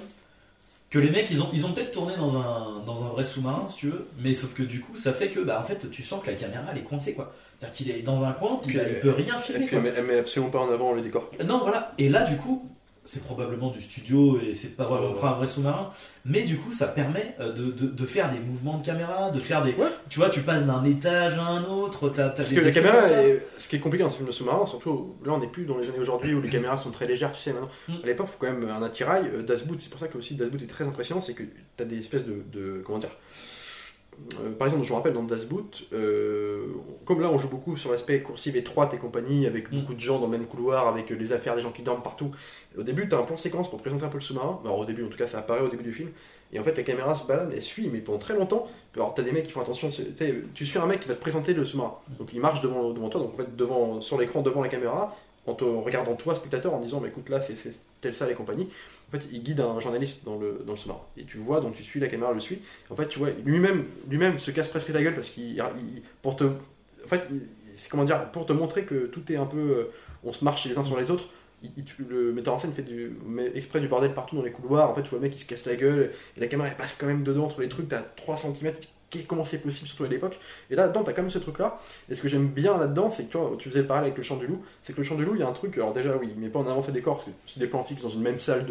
que 0.92 0.98
les 0.98 1.10
mecs, 1.10 1.30
ils 1.30 1.40
ont, 1.40 1.48
ils 1.54 1.64
ont 1.64 1.72
peut-être 1.72 1.90
tourné 1.90 2.14
dans 2.18 2.36
un, 2.36 2.84
dans 2.84 3.04
un 3.04 3.08
vrai 3.08 3.24
sous-marin, 3.24 3.66
si 3.66 3.76
tu 3.76 3.86
veux, 3.88 4.06
mais 4.18 4.34
sauf 4.34 4.52
que 4.52 4.62
du 4.62 4.80
coup, 4.82 4.94
ça 4.94 5.14
fait 5.14 5.30
que, 5.30 5.40
bah, 5.40 5.58
en 5.58 5.64
fait, 5.64 5.90
tu 5.90 6.02
sens 6.02 6.22
que 6.22 6.26
la 6.30 6.36
caméra, 6.36 6.64
elle 6.70 6.78
est 6.78 6.82
coincée, 6.82 7.14
quoi. 7.14 7.32
C'est-à-dire 7.58 7.74
qu'il 7.76 7.90
est 7.90 8.02
dans 8.02 8.24
un 8.24 8.32
coin, 8.32 8.60
puis 8.62 8.76
Puis, 8.76 8.86
il 8.86 9.00
peut 9.00 9.10
rien 9.10 9.38
Et 9.38 9.40
filmer, 9.40 9.66
puis 9.66 9.76
quoi. 9.80 9.90
elle 9.96 10.04
met 10.04 10.18
absolument 10.18 10.50
pas 10.50 10.58
en 10.58 10.70
avant 10.70 10.92
le 10.92 11.00
décor. 11.00 11.30
Non, 11.46 11.60
voilà. 11.62 11.94
Et 11.96 12.10
là, 12.10 12.24
du 12.24 12.36
coup, 12.36 12.70
c'est 13.04 13.24
probablement 13.24 13.70
du 13.70 13.80
studio 13.80 14.38
et 14.40 14.54
c'est 14.54 14.76
pas 14.76 14.84
vraiment 14.84 15.22
un 15.24 15.32
vrai 15.32 15.46
sous-marin. 15.48 15.90
Mais 16.24 16.42
du 16.44 16.56
coup, 16.56 16.70
ça 16.70 16.86
permet 16.86 17.34
euh, 17.40 17.52
de, 17.52 17.72
de, 17.72 17.86
de 17.86 18.06
faire 18.06 18.30
des 18.32 18.38
mouvements 18.38 18.78
de 18.78 18.84
caméra, 18.86 19.30
de 19.30 19.40
faire 19.40 19.62
des. 19.62 19.72
Ouais. 19.72 19.88
Tu 20.08 20.20
vois, 20.20 20.30
tu 20.30 20.40
passes 20.40 20.64
d'un 20.66 20.84
étage 20.84 21.36
à 21.36 21.42
un 21.42 21.64
autre. 21.64 22.08
T'as, 22.10 22.28
t'as 22.28 22.36
Parce 22.36 22.48
des- 22.50 22.54
que 22.56 22.60
la 22.60 22.70
caméra, 22.70 22.98
est- 23.10 23.42
ce 23.58 23.68
qui 23.68 23.74
est 23.76 23.80
compliqué 23.80 24.04
dans 24.04 24.10
ce 24.10 24.16
film 24.16 24.28
de 24.28 24.32
sous-marin, 24.32 24.66
surtout 24.66 25.16
là 25.24 25.32
on 25.32 25.38
n'est 25.38 25.48
plus 25.48 25.64
dans 25.64 25.78
les 25.78 25.88
années 25.88 25.98
aujourd'hui 25.98 26.32
où 26.34 26.40
les 26.40 26.48
caméras 26.48 26.76
sont 26.76 26.90
très 26.92 27.06
légères, 27.08 27.32
tu 27.32 27.40
sais 27.40 27.52
maintenant. 27.52 27.70
Mm. 27.88 27.94
À 28.02 28.06
l'époque, 28.06 28.26
il 28.28 28.32
faut 28.32 28.38
quand 28.46 28.52
même 28.52 28.68
un 28.70 28.82
attirail. 28.82 29.24
Euh, 29.34 29.42
Das 29.42 29.64
Boot, 29.66 29.80
c'est 29.80 29.90
pour 29.90 29.98
ça 30.00 30.06
que 30.08 30.16
aussi 30.16 30.36
Das 30.36 30.48
Boot 30.48 30.62
est 30.62 30.66
très 30.68 30.84
impressionnant, 30.84 31.20
c'est 31.20 31.34
que 31.34 31.42
tu 31.42 31.82
as 31.82 31.84
des 31.86 31.98
espèces 31.98 32.24
de, 32.24 32.42
de- 32.52 32.82
comment 32.86 32.98
dire. 33.00 33.10
Euh, 34.40 34.50
par 34.52 34.66
exemple, 34.66 34.84
je 34.84 34.90
me 34.90 34.96
rappelle 34.96 35.14
dans 35.14 35.22
Das 35.22 35.44
Boot, 35.46 35.84
euh, 35.92 36.66
comme 37.04 37.20
là 37.20 37.28
on 37.28 37.38
joue 37.38 37.48
beaucoup 37.48 37.76
sur 37.76 37.90
l'aspect 37.90 38.20
coursive 38.20 38.56
étroite 38.56 38.94
et 38.94 38.98
compagnie, 38.98 39.46
avec 39.46 39.70
Mm. 39.72 39.80
beaucoup 39.80 39.94
de 39.94 40.00
gens 40.00 40.18
dans 40.18 40.26
le 40.26 40.38
même 40.38 40.46
couloir, 40.46 40.86
avec 40.86 41.10
les 41.10 41.32
affaires 41.32 41.56
des 41.56 41.62
gens 41.62 41.72
qui 41.72 41.82
dorment 41.82 42.02
partout. 42.02 42.30
Au 42.78 42.82
début, 42.82 43.08
tu 43.08 43.14
as 43.14 43.18
un 43.18 43.22
plan 43.22 43.36
séquence 43.36 43.68
pour 43.70 43.80
présenter 43.80 44.04
un 44.04 44.08
peu 44.08 44.18
le 44.18 44.22
sous-marin. 44.22 44.60
Alors 44.64 44.78
au 44.78 44.84
début, 44.84 45.04
en 45.04 45.08
tout 45.08 45.18
cas, 45.18 45.26
ça 45.26 45.38
apparaît 45.38 45.62
au 45.62 45.68
début 45.68 45.84
du 45.84 45.92
film. 45.92 46.10
Et 46.52 46.60
en 46.60 46.64
fait, 46.64 46.76
la 46.76 46.82
caméra 46.82 47.14
se 47.14 47.26
balade, 47.26 47.50
elle 47.54 47.62
suit, 47.62 47.88
mais 47.90 48.00
pendant 48.00 48.18
très 48.18 48.34
longtemps. 48.34 48.68
Alors, 48.94 49.14
t'as 49.14 49.22
des 49.22 49.32
mecs 49.32 49.44
qui 49.44 49.52
font 49.52 49.62
attention, 49.62 49.88
tu 50.54 50.66
suis 50.66 50.78
un 50.78 50.86
mec 50.86 51.00
qui 51.00 51.08
va 51.08 51.14
te 51.14 51.20
présenter 51.20 51.54
le 51.54 51.64
sous-marin. 51.64 51.94
Donc, 52.18 52.28
il 52.34 52.40
marche 52.40 52.60
devant, 52.60 52.90
devant 52.90 53.08
toi, 53.08 53.20
donc 53.22 53.32
en 53.32 53.36
fait, 53.38 53.56
devant, 53.56 54.02
sur 54.02 54.18
l'écran, 54.20 54.42
devant 54.42 54.60
la 54.62 54.68
caméra, 54.68 55.16
en 55.46 55.54
te 55.54 55.64
regardant 55.64 56.14
toi, 56.14 56.36
spectateur, 56.36 56.74
en 56.74 56.80
disant, 56.80 57.00
mais 57.00 57.08
écoute, 57.08 57.30
là, 57.30 57.40
c'est 57.40 57.56
c'est 57.56 57.72
telle 58.02 58.14
salle 58.14 58.30
et 58.30 58.34
compagnie. 58.34 58.68
En 59.12 59.18
fait, 59.18 59.26
il 59.30 59.42
guide 59.42 59.60
un 59.60 59.78
journaliste 59.80 60.24
dans 60.24 60.38
le, 60.38 60.62
dans 60.66 60.72
le. 60.72 60.78
Et 61.16 61.24
tu 61.24 61.36
vois, 61.38 61.60
donc 61.60 61.74
tu 61.74 61.82
suis, 61.82 62.00
la 62.00 62.08
caméra 62.08 62.32
le 62.32 62.40
suit. 62.40 62.60
En 62.90 62.96
fait, 62.96 63.08
tu 63.08 63.18
vois, 63.18 63.30
lui-même 63.44 63.84
lui-même 64.08 64.38
se 64.38 64.50
casse 64.50 64.68
presque 64.68 64.88
la 64.88 65.02
gueule 65.02 65.14
parce 65.14 65.28
qu'il. 65.30 65.50
il- 65.56 66.02
pour 66.22 66.36
te. 66.36 66.44
En 66.44 67.08
fait, 67.08 67.22
c'est 67.76 67.88
comment 67.90 68.04
dire, 68.04 68.30
pour 68.32 68.46
te 68.46 68.52
montrer 68.52 68.84
que 68.84 69.06
tout 69.06 69.30
est 69.32 69.36
un 69.36 69.46
peu. 69.46 69.58
euh, 69.58 69.84
on 70.24 70.32
se 70.32 70.44
marche 70.44 70.66
les 70.66 70.78
uns 70.78 70.84
sur 70.84 70.98
les 70.98 71.10
autres. 71.10 71.28
le 71.98 72.32
metteur 72.32 72.54
en 72.54 72.58
scène 72.58 72.72
fait 72.72 72.82
du, 72.82 73.16
exprès 73.54 73.80
du 73.80 73.88
bordel 73.88 74.12
partout 74.14 74.36
dans 74.36 74.42
les 74.42 74.50
couloirs. 74.52 74.90
En 74.90 74.94
fait, 74.94 75.02
tu 75.02 75.10
vois 75.10 75.18
le 75.18 75.22
mec 75.24 75.32
qui 75.32 75.38
se 75.40 75.46
casse 75.46 75.66
la 75.66 75.76
gueule 75.76 76.12
et 76.36 76.40
la 76.40 76.46
caméra 76.48 76.68
elle 76.68 76.76
passe 76.76 76.96
quand 76.98 77.06
même 77.06 77.22
dedans 77.22 77.44
entre 77.44 77.60
les 77.60 77.68
trucs. 77.68 77.88
T'as 77.88 78.02
3 78.02 78.36
cm. 78.36 78.72
Comment 79.28 79.44
c'est 79.44 79.58
possible, 79.58 79.86
surtout 79.88 80.04
à 80.04 80.08
l'époque 80.08 80.38
Et 80.70 80.74
là, 80.74 80.88
dedans, 80.88 81.02
t'as 81.04 81.12
quand 81.12 81.22
même 81.22 81.30
ce 81.30 81.38
truc-là. 81.38 81.78
Et 82.08 82.14
ce 82.14 82.22
que 82.22 82.28
j'aime 82.28 82.48
bien 82.48 82.78
là-dedans, 82.78 83.10
c'est 83.10 83.24
que 83.24 83.32
tu, 83.32 83.38
vois, 83.38 83.52
tu 83.58 83.68
faisais 83.68 83.82
pareil 83.82 84.04
avec 84.04 84.16
le 84.16 84.22
chant 84.22 84.36
du 84.36 84.46
loup. 84.46 84.62
C'est 84.84 84.92
que 84.92 84.98
le 84.98 85.04
chant 85.04 85.14
du 85.16 85.24
loup, 85.24 85.34
il 85.34 85.40
y 85.40 85.44
a 85.44 85.48
un 85.48 85.52
truc. 85.52 85.76
Alors, 85.76 85.92
déjà, 85.92 86.16
oui, 86.16 86.32
met 86.36 86.48
pas 86.48 86.58
en 86.60 86.66
avant 86.66 86.82
ses 86.82 86.92
décors 86.92 87.16
parce 87.16 87.26
que 87.26 87.32
c'est 87.46 87.60
des 87.60 87.66
plans 87.66 87.84
fixes 87.84 88.02
dans 88.02 88.08
une 88.08 88.22
même 88.22 88.40
salle 88.40 88.66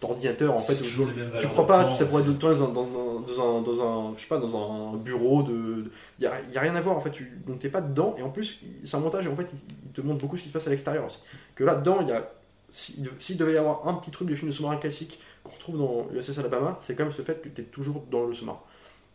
d'ordinateur. 0.00 0.54
En 0.54 0.58
fait, 0.58 0.74
où- 0.80 0.84
tu 0.84 1.22
valeurs 1.24 1.52
crois 1.52 1.66
pas, 1.66 1.84
plan, 1.84 1.94
ça 1.94 2.06
pourrait 2.06 2.22
être 2.22 2.38
dans, 2.58 2.68
dans, 2.68 3.20
dans, 3.20 3.58
un, 3.58 3.62
dans 3.62 3.82
un, 4.10 4.14
je 4.16 4.22
sais 4.22 4.28
pas, 4.28 4.38
dans 4.38 4.56
un 4.56 4.96
bureau 4.96 5.42
de, 5.42 5.90
il 6.18 6.24
y 6.24 6.56
a, 6.56 6.60
rien 6.60 6.74
à 6.76 6.80
voir 6.80 6.96
en 6.96 7.00
fait. 7.00 7.10
Tu, 7.10 7.32
donc 7.46 7.58
t'es 7.58 7.68
pas 7.68 7.80
dedans 7.80 8.14
et 8.18 8.22
en 8.22 8.30
plus 8.30 8.60
c'est 8.84 8.96
un 8.96 9.00
montage 9.00 9.26
et 9.26 9.28
en 9.28 9.36
fait 9.36 9.46
il, 9.52 9.58
il 9.86 9.92
te 9.92 10.00
montre 10.00 10.20
beaucoup 10.20 10.36
ce 10.36 10.42
qui 10.42 10.48
se 10.48 10.52
passe 10.52 10.66
à 10.66 10.70
l'extérieur 10.70 11.04
aussi. 11.06 11.18
Que 11.54 11.64
là 11.64 11.74
dedans 11.74 11.98
il 12.00 12.08
y 12.08 12.12
a, 12.12 12.30
s'il 12.70 13.08
s'il 13.18 13.36
devait 13.36 13.54
y 13.54 13.56
avoir 13.56 13.86
un 13.88 13.94
petit 13.94 14.10
truc 14.10 14.28
de 14.28 14.34
film 14.34 14.50
de 14.50 14.54
sous-marin 14.54 14.76
classique 14.76 15.20
qu'on 15.44 15.52
retrouve 15.52 15.78
dans 15.78 16.06
USS 16.14 16.38
Alabama, 16.38 16.78
c'est 16.80 16.94
quand 16.94 17.04
même 17.04 17.12
ce 17.12 17.22
fait 17.22 17.42
que 17.42 17.48
t'es 17.48 17.62
toujours 17.62 18.04
dans 18.10 18.24
le 18.24 18.34
sous-marin. 18.34 18.60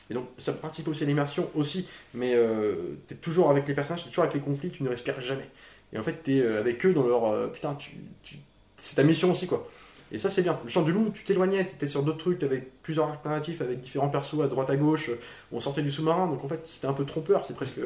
Et 0.10 0.14
donc 0.14 0.26
ça 0.38 0.54
participe 0.54 0.88
aussi 0.88 1.04
à 1.04 1.06
l'immersion 1.08 1.50
aussi, 1.56 1.88
mais 2.14 2.34
euh, 2.36 2.76
t'es 3.08 3.16
toujours 3.16 3.50
avec 3.50 3.68
les 3.68 3.74
personnages, 3.74 4.04
t'es 4.04 4.10
toujours 4.10 4.24
avec 4.24 4.36
les 4.36 4.42
conflits, 4.42 4.70
tu 4.70 4.84
ne 4.84 4.90
respires 4.90 5.20
jamais. 5.20 5.50
Et 5.94 6.00
en 6.00 6.04
fait 6.04 6.24
t'es 6.24 6.40
euh, 6.42 6.60
avec 6.60 6.86
eux 6.86 6.94
dans 6.94 7.06
leur, 7.08 7.26
euh, 7.26 7.48
putain, 7.48 7.76
tu, 7.76 7.92
tu- 8.24 8.38
c'est 8.78 8.96
ta 8.96 9.04
mission 9.04 9.32
aussi 9.32 9.48
quoi. 9.48 9.68
Et 10.10 10.18
ça, 10.18 10.30
c'est 10.30 10.42
bien. 10.42 10.58
Le 10.64 10.70
chant 10.70 10.84
du 10.84 10.94
loup, 10.94 11.10
tu 11.14 11.26
t'éloignais, 11.26 11.66
tu 11.66 11.74
étais 11.74 11.86
sur 11.90 12.02
d'autres 12.02 12.20
trucs, 12.20 12.42
avec 12.42 12.82
plusieurs 12.82 13.10
alternatifs, 13.10 13.60
avec 13.60 13.82
différents 13.82 14.08
persos 14.08 14.40
à 14.42 14.48
droite 14.48 14.70
à 14.70 14.78
gauche. 14.78 15.12
On 15.52 15.60
sortait 15.60 15.82
du 15.82 15.92
sous-marin, 15.92 16.28
donc 16.28 16.46
en 16.46 16.48
fait, 16.48 16.62
c'était 16.64 16.88
un 16.88 16.94
peu 16.94 17.04
trompeur. 17.04 17.44
C'est 17.44 17.58
presque. 17.58 17.78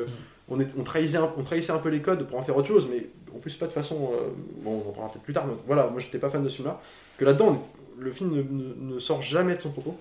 On, 0.48 0.60
est, 0.60 0.68
on, 0.78 0.84
trahissait 0.84 1.18
un, 1.18 1.34
on 1.36 1.42
trahissait 1.42 1.72
un 1.72 1.80
peu 1.80 1.90
les 1.90 2.00
codes 2.04 2.28
pour 2.28 2.38
en 2.38 2.44
faire 2.44 2.56
autre 2.56 2.68
chose, 2.68 2.88
mais 2.94 3.08
en 3.36 3.40
plus, 3.40 3.56
pas 3.56 3.66
de 3.66 3.72
façon. 3.72 4.12
euh, 4.14 4.30
bon, 4.64 4.84
on 4.86 4.90
en 4.90 4.92
parlera 4.92 5.12
peut-être 5.12 5.24
plus 5.24 5.34
tard, 5.34 5.48
mais 5.48 5.56
voilà, 5.66 5.88
moi, 5.88 6.00
j'étais 6.00 6.20
pas 6.20 6.30
fan 6.30 6.44
de 6.44 6.50
ce 6.50 6.58
film-là. 6.58 6.80
Que 7.18 7.26
là-dedans, 7.26 7.68
le 7.98 8.12
film 8.12 8.30
ne, 8.36 8.44
ne- 8.44 8.94
ne 8.94 9.00
sort 9.00 9.24
jamais 9.24 9.56
de 9.56 9.62
son 9.62 9.72
propos. 9.72 9.98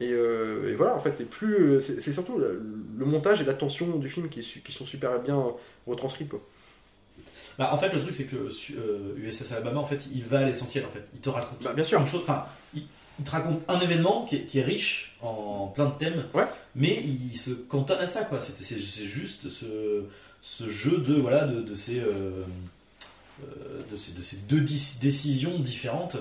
Et, 0.00 0.10
euh, 0.12 0.70
et 0.70 0.74
voilà, 0.74 0.94
en 0.94 1.00
fait, 1.00 1.20
et 1.20 1.24
plus. 1.24 1.80
C'est 1.82 2.12
surtout 2.12 2.38
le, 2.38 2.62
le 2.96 3.04
montage 3.04 3.40
et 3.40 3.44
la 3.44 3.54
tension 3.54 3.96
du 3.96 4.08
film 4.08 4.28
qui, 4.28 4.42
sont 4.42 4.84
super 4.86 5.18
bien 5.20 5.42
retranscrits, 5.86 6.26
quoi. 6.26 6.40
Bah, 7.58 7.70
en 7.72 7.76
fait, 7.78 7.88
le 7.92 7.98
truc, 8.00 8.14
c'est 8.14 8.26
que 8.26 8.48
su- 8.50 8.76
euh, 8.78 9.16
USS 9.18 9.50
Alabama, 9.50 9.80
en 9.80 9.84
fait, 9.86 10.06
il 10.14 10.22
va 10.24 10.38
à 10.40 10.44
l'essentiel. 10.44 10.84
En 10.86 10.90
fait, 10.90 11.04
il 11.14 11.20
te 11.20 11.28
raconte 11.28 11.60
Bah, 11.64 11.72
bien 11.72 11.82
sûr. 11.82 12.00
une 12.00 12.06
chose. 12.06 12.20
Enfin, 12.22 12.44
il, 12.74 12.84
il 13.18 13.24
te 13.24 13.30
raconte 13.32 13.60
un 13.66 13.80
événement 13.80 14.24
qui 14.26 14.36
est, 14.36 14.44
qui 14.44 14.60
est 14.60 14.62
riche 14.62 15.16
en 15.22 15.66
plein 15.74 15.86
de 15.86 15.98
thèmes, 15.98 16.24
Ouais. 16.34 16.44
mais 16.76 17.02
il 17.04 17.36
se 17.36 17.50
cantonne 17.50 17.98
à 17.98 18.06
ça, 18.06 18.22
quoi. 18.22 18.40
C'est 18.40 18.78
juste 18.78 19.48
ce, 19.50 20.04
ce 20.40 20.68
jeu 20.68 20.98
de 20.98 21.14
voilà 21.14 21.44
de, 21.48 21.60
de 21.60 21.74
ces 21.74 21.98
euh, 21.98 22.44
de 23.90 23.96
ces, 23.96 24.12
de 24.12 24.22
ces 24.22 24.36
deux 24.48 24.60
décisions 24.60 25.58
différentes, 25.58 26.16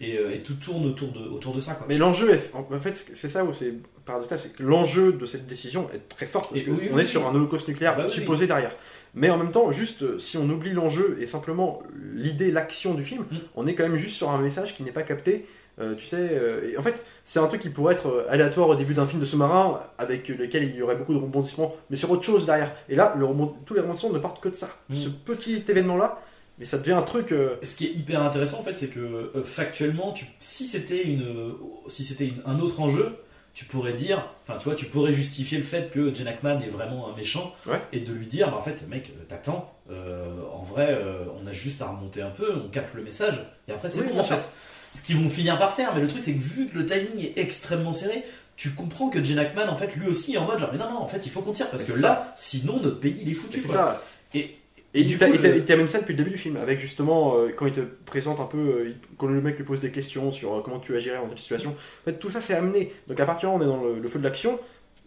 et, 0.00 0.16
euh, 0.18 0.30
et 0.34 0.38
tout 0.40 0.54
tourne 0.54 0.86
autour 0.86 1.08
de 1.12 1.20
autour 1.28 1.54
de 1.54 1.60
ça, 1.60 1.74
quoi. 1.74 1.86
Mais 1.88 1.98
l'enjeu, 1.98 2.30
est- 2.30 2.50
en 2.54 2.64
fait, 2.80 2.94
c'est 3.14 3.28
ça 3.28 3.44
où 3.44 3.52
c'est 3.52 3.74
paradoxal, 4.06 4.40
c'est 4.40 4.52
que 4.54 4.62
l'enjeu 4.62 5.12
de 5.12 5.26
cette 5.26 5.46
décision 5.46 5.88
est 5.94 6.08
très 6.08 6.26
fort 6.26 6.48
parce 6.48 6.62
qu'on 6.62 6.72
oui, 6.72 7.00
est 7.00 7.04
sur 7.04 7.26
un 7.28 7.34
holocauste 7.34 7.68
nucléaire 7.68 7.96
Bah 7.96 8.04
oui, 8.06 8.12
supposé 8.12 8.46
derrière. 8.46 8.74
Mais 9.14 9.28
en 9.30 9.36
même 9.38 9.50
temps, 9.50 9.70
juste 9.72 10.02
euh, 10.02 10.18
si 10.18 10.36
on 10.38 10.48
oublie 10.48 10.72
l'enjeu 10.72 11.18
et 11.20 11.26
simplement 11.26 11.82
l'idée, 12.14 12.50
l'action 12.50 12.94
du 12.94 13.04
film, 13.04 13.24
Mm. 13.30 13.36
on 13.56 13.66
est 13.66 13.74
quand 13.74 13.82
même 13.82 13.96
juste 13.96 14.16
sur 14.16 14.30
un 14.30 14.38
message 14.38 14.74
qui 14.76 14.82
n'est 14.82 14.92
pas 14.92 15.02
capté 15.02 15.46
Euh, 15.80 15.94
tu 15.94 16.04
sais, 16.04 16.16
euh, 16.32 16.68
et 16.72 16.76
en 16.76 16.82
fait, 16.82 17.02
c'est 17.24 17.38
un 17.38 17.46
truc 17.46 17.62
qui 17.62 17.70
pourrait 17.70 17.94
être 17.94 18.26
aléatoire 18.28 18.68
au 18.68 18.74
début 18.74 18.92
d'un 18.92 19.06
film 19.06 19.18
de 19.20 19.24
sous-marin 19.24 19.80
avec 19.96 20.28
lequel 20.28 20.64
il 20.64 20.74
y 20.76 20.82
aurait 20.82 20.96
beaucoup 20.96 21.14
de 21.14 21.18
rebondissements, 21.18 21.74
mais 21.88 21.96
sur 21.96 22.10
autre 22.10 22.22
chose 22.24 22.44
derrière. 22.44 22.74
Et 22.90 22.94
là, 22.96 23.14
le 23.16 23.24
rebond- 23.24 23.54
tous 23.64 23.72
les 23.72 23.80
rebondissements 23.80 24.10
ne 24.10 24.18
partent 24.18 24.42
que 24.42 24.50
de 24.50 24.56
ça. 24.56 24.68
Mm. 24.90 24.94
Ce 24.94 25.08
petit 25.08 25.64
événement-là, 25.66 26.20
mais 26.60 26.64
ça 26.64 26.78
devient 26.78 26.92
un 26.92 27.02
truc. 27.02 27.32
euh, 27.32 27.56
Ce 27.62 27.74
qui 27.74 27.86
est 27.86 27.90
hyper 27.92 28.22
intéressant 28.22 28.60
en 28.60 28.62
fait, 28.62 28.76
c'est 28.78 28.88
que 28.88 29.00
euh, 29.00 29.42
factuellement, 29.42 30.12
tu, 30.12 30.26
si 30.38 30.66
c'était 30.68 31.02
une, 31.02 31.22
euh, 31.22 31.52
si 31.88 32.04
c'était 32.04 32.32
un 32.46 32.60
autre 32.60 32.78
enjeu, 32.80 33.16
tu 33.52 33.64
pourrais 33.64 33.94
dire, 33.94 34.24
enfin 34.46 34.58
tu 34.58 34.66
vois, 34.66 34.76
tu 34.76 34.84
pourrais 34.86 35.12
justifier 35.12 35.58
le 35.58 35.64
fait 35.64 35.90
que 35.90 36.14
Jen 36.14 36.28
Ackman 36.28 36.60
est 36.60 36.68
vraiment 36.68 37.12
un 37.12 37.16
méchant 37.16 37.52
Ouais. 37.66 37.80
et 37.92 37.98
de 38.00 38.12
lui 38.12 38.26
dire, 38.26 38.48
bah, 38.52 38.56
en 38.58 38.62
fait, 38.62 38.86
mec, 38.88 39.12
t'attends. 39.28 39.72
euh, 39.90 40.28
en 40.52 40.62
vrai, 40.62 40.96
on 41.42 41.46
a 41.48 41.52
juste 41.52 41.82
à 41.82 41.88
remonter 41.88 42.22
un 42.22 42.30
peu, 42.30 42.54
on 42.64 42.68
capte 42.68 42.94
le 42.94 43.02
message 43.02 43.40
et 43.66 43.72
après 43.72 43.88
c'est 43.88 44.02
Oui, 44.02 44.12
bon 44.12 44.20
en 44.20 44.22
fait. 44.22 44.48
Ce 44.92 45.02
qu'ils 45.02 45.16
vont 45.16 45.28
finir 45.28 45.58
par 45.58 45.74
faire, 45.74 45.94
mais 45.94 46.00
le 46.00 46.06
truc 46.08 46.22
c'est 46.22 46.34
que 46.34 46.38
vu 46.42 46.68
que 46.68 46.78
le 46.78 46.86
timing 46.86 47.24
est 47.24 47.38
extrêmement 47.38 47.92
serré. 47.92 48.24
Tu 48.56 48.70
comprends 48.70 49.08
que 49.08 49.24
Jen 49.24 49.38
Ackman, 49.38 49.68
en 49.68 49.74
fait, 49.74 49.96
lui 49.96 50.06
aussi 50.06 50.34
est 50.34 50.36
en 50.36 50.44
mode 50.46 50.58
genre, 50.58 50.68
mais 50.70 50.78
non, 50.78 50.90
non, 50.90 50.98
en 50.98 51.08
fait, 51.08 51.24
il 51.24 51.32
faut 51.32 51.40
qu'on 51.40 51.52
tire 51.52 51.70
parce 51.70 51.88
Mais 51.88 51.94
que 51.94 51.98
là, 52.00 52.32
sinon 52.36 52.78
notre 52.80 53.00
pays 53.00 53.16
il 53.22 53.30
est 53.30 53.34
foutu. 53.34 53.58
c'est 53.60 53.66
quoi. 53.66 53.74
ça. 53.74 54.04
Et, 54.34 54.56
Et 54.92 55.04
du 55.04 55.18
coup, 55.18 55.24
il 55.32 55.40
le- 55.40 55.56
il 55.56 55.64
t'amène 55.64 55.86
ça 55.88 56.00
depuis 56.00 56.14
le 56.14 56.18
début 56.18 56.30
du 56.30 56.38
film, 56.38 56.56
avec 56.56 56.80
justement, 56.80 57.36
euh, 57.36 57.50
quand 57.56 57.66
il 57.66 57.72
te 57.72 57.80
présente 58.06 58.40
un 58.40 58.46
peu, 58.46 58.58
euh, 58.58 58.92
quand 59.18 59.28
le 59.28 59.40
mec 59.40 59.56
lui 59.56 59.64
pose 59.64 59.78
des 59.80 59.90
questions 59.92 60.32
sur 60.32 60.52
euh, 60.54 60.60
comment 60.64 60.80
tu 60.80 60.96
agirais 60.96 61.18
en 61.18 61.28
telle 61.28 61.38
situation. 61.38 61.70
En 61.70 62.04
fait, 62.04 62.18
tout 62.18 62.30
ça 62.30 62.40
c'est 62.40 62.54
amené. 62.54 62.92
Donc 63.06 63.20
à 63.20 63.24
partir 63.26 63.50
du 63.50 63.56
moment 63.58 63.72
où 63.72 63.76
on 63.76 63.84
est 63.84 63.88
dans 63.88 63.94
le, 63.94 64.00
le 64.00 64.08
feu 64.08 64.18
de 64.18 64.24
l'action, 64.24 64.58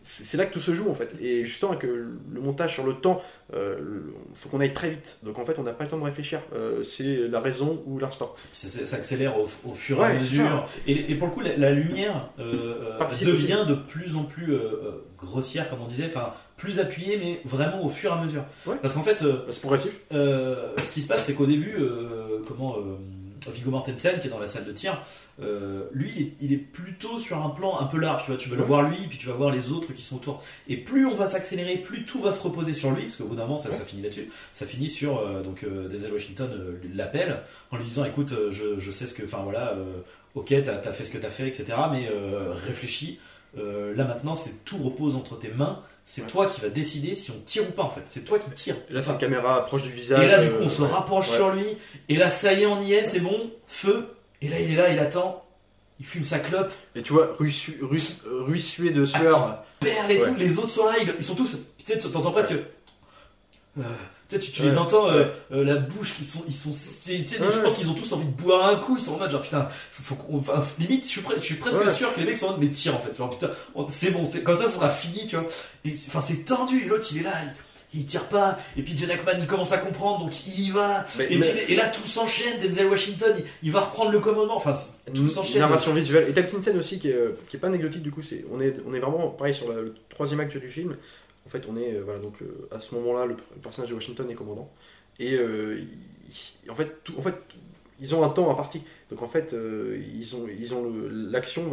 c'est 0.05 0.35
là 0.37 0.45
que 0.45 0.53
tout 0.53 0.59
se 0.61 0.73
joue 0.73 0.89
en 0.89 0.95
fait. 0.95 1.13
Et 1.21 1.45
justement, 1.45 1.71
avec 1.73 1.85
euh, 1.85 2.07
le 2.33 2.39
montage 2.41 2.73
sur 2.73 2.85
le 2.85 2.93
temps, 2.93 3.21
il 3.53 3.59
faut 4.35 4.49
qu'on 4.49 4.59
aille 4.61 4.73
très 4.73 4.89
vite. 4.89 5.17
Donc 5.23 5.37
en 5.39 5.45
fait, 5.45 5.59
on 5.59 5.63
n'a 5.63 5.71
pas 5.73 5.83
le 5.85 5.89
temps 5.89 5.97
de 5.99 6.03
réfléchir. 6.03 6.41
Euh, 6.55 6.83
c'est 6.83 7.27
la 7.29 7.39
raison 7.39 7.81
ou 7.85 7.99
l'instant. 7.99 8.33
ça, 8.51 8.95
accélère 8.95 9.37
au, 9.37 9.47
au 9.65 9.73
fur 9.73 9.99
et 9.99 10.03
à 10.05 10.07
Ouais, 10.09 10.17
mesure. 10.19 10.67
Et, 10.87 11.11
et 11.11 11.15
pour 11.15 11.27
le 11.27 11.33
coup, 11.33 11.39
la, 11.41 11.55
la 11.57 11.71
lumière 11.71 12.29
euh, 12.39 12.97
euh, 12.99 13.25
devient 13.25 13.65
de 13.67 13.75
plus 13.75 14.15
en 14.15 14.23
plus 14.23 14.53
grossière, 15.17 15.69
comme 15.69 15.81
on 15.81 15.87
disait, 15.87 16.05
enfin 16.07 16.33
plus 16.63 16.79
appuyée, 16.79 17.17
mais 17.17 17.41
vraiment 17.43 17.83
au 17.83 17.89
fur 17.89 18.11
et 18.11 18.13
à 18.13 18.21
mesure. 18.21 18.45
Ouais. 18.65 18.75
Parce 18.81 18.93
qu'en 18.93 19.03
fait, 19.03 19.21
euh, 19.21 19.45
C'est 19.51 19.59
progressif. 19.61 19.91
euh, 20.13 20.73
ce 20.81 20.89
qui 20.91 21.01
se 21.01 21.07
passe, 21.09 21.23
c'est 21.25 21.33
qu'au 21.33 21.45
début, 21.45 21.75
euh, 21.77 22.39
comment 22.47 22.77
euh, 22.77 22.95
Viggo 23.53 23.69
Mortensen, 23.71 24.19
qui 24.21 24.27
est 24.27 24.29
dans 24.29 24.39
la 24.39 24.47
salle 24.47 24.63
de 24.63 24.71
tir, 24.71 25.01
lui, 25.91 26.11
il 26.15 26.21
est, 26.21 26.31
il 26.39 26.53
est 26.53 26.57
plutôt 26.57 27.17
sur 27.17 27.43
un 27.45 27.49
plan 27.49 27.77
un 27.79 27.85
peu 27.85 27.97
large. 27.97 28.23
Tu 28.23 28.31
vois, 28.31 28.37
tu 28.39 28.47
vas 28.47 28.55
le 28.55 28.63
voir 28.63 28.83
lui, 28.83 28.95
puis 29.09 29.17
tu 29.17 29.27
vas 29.27 29.33
voir 29.33 29.51
les 29.51 29.71
autres 29.73 29.91
qui 29.91 30.01
sont 30.01 30.15
autour. 30.15 30.41
Et 30.69 30.77
plus 30.77 31.05
on 31.05 31.13
va 31.13 31.27
s'accélérer, 31.27 31.75
plus 31.77 32.05
tout 32.05 32.21
va 32.21 32.31
se 32.31 32.41
reposer 32.41 32.73
sur 32.73 32.91
lui, 32.91 33.03
parce 33.03 33.17
qu'au 33.17 33.25
bout 33.25 33.35
d'un 33.35 33.43
moment, 33.43 33.57
ça, 33.57 33.67
Ouais. 33.69 33.75
ça 33.75 33.83
finit 33.83 34.01
là-dessus. 34.01 34.29
Ça 34.53 34.65
finit 34.65 34.87
sur 34.87 35.21
donc 35.43 35.65
Denzel 35.65 36.13
Washington 36.13 36.49
l'appelle 36.95 37.41
en 37.71 37.75
lui 37.77 37.83
disant, 37.83 38.05
écoute, 38.05 38.33
je, 38.51 38.79
je 38.79 38.91
sais 38.91 39.07
ce 39.07 39.13
que, 39.13 39.23
enfin 39.25 39.41
voilà, 39.43 39.75
ok, 40.35 40.53
t'as 40.63 40.75
as 40.77 40.91
fait 40.93 41.03
ce 41.03 41.11
que 41.11 41.17
t'as 41.17 41.29
fait, 41.29 41.45
etc. 41.47 41.65
Mais 41.91 42.09
réfléchis. 42.65 43.19
Là 43.57 44.05
maintenant, 44.05 44.35
c'est 44.35 44.63
tout 44.65 44.77
repose 44.77 45.15
entre 45.17 45.37
tes 45.37 45.49
mains. 45.49 45.79
C'est 46.05 46.21
Ouais. 46.23 46.27
toi 46.27 46.47
qui 46.47 46.59
vas 46.61 46.69
décider 46.69 47.15
si 47.15 47.31
on 47.31 47.39
tire 47.45 47.63
ou 47.63 47.71
pas 47.71 47.83
en 47.83 47.89
fait. 47.89 48.01
C'est 48.05 48.25
toi 48.25 48.37
qui 48.37 48.49
tires. 48.51 48.75
Et 48.89 48.93
là, 48.93 49.01
une 49.07 49.17
caméra 49.17 49.65
proche 49.65 49.83
du 49.83 49.89
visage. 49.91 50.21
Et 50.23 50.27
là, 50.27 50.39
du 50.43 50.49
coup, 50.49 50.57
euh, 50.57 50.65
on 50.65 50.69
se 50.69 50.81
rapproche 50.81 51.29
Ouais. 51.31 51.35
sur 51.37 51.51
lui. 51.51 51.77
Et 52.09 52.17
là, 52.17 52.29
ça 52.29 52.51
y 52.53 52.63
est, 52.63 52.65
on 52.65 52.81
y 52.81 52.93
est, 52.93 53.03
c'est 53.05 53.21
bon. 53.21 53.51
Feu. 53.67 54.07
Et 54.41 54.49
là, 54.49 54.59
il 54.59 54.71
est 54.71 54.75
là, 54.75 54.89
il 54.91 54.99
attend. 54.99 55.45
Il 55.99 56.05
fume 56.05 56.25
sa 56.25 56.39
clope. 56.39 56.71
Et 56.95 57.03
tu 57.03 57.13
vois, 57.13 57.33
ruissu- 57.39 57.79
ruis- 57.81 58.17
ruissuer 58.25 58.89
de 58.89 59.05
sueur. 59.05 59.63
Perle 59.79 60.11
et 60.11 60.19
Ouais. 60.21 60.27
tout. 60.27 60.35
Les 60.35 60.57
autres 60.59 60.69
sont 60.69 60.85
là. 60.85 60.95
Ils, 61.01 61.13
ils 61.19 61.23
sont 61.23 61.35
tous. 61.35 61.51
Tu 61.77 61.85
sais, 61.85 61.97
t'entends 61.99 62.31
presque. 62.31 62.51
Euh, 62.51 63.81
tu 64.39 64.51
tu, 64.51 64.61
Ouais. 64.61 64.69
les 64.69 64.77
entends, 64.77 65.09
euh, 65.09 65.25
euh, 65.51 65.63
la 65.63 65.75
bouche, 65.75 66.15
qui 66.15 66.23
sont, 66.25 66.43
ils 66.47 66.55
sont, 66.55 66.71
tu 66.71 66.75
sais, 66.77 67.25
je 67.27 67.59
pense 67.59 67.75
qu'ils 67.77 67.89
ont 67.89 67.93
tous 67.93 68.11
envie 68.13 68.25
de 68.25 68.31
boire 68.41 68.67
un 68.67 68.75
coup. 68.77 68.95
Ils 68.97 69.03
sont 69.03 69.13
en 69.15 69.17
mode 69.19 69.31
genre 69.31 69.41
putain, 69.41 69.67
faut, 69.91 70.03
faut 70.03 70.15
qu'on- 70.15 70.37
enfin, 70.37 70.63
limite, 70.79 71.03
je 71.05 71.09
suis, 71.09 71.21
pre- 71.21 71.35
je 71.37 71.41
suis 71.43 71.55
presque 71.55 71.79
Ouais. 71.85 71.93
sûr 71.93 72.13
que 72.13 72.19
les 72.19 72.25
mecs 72.25 72.37
sont 72.37 72.47
en 72.47 72.51
mode 72.51 72.61
mais 72.61 72.69
tire 72.69 72.95
en 72.95 72.99
fait. 72.99 73.15
Genre 73.17 73.29
putain, 73.29 73.49
c'est 73.89 74.11
bon, 74.11 74.27
comme 74.43 74.55
ça, 74.55 74.65
ça 74.65 74.69
sera 74.71 74.89
fini, 74.89 75.27
tu 75.27 75.35
vois. 75.35 75.47
Et 75.85 75.91
enfin, 76.07 76.21
c'est 76.21 76.45
tendu. 76.45 76.81
Et 76.83 76.85
l'autre, 76.85 77.05
il 77.11 77.19
est 77.19 77.23
là, 77.23 77.33
il, 77.93 77.99
il 78.01 78.05
tire 78.07 78.27
pas. 78.27 78.57
Et 78.75 78.81
puis 78.81 78.97
Jen 78.97 79.11
Ackman, 79.11 79.33
il 79.39 79.45
commence 79.45 79.71
à 79.71 79.77
comprendre, 79.77 80.19
donc 80.25 80.33
il 80.47 80.59
y 80.61 80.71
va. 80.71 81.05
Mais- 81.17 81.27
Et, 81.29 81.37
mais- 81.37 81.47
puis, 81.53 81.73
et 81.73 81.75
là, 81.75 81.87
tout 81.89 82.07
s'enchaîne. 82.07 82.59
Denzel 82.59 82.87
Washington, 82.87 83.33
il, 83.37 83.45
il 83.63 83.71
va 83.71 83.81
reprendre 83.81 84.09
le 84.11 84.19
commandement. 84.19 84.55
Enfin, 84.57 84.73
tout 85.13 85.27
s'enchaîne. 85.29 85.59
narration 85.59 85.93
visuelle. 85.93 86.25
Et 86.27 86.33
petite 86.33 86.63
scène 86.63 86.77
aussi 86.79 86.97
qui 86.99 87.09
est, 87.09 87.13
euh, 87.13 87.37
qui 87.49 87.57
est 87.57 87.59
pas 87.59 87.67
anecdotique 87.67 88.01
du 88.01 88.09
coup. 88.11 88.23
C'est, 88.23 88.45
on, 88.51 88.59
est, 88.59 88.75
on 88.87 88.93
est 88.95 88.99
vraiment 88.99 89.27
pareil 89.29 89.53
sur 89.53 89.71
la- 89.71 89.81
le 89.81 89.93
troisième 90.09 90.39
acte 90.39 90.57
du 90.57 90.69
film. 90.69 90.95
En 91.45 91.49
fait, 91.49 91.67
on 91.69 91.75
est 91.75 91.93
euh, 91.93 92.01
voilà 92.03 92.19
donc 92.19 92.41
euh, 92.41 92.67
à 92.71 92.79
ce 92.79 92.95
moment-là, 92.95 93.25
le, 93.25 93.35
personnage 93.61 93.89
de 93.89 93.95
Washington 93.95 94.29
est 94.29 94.35
commandant. 94.35 94.71
Et 95.19 95.35
euh, 95.35 95.81
en 96.69 96.75
fait, 96.75 96.95
en 97.17 97.21
fait, 97.21 97.35
ils 97.99 98.15
ont 98.15 98.23
un 98.23 98.29
temps 98.29 98.49
imparti. 98.49 98.81
Donc 99.09 99.21
en 99.21 99.27
fait, 99.27 99.55
ils 99.55 100.35
ont, 100.35 100.47
ils 100.47 100.73
ont 100.73 100.91
l'action, 101.11 101.71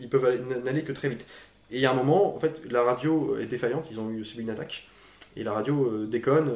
ils 0.00 0.08
peuvent 0.08 0.24
aller- 0.24 0.40
n'aller 0.64 0.82
que 0.82 0.92
très 0.92 1.08
vite. 1.08 1.24
Et 1.70 1.76
il 1.76 1.80
y 1.80 1.86
a 1.86 1.92
un 1.92 1.94
moment, 1.94 2.34
en 2.34 2.40
fait, 2.40 2.62
la 2.70 2.82
radio 2.82 3.38
est 3.38 3.46
défaillante. 3.46 3.86
Ils 3.90 4.00
ont 4.00 4.10
subi 4.24 4.42
une 4.42 4.50
attaque. 4.50 4.88
Et 5.36 5.44
la 5.44 5.52
radio 5.52 6.06
déconne, 6.06 6.50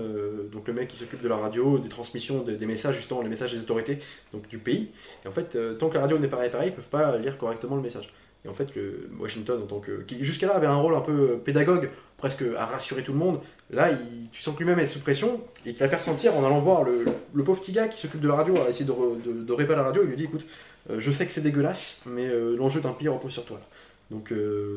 donc 0.50 0.66
le 0.66 0.74
mec 0.74 0.88
qui 0.88 0.96
s'occupe 0.96 1.22
de 1.22 1.28
la 1.28 1.36
radio, 1.36 1.78
des 1.78 1.88
transmissions, 1.88 2.42
des, 2.42 2.66
messages, 2.66 2.96
justement, 2.96 3.22
les 3.22 3.28
messages 3.28 3.52
des 3.52 3.60
autorités 3.60 4.00
donc 4.32 4.48
du 4.48 4.58
pays. 4.58 4.88
Et 5.24 5.28
en 5.28 5.30
fait, 5.30 5.56
tant 5.78 5.88
que 5.88 5.94
la 5.94 6.00
radio 6.00 6.18
n'est 6.18 6.26
pas 6.26 6.38
réparée, 6.38 6.66
ils 6.66 6.74
peuvent 6.74 6.88
pas 6.88 7.16
lire 7.16 7.38
correctement 7.38 7.76
le 7.76 7.82
message. 7.82 8.12
Et 8.44 8.48
en 8.48 8.54
fait, 8.54 8.68
Washington, 9.18 9.62
en 9.62 9.66
tant 9.66 9.80
que, 9.80 10.02
qui 10.02 10.22
jusqu'à 10.24 10.46
là 10.46 10.54
avait 10.56 10.66
un 10.66 10.76
rôle 10.76 10.94
un 10.94 11.00
peu 11.00 11.12
euh, 11.12 11.36
pédagogue, 11.36 11.88
presque 12.18 12.44
à 12.56 12.66
rassurer 12.66 13.02
tout 13.02 13.12
le 13.12 13.18
monde, 13.18 13.40
là, 13.70 13.90
il- 13.90 14.28
tu 14.30 14.42
sens 14.42 14.54
que 14.54 14.58
lui-même 14.60 14.78
est 14.80 14.86
sous 14.86 15.00
pression 15.00 15.40
et 15.64 15.72
qu'il 15.72 15.80
la 15.80 15.88
fait 15.88 15.96
ressentir 15.96 16.34
en 16.36 16.44
allant 16.44 16.58
voir 16.60 16.84
le, 16.84 17.04
pauvre 17.44 17.60
petit 17.60 17.72
gars 17.72 17.88
qui 17.88 18.00
s'occupe 18.00 18.20
de 18.20 18.28
la 18.28 18.34
radio, 18.34 18.54
à 18.66 18.68
essayer 18.68 18.84
de, 18.84 18.92
re- 18.92 19.20
de- 19.22 19.42
de 19.44 19.52
réparer 19.52 19.78
la 19.78 19.84
radio. 19.84 20.02
Il 20.04 20.10
lui 20.10 20.16
dit 20.16 20.24
écoute, 20.24 20.44
euh, 20.90 20.96
je 21.00 21.10
sais 21.10 21.24
que 21.26 21.32
c'est 21.32 21.40
dégueulasse, 21.40 22.02
mais 22.06 22.26
euh, 22.26 22.54
l'enjeu 22.56 22.80
d'un 22.80 22.92
pays 22.92 23.08
repose 23.08 23.32
sur 23.32 23.44
toi. 23.44 23.60
Donc 24.10 24.32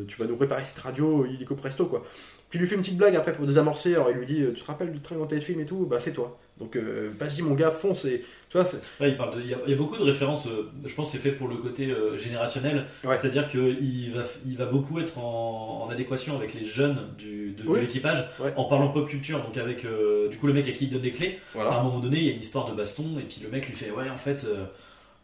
tu 0.08 0.16
vas 0.18 0.26
nous 0.26 0.38
réparer 0.38 0.64
cette 0.64 0.78
radio 0.80 1.26
illico 1.26 1.54
presto 1.54 1.86
quoi. 1.88 2.06
Puis 2.50 2.60
il 2.60 2.62
lui 2.62 2.68
fait 2.70 2.76
une 2.76 2.82
petite 2.82 2.98
blague 2.98 3.16
après 3.16 3.34
pour 3.34 3.46
désamorcer. 3.46 3.94
Alors 3.96 4.10
il 4.10 4.18
lui 4.18 4.26
dit 4.26 4.44
Tu 4.56 4.62
te 4.62 4.66
rappelles 4.66 4.92
du 4.92 5.00
train 5.02 5.16
dans 5.18 5.26
téléfilm 5.28 5.60
et 5.60 5.66
tout? 5.66 5.86
Bah 5.86 6.00
c'est 6.00 6.14
toi. 6.14 6.40
Donc 6.60 6.76
euh, 6.76 7.10
vas-y 7.14 7.42
mon 7.42 7.54
gars, 7.56 7.72
fonce. 7.72 8.06
Et, 8.06 8.24
tu 8.50 8.58
vois, 8.58 8.66
Ouais, 9.02 9.10
il, 9.10 9.18
parle 9.18 9.36
de- 9.36 9.42
il, 9.42 9.48
y 9.50 9.54
a, 9.54 9.58
il 9.66 9.72
y 9.72 9.74
a 9.74 9.78
beaucoup 9.78 9.98
de 9.98 10.04
références, 10.04 10.48
euh, 10.48 10.72
je 10.86 10.94
pense 10.96 11.12
c'est 11.12 11.18
fait 11.18 11.34
pour 11.34 11.50
le 11.50 11.58
côté 11.58 11.92
euh, 11.92 12.18
générationnel, 12.18 12.86
Ouais. 13.04 13.18
c'est-à-dire 13.22 13.50
qu'il 13.50 14.14
va, 14.16 14.24
il 14.46 14.58
va 14.58 14.66
beaucoup 14.66 15.00
être 15.02 15.18
en, 15.20 15.84
en 15.86 15.90
adéquation 15.90 16.36
avec 16.38 16.54
les 16.54 16.64
jeunes 16.66 16.98
du, 17.18 17.52
de, 17.52 17.76
l'équipage, 17.76 18.26
Ouais. 18.40 18.54
en 18.56 18.64
parlant 18.64 18.88
pop 18.88 19.08
culture, 19.08 19.44
donc 19.44 19.58
avec 19.58 19.84
euh, 19.84 20.30
du 20.30 20.38
coup 20.38 20.48
le 20.48 20.54
mec 20.54 20.68
à 20.70 20.72
qui 20.72 20.86
il 20.86 20.90
donne 20.90 21.02
les 21.02 21.12
clés, 21.12 21.40
à 21.60 21.80
un 21.80 21.84
moment 21.84 22.00
donné 22.00 22.18
il 22.20 22.26
y 22.26 22.30
a 22.30 22.34
une 22.34 22.40
histoire 22.40 22.70
de 22.72 22.74
baston, 22.74 23.20
et 23.20 23.24
puis 23.24 23.42
le 23.44 23.50
mec 23.50 23.68
lui 23.68 23.76
fait 23.76 23.92
ouais 23.92 24.10
en 24.10 24.18
fait... 24.18 24.48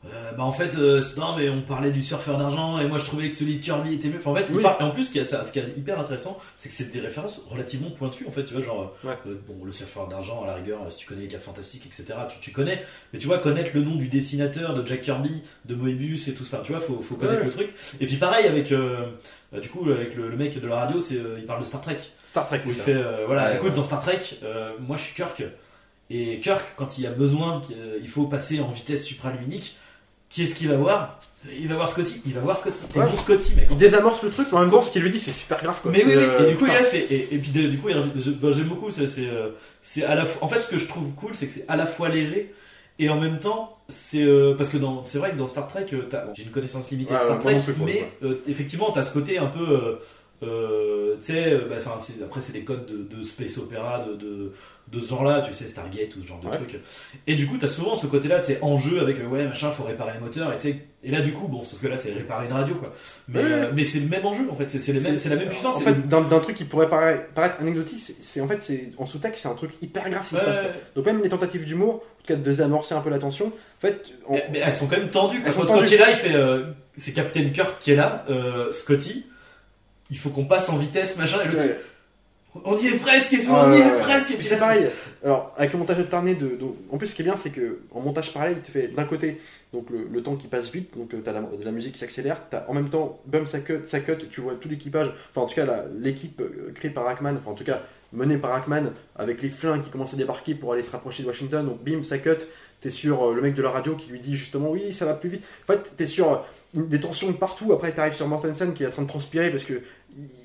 euh, 0.05 0.31
bah 0.33 0.43
en 0.43 0.51
fait 0.51 0.75
euh, 0.75 1.01
non 1.17 1.35
mais 1.37 1.49
on 1.49 1.61
parlait 1.61 1.91
du 1.91 2.01
surfeur 2.01 2.37
d'argent 2.37 2.77
et 2.77 2.87
moi 2.87 2.97
je 2.97 3.05
trouvais 3.05 3.29
que 3.29 3.35
celui 3.35 3.55
de 3.55 3.63
Kirby 3.63 3.93
était 3.93 4.09
mieux 4.09 4.17
enfin, 4.17 4.31
en 4.31 4.35
fait 4.35 4.51
Oui. 4.53 4.61
parle- 4.61 4.81
et 4.81 4.83
en 4.83 4.91
plus 4.91 5.05
ce 5.05 5.11
qui 5.11 5.19
est, 5.19 5.25
ce 5.27 5.51
qui 5.51 5.59
est 5.59 5.77
hyper 5.77 5.97
intéressant 5.97 6.37
c'est 6.57 6.67
que 6.67 6.75
c'est 6.75 6.91
des 6.91 6.99
références 6.99 7.41
relativement 7.49 7.89
pointues 7.89 8.25
en 8.27 8.31
fait 8.31 8.43
tu 8.43 8.53
vois 8.53 8.61
genre 8.61 8.93
Ouais. 9.05 9.13
euh, 9.27 9.35
bon 9.47 9.63
le 9.63 9.71
surfeur 9.71 10.09
d'argent 10.09 10.43
à 10.43 10.47
la 10.47 10.55
rigueur 10.55 10.79
si 10.89 10.97
tu 10.97 11.07
connais 11.07 11.21
les 11.21 11.27
4 11.29 11.41
fantastiques 11.41 11.85
etc 11.85 12.15
tu, 12.29 12.39
tu 12.41 12.51
connais 12.51 12.83
mais 13.13 13.19
tu 13.19 13.27
vois, 13.27 13.37
connaître 13.39 13.71
le 13.73 13.81
nom 13.81 13.95
du 13.95 14.09
dessinateur 14.09 14.73
de 14.73 14.85
Jack 14.85 15.01
Kirby, 15.01 15.41
de 15.65 15.75
Moebius 15.75 16.27
et 16.27 16.33
tout 16.33 16.43
ça, 16.45 16.61
tu 16.65 16.71
vois, 16.73 16.81
faut, 16.81 16.99
faut 16.99 17.15
connaître 17.15 17.39
Ouais. 17.41 17.45
le 17.45 17.51
truc. 17.51 17.73
Et 18.01 18.05
puis 18.07 18.17
pareil 18.17 18.47
avec, 18.47 18.71
euh, 18.71 19.05
du 19.61 19.69
coup, 19.69 19.87
avec 19.89 20.15
le, 20.15 20.29
le 20.29 20.35
mec 20.35 20.59
de 20.59 20.67
la 20.67 20.77
radio, 20.77 20.99
c'est, 20.99 21.19
il 21.37 21.45
parle 21.45 21.59
de 21.61 21.65
Star 21.65 21.79
Trek. 21.81 21.97
Star 22.25 22.47
Trek, 22.47 22.61
Où 22.65 22.69
il 22.69 22.73
ça. 22.75 22.83
fait, 22.83 23.03
voilà, 23.27 23.51
Ouais, 23.51 23.57
écoute, 23.57 23.73
dans 23.73 23.83
Star 23.83 24.01
Trek, 24.01 24.19
moi 24.79 24.97
je 24.97 25.03
suis 25.03 25.13
Kirk. 25.13 25.43
Et 26.09 26.39
Kirk, 26.39 26.65
quand 26.75 26.97
il 26.97 27.05
a 27.07 27.11
besoin, 27.11 27.61
il 28.01 28.07
faut 28.09 28.25
passer 28.25 28.59
en 28.59 28.69
vitesse 28.71 29.05
supraluminique, 29.05 29.77
qui 30.33 30.43
est-ce 30.43 30.55
qu'il 30.55 30.67
va 30.69 30.77
voir? 30.77 31.19
Il 31.59 31.67
va 31.67 31.75
voir 31.75 31.89
Scotty. 31.89 32.21
Il 32.25 32.33
va 32.33 32.39
voir 32.39 32.57
Scotty. 32.57 32.81
T'es 32.91 32.99
Ouais. 32.99 33.05
Scotty, 33.17 33.55
mec. 33.55 33.67
Il 33.69 33.75
désamorce 33.77 34.23
le 34.23 34.29
truc, 34.29 34.47
mais 34.51 34.57
en 34.57 34.61
même 34.61 34.71
temps, 34.71 34.81
ce 34.81 34.91
qu'il 34.91 35.01
lui 35.01 35.09
dit, 35.09 35.19
c'est 35.19 35.31
super 35.33 35.61
grave 35.61 35.79
quoi. 35.81 35.91
Mais 35.91 36.03
oui, 36.05 36.13
oui, 36.15 36.23
euh, 36.23 36.47
et 36.47 36.51
du 36.51 36.57
coup, 36.57 36.65
il 36.65 36.71
a 36.71 36.83
fait. 36.83 37.01
Et, 37.13 37.35
et 37.35 37.37
puis, 37.37 37.51
du 37.51 37.77
coup, 37.77 37.89
bah, 38.41 38.49
j'aime 38.55 38.67
beaucoup. 38.69 38.91
C'est, 38.91 39.07
c'est, 39.07 39.27
euh, 39.27 39.49
c'est 39.81 40.03
à 40.05 40.15
la 40.15 40.23
fois. 40.25 40.45
En 40.45 40.47
fait, 40.47 40.61
ce 40.61 40.67
que 40.67 40.77
je 40.77 40.87
trouve 40.87 41.11
cool, 41.15 41.31
c'est 41.35 41.47
que 41.47 41.53
c'est 41.53 41.65
à 41.67 41.75
la 41.75 41.85
fois 41.85 42.07
léger 42.09 42.53
et 42.97 43.09
en 43.09 43.19
même 43.19 43.39
temps, 43.39 43.77
c'est 43.89 44.23
euh, 44.23 44.55
parce 44.55 44.69
que 44.69 44.77
dans, 44.77 45.05
c'est 45.05 45.17
vrai 45.17 45.31
que 45.31 45.35
dans 45.37 45.47
Star 45.47 45.67
Trek, 45.67 45.85
euh, 45.93 46.03
t'as- 46.09 46.25
bon, 46.25 46.31
j'ai 46.35 46.43
une 46.43 46.49
connaissance 46.51 46.89
limitée 46.91 47.13
Ouais, 47.13 47.19
de 47.19 47.23
Star 47.25 47.39
Trek, 47.41 47.59
plus, 47.59 47.73
mais 47.85 48.09
euh, 48.23 48.35
effectivement, 48.47 48.91
t'as 48.91 49.03
ce 49.03 49.11
côté 49.13 49.37
un 49.37 49.47
peu. 49.47 49.67
euh, 49.69 49.95
euh, 50.43 51.15
tu 51.19 51.33
sais, 51.33 51.53
euh, 51.53 51.67
bah, 51.69 51.75
après, 52.23 52.41
c'est 52.41 52.53
des 52.53 52.63
codes 52.63 52.85
de, 52.85 53.17
de 53.17 53.23
space 53.23 53.57
opéra, 53.57 54.05
de, 54.07 54.15
de, 54.15 54.51
de 54.91 54.99
ce 54.99 55.09
genre-là, 55.09 55.41
tu 55.41 55.53
sais, 55.53 55.67
Stargate 55.67 56.15
ou 56.17 56.21
ce 56.21 56.27
genre 56.27 56.39
de 56.39 56.47
Ouais. 56.47 56.57
truc. 56.57 56.79
Et 57.25 57.33
du 57.35 57.47
coup, 57.47 57.57
t'as 57.57 57.67
souvent 57.67 57.95
ce 57.95 58.05
côté-là, 58.05 58.39
tu 58.41 58.53
sais, 58.53 58.59
en 58.61 58.77
jeu 58.77 58.99
avec 59.01 59.19
euh, 59.19 59.25
ouais, 59.25 59.45
machin, 59.47 59.71
faut 59.71 59.83
réparer 59.83 60.13
les 60.13 60.19
moteurs, 60.19 60.53
et 60.53 60.57
tu 60.57 60.69
sais, 60.69 60.77
et 61.03 61.09
là, 61.09 61.21
du 61.21 61.33
coup, 61.33 61.47
bon, 61.47 61.63
sauf 61.63 61.81
que 61.81 61.87
là, 61.87 61.97
c'est 61.97 62.13
réparer 62.13 62.45
une 62.45 62.53
radio, 62.53 62.75
quoi. 62.75 62.93
Mais, 63.27 63.39
euh, 63.41 63.71
mais 63.73 63.85
c'est 63.85 63.99
le 63.99 64.07
même 64.07 64.23
enjeu, 64.25 64.47
en 64.51 64.55
fait, 64.55 64.69
c'est, 64.69 64.93
la 64.93 65.35
même 65.35 65.49
puissance. 65.49 65.77
En 65.77 65.79
fait, 65.79 66.07
d'un 66.07 66.21
d'un 66.21 66.39
truc 66.39 66.55
qui 66.55 66.65
pourrait 66.65 66.89
paraître, 66.89 67.25
paraître 67.33 67.57
anecdotique, 67.59 67.99
c'est- 68.19 68.39
en 68.41 68.47
fait, 68.47 68.71
en 68.97 69.05
sous-texte, 69.07 69.41
c'est 69.41 69.49
un 69.49 69.55
truc 69.55 69.71
hyper 69.81 70.07
grave 70.09 70.23
ce 70.25 70.35
qui 70.35 70.41
se 70.41 70.45
passe. 70.45 70.59
quoi. 70.59 70.69
Donc 70.95 71.05
même 71.05 71.23
les 71.23 71.29
tentatives 71.29 71.65
d'humour, 71.65 71.95
en 71.95 71.97
tout 71.97 72.27
cas 72.27 72.35
de 72.35 72.43
désamorcer 72.43 72.93
un 72.93 73.01
peu 73.01 73.09
la 73.09 73.19
tension, 73.19 73.47
en 73.47 73.51
fait, 73.81 74.13
on- 74.27 74.33
Mais, 74.33 74.47
mais 74.51 74.59
elles 74.59 74.73
sont 74.73 74.87
quand 74.87 74.97
même 74.97 75.09
tendues. 75.09 75.39
quoi. 75.39 75.47
Elles 75.47 75.53
sont 75.53 75.65
Quand, 75.65 75.81
il 75.83 75.93
est 75.93 75.97
là, 75.97 76.09
il 76.11 76.15
fait. 76.15 76.35
euh, 76.35 76.65
c'est 76.97 77.13
Captain 77.13 77.49
Kirk 77.49 77.79
qui 77.79 77.91
est 77.93 77.95
là, 77.95 78.25
Scotty. 78.71 79.25
Il 80.11 80.17
faut 80.19 80.29
qu'on 80.29 80.45
passe 80.45 80.69
en 80.69 80.77
vitesse, 80.77 81.17
machin. 81.17 81.39
Et 81.43 81.47
l'autre, 81.47 81.57
Ouais. 81.63 81.79
On 82.63 82.77
y 82.77 82.87
est 82.87 82.99
presque 82.99 83.33
et 83.33 83.39
tout, 83.39 83.51
on 83.51 83.73
y 83.73 83.79
est 83.79 83.99
presque 84.01 84.31
et 84.31 84.35
Puis 84.35 84.45
c'est 84.45 84.57
pareil. 84.57 84.87
Alors, 85.23 85.53
avec 85.57 85.73
le 85.73 85.79
montage 85.79 85.99
alterné, 85.99 86.35
de, 86.35 86.49
donc, 86.49 86.75
en 86.91 86.97
plus, 86.97 87.07
ce 87.07 87.15
qui 87.15 87.21
est 87.21 87.25
bien, 87.25 87.37
c'est 87.37 87.49
que 87.49 87.79
en 87.91 88.01
montage 88.01 88.33
parallèle, 88.33 88.57
il 88.57 88.61
te 88.61 88.71
fait 88.71 88.89
d'un 88.89 89.05
côté 89.05 89.39
donc 89.73 89.89
le, 89.89 90.07
le 90.11 90.21
temps 90.21 90.35
qui 90.35 90.47
passe 90.47 90.69
vite, 90.71 90.95
donc 90.95 91.09
tu 91.09 91.29
as 91.29 91.33
la, 91.33 91.41
de 91.41 91.63
la 91.63 91.71
musique 91.71 91.93
qui 91.93 91.99
s'accélère, 91.99 92.41
t'as 92.49 92.65
en 92.67 92.73
même 92.73 92.89
temps, 92.89 93.19
bum, 93.25 93.47
ça 93.47 93.59
cut, 93.59 93.79
ça 93.87 93.99
cut, 93.99 94.17
tu 94.29 94.41
vois 94.41 94.53
tout 94.55 94.69
l'équipage, 94.69 95.11
enfin 95.31 95.41
en 95.41 95.47
tout 95.47 95.55
cas 95.55 95.65
l'équipe 95.99 96.39
euh, 96.41 96.71
créée 96.75 96.91
par 96.91 97.07
Hackman, 97.07 97.33
enfin 97.37 97.51
en 97.51 97.55
tout 97.55 97.63
cas 97.63 97.81
menée 98.11 98.37
par 98.37 98.53
Hackman, 98.53 98.91
avec 99.15 99.41
les 99.41 99.49
flingues 99.49 99.81
qui 99.81 99.89
commencent 99.89 100.13
à 100.13 100.17
débarquer 100.17 100.53
pour 100.53 100.73
aller 100.73 100.83
se 100.83 100.91
rapprocher 100.91 101.23
de 101.23 101.27
Washington, 101.27 101.65
donc 101.65 101.83
bim, 101.83 102.03
ça 102.03 102.19
cut, 102.19 102.45
t'es 102.81 102.91
sur 102.91 103.29
euh, 103.29 103.33
le 103.33 103.41
mec 103.41 103.55
de 103.55 103.63
la 103.63 103.71
radio 103.71 103.95
qui 103.95 104.11
lui 104.11 104.19
dit 104.19 104.35
justement 104.35 104.69
oui, 104.69 104.91
ça 104.91 105.05
va 105.05 105.15
plus 105.15 105.29
vite. 105.29 105.43
En 105.67 105.73
fait, 105.73 105.93
t'es 105.95 106.05
sur 106.05 106.31
euh, 106.31 106.37
des 106.75 106.99
tensions 106.99 107.27
de 107.27 107.33
partout, 107.35 107.73
après 107.73 107.91
t'arrives 107.93 108.13
sur 108.13 108.27
Mortensen 108.27 108.73
qui 108.75 108.83
est 108.83 108.87
en 108.87 108.91
train 108.91 109.01
de 109.01 109.07
transpirer 109.07 109.49
parce 109.49 109.63
que 109.63 109.81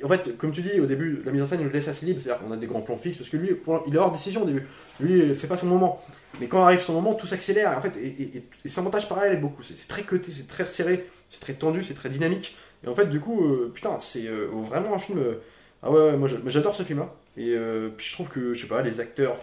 en 0.03 0.09
fait, 0.09 0.37
comme 0.37 0.53
tu 0.53 0.63
dis, 0.63 0.81
au 0.81 0.87
début, 0.87 1.23
la 1.25 1.33
mise 1.33 1.43
en 1.43 1.47
scène, 1.47 1.63
le 1.63 1.71
laisse 1.71 1.89
assez 1.89 2.07
libre. 2.07 2.21
C'est-à-dire 2.21 2.43
qu'on 2.45 2.53
a 2.53 2.57
des 2.57 2.67
grands 2.67 2.81
plans 2.81 2.97
fixes, 2.97 3.19
parce 3.19 3.29
que 3.31 3.37
lui, 3.37 3.51
il 3.87 3.95
est 3.95 3.99
hors 3.99 4.11
décision 4.11 4.43
au 4.43 4.47
début. 4.47 4.67
Lui, 5.01 5.35
c'est 5.35 5.47
pas 5.49 5.57
son 5.57 5.67
moment. 5.67 6.01
Mais 6.41 6.47
quand 6.49 6.63
arrive 6.63 6.81
son 6.81 6.93
moment, 6.95 7.15
tout 7.15 7.27
s'accélère. 7.27 7.77
En 7.77 7.81
fait, 7.81 7.97
et, 7.97 8.07
et, 8.37 8.45
et, 8.65 8.69
son 8.69 8.83
montage 8.83 9.09
parallèle 9.09 9.35
est 9.35 9.41
beaucoup. 9.41 9.63
C'est 9.63 9.89
très 9.89 10.03
cuté, 10.03 10.31
c'est 10.33 10.47
très 10.47 10.65
serré, 10.67 11.07
c'est 11.31 11.41
très 11.41 11.55
tendu, 11.55 11.83
c'est 11.83 11.95
très 11.95 12.09
dynamique. 12.11 12.57
Et 12.85 12.89
en 12.89 12.95
fait, 12.95 13.07
du 13.07 13.21
coup, 13.21 13.45
euh, 13.45 13.71
putain, 13.75 13.99
c'est 14.01 14.27
euh, 14.27 14.47
vraiment 14.53 14.95
un 14.95 14.99
film. 14.99 15.19
euh, 15.19 15.41
ah 15.83 15.91
ouais, 15.91 16.01
ouais, 16.01 16.17
moi 16.17 16.29
j'a- 16.29 16.39
moi, 16.39 16.51
j'adore 16.51 16.75
ce 16.75 16.83
film-là. 16.83 17.15
Et 17.37 17.57
puis 17.97 18.07
je 18.07 18.13
trouve 18.15 18.29
que, 18.31 18.53
je 18.55 18.61
sais 18.61 18.67
pas, 18.67 18.83
les 18.83 18.99
acteurs. 19.01 19.37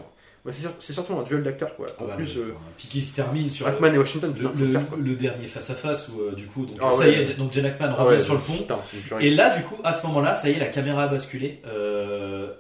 Moi, 0.45 0.53
c'est 0.53 0.61
sur- 0.61 0.73
c'est 0.79 0.93
surtout 0.93 1.13
un 1.17 1.23
duel 1.23 1.41
d'acteurs, 1.43 1.75
quoi. 1.75 1.87
Ah 1.99 2.03
En 2.03 2.07
bah, 2.07 2.13
plus, 2.15 2.35
le- 2.35 2.41
euh, 2.43 2.53
puis 2.77 2.87
qui 2.87 3.01
se 3.01 3.15
termine 3.15 3.49
sur 3.49 3.67
Hackman 3.67 3.91
et 3.93 3.97
Washington, 3.97 4.29
le, 4.29 4.35
putain, 4.35 4.49
faut 4.53 4.59
le- 4.59 4.65
le 4.67 4.71
faire, 4.71 4.87
quoi. 4.87 4.97
le 5.01 5.15
dernier 5.15 5.47
face 5.47 5.69
à 5.71 5.75
face 5.75 6.07
où 6.09 6.21
euh, 6.21 6.31
du 6.33 6.45
coup 6.45 6.65
donc 6.67 6.77
Ah 6.81 6.91
ça 6.93 6.99
ouais. 6.99 7.11
y 7.11 7.15
est 7.15 7.37
donc 7.37 7.51
Jen 7.51 7.65
Hackman 7.65 7.93
Ah 7.97 8.03
revient 8.03 8.23
sur 8.23 8.35
le 8.35 8.39
pont 8.39 8.53
putain, 8.57 9.19
et 9.19 9.29
là 9.31 9.49
du 9.57 9.63
coup 9.63 9.75
à 9.83 9.91
ce 9.91 10.05
moment-là 10.07 10.35
ça 10.35 10.49
y 10.49 10.53
est 10.53 10.59
la 10.59 10.67
caméra 10.67 11.03
a 11.03 11.07
basculé 11.07 11.61
Euh, 11.65 12.53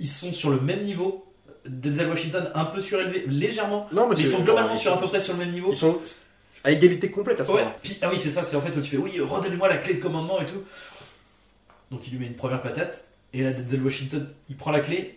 ils 0.00 0.08
sont 0.08 0.32
sur 0.32 0.50
le 0.50 0.60
même 0.60 0.82
niveau 0.84 1.24
Denzel 1.64 2.08
Washington 2.08 2.50
un 2.54 2.64
peu 2.66 2.80
surélevé 2.80 3.24
légèrement 3.28 3.88
Non, 3.92 4.08
mais 4.08 4.14
mais 4.16 4.20
ils 4.22 4.26
sont 4.28 4.42
globalement 4.42 4.72
ils 4.74 4.78
sur 4.78 4.92
à 4.92 5.00
peu 5.00 5.06
près 5.06 5.20
sur 5.20 5.32
le 5.34 5.38
même 5.40 5.52
niveau 5.52 5.70
Ils 5.70 5.76
sont 5.76 5.98
à 6.64 6.72
égalité 6.72 7.10
complète 7.10 7.40
à 7.40 7.44
ce 7.44 7.50
Ouais, 7.52 7.58
moment-là. 7.58 7.76
ah 8.02 8.10
oui, 8.12 8.18
c'est 8.18 8.30
ça, 8.30 8.42
c'est 8.42 8.56
en 8.56 8.60
fait 8.60 8.76
où 8.76 8.80
tu 8.80 8.90
fais 8.90 8.96
oui, 8.96 9.20
redonnez-moi 9.20 9.68
la 9.68 9.78
clé 9.78 9.94
de 9.94 10.00
commandement 10.02 10.40
et 10.40 10.46
tout. 10.46 10.62
Donc 11.92 12.00
il 12.06 12.12
lui 12.12 12.18
met 12.18 12.26
une 12.26 12.34
première 12.34 12.60
patate, 12.60 13.04
et 13.32 13.42
là 13.42 13.52
Denzel 13.52 13.82
Washington, 13.82 14.28
il 14.48 14.56
prend 14.56 14.72
la 14.72 14.80
clé, 14.80 15.16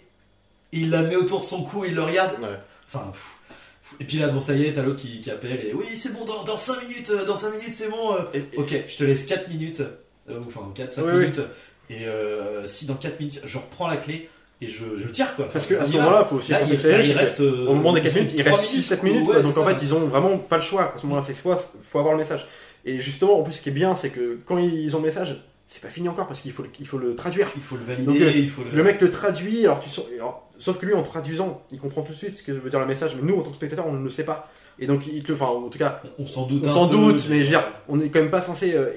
il 0.72 0.90
la 0.92 1.02
met 1.04 1.16
autour 1.16 1.42
de 1.42 1.46
son 1.46 1.64
cou, 1.64 1.86
il 1.86 1.96
le 1.96 2.04
regarde. 2.04 2.34
Ouais. 2.42 2.48
Enfin, 2.88 3.10
pff, 3.12 3.38
pff. 3.48 3.96
et 4.02 4.04
puis 4.06 4.18
là, 4.18 4.28
bon, 4.30 4.40
ça 4.40 4.54
y 4.54 4.66
est, 4.66 4.74
t'as 4.74 4.82
l'autre 4.84 5.00
qui, 5.02 5.22
qui 5.22 5.30
appelle, 5.32 5.66
et 5.66 5.74
oui, 5.74 5.86
c'est 5.96 6.14
bon, 6.14 6.26
dans, 6.26 6.44
dans 6.44 6.58
5 6.58 6.82
minutes, 6.88 7.10
euh, 7.12 7.26
dans 7.26 7.36
5 7.36 7.52
minutes, 7.54 7.74
c'est 7.74 7.90
bon. 7.90 8.14
euh. 8.14 8.20
Et- 8.34 8.40
et- 8.54 8.58
Ok, 8.58 8.76
je 8.88 8.98
te 8.98 9.04
laisse 9.04 9.26
4 9.26 9.48
minutes, 9.50 9.82
euh, 10.30 10.40
enfin 10.48 10.62
4, 10.76 10.94
5 10.94 11.02
Oui, 11.04 11.12
oui. 11.14 11.20
minutes, 11.22 11.42
et 11.90 12.06
euh, 12.06 12.66
si 12.68 12.86
dans 12.86 12.96
4 12.96 13.20
minutes, 13.20 13.42
je 13.44 13.58
reprends 13.58 13.88
la 13.88 13.98
clé, 13.98 14.30
et 14.62 14.68
je, 14.70 14.98
je 14.98 15.08
tire 15.08 15.36
quoi. 15.36 15.48
Parce 15.48 15.66
qu'à 15.68 15.86
ce 15.86 15.94
moment-là, 15.94 16.24
il 16.26 16.30
faut 16.30 16.36
aussi 16.36 16.52
Là, 16.52 16.62
il, 16.64 16.74
là, 16.82 17.02
il 17.02 17.12
reste. 17.14 17.40
euh, 17.42 17.66
Au 17.68 17.74
moment 17.76 17.94
des 17.94 18.02
4 18.02 18.16
ils 18.16 18.20
minutes, 18.24 18.36
il 18.38 18.42
reste 18.42 18.64
6-7 18.64 19.04
minutes, 19.04 19.22
ouais, 19.28 19.34
quoi. 19.36 19.42
donc 19.42 19.58
en 19.58 19.66
ça. 19.66 19.74
fait 19.76 19.82
ils 19.82 19.94
ont 19.94 20.02
vraiment 20.08 20.38
pas 20.38 20.58
le 20.58 20.62
choix 20.64 20.94
à 20.94 20.98
ce 20.98 21.06
moment-là, 21.06 21.24
c'est 21.26 21.34
soit 21.34 21.72
faut 21.82 22.00
avoir 22.00 22.14
le 22.14 22.20
message. 22.20 22.46
Et 22.86 23.00
justement, 23.02 23.40
en 23.40 23.44
plus 23.44 23.54
ce 23.54 23.62
qui 23.62 23.70
est 23.70 23.74
bien, 23.74 23.96
c'est 23.96 24.10
que 24.10 24.40
quand 24.46 24.58
ils 24.58 24.94
ont 24.96 25.00
le 25.00 25.06
message, 25.06 25.36
c'est 25.72 25.82
pas 25.84 25.90
fini 25.90 26.10
encore 26.10 26.26
parce 26.28 26.42
qu'il 26.42 26.52
faut, 26.52 26.64
le- 26.64 26.70
il 26.80 26.88
faut 26.88 26.98
le 26.98 27.16
traduire. 27.16 27.52
Il 27.56 27.62
faut 27.62 27.78
le 27.78 27.84
valider, 27.84 28.06
Donc, 28.12 28.22
euh, 28.22 28.32
il 28.36 28.50
faut 28.50 28.64
le. 28.64 28.72
Le 28.72 28.84
mec 28.84 29.00
le 29.00 29.12
traduit, 29.12 29.64
alors 29.66 29.80
tu 29.80 29.90
alors, 30.16 30.50
sauf 30.58 30.80
que 30.80 30.86
lui 30.88 30.96
en 30.96 31.04
traduisant, 31.04 31.62
il 31.72 31.80
comprend 31.80 32.02
tout 32.02 32.12
de 32.12 32.18
suite 32.18 32.32
ce 32.34 32.42
que 32.44 32.52
veut 32.52 32.70
dire 32.72 32.80
le 32.80 32.88
message, 32.88 33.16
mais 33.16 33.22
nous 33.32 33.40
en 33.40 33.44
tant 33.44 33.52
que 33.52 33.56
spectateur, 33.56 33.86
on 33.88 33.94
ne 33.94 34.04
le 34.04 34.10
sait 34.10 34.26
pas. 34.26 34.50
Et 34.82 34.88
donc 34.88 35.06
il 35.08 35.22
te 35.24 35.28
le, 35.28 35.34
enfin 35.36 35.48
en 35.48 35.68
tout 35.68 35.78
cas, 35.78 36.02
On 36.18 36.26
s'en 36.26 36.48
doute. 36.48 36.64
on 36.66 36.70
s'en 36.70 36.88
doute, 36.88 37.28
mais 37.30 37.40
je 37.40 37.44
veux 37.44 37.50
dire, 37.50 37.68
on 37.90 38.00
est 38.00 38.10
quand 38.10 38.20
même 38.22 38.32
pas 38.32 38.42
censé. 38.42 38.74
euh, 38.74 38.90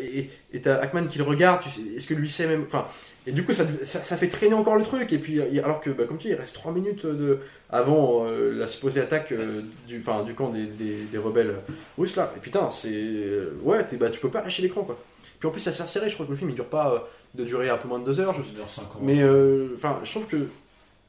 et 0.54 0.60
t'as 0.62 0.76
Hackman 0.76 1.06
qui 1.08 1.18
le 1.18 1.24
regarde, 1.24 1.60
tu 1.62 1.70
sais, 1.70 1.80
est-ce 1.96 2.06
que 2.06 2.14
lui 2.14 2.28
sait 2.30 2.46
même. 2.46 2.62
Enfin, 2.66 2.86
et 3.26 3.32
du 3.32 3.44
coup, 3.44 3.52
ça, 3.52 3.64
ça, 3.82 4.00
ça 4.00 4.16
fait 4.16 4.28
traîner 4.28 4.54
encore 4.54 4.76
le 4.76 4.82
truc. 4.84 5.12
Et 5.12 5.18
puis, 5.18 5.40
euh, 5.40 5.62
alors 5.64 5.80
que, 5.80 5.90
bah, 5.90 6.04
comme 6.06 6.18
tu 6.18 6.28
dis, 6.28 6.32
il 6.34 6.36
reste 6.36 6.54
3 6.54 6.72
minutes 6.72 7.04
de, 7.04 7.40
avant 7.68 8.24
euh, 8.26 8.52
la 8.56 8.66
supposée 8.66 9.00
attaque 9.00 9.32
euh, 9.32 9.62
du, 9.88 9.98
enfin, 9.98 10.22
du 10.22 10.34
camp 10.34 10.50
des, 10.50 10.66
des, 10.66 10.98
des 11.10 11.18
rebelles 11.18 11.56
russes 11.98 12.14
là. 12.16 12.32
Et 12.36 12.40
putain, 12.40 12.70
c'est. 12.70 12.90
euh, 12.92 13.50
ouais, 13.64 13.84
bah, 13.98 14.08
tu 14.10 14.20
peux 14.20 14.30
pas 14.30 14.42
lâcher 14.42 14.62
l'écran 14.62 14.82
quoi. 14.84 14.98
Puis 15.42 15.48
en 15.48 15.50
plus, 15.50 15.58
ça 15.60 15.72
sert 15.72 15.88
serré, 15.88 16.08
je 16.08 16.14
crois 16.14 16.24
que 16.24 16.30
le 16.30 16.36
film 16.36 16.50
il 16.50 16.54
dure 16.54 16.68
pas. 16.68 16.94
euh, 16.94 16.98
de 17.34 17.42
durer 17.44 17.68
un 17.68 17.78
peu 17.78 17.88
moins 17.88 17.98
de 17.98 18.04
2 18.04 18.20
heures. 18.20 18.32
je- 18.34 18.42
1h50. 18.42 18.98
mais 19.00 19.20
euh, 19.22 19.70
enfin, 19.74 19.98
je 20.04 20.10
trouve 20.12 20.26
que 20.26 20.36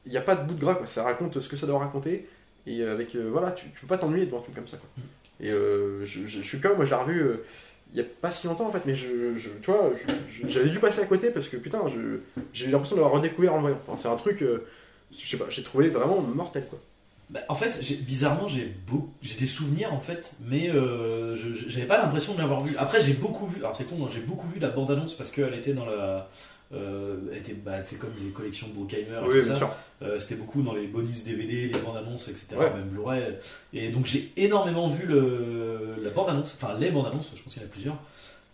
il 0.06 0.10
n'y 0.10 0.16
a 0.18 0.22
pas 0.22 0.34
de 0.34 0.44
bout 0.48 0.54
de 0.54 0.60
gras, 0.60 0.74
quoi. 0.74 0.86
Ça 0.88 1.04
raconte 1.04 1.38
ce 1.38 1.48
que 1.48 1.56
ça 1.56 1.66
doit 1.66 1.78
raconter. 1.78 2.26
Et 2.66 2.82
avec, 2.82 3.14
euh, 3.14 3.28
voilà, 3.30 3.52
tu, 3.52 3.66
tu 3.70 3.80
peux 3.82 3.86
pas 3.86 3.98
t'ennuyer 3.98 4.24
devant 4.26 4.38
un 4.38 4.42
film 4.42 4.54
comme 4.56 4.66
ça, 4.66 4.78
quoi. 4.78 4.88
Mm. 4.96 5.44
Et 5.44 5.50
euh, 5.52 6.04
je, 6.04 6.20
je- 6.26 6.38
je 6.38 6.42
suis 6.42 6.58
comme, 6.60 6.76
moi, 6.76 6.84
je 6.86 6.90
l'ai 6.90 7.00
revu 7.00 7.30
il 7.92 7.98
y 7.98 8.00
a 8.00 8.04
pas 8.20 8.30
si 8.32 8.46
longtemps, 8.48 8.66
en 8.66 8.70
fait, 8.72 8.80
mais 8.86 8.94
je, 8.94 9.36
je- 9.36 9.50
tu 9.62 9.70
vois, 9.70 9.90
j'avais 10.46 10.70
dû 10.70 10.80
passer 10.80 11.00
à 11.02 11.04
côté 11.06 11.30
parce 11.30 11.46
que, 11.48 11.58
putain, 11.58 11.82
je- 11.88 12.18
j'ai 12.54 12.66
eu 12.66 12.70
l'impression 12.70 12.96
d'avoir 12.96 13.12
redécouvert 13.14 13.52
en 13.52 13.56
le 13.56 13.62
voyant. 13.62 13.78
Enfin, 13.86 14.00
c'est 14.02 14.08
un 14.08 14.16
truc, 14.16 14.42
euh, 14.42 14.64
je 15.12 15.26
sais 15.26 15.36
pas, 15.36 15.44
j'ai 15.50 15.62
trouvé 15.62 15.90
vraiment 15.90 16.20
mortel, 16.22 16.64
quoi. 16.68 16.80
Bah, 17.30 17.40
en 17.48 17.54
fait, 17.54 17.80
bizarrement, 18.02 18.46
j'ai 18.48 18.74
des 19.38 19.46
souvenirs 19.46 19.92
en 19.94 20.00
fait, 20.00 20.34
mais 20.46 20.68
euh, 20.70 21.34
j'avais 21.68 21.86
pas 21.86 21.98
l'impression 21.98 22.34
de 22.34 22.38
l'avoir 22.38 22.62
vu. 22.62 22.76
Après, 22.76 23.00
j'ai 23.00 23.14
beaucoup 23.14 23.46
vu. 23.46 23.58
Alors 23.60 23.74
c'est 23.74 23.84
con, 23.84 23.96
hein, 24.04 24.08
j'ai 24.12 24.20
beaucoup 24.20 24.46
vu 24.48 24.60
la 24.60 24.68
bande 24.70 24.90
annonce 24.90 25.14
parce 25.14 25.30
qu'elle 25.32 25.54
était 25.54 25.72
dans 25.72 25.86
la. 25.86 26.28
euh, 26.74 27.16
bah, 27.64 27.82
c'est 27.82 27.96
comme 27.98 28.12
des 28.12 28.30
collections 28.30 28.66
Bruckheimer 28.74 29.16
et 29.16 29.24
tout 29.40 29.46
ça. 29.48 29.54
Euh, 30.02 30.18
C'était 30.18 30.34
beaucoup 30.34 30.62
dans 30.62 30.74
les 30.74 30.86
bonus 30.86 31.24
DVD, 31.24 31.68
les 31.68 31.78
bandes 31.78 31.96
annonces, 31.96 32.28
etc. 32.28 32.46
Ouais. 32.58 32.70
Même 32.70 32.88
Blu-ray. 32.88 33.22
Et 33.72 33.90
donc 33.90 34.04
j'ai 34.06 34.32
énormément 34.36 34.86
vu 34.88 35.06
le, 35.06 35.96
la 36.02 36.10
bande 36.10 36.28
annonce, 36.28 36.54
enfin 36.60 36.76
les 36.78 36.90
bandes 36.90 37.06
annonces, 37.06 37.30
je 37.34 37.40
pense 37.42 37.54
qu'il 37.54 37.62
y 37.62 37.64
en 37.64 37.68
a 37.68 37.70
plusieurs. 37.70 37.96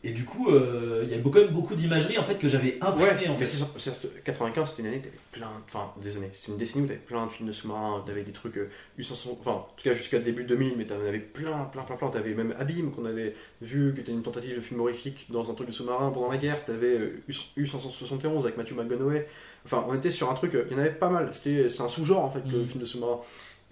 Et 0.02 0.12
du 0.12 0.24
coup, 0.24 0.48
euh, 0.48 1.02
il 1.04 1.10
y 1.10 1.14
a 1.14 1.18
beaucoup- 1.18 1.38
quand 1.38 1.44
même 1.44 1.52
beaucoup 1.52 1.74
d'imagerie 1.74 2.16
en 2.16 2.22
fait 2.22 2.36
que 2.36 2.48
j'avais 2.48 2.78
imprimé 2.80 3.04
Ouais, 3.10 3.28
en 3.28 3.34
fait. 3.34 3.44
c'est 3.44 3.58
sûr- 3.58 3.68
c'est 3.76 3.94
sûr- 4.00 4.08
95, 4.24 4.70
c'était 4.70 4.80
une 4.80 4.88
année, 4.88 5.02
t'avais 5.02 5.18
plein, 5.30 5.48
de- 5.50 5.62
enfin 5.66 5.92
des 6.00 6.16
années, 6.16 6.30
c'est 6.32 6.50
une 6.50 6.56
décennie 6.56 6.84
où 6.84 6.88
t'avais 6.88 7.00
plein 7.00 7.26
de 7.26 7.30
films 7.30 7.46
de 7.48 7.52
sous-marins, 7.52 8.02
t'avais 8.06 8.22
des 8.22 8.32
trucs 8.32 8.56
euh, 8.56 8.70
U500, 8.98 9.36
enfin 9.38 9.50
en 9.50 9.68
tout 9.76 9.84
cas 9.84 9.92
jusqu'à 9.92 10.18
début 10.18 10.44
2000, 10.44 10.76
mais 10.78 10.86
t'en 10.86 10.94
avais 10.94 11.18
plein, 11.18 11.64
plein, 11.66 11.82
plein, 11.82 11.96
plein. 11.96 12.08
T'avais 12.08 12.32
même 12.32 12.54
Abîme 12.58 12.92
qu'on 12.92 13.04
avait 13.04 13.34
vu, 13.60 13.92
qui 13.94 14.00
était 14.00 14.12
une 14.12 14.22
tentative 14.22 14.56
de 14.56 14.60
film 14.62 14.80
horrifique 14.80 15.26
dans 15.28 15.50
un 15.50 15.54
truc 15.54 15.66
de 15.68 15.72
sous-marin 15.72 16.10
pendant 16.12 16.30
la 16.30 16.38
guerre. 16.38 16.64
T'avais 16.64 16.96
euh, 16.98 17.20
U- 17.28 17.62
U571 17.64 18.44
avec 18.44 18.56
Matthew 18.56 18.72
McConaughey. 18.76 19.26
Enfin, 19.66 19.84
on 19.86 19.94
était 19.94 20.10
sur 20.10 20.30
un 20.30 20.34
truc, 20.34 20.54
euh, 20.54 20.64
il 20.70 20.72
y 20.72 20.76
en 20.76 20.82
avait 20.82 20.92
pas 20.92 21.10
mal. 21.10 21.28
C'était, 21.32 21.68
c'est 21.68 21.82
un 21.82 21.88
sous-genre 21.88 22.24
en 22.24 22.30
fait 22.30 22.40
le 22.50 22.60
Mhm. 22.60 22.66
film 22.66 22.80
de 22.80 22.86
sous-marin. 22.86 23.20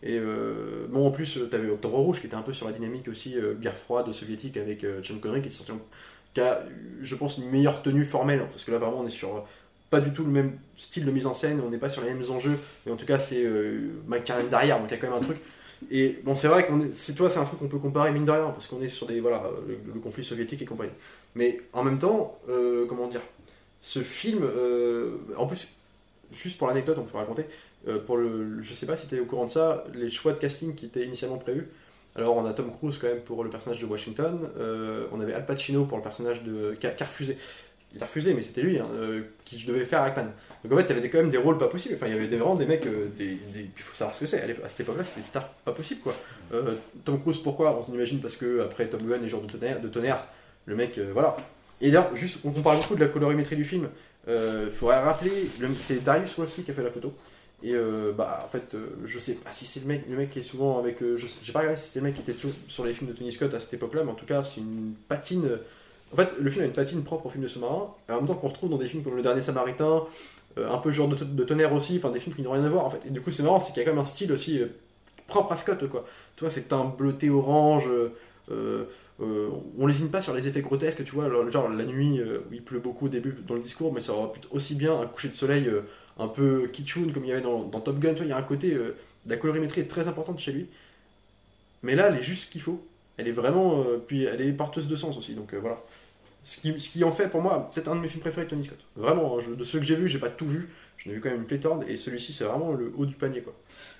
Et 0.03 0.17
euh, 0.19 0.87
bon, 0.91 1.07
en 1.07 1.11
plus, 1.11 1.39
euh, 1.39 1.47
t'avais 1.49 1.71
Octobre 1.71 1.97
Rouge 1.99 2.21
qui 2.21 2.27
était 2.27 2.37
un 2.37 2.43
peu 2.43 2.53
sur 2.53 2.67
la 2.67 2.73
dynamique 2.73 3.09
aussi 3.09 3.37
euh, 3.37 3.55
guerre 3.55 3.77
froide 3.77 4.13
soviétique 4.13 4.57
avec 4.59 4.85
euh, 4.85 5.03
Sean 5.03 5.19
Connery 5.19 5.41
qui 5.43 5.49
est 5.49 5.51
sorti 5.51 5.73
en 5.73 5.81
qui 6.35 6.41
a, 6.41 6.63
je 7.03 7.15
pense, 7.15 7.39
une 7.39 7.51
meilleure 7.51 7.83
tenue 7.83 8.05
formelle, 8.05 8.41
parce 8.51 8.65
que 8.65 8.71
là 8.71 8.79
vraiment 8.79 9.01
on 9.01 9.07
est 9.07 9.11
sur 9.11 9.37
euh, 9.37 9.41
pas 9.91 10.01
du 10.01 10.13
tout 10.13 10.25
le 10.25 10.31
même 10.31 10.59
style 10.77 11.05
de 11.05 11.11
mise 11.11 11.27
en 11.27 11.35
scène, 11.35 11.61
on 11.65 11.71
n'est 11.71 11.79
pas 11.79 11.89
sur 11.89 12.03
les 12.03 12.13
mêmes 12.13 12.31
enjeux, 12.31 12.59
mais 12.85 12.93
en 12.93 12.97
tout 12.97 13.07
cas 13.07 13.19
c'est 13.19 13.43
euh, 13.43 13.91
derrière, 14.51 14.79
donc 14.79 14.89
il 14.91 14.95
y 14.95 14.95
a 14.95 14.99
quand 14.99 15.09
même 15.09 15.19
un 15.19 15.25
truc. 15.25 15.39
Et 15.91 16.19
bon, 16.25 16.35
c'est 16.35 16.49
vrai 16.49 16.65
est, 16.65 16.95
c'est 16.95 17.15
toi, 17.15 17.31
c'est 17.31 17.39
un 17.39 17.45
truc 17.45 17.61
qu'on 17.61 17.69
peut 17.69 17.79
comparer 17.79 18.11
mine 18.11 18.25
de 18.25 18.31
rien, 18.31 18.51
parce 18.51 18.67
qu'on 18.67 18.83
est 18.83 18.89
sur 18.89 19.07
des 19.07 19.21
voilà 19.21 19.45
euh, 19.45 19.77
le, 19.95 20.01
conflit 20.01 20.25
soviétique 20.25 20.61
et 20.63 20.65
compagnie. 20.65 20.93
Mais 21.35 21.61
en 21.73 21.85
même 21.85 21.99
temps, 21.99 22.39
euh, 22.49 22.87
comment 22.87 23.07
dire, 23.07 23.23
ce 23.81 24.01
film, 24.01 24.45
en 25.37 25.47
plus, 25.47 25.69
juste 26.33 26.59
pour 26.59 26.67
l'anecdote, 26.67 26.99
on 26.99 27.05
peut 27.05 27.17
raconter, 27.17 27.47
pour 28.07 28.17
le, 28.17 28.61
je 28.61 28.73
sais 28.73 28.87
pas 28.87 28.97
si 28.97 29.07
tu 29.07 29.17
es 29.17 29.21
au 29.21 29.25
courant 29.25 29.45
de 29.45 29.51
ça, 29.51 29.85
les 29.95 30.11
choix 30.11 30.33
de 30.33 30.39
casting 30.39 30.75
qui 30.75 30.87
étaient 30.87 31.05
initialement 31.05 31.39
prévus. 31.39 31.69
Alors 32.19 32.37
on 32.37 32.45
a 32.47 32.53
Tom 32.53 32.71
Cruise 32.77 32.99
quand 32.99 33.07
même 33.07 33.21
pour 33.21 33.45
le 33.45 33.49
personnage 33.51 33.81
de 33.81 33.87
Washington, 33.87 34.51
euh, 34.59 35.07
on 35.13 35.21
avait 35.21 35.33
Al 35.35 35.47
Pacino 35.47 35.85
pour 35.85 35.97
le 35.99 36.03
personnage 36.03 36.43
de 36.43 36.75
qui 36.79 36.87
a. 36.87 36.95
Il 37.95 38.03
a 38.03 38.07
refusé, 38.07 38.35
mais 38.35 38.43
c'était 38.43 38.61
lui 38.61 38.79
hein, 38.79 38.87
euh, 38.97 39.23
qui 39.47 39.65
devait 39.65 39.83
faire 39.85 40.03
Hackman. 40.03 40.27
Donc 40.63 40.73
en 40.73 40.77
fait, 40.77 40.85
t'avais 40.85 41.01
des- 41.01 41.09
quand 41.09 41.19
même 41.19 41.31
des 41.31 41.39
rôles 41.39 41.57
pas 41.57 41.69
possibles. 41.69 41.95
Enfin, 41.95 42.07
il 42.07 42.13
y 42.13 42.15
avait 42.15 42.27
vraiment 42.27 42.55
des 42.55 42.67
mecs, 42.67 42.85
euh, 42.87 43.07
des, 43.17 43.39
il 43.55 43.71
faut 43.83 43.95
savoir 43.95 44.15
ce 44.15 44.21
que 44.21 44.27
c'est. 44.27 44.43
À 44.43 44.69
cette 44.69 44.81
époque-là, 44.81 45.05
c'était 45.05 45.21
des 45.21 45.27
stars 45.27 45.49
pas 45.65 45.73
possibles 45.73 46.03
quoi. 46.03 46.15
Tom 47.07 47.19
Cruise, 47.21 47.39
pourquoi? 47.39 47.79
On 47.79 47.83
s'imagine 47.83 48.21
parce 48.21 48.37
que 48.37 48.61
après 48.61 48.87
Tom 48.89 49.01
Gunn 49.09 49.25
et 49.25 49.29
Genre 49.31 49.41
de 49.41 49.89
tonnerre, 49.89 50.27
le 50.67 50.77
mec, 50.77 50.99
voilà. 51.15 51.37
Et 51.81 51.87
d'ailleurs, 51.91 52.15
juste, 52.15 52.41
on, 52.45 52.51
parle 52.51 52.77
beaucoup 52.79 52.97
de 52.97 53.01
la 53.01 53.07
colorimétrie 53.07 53.57
du 53.57 53.65
film. 53.65 53.89
Il 54.27 54.71
faudrait 54.71 54.99
rappeler, 55.01 55.49
le- 55.59 55.69
c'est 55.79 56.03
Darius 56.05 56.37
Wolski 56.37 56.65
qui 56.65 56.73
a 56.73 56.75
fait 56.75 56.83
la 56.83 56.91
photo. 56.91 57.15
Et 57.63 57.73
euh, 57.75 58.13
bah 58.13 58.43
en 58.45 58.49
fait, 58.49 58.75
euh, 58.75 58.91
je 59.05 59.19
sais 59.19 59.35
pas 59.35 59.51
si 59.51 59.67
c'est 59.67 59.81
le 59.81 59.87
mec, 59.87 60.05
le 60.09 60.17
mec 60.17 60.31
qui 60.31 60.39
est 60.39 60.43
souvent 60.43 60.79
avec. 60.79 61.03
euh, 61.03 61.17
je 61.17 61.27
sais- 61.27 61.41
j'ai 61.43 61.53
pas 61.53 61.59
regardé 61.61 61.79
si 61.81 61.89
c'était 61.89 62.01
le 62.01 62.05
mec 62.07 62.15
qui 62.15 62.21
était 62.21 62.33
toujours 62.33 62.55
sur 62.69 62.85
les 62.85 62.95
films 62.95 63.11
de 63.11 63.17
Tony 63.17 63.33
Scott 63.33 63.53
à 63.53 63.59
cette 63.59 63.75
époque-là, 63.75 64.05
mais 64.05 64.13
en 64.13 64.15
tout 64.15 64.27
cas, 64.27 64.45
c'est 64.45 64.61
une 64.61 64.95
patine. 65.09 65.49
En 66.13 66.17
fait, 66.17 66.35
le 66.41 66.51
film 66.51 66.63
a 66.65 66.67
une 66.67 66.73
patine 66.73 67.03
propre 67.03 67.27
au 67.27 67.31
film 67.31 67.43
de 67.43 67.49
sous-marin, 67.49 67.93
en 68.09 68.15
même 68.15 68.27
temps 68.27 68.35
qu'on 68.35 68.49
retrouve 68.49 68.71
dans 68.71 68.79
des 68.79 68.89
films 68.89 69.03
comme 69.03 69.17
Le 69.17 69.23
Dernier 69.23 69.41
Samaritain, 69.43 70.05
un 70.57 70.79
peu 70.79 70.91
genre 70.91 71.09
de, 71.09 71.45
tonnerre 71.45 71.73
aussi, 71.75 71.99
enfin 71.99 72.11
des 72.11 72.19
films 72.21 72.35
qui 72.35 72.43
n'ont 72.43 72.53
rien 72.53 72.65
à 72.65 72.69
voir 72.69 72.85
en 72.87 72.91
fait. 72.91 73.01
Et 73.07 73.11
du 73.11 73.21
coup, 73.21 73.31
c'est 73.31 73.43
marrant, 73.43 73.61
c'est 73.61 73.73
qu'il 73.73 73.83
y 73.83 73.83
a 73.83 73.85
quand 73.85 73.93
même 73.95 74.01
un 74.01 74.05
style 74.07 74.33
aussi 74.33 74.61
propre 75.27 75.53
à 75.53 75.57
Scott 75.57 75.87
quoi. 75.89 76.07
Tu 76.37 76.45
vois, 76.45 76.51
c'est 76.51 76.73
un 76.73 76.85
bleuté 76.87 77.29
orange. 77.31 77.89
on 78.51 79.87
lésine 79.87 80.11
pas 80.11 80.23
sur 80.23 80.35
les 80.35 80.47
effets 80.47 80.63
grotesques, 80.63 81.05
tu 81.05 81.13
vois, 81.15 81.29
genre, 81.51 81.69
la 81.69 81.85
nuit 81.85 82.21
où 82.23 82.53
il 82.55 82.63
pleut 82.63 82.81
beaucoup 82.81 83.07
au 83.07 83.09
début 83.11 83.37
dans 83.47 83.55
le 83.55 83.61
discours, 83.61 83.93
mais 83.93 84.01
ça 84.01 84.13
aura 84.13 84.33
pu 84.33 84.41
aussi 84.51 84.75
bien 84.75 84.99
un 85.01 85.07
coucher 85.07 85.29
de 85.29 85.35
soleil 85.35 85.69
un 86.19 86.29
peu 86.29 86.69
kitschoun 86.73 87.13
comme 87.13 87.25
il 87.25 87.29
y 87.29 87.33
avait 87.33 87.41
dans, 87.41 87.63
dans 87.63 87.81
Top 87.81 87.99
Gun, 87.99 88.11
tu 88.11 88.17
vois, 88.19 88.27
il 88.27 88.31
y 88.31 88.33
a 88.33 88.37
un 88.37 88.43
côté, 88.43 88.73
euh, 88.75 88.97
la 89.27 89.37
colorimétrie 89.37 89.81
est 89.83 89.89
très 89.89 90.09
importante 90.09 90.39
chez 90.39 90.53
lui, 90.53 90.67
mais 91.83 91.95
là 91.95 92.09
elle 92.09 92.17
est 92.17 92.23
juste 92.23 92.45
ce 92.47 92.51
qu'il 92.51 92.61
faut, 92.61 92.85
elle 93.17 93.29
est 93.29 93.33
vraiment, 93.33 93.81
euh, 93.83 93.99
puis 94.05 94.25
elle 94.25 94.41
est 94.41 94.53
porteuse 94.53 94.89
de 94.89 94.97
sens 94.97 95.17
aussi, 95.17 95.35
donc 95.35 95.55
euh, 95.55 95.59
voilà. 95.61 95.79
Ce 96.45 96.59
qui, 96.61 96.81
ce 96.81 96.89
qui 96.89 97.05
en 97.05 97.13
fait 97.13 97.29
pour 97.29 97.43
moi 97.43 97.71
peut-être 97.75 97.89
un 97.89 97.97
de 97.97 98.01
mes 98.01 98.09
films 98.09 98.21
préférés 98.23 98.47
de 98.47 98.51
Tony 98.51 98.65
Scott. 98.65 98.79
Vraiment, 98.97 99.37
hein, 99.37 99.41
je- 99.47 99.55
de 99.55 99.65
ceux 99.65 99.79
que 99.79 99.85
j'ai 99.85 99.97
vus, 99.97 100.09
j'ai 100.09 100.19
pas 100.19 100.31
tout 100.31 100.47
vu, 100.47 100.69
J'en 100.99 101.13
ai 101.13 101.15
vu 101.15 101.21
quand 101.21 101.29
même 101.31 101.39
une 101.43 101.47
pléthore, 101.47 101.81
et 101.87 101.97
celui-ci, 101.97 102.33
c'est 102.33 102.43
vraiment 102.43 102.73
le 102.73 102.93
haut 102.97 103.07
du 103.07 103.15
panier, 103.15 103.41
quoi. 103.41 103.55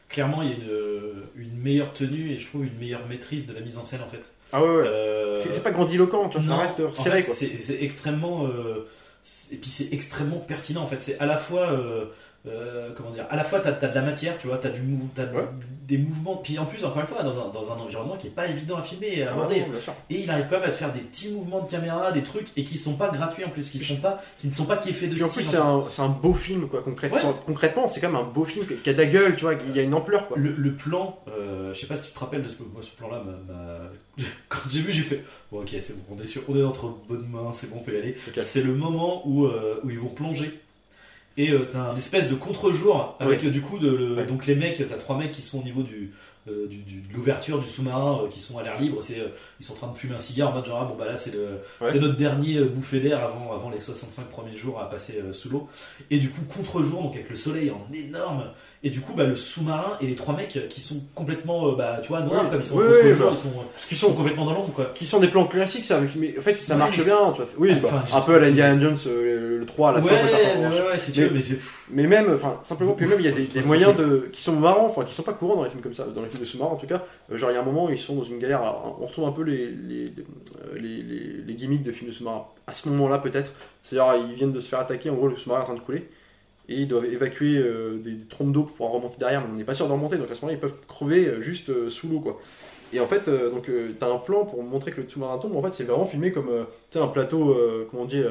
Clairement, 0.09 0.43
il 0.43 0.49
y 0.49 0.53
a 0.53 0.57
une, 0.57 1.23
une 1.37 1.57
meilleure 1.61 1.93
tenue 1.93 2.33
et 2.33 2.39
je 2.39 2.47
trouve 2.49 2.65
une 2.65 2.77
meilleure 2.77 3.07
maîtrise 3.07 3.47
de 3.47 3.53
la 3.53 3.61
mise 3.61 3.79
en 3.79 3.85
scène 3.85 4.01
en 4.03 4.09
fait. 4.09 4.33
Ah 4.53 4.61
ouais, 4.65 4.69
ouais. 4.69 5.35
C'est 5.37 5.63
pas 5.63 5.71
grandiloquent, 5.71 6.29
tu 6.29 6.39
vois, 6.39 6.47
ça 6.57 6.57
reste 6.63 6.81
serré, 6.97 7.23
C'est 7.57 7.83
extrêmement. 7.85 8.49
Euh, 9.25 9.55
et 9.55 9.57
puis 9.57 9.71
c'est 9.71 9.93
extrêmement 9.93 10.39
pertinent 10.39 10.83
en 10.83 10.87
fait. 10.87 11.01
C'est 11.01 11.19
à 11.19 11.27
la 11.27 11.37
fois. 11.37 11.71
Euh, 12.47 12.91
comment 12.97 13.11
dire 13.11 13.27
À 13.31 13.37
la 13.37 13.45
fois, 13.45 13.61
t'as 13.61 13.71
as 13.71 13.89
de 13.89 13.95
la 13.95 14.03
matière, 14.03 14.39
tu 14.39 14.47
vois, 14.47 14.59
t'as 14.59 14.71
du 14.71 14.81
mou- 14.81 15.11
Ouais. 15.19 15.25
des 15.87 15.99
mouvements. 15.99 16.37
Puis 16.37 16.59
en 16.59 16.65
plus, 16.67 16.85
encore 16.85 17.01
une 17.01 17.07
fois, 17.07 17.23
dans 17.23 17.39
un, 17.41 17.49
dans 17.51 17.73
un 17.73 17.77
environnement 17.77 18.17
qui 18.17 18.29
est 18.29 18.31
pas 18.31 18.47
évident 18.47 18.77
à 18.77 18.83
filmer 18.83 19.09
et 19.19 19.23
à 19.25 19.31
Ah 19.31 19.33
aborder. 19.33 19.65
sûr. 19.81 19.93
Et 20.09 20.21
il 20.23 20.31
arrive 20.31 20.47
quand 20.49 20.57
même 20.61 20.69
à 20.69 20.71
te 20.71 20.77
faire 20.77 20.93
des 20.93 21.01
petits 21.01 21.31
mouvements 21.33 21.61
de 21.63 21.69
caméra, 21.71 22.13
des 22.13 22.23
trucs, 22.23 22.49
et 22.57 22.63
qui 22.63 22.79
sont 22.79 22.95
pas 22.95 23.09
gratuits 23.11 23.45
en 23.45 23.51
plus, 23.51 23.69
qui, 23.71 23.79
sont 23.81 23.97
pas, 23.97 24.23
qui 24.39 24.47
ne 24.47 24.53
sont 24.53 24.65
pas 24.67 24.77
qu'effets 24.77 25.09
de 25.09 25.15
Puis 25.15 25.25
en 25.25 25.29
style. 25.29 25.43
plus, 25.43 25.51
c'est 25.51 25.57
un, 26.01 26.05
un 26.07 26.09
beau 26.09 26.33
film, 26.35 26.69
quoi. 26.69 26.83
Concrètement, 26.83 27.19
Ouais. 27.31 27.35
concrètement 27.47 27.89
c'est 27.89 28.01
quand 28.01 28.09
même 28.11 28.21
un 28.21 28.25
beau 28.25 28.45
film 28.45 28.65
qui 28.67 28.89
a 28.89 28.93
de 28.93 28.99
la 28.99 29.07
gueule, 29.07 29.35
tu 29.37 29.43
vois, 29.43 29.55
il 29.55 29.77
y 29.77 29.81
a 29.81 29.83
une 29.83 29.95
ampleur, 29.95 30.29
quoi. 30.29 30.37
Le, 30.39 30.53
le 30.53 30.73
plan, 30.75 31.19
euh, 31.29 31.73
je 31.75 31.81
sais 31.81 31.87
pas 31.87 31.97
si 31.97 32.09
tu 32.09 32.13
te 32.13 32.19
rappelles 32.21 32.43
de 32.43 32.49
ce, 32.49 32.57
plan-là, 32.97 33.23
m'a- 33.25 34.23
quand 34.49 34.59
j'ai 34.71 34.81
vu, 34.81 34.93
j'ai 34.93 35.03
fait 35.03 35.25
bon, 35.53 35.61
ok, 35.63 35.69
c'est 35.81 35.95
bon, 35.97 36.17
on 36.17 36.23
est, 36.23 36.27
sûr, 36.27 36.43
on 36.49 36.57
est 36.57 36.63
entre 36.65 36.89
bonnes 37.09 37.29
mains, 37.29 37.53
c'est 37.53 37.69
bon, 37.71 37.77
on 37.81 37.83
peut 37.85 37.95
y 37.95 37.99
aller. 37.99 38.17
C'est 38.39 38.63
le 38.63 38.75
moment 38.75 39.23
où, 39.29 39.45
euh, 39.47 39.81
où 39.85 39.91
ils 39.91 39.99
vont 39.99 40.09
plonger. 40.09 40.61
Et 41.39 41.51
euh, 41.51 41.67
t'as 41.71 41.91
un 41.93 41.97
espèce 41.97 42.29
de 42.29 42.35
contre-jour 42.35 43.17
avec 43.21 43.45
euh, 43.45 43.51
du 43.51 43.63
coup 43.63 43.79
de, 43.79 43.89
le- 43.89 44.15
Ouais. 44.17 44.27
donc 44.27 44.45
les 44.47 44.55
mecs, 44.57 44.87
t'as 44.89 44.97
trois 44.97 45.17
mecs 45.17 45.31
qui 45.31 45.41
sont 45.41 45.61
au 45.61 45.63
niveau 45.63 45.83
du, 45.83 46.13
euh, 46.49 46.67
du- 46.67 46.79
du- 46.79 47.01
de 47.01 47.15
l'ouverture 47.15 47.61
du 47.61 47.67
sous-marin, 47.69 48.23
euh, 48.25 48.29
qui 48.29 48.41
sont 48.41 48.59
à 48.59 48.63
l'air 48.65 48.79
libre. 48.81 49.01
C'est, 49.03 49.23
ils 49.61 49.65
sont 49.65 49.73
en 49.75 49.77
train 49.77 49.93
de 49.93 49.97
fumer 49.97 50.17
un 50.17 50.19
cigare 50.19 50.51
en 50.51 50.55
mode 50.55 50.67
genre 50.67 50.81
ah, 50.83 50.85
bon 50.91 50.97
bah 50.97 51.05
là 51.07 51.17
c'est 51.17 51.33
le, 51.33 51.61
Ouais. 51.81 51.89
c'est 51.91 52.01
notre 52.01 52.17
dernier 52.17 52.61
bouffée 52.65 52.99
d'air 53.01 53.23
avant, 53.23 53.53
avant 53.53 53.71
les 53.71 53.79
65 53.79 54.29
premiers 54.31 54.57
jours 54.57 54.81
à 54.81 54.91
passer 54.91 55.23
sous 55.33 55.49
l'eau. 55.49 55.69
Et 56.11 56.19
du 56.19 56.29
coup 56.31 56.43
contre-jour, 56.55 57.03
donc 57.03 57.15
avec 57.15 57.31
le 57.31 57.37
soleil 57.37 57.71
en 57.71 57.87
énorme. 57.95 58.45
Et 58.85 58.91
du 58.91 59.01
coup 59.01 59.13
bah, 59.13 59.25
le 59.25 59.35
sous-marin 59.35 59.97
et 60.01 60.07
les 60.07 60.15
trois 60.15 60.37
mecs 60.37 60.57
qui 60.69 60.81
sont 60.81 61.03
complètement 61.17 61.69
euh, 61.71 61.75
bah 61.75 61.99
tu 62.01 62.11
vois 62.11 62.21
noirs 62.21 62.49
comme 62.49 62.61
ils 62.61 62.65
sont 62.65 62.77
oui, 62.77 62.85
bah. 62.87 63.29
ils 63.33 63.37
sont, 63.37 63.51
Parce 63.73 63.87
qu'ils 63.87 63.97
ils 63.97 64.01
sont 64.01 64.07
sont, 64.11 64.15
complètement 64.15 64.45
dans 64.45 64.53
l'ombre 64.55 64.73
quoi. 64.73 64.93
qui 64.95 65.05
sont 65.05 65.19
des 65.19 65.27
plans 65.27 65.47
classiques, 65.49 65.85
ça, 65.85 66.01
mais 66.17 66.39
en 66.39 66.41
fait, 66.41 66.55
ça 66.57 66.75
Ouais, 66.75 66.79
marche 66.79 66.97
bien, 67.05 67.33
tu 67.35 67.43
vois. 67.43 67.51
Oui, 67.59 67.73
Enfin, 67.83 67.97
bah, 68.09 68.19
un 68.19 68.21
peu 68.21 68.35
à 68.37 68.39
la 68.39 68.47
trouvé- 68.47 68.63
Indiana 68.63 68.81
Jones, 68.81 68.97
euh, 69.09 69.59
le 69.59 69.67
3 69.67 69.89
à 69.89 69.93
la 69.95 70.01
ouais, 70.01 70.11
fin, 70.13 70.61
ouais, 70.61 70.91
ouais, 70.93 70.99
si 70.99 71.11
tu 71.11 71.21
Mais- 71.23 71.27
veux, 71.27 71.35
mais 71.35 71.43
Mais 71.91 72.07
même, 72.07 72.33
enfin, 72.37 72.61
simplement, 72.63 72.93
puis 72.93 73.07
même, 73.07 73.19
il 73.19 73.25
y 73.25 73.29
a 73.29 73.33
des, 73.33 73.47
des 73.47 73.59
Ouais, 73.61 73.67
moyens 73.67 73.97
ouais. 73.99 74.05
de, 74.05 74.29
qui 74.33 74.41
sont 74.43 74.53
marrants, 74.53 74.87
enfin, 74.87 75.03
qui 75.05 75.13
sont 75.13 75.25
pas 75.25 75.33
courants 75.33 75.57
dans 75.57 75.65
les 75.65 75.71
films 75.71 75.83
comme 75.83 75.95
ça, 75.95 76.05
dans 76.05 76.23
les 76.23 76.29
films 76.29 76.43
de 76.43 76.47
sous-marins 76.47 76.71
en 76.73 76.77
tout 76.77 76.87
cas. 76.87 77.03
Euh, 77.33 77.37
genre, 77.37 77.51
il 77.51 77.55
y 77.55 77.57
a 77.57 77.61
un 77.61 77.65
moment, 77.65 77.89
ils 77.91 77.99
sont 77.99 78.15
dans 78.15 78.23
une 78.23 78.39
galère. 78.39 78.61
alors, 78.61 78.97
on 79.01 79.07
retrouve 79.07 79.25
un 79.27 79.33
peu 79.33 79.43
les, 79.43 79.67
les, 79.67 80.13
les, 80.81 81.03
les- 81.03 81.43
les 81.47 81.55
gimmicks 81.55 81.83
de 81.83 81.91
films 81.91 82.11
de 82.11 82.15
sous-marins 82.15 82.45
à 82.69 82.75
ce 82.75 82.89
moment-là, 82.91 83.19
peut-être. 83.19 83.51
C'est-à-dire, 83.83 84.23
ils 84.29 84.35
viennent 84.37 84.53
de 84.53 84.61
se 84.61 84.69
faire 84.69 84.79
attaquer, 84.79 85.11
en 85.11 85.15
gros, 85.15 85.27
le 85.29 85.37
sous-marin 85.37 85.61
est 85.61 85.65
en 85.65 85.67
train 85.67 85.75
de 85.75 85.81
couler. 85.81 86.09
Et 86.69 86.83
ils 86.83 86.89
doivent 86.89 87.07
évacuer 87.07 87.57
euh, 87.57 87.99
des, 87.99 88.13
des 88.13 88.27
trompes 88.27 88.53
d'eau 88.53 88.63
pour 88.63 88.73
pouvoir 88.73 88.93
remonter 88.93 89.17
derrière, 89.19 89.41
mais 89.43 89.49
on 89.53 89.57
n'est 89.57 89.65
pas 89.65 89.75
sûr 89.75 89.87
de 89.87 89.93
remonter, 89.93 90.17
donc 90.19 90.31
à 90.31 90.35
ce 90.35 90.43
moment-là, 90.43 90.59
ils 90.59 90.61
peuvent 90.61 90.77
crever 90.87 91.27
euh, 91.27 91.41
juste 91.41 91.71
euh, 91.71 91.89
sous 91.89 92.09
l'eau, 92.09 92.21
quoi. 92.21 92.41
Et 92.93 93.01
en 93.01 93.07
fait, 93.07 93.29
donc, 93.29 93.71
t'as 94.01 94.11
un 94.11 94.17
plan 94.17 94.47
pour 94.47 94.63
montrer 94.63 94.93
que 94.93 95.03
le 95.03 95.09
sous-marin 95.11 95.37
tombe, 95.37 95.55
en 95.55 95.63
fait, 95.63 95.75
c'est 95.75 95.85
vraiment 95.85 96.07
filmé 96.07 96.33
comme, 96.33 96.49
tu 96.91 96.97
un 96.97 97.07
plateau, 97.07 97.55
comment 97.91 98.05
on 98.05 98.07
dit, 98.07 98.23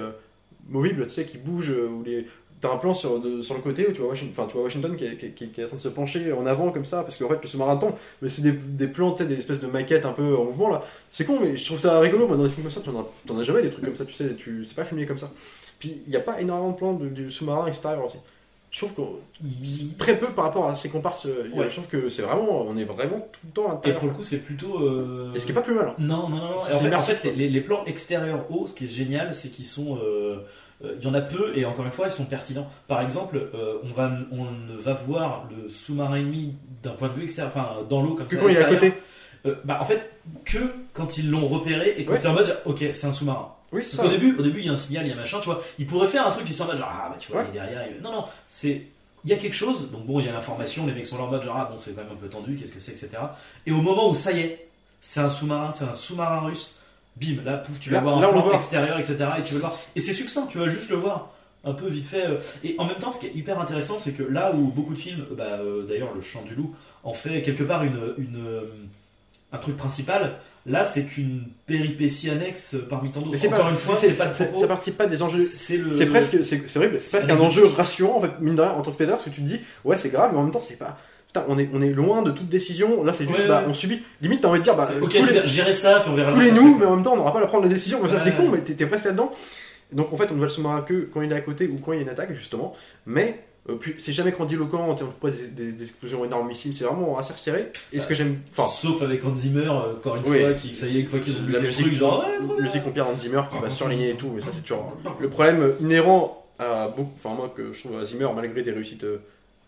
movible, 0.67 1.03
tu 1.03 1.11
sais, 1.11 1.25
qui 1.25 1.37
bouge, 1.37 1.69
où 1.69 2.01
les, 2.03 2.25
T'as 2.59 2.73
un 2.73 2.77
plan 2.77 2.95
sur, 2.95 3.21
le 3.21 3.61
côté 3.61 3.87
où 3.87 3.91
tu 3.91 3.99
vois 3.99 4.09
Washington, 4.09 4.47
tu 4.47 4.53
vois 4.53 4.63
Washington 4.63 4.95
qui 4.95 5.05
est, 5.05 5.63
en 5.63 5.67
train 5.67 5.75
de 5.75 5.81
se 5.81 5.89
pencher 5.89 6.33
en 6.33 6.43
avant 6.47 6.71
comme 6.71 6.85
ça, 6.85 7.03
parce 7.03 7.15
qu'en 7.15 7.29
fait 7.29 7.37
le 7.39 7.47
sous-marin 7.47 7.77
tombe, 7.77 7.93
mais 8.19 8.29
c'est 8.29 8.41
des, 8.41 8.87
plans, 8.87 9.11
tu 9.11 9.23
des 9.27 9.35
espèces 9.35 9.59
de 9.59 9.67
maquettes 9.67 10.07
un 10.07 10.11
peu 10.11 10.35
en 10.35 10.45
mouvement 10.45 10.69
là. 10.69 10.83
C'est 11.11 11.23
con, 11.25 11.37
mais 11.39 11.55
je 11.55 11.63
trouve 11.63 11.77
ça 11.77 11.99
rigolo, 11.99 12.27
moi 12.27 12.35
dans 12.35 12.43
des 12.43 12.49
films 12.49 12.63
comme 12.63 12.71
ça, 12.71 12.81
tu 12.81 12.89
en 12.89 12.99
as, 12.99 13.05
t'en 13.27 13.37
as 13.37 13.43
jamais 13.43 13.61
des 13.61 13.69
trucs 13.69 13.85
comme 13.85 13.95
ça, 13.95 14.05
tu 14.05 14.13
sais, 14.13 14.33
tu, 14.33 14.63
c'est 14.63 14.75
pas 14.75 14.85
filmé 14.85 15.05
comme 15.05 15.19
ça. 15.19 15.29
Puis 15.79 16.01
il 16.05 16.09
n'y 16.09 16.15
a 16.15 16.19
pas 16.21 16.39
énormément 16.41 16.71
de 16.71 16.77
plans 16.77 16.93
de- 16.93 17.07
du 17.07 17.31
sous-marin 17.31 17.67
extérieur 17.67 18.05
aussi. 18.05 18.17
Je 18.69 18.79
trouve 18.85 18.93
que 18.93 19.01
très 19.97 20.17
peu 20.17 20.27
par 20.27 20.45
rapport 20.45 20.67
à 20.67 20.75
ses 20.75 20.89
comparses, 20.89 21.25
euh, 21.25 21.49
Ouais. 21.55 21.65
je 21.69 21.75
trouve 21.75 21.87
que 21.87 22.09
c'est 22.09 22.21
vraiment, 22.21 22.61
on 22.67 22.77
est 22.77 22.83
vraiment 22.83 23.27
tout 23.31 23.39
le 23.45 23.51
temps 23.51 23.63
à 23.63 23.69
Et 23.69 23.71
l'intérieur. 23.75 23.99
pour 23.99 24.07
le 24.09 24.13
coup, 24.15 24.23
c'est 24.23 24.39
plutôt. 24.39 24.79
euh, 24.83 25.33
Et 25.33 25.39
ce 25.39 25.45
qui 25.45 25.51
est 25.51 25.55
pas 25.55 25.61
plus 25.61 25.73
mal. 25.73 25.87
hein. 25.89 25.95
Non, 25.99 26.27
non, 26.29 26.35
non. 26.37 26.37
non. 26.37 26.55
Et 26.69 26.93
En 26.95 27.01
fait, 27.01 27.27
en 27.27 27.31
les, 27.35 27.47
les 27.49 27.61
plans 27.61 27.83
extérieurs 27.85 28.45
hauts, 28.51 28.67
ce 28.67 28.73
qui 28.73 28.85
est 28.85 28.89
génial, 28.89 29.33
c'est 29.33 29.49
qu'ils 29.49 29.65
sont. 29.65 29.97
euh, 30.03 30.37
euh, 30.83 30.95
Il 30.99 31.05
y 31.05 31.07
en 31.07 31.13
a 31.13 31.21
peu 31.21 31.57
et 31.57 31.65
encore 31.65 31.85
une 31.85 31.91
fois, 31.91 32.07
ils 32.07 32.11
sont 32.11 32.25
pertinents. 32.25 32.67
Par 32.87 33.01
exemple, 33.01 33.37
euh, 33.55 33.77
on, 33.83 33.93
va, 33.93 34.11
on 34.31 34.45
va 34.77 34.93
voir 34.93 35.47
le 35.49 35.69
sous-marin 35.69 36.17
ennemi 36.17 36.53
d'un 36.83 36.91
point 36.91 37.07
de 37.07 37.13
vue 37.13 37.23
extérieur, 37.23 37.51
enfin 37.55 37.77
dans 37.89 38.01
l'eau 38.03 38.13
comme 38.15 38.27
Puis 38.27 38.35
ça. 38.37 38.43
quand 38.43 38.49
il 38.49 38.57
est 38.57 38.63
à 38.63 38.69
côté, 38.69 38.93
Euh, 39.47 39.55
bah, 39.65 39.79
en 39.81 39.85
fait, 39.85 40.11
que 40.45 40.59
quand 40.93 41.17
ils 41.17 41.29
l'ont 41.29 41.47
repéré 41.47 41.95
et 41.97 42.03
quand 42.05 42.13
Ouais. 42.13 42.19
c'est 42.19 42.27
en 42.27 42.33
mode, 42.33 42.57
ok, 42.65 42.83
c'est 42.93 43.07
un 43.07 43.13
sous-marin. 43.13 43.53
oui, 43.71 43.81
c'est 43.83 43.97
Parce 43.97 43.97
ça. 43.97 44.03
qu'au 44.03 44.09
début, 44.09 44.35
au 44.37 44.43
début, 44.43 44.59
il 44.59 44.65
y 44.65 44.69
a 44.69 44.73
un 44.73 44.75
signal, 44.77 45.05
il 45.05 45.09
y 45.09 45.13
a 45.13 45.15
machin, 45.15 45.39
tu 45.39 45.45
vois. 45.45 45.61
Il 45.79 45.87
pourrait 45.87 46.07
faire 46.07 46.25
un 46.25 46.31
truc 46.31 46.45
qui 46.45 46.53
s'en 46.53 46.65
mode 46.65 46.77
genre, 46.77 46.89
ah 46.91 47.09
bah 47.09 47.17
tu 47.19 47.31
vois, 47.31 47.41
Ouais. 47.41 47.47
il 47.53 47.57
est 47.57 47.59
derrière. 47.61 47.83
il- 47.95 48.01
Non, 48.01 48.11
non, 48.11 48.23
c'est. 48.47 48.83
Il 49.25 49.29
y 49.31 49.33
a 49.33 49.37
quelque 49.37 49.55
chose, 49.55 49.89
donc 49.91 50.05
bon, 50.05 50.19
il 50.21 50.25
y 50.25 50.29
a 50.29 50.31
l'information, 50.31 50.85
les 50.87 50.93
mecs 50.93 51.05
sont 51.05 51.17
là 51.17 51.23
en 51.23 51.27
mode 51.27 51.43
genre, 51.43 51.57
ah 51.57 51.67
bon, 51.71 51.77
c'est 51.77 51.93
quand 51.95 52.03
même 52.03 52.11
un 52.13 52.15
peu 52.15 52.29
tendu, 52.29 52.55
qu'est-ce 52.55 52.71
que 52.71 52.79
c'est, 52.79 52.91
etc. 52.91 53.09
Et 53.65 53.71
au 53.71 53.81
moment 53.81 54.09
où 54.09 54.15
ça 54.15 54.31
y 54.31 54.39
est, 54.39 54.67
c'est 55.01 55.19
un 55.19 55.29
sous-marin, 55.29 55.71
c'est 55.71 55.83
un 55.85 55.93
sous-marin 55.93 56.39
russe, 56.41 56.79
bim, 57.17 57.43
là, 57.43 57.57
pouf, 57.57 57.77
tu 57.79 57.89
vas 57.89 57.99
voir 57.99 58.17
un 58.17 58.29
plan 58.31 58.51
extérieur, 58.51 58.97
etc. 58.99 59.17
Et 59.39 59.41
tu 59.41 59.55
vas 59.55 59.59
voir. 59.61 59.73
Et 59.95 59.99
c'est 60.01 60.13
succinct, 60.13 60.45
tu 60.49 60.59
vas 60.59 60.69
juste 60.69 60.89
le 60.89 60.95
voir. 60.97 61.31
Un 61.65 61.73
peu 61.73 61.87
vite 61.89 62.05
fait. 62.05 62.25
euh. 62.25 62.37
Et 62.63 62.75
en 62.77 62.85
même 62.85 62.97
temps, 62.99 63.11
ce 63.11 63.19
qui 63.19 63.25
est 63.25 63.35
hyper 63.35 63.59
intéressant, 63.59 63.99
c'est 63.99 64.13
que 64.13 64.23
là 64.23 64.53
où 64.53 64.67
beaucoup 64.67 64.93
de 64.93 64.99
films, 64.99 65.25
bah, 65.35 65.43
euh, 65.59 65.83
d'ailleurs, 65.85 66.13
Le 66.13 66.21
Chant 66.21 66.43
du 66.43 66.55
Loup 66.55 66.73
en 67.03 67.13
fait 67.13 67.41
quelque 67.41 67.63
part 67.63 67.83
une, 67.83 68.13
une, 68.17 68.61
un 69.51 69.57
truc 69.57 69.77
principal, 69.77 70.39
là, 70.65 70.83
c'est 70.83 71.05
qu'une 71.05 71.43
péripétie 71.65 72.29
annexe 72.29 72.75
parmi 72.89 73.11
tant 73.11 73.21
d'autres. 73.21 73.37
C'est 73.37 73.47
Encore 73.47 73.65
pas, 73.67 73.71
une 73.71 73.77
fois, 73.77 73.95
c'est- 73.95 74.13
pas 74.17 74.27
propos. 74.27 74.59
ça 74.61 74.67
participe 74.67 74.97
pas 74.97 75.07
des 75.07 75.21
enjeux 75.21 75.41
C'est 75.43 75.77
le. 75.77 75.89
C'est 75.89 76.05
presque, 76.07 76.37
c'est 76.43 76.75
vrai, 76.75 76.91
c'est 76.99 77.17
presque 77.19 77.29
un 77.31 77.39
enjeu 77.39 77.65
rassurant 77.65 78.17
en 78.17 78.21
fait, 78.21 78.31
mine 78.41 78.55
de 78.55 78.61
rien, 78.61 78.71
en 78.71 78.81
tant 78.81 78.89
que 78.91 78.95
spectateur, 78.95 79.17
parce 79.17 79.29
que 79.29 79.33
tu 79.35 79.41
te 79.41 79.47
dis, 79.47 79.59
ouais, 79.85 79.97
c'est 79.97 80.09
grave, 80.09 80.31
mais 80.33 80.39
en 80.39 80.43
même 80.43 80.51
temps, 80.51 80.61
c'est 80.61 80.77
pas. 80.77 80.97
Putain, 81.27 81.43
on 81.49 81.57
est, 81.59 81.69
on 81.73 81.81
est 81.81 81.89
loin 81.91 82.21
de 82.21 82.31
toute 82.31 82.47
décision. 82.49 83.03
Là, 83.03 83.11
c'est 83.13 83.25
juste, 83.27 83.39
Ouais, 83.39 83.47
bah, 83.47 83.59
ouais. 83.61 83.65
on 83.69 83.73
subit. 83.73 84.01
Limite, 84.21 84.41
t'as 84.41 84.47
envie 84.47 84.59
de 84.59 84.63
dire, 84.63 84.75
bah, 84.77 84.87
Ok, 85.01 85.09
coulez- 85.19 85.45
gérer 85.45 85.73
ça, 85.73 85.99
puis 86.01 86.09
on 86.09 86.15
verra. 86.15 86.31
coulez-nous, 86.33 86.77
mais 86.77 86.85
en 86.85 86.95
même 86.95 87.03
temps, 87.03 87.13
on 87.13 87.17
n'aura 87.17 87.33
pas 87.33 87.41
à 87.41 87.47
prendre 87.47 87.63
la 87.63 87.69
décision. 87.69 87.99
Comme 87.99 88.09
ça, 88.11 88.21
c'est 88.21 88.29
Ouais. 88.31 88.35
con, 88.37 88.49
mais 88.49 88.59
t'es 88.59 88.85
presque 88.85 89.05
là-dedans. 89.05 89.31
Donc, 89.91 90.11
en 90.13 90.17
fait, 90.17 90.27
on 90.31 90.35
ne 90.35 90.39
va 90.39 90.45
le 90.45 90.49
sous-marin 90.49 90.81
que 90.81 91.09
quand 91.13 91.21
il 91.21 91.31
est 91.31 91.35
à 91.35 91.41
côté 91.41 91.67
ou 91.67 91.77
quand 91.83 91.91
il 91.93 91.95
y 91.97 91.99
a 91.99 92.01
une 92.03 92.09
attaque, 92.09 92.33
justement. 92.33 92.75
Mais, 93.05 93.43
c'est 93.97 94.13
jamais 94.13 94.31
grandiloquent, 94.31 94.79
on 94.87 94.93
ne 94.93 94.97
trouve 94.97 95.19
pas 95.19 95.29
des, 95.29 95.47
des- 95.47 95.71
des 95.73 95.83
explosions 95.83 96.23
énormissimes, 96.23 96.73
c'est 96.73 96.85
vraiment 96.85 97.17
assez 97.17 97.33
resserré. 97.33 97.71
Et 97.91 97.99
ce 97.99 98.07
que 98.07 98.13
j'aime. 98.13 98.39
Enfin, 98.57 98.67
Sauf 98.69 99.01
avec 99.01 99.23
Hans 99.25 99.35
Zimmer, 99.35 99.67
euh, 99.67 99.93
encore 99.93 100.15
une 100.17 100.23
Oui. 100.25 100.39
fois, 100.39 100.53
qui, 100.53 100.73
ça 100.75 100.87
y 100.87 100.97
est, 100.97 101.01
une 101.01 101.09
fois 101.09 101.19
qu'ils 101.19 101.35
ont 101.35 101.45
la 101.49 101.59
musique, 101.59 101.85
truc, 101.85 101.93
genre, 101.95 102.25
ouais, 102.25 102.61
musique 102.61 102.81
on 102.87 102.91
Pierre 102.91 103.07
Hans 103.07 103.17
Zimmer 103.17 103.41
qui 103.51 103.57
va 103.59 103.69
surligner 103.69 104.11
et 104.11 104.15
tout, 104.15 104.31
mais 104.33 104.41
ça 104.41 104.49
c'est 104.53 104.61
toujours 104.61 104.95
le 105.19 105.29
problème 105.29 105.73
inhérent 105.79 106.45
à 106.59 106.87
beaucoup, 106.87 107.11
enfin 107.15 107.35
moi 107.35 107.53
que 107.55 107.71
je 107.73 107.79
trouve 107.83 107.99
à 107.99 108.05
Zimmer 108.05 108.27
malgré 108.35 108.63
des 108.63 108.71
réussites 108.71 109.03
euh, 109.03 109.17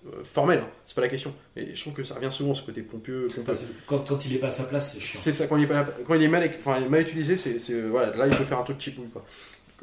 euh, 0.08 0.24
formelles, 0.24 0.60
hein, 0.64 0.70
c'est 0.86 0.96
pas 0.96 1.02
la 1.02 1.10
question, 1.10 1.34
mais 1.56 1.76
je 1.76 1.82
trouve 1.82 1.94
que 1.94 2.04
ça 2.06 2.16
revient 2.16 2.32
souvent 2.32 2.54
ce 2.54 2.64
côté 2.64 2.82
pompeux, 2.82 3.28
pompeux. 3.28 3.42
Enfin, 3.42 3.54
c'est- 3.54 3.68
quand, 3.86 4.00
quand 4.08 4.26
il 4.26 4.34
est 4.34 4.40
pas 4.40 4.48
à 4.48 4.52
sa 4.52 4.64
place, 4.64 4.94
c'est 4.94 5.00
chiant. 5.02 5.20
C'est 5.22 5.34
ça 5.34 5.46
quand 5.46 5.58
il 5.58 5.64
est, 5.64 5.68
pas- 5.68 5.86
quand 6.08 6.14
il 6.16 6.24
est 6.24 6.28
mal, 6.30 6.50
enfin, 6.60 6.78
il 6.80 6.86
est 6.86 6.90
mal 6.90 7.02
utilisé, 7.02 7.36
c'est 7.36 7.58
voilà 7.82 8.16
là 8.16 8.28
il 8.28 8.36
peut 8.36 8.46
faire 8.46 8.60
un 8.60 8.64
truc 8.64 8.78
cheap 8.80 8.96
quoi. 9.12 9.26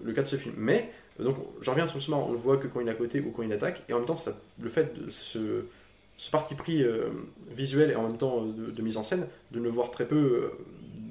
Le 0.03 0.13
cas 0.13 0.23
de 0.23 0.27
ce 0.29 0.37
film, 0.37 0.55
mais 0.57 0.91
euh, 0.91 1.06
donc 1.25 1.37
j'en 1.63 1.73
reviens 1.73 1.89
sur 1.89 2.01
ce 2.01 2.11
moment, 2.11 2.27
on 2.29 2.33
le 2.33 2.39
voit 2.39 2.57
que 2.57 2.67
quand 2.67 2.81
il 2.81 2.89
est 2.89 2.91
à 2.91 2.95
côté 2.95 3.21
ou 3.21 3.31
quand 3.31 3.43
il 3.43 3.53
attaque, 3.53 3.83
et 3.89 3.93
en 3.93 3.99
même 3.99 4.07
temps 4.07 4.23
le 4.61 4.69
fait 4.69 4.95
de 4.95 5.11
ce, 5.11 6.31
parti 6.31 6.55
pris 6.55 6.83
euh, 6.83 7.09
visuel 7.51 7.91
et 7.91 7.97
en 7.97 8.03
même 8.03 8.19
temps 8.19 8.43
de, 8.45 8.83
mise 8.83 8.97
en 8.97 9.03
scène, 9.03 9.27
de 9.53 9.61
ne 9.61 9.69
voir 9.69 9.91
très 9.91 10.07
peu, 10.07 10.51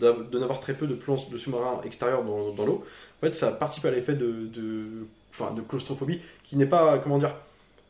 euh, 0.01 0.13
de 0.31 0.39
n'avoir 0.39 0.59
très 0.59 0.73
peu 0.73 0.87
de 0.87 0.93
plans 0.93 1.17
de 1.31 1.37
sous-marins 1.37 1.81
extérieurs 1.83 2.23
dans, 2.23 2.65
l'eau, 2.65 2.83
en 3.17 3.25
fait 3.25 3.33
ça 3.33 3.51
participe 3.51 3.85
à 3.85 3.91
l'effet 3.91 4.13
de, 4.13 5.07
enfin, 5.31 5.53
de 5.53 5.61
claustrophobie 5.61 6.21
qui 6.43 6.55
n'est 6.55 6.65
pas, 6.65 6.99
comment 6.99 7.17
dire, 7.17 7.35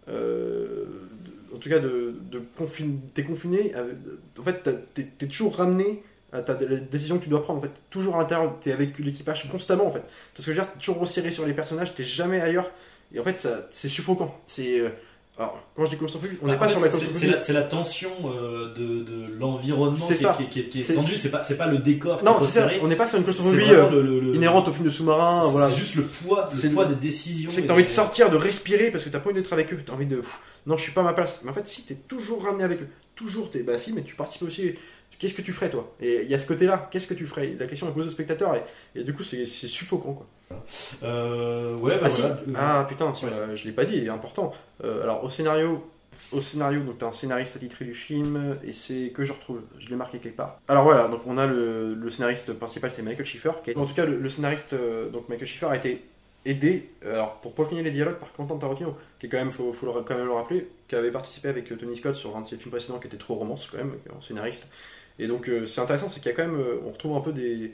euh, 0.07 0.85
en 1.53 1.57
tout 1.57 1.69
cas 1.69 1.79
de, 1.79 2.15
de 2.31 2.41
t'es 3.13 3.23
confiné, 3.23 3.73
en 4.39 4.43
fait 4.43 4.69
t'es 4.93 5.27
toujours 5.27 5.55
ramené 5.55 6.01
à 6.35 6.41
ta 6.41 6.53
les 6.65 6.77
décisions 6.79 7.17
que 7.17 7.23
tu 7.23 7.29
dois 7.29 7.43
prendre 7.43 7.59
en 7.59 7.61
fait, 7.63 7.71
toujours 7.89 8.15
à 8.15 8.19
l'intérieur, 8.19 8.53
t'es 8.61 8.71
avec 8.71 8.97
l'équipage 8.99 9.49
constamment 9.49 9.87
en 9.87 9.91
fait. 9.91 10.03
Parce 10.35 10.45
que 10.45 10.51
je 10.53 10.57
veux 10.59 10.63
dire, 10.63 10.67
toujours 10.79 10.99
resserré 10.99 11.31
sur 11.31 11.45
les 11.45 11.53
personnages, 11.53 11.93
t'es 11.95 12.03
jamais 12.03 12.41
ailleurs, 12.41 12.69
et 13.13 13.19
en 13.19 13.23
fait 13.23 13.39
ça- 13.39 13.67
c'est 13.71 13.87
suffocant. 13.89 14.35
C'est 14.47 14.79
euh, 14.79 14.89
alors 15.37 15.57
quand 15.75 15.85
je 15.85 15.91
dis 15.91 15.97
on 16.41 16.47
n'est 16.47 16.53
Bah, 16.53 16.59
pas 16.59 16.69
sur 16.69 16.79
la 16.79 16.89
c'est- 16.91 17.27
la, 17.27 17.41
c'est 17.41 17.51
la 17.53 17.63
tension 17.63 18.09
euh, 18.25 18.73
de, 18.73 19.03
de 19.03 19.37
l'environnement 19.39 20.07
qui, 20.07 20.13
est- 20.13 20.17
qui 20.17 20.43
est- 20.43 20.47
qui 20.49 20.59
est- 20.59 20.83
qui 20.85 20.91
est 20.91 20.95
tendue, 20.95 21.17
c'est 21.17 21.29
pas, 21.31 21.43
c'est 21.43 21.57
pas 21.57 21.67
le 21.67 21.79
décor 21.79 22.19
qui 22.19 22.25
Non, 22.25 22.37
est 22.39 22.45
c'est 22.45 22.59
ça, 22.59 22.63
resserré. 22.65 22.79
on 22.83 22.87
n'est 22.87 22.95
pas 22.95 23.07
sur 23.07 23.17
une 23.17 23.23
claustrophobie 23.25 23.63
euh, 23.69 24.31
inhérente 24.33 24.67
au 24.67 24.71
film 24.71 24.85
de 24.85 24.89
sous-marin, 24.89 25.43
c'est- 25.45 25.51
voilà. 25.51 25.69
Juste 25.71 25.95
le 25.95 26.03
poids, 26.03 26.47
le 26.63 26.69
poids 26.69 26.85
des 26.85 26.95
décisions. 26.95 27.49
C'est 27.53 27.63
que 27.63 27.67
t'as 27.67 27.73
envie 27.73 27.83
de 27.83 27.89
sortir, 27.89 28.29
de 28.31 28.37
respirer 28.37 28.91
parce 28.91 29.03
que 29.03 29.09
t'as 29.09 29.19
pas 29.19 29.29
envie 29.29 29.41
d'être 29.41 29.51
avec 29.53 29.73
eux. 29.73 29.79
T'as 29.85 29.93
envie 29.93 30.05
de. 30.05 30.17
pff, 30.17 30.39
non, 30.67 30.77
je 30.77 30.83
suis 30.83 30.93
pas 30.93 31.01
à 31.01 31.03
ma 31.05 31.13
place. 31.13 31.41
Mais 31.43 31.51
en 31.51 31.53
fait, 31.53 31.67
si 31.67 31.81
t'es 31.83 31.95
toujours 31.95 32.43
ramené 32.43 32.63
avec 32.63 32.81
eux, 32.81 32.87
toujours 33.15 33.51
t'es. 33.51 33.59
Bah 33.59 33.77
si, 33.77 33.91
mais 33.91 34.03
tu 34.03 34.15
participes 34.15 34.43
aussi. 34.43 34.73
Qu'est-ce 35.17 35.33
que 35.33 35.41
tu 35.41 35.53
ferais 35.53 35.69
toi? 35.69 35.93
Et 36.01 36.23
il 36.23 36.29
y 36.29 36.35
a 36.35 36.39
ce 36.39 36.45
côté-là. 36.45 36.89
Qu'est-ce 36.91 37.07
que 37.07 37.13
tu 37.13 37.25
ferais? 37.25 37.55
La 37.57 37.67
question 37.67 37.87
est 37.87 37.91
posée 37.93 38.07
au 38.09 38.11
spectateur 38.11 38.53
et, 38.55 38.63
et 38.99 39.03
du 39.03 39.13
coup 39.13 39.23
c'est 39.23 39.45
suffocant 39.45 40.13
quoi. 40.13 40.27
Euh, 41.03 41.75
ouais, 41.77 41.93
bah 41.97 42.03
ah, 42.05 42.09
si? 42.09 42.21
ah 42.55 42.85
putain, 42.87 43.13
si, 43.13 43.25
Ouais. 43.25 43.31
je 43.55 43.65
l'ai 43.65 43.71
pas 43.71 43.85
dit, 43.85 43.95
il 43.95 44.05
est 44.05 44.09
important. 44.09 44.53
Euh, 44.83 45.03
alors 45.03 45.23
au 45.23 45.29
scénario, 45.29 45.89
au 46.31 46.41
scénario, 46.41 46.81
donc 46.81 46.97
t'as 46.97 47.07
un 47.07 47.11
scénariste 47.13 47.55
attitré 47.55 47.85
du 47.85 47.93
film 47.93 48.57
et 48.63 48.73
c'est 48.73 49.09
que 49.15 49.23
je 49.23 49.33
retrouve, 49.33 49.61
je 49.79 49.89
l'ai 49.89 49.95
marqué 49.95 50.19
quelque 50.19 50.35
part. 50.37 50.59
Alors 50.67 50.83
voilà, 50.83 51.07
donc 51.07 51.21
on 51.25 51.37
a 51.37 51.47
le, 51.47 51.93
le 51.93 52.09
scénariste 52.09 52.53
principal, 52.53 52.91
c'est 52.93 53.01
Michael 53.01 53.25
Schiffer. 53.25 53.51
Qui 53.63 53.71
est- 53.71 53.77
en 53.77 53.85
tout 53.85 53.93
cas, 53.93 54.05
le, 54.05 54.17
le 54.17 54.29
scénariste, 54.29 54.73
euh, 54.73 55.09
donc 55.09 55.29
Michael 55.29 55.47
Schiffer 55.47 55.67
a 55.67 55.75
été 55.77 56.03
aidé, 56.45 56.89
alors 57.03 57.39
pour 57.41 57.53
peaufiner 57.53 57.83
les 57.83 57.91
dialogues 57.91 58.17
par 58.17 58.31
Quentin 58.33 58.57
Tarantino, 58.57 58.95
qui 59.19 59.25
est 59.25 59.29
quand 59.29 59.37
même, 59.37 59.51
faut, 59.51 59.73
faut 59.73 59.91
quand 60.03 60.15
même 60.15 60.25
le 60.25 60.31
rappeler, 60.31 60.67
qui 60.87 60.95
avait 60.95 61.11
participé 61.11 61.49
avec 61.49 61.71
euh, 61.71 61.75
Tony 61.75 61.95
Scott 61.97 62.15
sur 62.15 62.35
un 62.37 62.41
de 62.41 62.47
ses 62.47 62.57
films 62.57 62.71
précédents 62.71 62.99
qui 62.99 63.07
était 63.07 63.17
trop 63.17 63.35
romance 63.35 63.67
quand 63.69 63.77
même, 63.77 63.93
en 64.15 64.21
scénariste. 64.21 64.67
Et 65.17 65.27
donc 65.27 65.47
euh, 65.47 65.65
c'est 65.65 65.81
intéressant, 65.81 66.09
c'est 66.09 66.19
qu'il 66.19 66.29
y 66.29 66.33
a 66.33 66.35
quand 66.35 66.45
même, 66.45 66.59
euh, 66.59 66.81
on 66.85 66.91
retrouve 66.91 67.15
un 67.15 67.21
peu 67.21 67.31
des, 67.31 67.73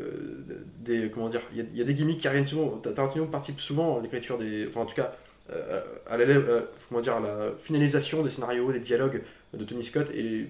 euh, 0.00 0.44
des 0.80 1.10
comment 1.10 1.28
dire, 1.28 1.42
il 1.54 1.76
y, 1.76 1.82
a, 1.82 1.84
des 1.84 1.94
gimmicks 1.94 2.18
qui 2.18 2.28
reviennent 2.28 2.46
souvent. 2.46 2.68
Tarantino 2.78 3.26
participe 3.26 3.60
souvent 3.60 3.98
à 3.98 4.02
l'écriture 4.02 4.38
des, 4.38 4.66
enfin 4.68 4.80
en 4.80 4.86
tout 4.86 4.94
cas 4.94 5.14
euh, 5.50 5.80
à 6.06 6.18
la, 6.18 6.24
euh, 6.24 6.62
comment 6.88 7.00
dire, 7.00 7.18
la 7.20 7.52
finalisation 7.58 8.22
des 8.22 8.28
scénarios, 8.28 8.70
des 8.70 8.80
dialogues 8.80 9.22
de 9.54 9.64
Tony 9.64 9.82
Scott. 9.82 10.10
Et 10.14 10.46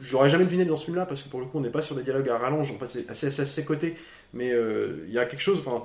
j'aurais 0.00 0.30
jamais 0.30 0.44
deviné 0.44 0.64
dans 0.64 0.76
ce 0.76 0.84
film-là 0.84 1.04
parce 1.04 1.22
que 1.22 1.28
pour 1.28 1.40
le 1.40 1.46
coup 1.46 1.58
on 1.58 1.60
n'est 1.60 1.70
pas 1.70 1.82
sur 1.82 1.96
des 1.96 2.04
dialogues 2.04 2.28
à 2.28 2.38
rallonge, 2.38 2.70
enfin 2.70 2.86
c'est 2.86 3.10
assez, 3.10 3.26
à 3.26 3.44
ses 3.44 3.64
côtés, 3.64 3.96
mais 4.32 4.52
euh, 4.52 5.04
il 5.08 5.12
y 5.12 5.18
a 5.18 5.24
quelque 5.24 5.40
chose, 5.40 5.58
enfin 5.66 5.84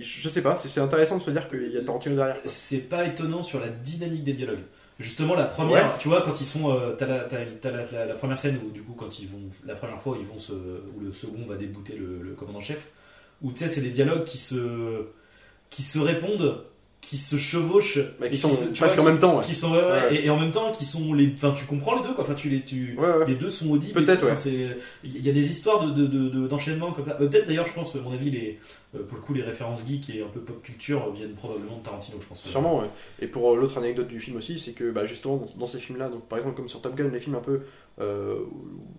je 0.00 0.28
sais 0.28 0.42
pas, 0.42 0.56
c'est 0.56 0.80
intéressant 0.80 1.16
de 1.18 1.22
se 1.22 1.30
dire 1.30 1.48
qu'il 1.48 1.70
y 1.72 1.76
a 1.78 1.84
Tarantino 1.84 2.16
derrière. 2.16 2.36
C'est 2.44 2.88
pas 2.88 3.04
étonnant 3.06 3.42
sur 3.42 3.60
la 3.60 3.68
dynamique 3.68 4.24
des 4.24 4.32
dialogues. 4.32 4.64
Justement, 4.98 5.34
la 5.34 5.44
première, 5.46 5.96
tu 5.98 6.08
vois, 6.08 6.20
quand 6.20 6.40
ils 6.40 6.44
sont. 6.46 6.70
euh, 6.76 6.92
T'as 6.96 7.06
la, 7.06 7.20
t'as- 7.20 7.38
t'as 7.60 7.70
la, 7.70 7.90
la- 7.90 8.04
la 8.06 8.14
première 8.14 8.38
scène 8.38 8.58
où, 8.66 8.70
du 8.70 8.82
coup, 8.82 8.92
quand 8.92 9.18
ils 9.18 9.28
vont. 9.28 9.40
La 9.66 9.74
première 9.74 10.00
fois, 10.02 10.16
ils 10.20 10.26
vont 10.26 10.38
se. 10.38 10.52
Où 10.52 11.00
le 11.00 11.12
second 11.12 11.46
va 11.48 11.56
débouter 11.56 11.94
le, 11.94 12.20
le 12.22 12.32
commandant-chef. 12.34 12.88
Où, 13.40 13.50
tu 13.52 13.58
sais, 13.58 13.68
c'est 13.70 13.80
des 13.80 13.90
dialogues 13.90 14.24
qui 14.24 14.36
se. 14.36 15.04
qui 15.70 15.82
se 15.82 15.98
répondent, 15.98 16.64
qui 17.00 17.16
se 17.16 17.36
chevauchent. 17.36 17.98
Mais 18.20 18.26
et 18.26 18.30
qui 18.30 18.36
sont 18.38 18.50
se- 18.50 18.66
tu 18.68 18.80
presque 18.80 18.96
vois, 18.96 19.04
en 19.04 19.08
même 19.08 19.18
temps, 19.18 19.38
ouais. 19.38 19.44
Qui 19.44 19.54
sont, 19.54 19.72
ouais, 19.72 19.78
ouais, 19.82 19.90
Ouais. 19.90 20.14
Et, 20.16 20.26
et 20.26 20.30
en 20.30 20.38
même 20.38 20.50
temps, 20.50 20.70
qui 20.72 20.84
sont 20.84 21.14
les. 21.14 21.32
Enfin, 21.34 21.52
tu 21.56 21.64
comprends 21.64 21.96
les 22.00 22.06
deux, 22.06 22.14
quoi. 22.14 22.24
Enfin, 22.24 22.34
tu 22.34 22.48
les. 22.50 22.62
Tu, 22.62 22.96
les 23.26 23.34
deux 23.34 23.50
sont 23.50 23.70
audibles. 23.70 24.04
Peut-être, 24.04 24.26
Il 25.02 25.24
y 25.26 25.28
a 25.30 25.32
des 25.32 25.50
histoires 25.50 25.86
de, 25.86 25.92
de- 25.92 26.06
de- 26.06 26.28
de- 26.28 26.46
d'enchaînement 26.46 26.92
comme 26.92 27.06
ça. 27.06 27.16
Euh, 27.20 27.26
Peut-être 27.28 27.46
d'ailleurs, 27.46 27.66
je 27.66 27.72
pense, 27.74 27.94
à 27.96 28.00
mon 28.00 28.12
avis, 28.12 28.30
les, 28.30 28.58
euh, 28.94 29.02
pour 29.04 29.16
le 29.16 29.22
coup, 29.22 29.32
les 29.34 29.42
références 29.42 29.84
geek 29.88 30.10
et 30.10 30.22
un 30.22 30.28
peu 30.28 30.40
pop 30.40 30.62
culture 30.62 31.10
viennent 31.12 31.32
probablement 31.34 31.78
de 31.78 31.82
Tarantino, 31.82 32.18
je 32.20 32.26
pense. 32.26 32.42
Sûrement. 32.44 32.84
Et 33.20 33.26
pour 33.26 33.52
euh, 33.52 33.56
l'autre 33.56 33.78
anecdote 33.78 34.08
du 34.08 34.20
film 34.20 34.36
aussi, 34.36 34.58
c'est 34.58 34.72
que 34.72 34.90
bah, 34.90 35.06
justement 35.06 35.36
dans, 35.38 35.46
dans 35.60 35.66
ces 35.66 35.78
films-là, 35.78 36.08
donc 36.10 36.24
par 36.28 36.38
exemple 36.38 36.56
comme 36.56 36.68
sur 36.68 36.80
Top 36.82 36.94
Gun, 36.96 37.08
les 37.08 37.20
films 37.20 37.36
un 37.36 37.40
peu, 37.40 37.60
euh, 38.00 38.36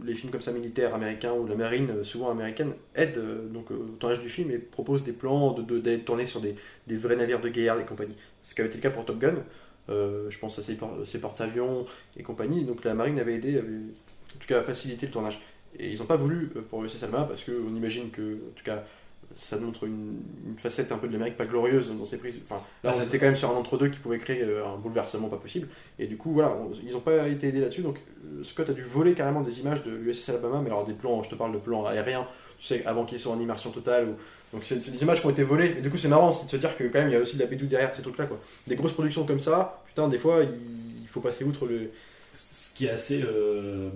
les 0.06 0.14
films 0.14 0.32
comme 0.32 0.42
ça 0.42 0.52
militaires 0.52 0.94
américains 0.94 1.34
ou 1.34 1.48
la 1.48 1.56
marine, 1.56 2.04
souvent 2.04 2.30
américaine, 2.30 2.74
aident 2.96 3.18
euh, 3.18 3.48
donc 3.50 3.72
au 3.72 3.76
tournage 4.00 4.22
du 4.22 4.30
film 4.30 4.52
et 4.52 4.58
proposent 4.58 5.04
des 5.04 5.12
plans 5.12 5.54
de, 5.54 5.62
de- 5.62 5.80
d'être 5.80 6.06
tournés 6.06 6.26
sur 6.26 6.40
des, 6.42 6.56
des 6.88 6.96
vrais 6.98 7.16
navires 7.16 7.42
de 7.42 7.50
guerre 7.50 7.80
et 7.80 7.84
compagnie. 7.92 8.16
Ce 8.42 8.56
qui 8.56 8.62
avait 8.62 8.70
été 8.70 8.78
le 8.80 8.84
cas 8.84 8.90
pour 8.90 9.06
Top 9.06 9.20
Gun. 9.20 9.36
Euh, 9.90 10.30
je 10.30 10.38
pense 10.40 10.58
à 10.60 10.64
ses, 10.64 10.76
por- 10.76 11.06
ses 11.06 11.20
porte-avions 11.20 11.86
et 12.18 12.24
compagnie. 12.24 12.64
Donc 12.66 12.84
la 12.84 12.94
marine 12.94 13.20
avait 13.20 13.36
aidé, 13.36 13.58
avait, 13.58 13.68
en 13.68 14.40
tout 14.40 14.48
cas 14.48 14.62
facilité 14.62 15.06
le 15.08 15.12
tournage. 15.12 15.40
Et 15.80 15.90
ils 15.92 16.00
n'ont 16.00 16.06
pas 16.06 16.16
voulu 16.18 16.52
euh, 16.56 16.62
pour 16.62 16.84
USS 16.84 16.98
Salma 16.98 17.24
parce 17.24 17.44
qu'on 17.44 17.76
imagine 17.76 18.10
que, 18.12 18.22
en 18.36 18.54
tout 18.56 18.64
cas, 18.64 18.84
ça 19.34 19.58
montre 19.58 19.86
une, 19.86 20.20
une 20.46 20.60
facette 20.60 20.92
un 20.92 20.98
peu 20.98 21.08
de 21.08 21.14
l'Amérique 21.14 21.38
pas 21.38 21.46
glorieuse 21.46 21.90
dans 21.98 22.04
ses 22.04 22.18
prises. 22.18 22.38
Enfin, 22.44 22.62
là, 22.84 22.92
Ah, 22.94 22.98
on 22.98 23.02
était 23.02 23.18
quand 23.18 23.28
même 23.28 23.36
sur 23.38 23.50
un 23.50 23.54
entre-deux 23.56 23.88
qui 23.88 24.00
pouvait 24.00 24.18
créer 24.18 24.42
euh, 24.44 24.66
un 24.68 24.78
bouleversement 24.78 25.30
pas 25.30 25.38
possible. 25.38 25.70
Et 26.00 26.06
du 26.08 26.18
coup, 26.18 26.34
voilà, 26.34 26.52
on- 26.52 26.72
ils 26.86 26.92
n'ont 26.92 27.00
pas 27.00 27.28
été 27.30 27.48
aidés 27.48 27.62
là-dessus. 27.62 27.82
Donc, 27.82 28.00
Scott 28.44 28.70
a 28.70 28.74
dû 28.74 28.84
voler 28.84 29.14
carrément 29.14 29.42
des 29.42 29.60
images 29.62 29.84
de 29.84 29.92
l'USS 29.92 30.30
Alabama, 30.30 30.60
mais 30.62 30.68
alors 30.70 30.84
des 30.86 30.94
plans, 30.94 31.24
je 31.24 31.30
te 31.30 31.36
parle 31.36 31.54
de 31.54 31.58
plans 31.60 31.86
aériens, 31.86 32.28
tu 32.60 32.66
sais, 32.66 32.86
avant 32.86 33.06
qu'ils 33.06 33.20
soient 33.22 33.34
en 33.34 33.40
immersion 33.40 33.72
totale. 33.72 34.10
Ou... 34.10 34.16
Donc, 34.54 34.64
c'est 34.64 34.76
des 34.76 35.02
images 35.02 35.22
qui 35.22 35.28
ont 35.28 35.32
été 35.32 35.44
volées. 35.44 35.76
Et 35.78 35.82
du 35.82 35.90
coup, 35.90 35.98
c'est 35.98 36.10
marrant, 36.10 36.32
c'est 36.32 36.46
de 36.46 36.50
se 36.50 36.58
dire 36.58 36.76
que 36.76 36.84
quand 36.86 37.00
même, 37.00 37.08
il 37.08 37.14
y 37.14 37.16
a 37.16 37.20
aussi 37.20 37.36
de 37.36 37.42
la 37.42 37.48
bédouille 37.48 37.70
derrière 37.70 37.94
ces 37.94 38.02
trucs-là, 38.02 38.26
quoi. 38.26 38.40
Des 38.68 38.76
grosses 38.76 38.94
productions 38.94 39.26
comme 39.26 39.40
ça, 39.40 39.82
putain, 39.88 40.08
des 40.08 40.18
fois, 40.18 40.44
il 40.44 40.50
il 41.12 41.14
faut 41.14 41.20
passer 41.20 41.44
outre 41.44 41.66
le. 41.66 41.92
Ce 42.34 42.74
qui 42.74 42.86
est 42.86 42.90
assez 42.90 43.22
euh, 43.22 43.90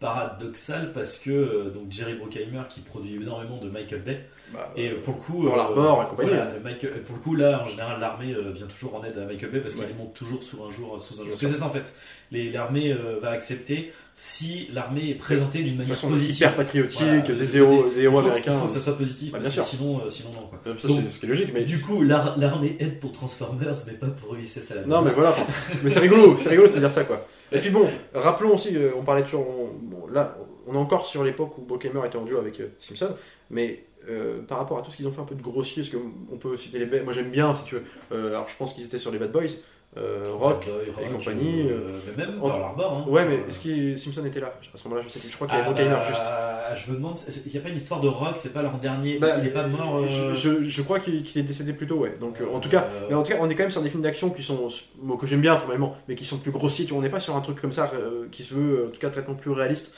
paradoxal 0.00 0.92
parce 0.92 1.18
que 1.18 1.30
euh, 1.30 1.70
donc 1.70 1.90
Jerry 1.90 2.14
Bruckheimer 2.14 2.62
qui 2.68 2.80
produit 2.80 3.16
énormément 3.16 3.58
de 3.58 3.68
Michael 3.68 4.00
Bay 4.02 4.20
Bah, 4.52 4.72
et 4.76 4.88
euh, 4.90 4.94
pour 5.04 5.14
le 5.14 5.20
coup 5.20 5.44
Pearl 5.44 5.60
Harbor 5.60 6.02
et 6.02 6.10
compagnie. 6.10 6.28
voilà, 6.30 6.50
Michael- 6.64 7.02
pour 7.04 7.16
le 7.16 7.20
coup 7.22 7.34
là 7.36 7.62
en 7.62 7.66
général 7.66 8.00
l'armée 8.00 8.32
euh, 8.32 8.50
vient 8.52 8.66
toujours 8.66 8.94
en 8.96 9.04
aide 9.04 9.16
à 9.18 9.26
Michael 9.26 9.50
Bay 9.50 9.60
parce 9.60 9.74
qu'il 9.74 9.94
monte 9.96 10.14
toujours 10.14 10.42
sous 10.42 10.62
un 10.64 10.70
jour 10.70 11.00
sous 11.00 11.14
un 11.14 11.18
jour 11.18 11.26
parce 11.28 11.38
que 11.40 11.46
c'est 11.48 11.54
ça 11.58 11.66
en 11.66 11.70
fait 11.70 11.92
l'armée 12.32 12.92
euh, 12.92 13.18
va 13.20 13.30
accepter 13.30 13.92
si 14.14 14.68
l'armée 14.72 15.10
est 15.10 15.14
présentée 15.14 15.62
d'une 15.62 15.76
manière 15.76 15.98
positive 16.00 16.34
hyper 16.36 16.56
patriotique, 16.56 16.98
Voilà, 17.00 17.34
des 17.34 17.56
héros, 17.56 17.88
des 17.94 18.02
héros 18.02 18.20
il 18.20 18.22
faut, 18.22 18.28
que- 18.30 18.36
il 18.36 18.40
américains. 18.48 18.52
faut 18.58 18.66
que 18.66 18.72
ça 18.72 18.80
soit 18.80 18.96
positif 18.98 19.32
Bah, 19.32 19.38
parce 19.42 19.54
bien 19.54 19.62
que 19.62 19.68
sûr. 19.68 19.78
sinon 19.78 20.00
euh, 20.04 20.08
sinon 20.08 20.30
non 20.32 20.46
quoi 20.48 20.60
Euh, 20.66 20.74
Ça, 20.78 20.88
Donc, 20.88 20.98
c'est 21.04 21.10
ce 21.10 21.18
qui 21.18 21.26
est 21.26 21.28
logique, 21.28 21.50
mais. 21.54 21.64
du 21.64 21.78
coup 21.80 22.02
l'ar- 22.02 22.38
l'armée 22.38 22.76
aide 22.80 23.00
pour 23.00 23.12
Transformers 23.12 23.74
mais 23.86 23.92
pas 23.94 24.08
pour 24.08 24.34
USS 24.34 24.72
Alabama 24.72 24.96
Non, 24.96 25.02
mais 25.02 25.12
voilà, 25.12 25.34
mais 25.82 25.90
c'est 25.90 26.00
rigolo, 26.00 26.36
c'est 26.38 26.48
rigolo 26.50 26.68
de 26.68 26.72
se 26.72 26.78
dire 26.78 26.90
ça, 26.90 27.04
quoi. 27.04 27.26
Et 27.52 27.58
puis 27.58 27.70
bon, 27.70 27.88
rappelons 28.14 28.54
aussi, 28.54 28.76
euh, 28.76 28.92
on 28.96 29.02
parlait 29.02 29.22
toujours, 29.22 29.70
là, 30.10 30.36
on 30.66 30.74
est 30.74 30.78
encore 30.78 31.06
sur 31.06 31.24
l'époque 31.24 31.58
où 31.58 31.62
Bruckheimer 31.62 32.06
était 32.06 32.16
en 32.16 32.24
duo 32.24 32.38
avec 32.38 32.60
euh, 32.60 32.68
Simpson, 32.78 33.14
mais 33.50 33.84
euh, 34.08 34.42
par 34.42 34.58
rapport 34.58 34.78
à 34.78 34.82
tout 34.82 34.90
ce 34.90 34.96
qu'ils 34.96 35.08
ont 35.08 35.12
fait 35.12 35.20
un 35.20 35.24
peu 35.24 35.34
de 35.34 35.42
grossier, 35.42 35.82
parce 35.82 35.94
qu'on 35.94 36.36
peut 36.36 36.56
citer 36.56 36.78
les 36.78 36.86
bêtes, 36.86 37.04
moi 37.04 37.12
j'aime 37.12 37.30
bien, 37.30 37.54
si 37.54 37.64
tu 37.64 37.76
veux, 37.76 38.26
alors 38.28 38.48
je 38.48 38.56
pense 38.56 38.74
qu'ils 38.74 38.84
étaient 38.84 38.98
sur 38.98 39.10
les 39.10 39.18
Bad 39.18 39.32
Boys, 39.32 39.50
euh, 39.96 40.22
Rock, 40.34 40.66
Boy, 40.66 41.04
et 41.04 41.08
compagnie, 41.08 41.68
euh, 41.68 41.80
mais 42.16 42.24
même 42.24 42.38
Pearl 42.38 42.62
Harbor 42.62 42.92
hein. 42.92 43.10
ouais, 43.10 43.24
mais 43.26 43.38
Euh, 43.38 43.48
est-ce 43.48 43.58
que 43.58 43.96
Simpson 43.96 44.24
était 44.24 44.38
là? 44.38 44.54
À 44.72 44.78
ce 44.78 44.84
moment-là, 44.84 45.02
je 45.04 45.12
sais 45.12 45.18
plus, 45.18 45.28
je 45.30 45.34
crois 45.34 45.48
qu'il 45.48 45.56
y 45.56 45.60
Ah, 45.60 45.64
avait 45.64 45.74
Bruckheimer 45.74 45.96
bah, 45.96 46.04
juste. 46.06 46.84
Je 46.86 46.90
me 46.92 46.96
demande, 46.96 47.18
il 47.46 47.50
n'y 47.52 47.58
a 47.58 47.60
pas 47.60 47.68
une 47.70 47.76
histoire 47.76 48.00
de 48.00 48.06
rock, 48.06 48.34
c'est 48.36 48.52
pas 48.52 48.62
leur 48.62 48.78
dernier, 48.78 49.18
Bah, 49.18 49.28
qu'il 49.32 49.42
n'est 49.42 49.50
pas 49.50 49.66
mort. 49.66 49.96
euh, 49.96 50.08
Je, 50.08 50.34
je- 50.36 50.68
je 50.68 50.82
crois 50.82 51.00
qu'il 51.00 51.16
est 51.36 51.42
décédé 51.42 51.72
plus 51.72 51.88
tôt, 51.88 51.96
ouais. 51.96 52.16
Donc, 52.20 52.40
euh, 52.40 52.46
en 52.54 52.60
tout 52.60 52.68
cas, 52.68 52.84
euh, 52.84 53.06
Mais 53.08 53.16
en 53.16 53.24
tout 53.24 53.32
cas, 53.32 53.38
on 53.40 53.50
est 53.50 53.56
quand 53.56 53.64
même 53.64 53.72
sur 53.72 53.82
des 53.82 53.90
films 53.90 54.02
d'action 54.04 54.30
qui 54.30 54.44
sont, 54.44 54.68
moi, 55.02 55.16
que 55.20 55.26
j'aime 55.26 55.40
bien 55.40 55.56
formellement, 55.56 55.96
mais 56.06 56.14
qui 56.14 56.24
sont 56.24 56.38
plus 56.38 56.52
grossiers. 56.52 56.84
Tu 56.84 56.90
vois, 56.92 57.00
On 57.00 57.02
n'est 57.02 57.10
pas 57.10 57.18
sur 57.18 57.34
un 57.34 57.40
truc 57.40 57.60
comme 57.60 57.72
ça 57.72 57.90
euh, 57.94 58.26
qui 58.30 58.44
se 58.44 58.54
veut, 58.54 58.86
en 58.86 58.90
tout 58.90 59.00
cas, 59.00 59.10
traitement 59.10 59.34
plus 59.34 59.50
réaliste, 59.50 59.92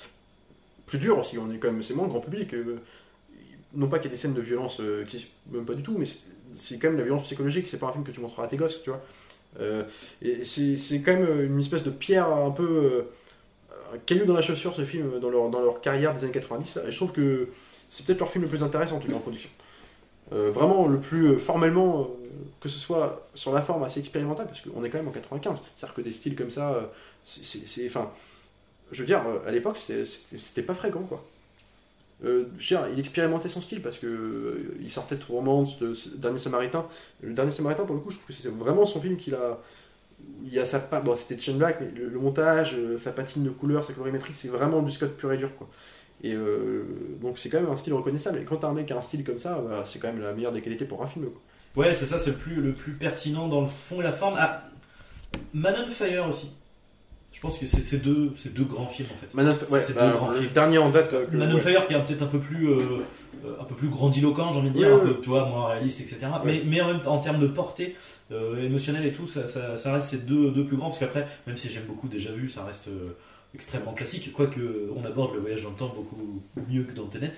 plus 0.86 0.98
dur 0.98 1.18
aussi. 1.18 1.36
On 1.36 1.52
est 1.52 1.58
quand 1.58 1.70
même, 1.70 1.82
c'est 1.82 1.94
moins 1.94 2.06
grand 2.08 2.20
public. 2.20 2.54
euh, 2.54 2.78
non 3.74 3.88
pas 3.88 3.98
qu'il 3.98 4.10
y 4.10 4.12
ait 4.12 4.16
des 4.16 4.20
scènes 4.20 4.34
de 4.34 4.40
violence 4.42 4.80
euh, 4.80 5.04
qui 5.06 5.26
même 5.50 5.64
pas 5.64 5.72
du 5.74 5.82
tout, 5.82 5.96
mais 5.98 6.04
c'est- 6.56 6.78
quand 6.78 6.88
même 6.88 6.98
la 6.98 7.04
violence 7.04 7.22
psychologique. 7.22 7.66
C'est 7.66 7.78
pas 7.78 7.86
un 7.88 7.92
film 7.92 8.04
que 8.04 8.10
tu 8.10 8.20
montreras 8.20 8.44
à 8.44 8.48
tes 8.48 8.56
gosses, 8.58 8.82
tu 8.82 8.90
vois. 8.90 9.02
Euh, 9.60 9.84
c'est 10.44 11.02
quand 11.02 11.12
même 11.12 11.44
une 11.44 11.60
espèce 11.60 11.82
de 11.84 11.90
pierre 11.90 12.28
un 12.32 12.50
peu 12.50 12.62
euh, 12.64 13.02
un 13.94 13.98
caillou 13.98 14.24
dans 14.24 14.34
la 14.34 14.42
chaussure 14.42 14.74
ce 14.74 14.84
film 14.84 15.18
dans 15.20 15.28
leur, 15.30 15.80
carrière 15.82 16.14
des 16.14 16.24
années 16.24 16.32
90 16.32 16.76
là. 16.76 16.82
et 16.88 16.90
je 16.90 16.96
trouve 16.96 17.12
que 17.12 17.48
c'est 17.90 18.06
peut-être 18.06 18.20
leur 18.20 18.30
film 18.30 18.44
le 18.44 18.48
plus 18.48 18.62
intéressant 18.62 18.96
en 18.96 19.00
tout 19.00 19.08
cas 19.08 19.14
en 19.14 19.20
production. 19.20 19.50
Euh, 20.32 20.50
vraiment 20.50 20.88
le 20.88 20.98
plus 21.00 21.26
euh, 21.32 21.38
formellement 21.38 22.02
euh, 22.02 22.04
que 22.60 22.68
ce 22.68 22.78
soit 22.78 23.28
sur 23.34 23.52
la 23.52 23.60
forme 23.60 23.82
assez 23.84 24.00
expérimental 24.00 24.46
parce 24.46 24.62
qu'on 24.62 24.82
est 24.84 24.88
quand 24.88 24.98
même 24.98 25.08
en 25.08 25.12
95 25.12 25.58
c'est 25.76 25.84
à 25.84 25.88
dire 25.88 25.94
que 25.94 26.00
des 26.00 26.12
styles 26.12 26.36
comme 26.36 26.50
ça 26.50 26.72
euh, 26.72 26.82
c'est- 27.26 27.86
enfin 27.86 28.10
je 28.92 29.00
veux 29.00 29.06
dire 29.06 29.22
euh, 29.26 29.46
à 29.46 29.50
l'époque 29.50 29.78
c'était 29.78 30.62
pas 30.62 30.74
fréquent 30.74 31.02
quoi 31.02 31.22
euh, 32.24 32.44
il 32.92 33.00
expérimentait 33.00 33.48
son 33.48 33.60
style 33.60 33.82
parce 33.82 33.98
que 33.98 34.06
euh, 34.06 34.76
il 34.80 34.90
sortait 34.90 35.16
de 35.16 35.24
Romance, 35.24 35.78
de 35.78 35.92
Dernier 36.16 36.38
Samaritain. 36.38 36.86
Le 37.20 37.32
Dernier 37.32 37.52
Samaritain, 37.52 37.84
pour 37.84 37.96
le 37.96 38.00
coup, 38.00 38.10
je 38.10 38.16
trouve 38.16 38.28
que 38.28 38.32
c'est 38.32 38.48
vraiment 38.48 38.86
son 38.86 39.00
film 39.00 39.16
qu'il 39.16 39.34
a. 39.34 39.60
Il 40.44 40.54
y 40.54 40.60
a 40.60 40.66
sa 40.66 40.78
bon, 40.78 41.16
c'était 41.16 41.40
Chain 41.40 41.54
Black, 41.54 41.78
mais 41.80 41.90
le, 41.98 42.18
montage, 42.18 42.74
euh, 42.74 42.96
sa 42.96 43.10
patine 43.10 43.42
de 43.42 43.50
couleur, 43.50 43.84
sa 43.84 43.92
colorimétrie, 43.92 44.32
c'est 44.32 44.46
vraiment 44.46 44.80
du 44.80 44.92
Scott 44.92 45.16
pur 45.16 45.32
et 45.32 45.36
dur, 45.36 45.56
quoi. 45.56 45.68
Et 46.22 46.32
euh, 46.34 46.84
donc 47.20 47.40
c'est 47.40 47.48
quand 47.48 47.60
même 47.60 47.70
un 47.70 47.76
style 47.76 47.94
reconnaissable. 47.94 48.38
Et 48.38 48.44
quand 48.44 48.62
un 48.62 48.72
mec 48.72 48.88
a 48.92 48.98
un 48.98 49.02
style 49.02 49.24
comme 49.24 49.40
ça, 49.40 49.60
bah, 49.60 49.82
c'est 49.84 49.98
quand 49.98 50.12
même 50.12 50.22
la 50.22 50.32
meilleure 50.32 50.52
des 50.52 50.60
qualités 50.60 50.84
pour 50.84 51.02
un 51.02 51.08
film. 51.08 51.26
Quoi. 51.26 51.84
Ouais, 51.84 51.92
c'est 51.92 52.06
ça, 52.06 52.20
c'est 52.20 52.30
le 52.30 52.36
plus, 52.36 52.54
le 52.54 52.72
plus 52.72 52.92
pertinent 52.92 53.48
dans 53.48 53.62
le 53.62 53.66
fond 53.66 54.00
et 54.00 54.04
la 54.04 54.12
forme. 54.12 54.36
Ah, 54.38 54.62
Man 55.52 55.74
on 55.84 55.90
Fire 55.90 56.28
aussi. 56.28 56.52
Je 57.32 57.40
pense 57.40 57.58
que 57.58 57.66
c'est 57.66 58.02
deux, 58.02 58.32
deux 58.54 58.64
grands 58.64 58.86
films 58.86 59.08
en 59.12 59.16
fait. 59.16 59.34
Man 59.34 59.48
of- 59.48 59.70
ouais, 59.70 59.80
c'est 59.80 59.94
bah, 59.94 60.08
deux 60.08 60.14
grands 60.16 60.30
le 60.30 60.36
films. 60.36 60.52
dernier 60.52 60.78
en 60.78 60.90
date. 60.90 61.12
euh, 61.14 61.26
que- 61.26 61.36
Man 61.36 61.52
ouais. 61.52 61.60
Fire 61.60 61.86
qui 61.86 61.94
est 61.94 62.04
peut-être 62.04 62.22
un 62.22 62.26
peu 62.26 62.38
plus, 62.38 62.68
euh, 62.68 62.78
euh, 63.44 63.54
un 63.60 63.64
peu 63.64 63.74
plus 63.74 63.88
grandiloquent, 63.88 64.52
j'ai 64.52 64.58
envie 64.60 64.68
de 64.70 64.74
dire, 64.74 64.88
Oui, 64.88 64.92
un 64.92 65.04
oui. 65.04 65.14
peu, 65.14 65.20
tu 65.20 65.28
vois, 65.30 65.46
moins 65.46 65.68
réaliste, 65.68 66.00
etc. 66.02 66.18
Mais, 66.44 66.62
mais 66.66 66.80
en 66.82 66.88
même 66.88 67.00
temps, 67.02 67.14
en 67.14 67.18
termes 67.18 67.40
de 67.40 67.46
portée 67.48 67.96
euh, 68.30 68.62
émotionnelle 68.62 69.06
et 69.06 69.12
tout, 69.12 69.26
ça, 69.26 69.48
ça, 69.48 69.76
ça 69.76 69.92
reste 69.94 70.08
ces 70.10 70.18
deux, 70.18 70.50
deux 70.50 70.64
plus 70.66 70.76
grands. 70.76 70.88
Parce 70.88 70.98
qu'après, 71.00 71.26
même 71.46 71.56
si 71.56 71.68
j'aime 71.70 71.84
beaucoup 71.88 72.06
déjà 72.08 72.30
vu, 72.32 72.48
ça 72.48 72.64
reste 72.64 72.88
extrêmement 73.54 73.92
classique. 73.92 74.32
Quoique 74.32 74.90
on 74.96 75.04
aborde 75.04 75.34
le 75.34 75.40
voyage 75.40 75.62
dans 75.62 75.70
le 75.70 75.76
temps 75.76 75.92
beaucoup 75.94 76.42
mieux 76.70 76.84
que 76.84 76.92
dans 76.92 77.06
Tenet. 77.06 77.32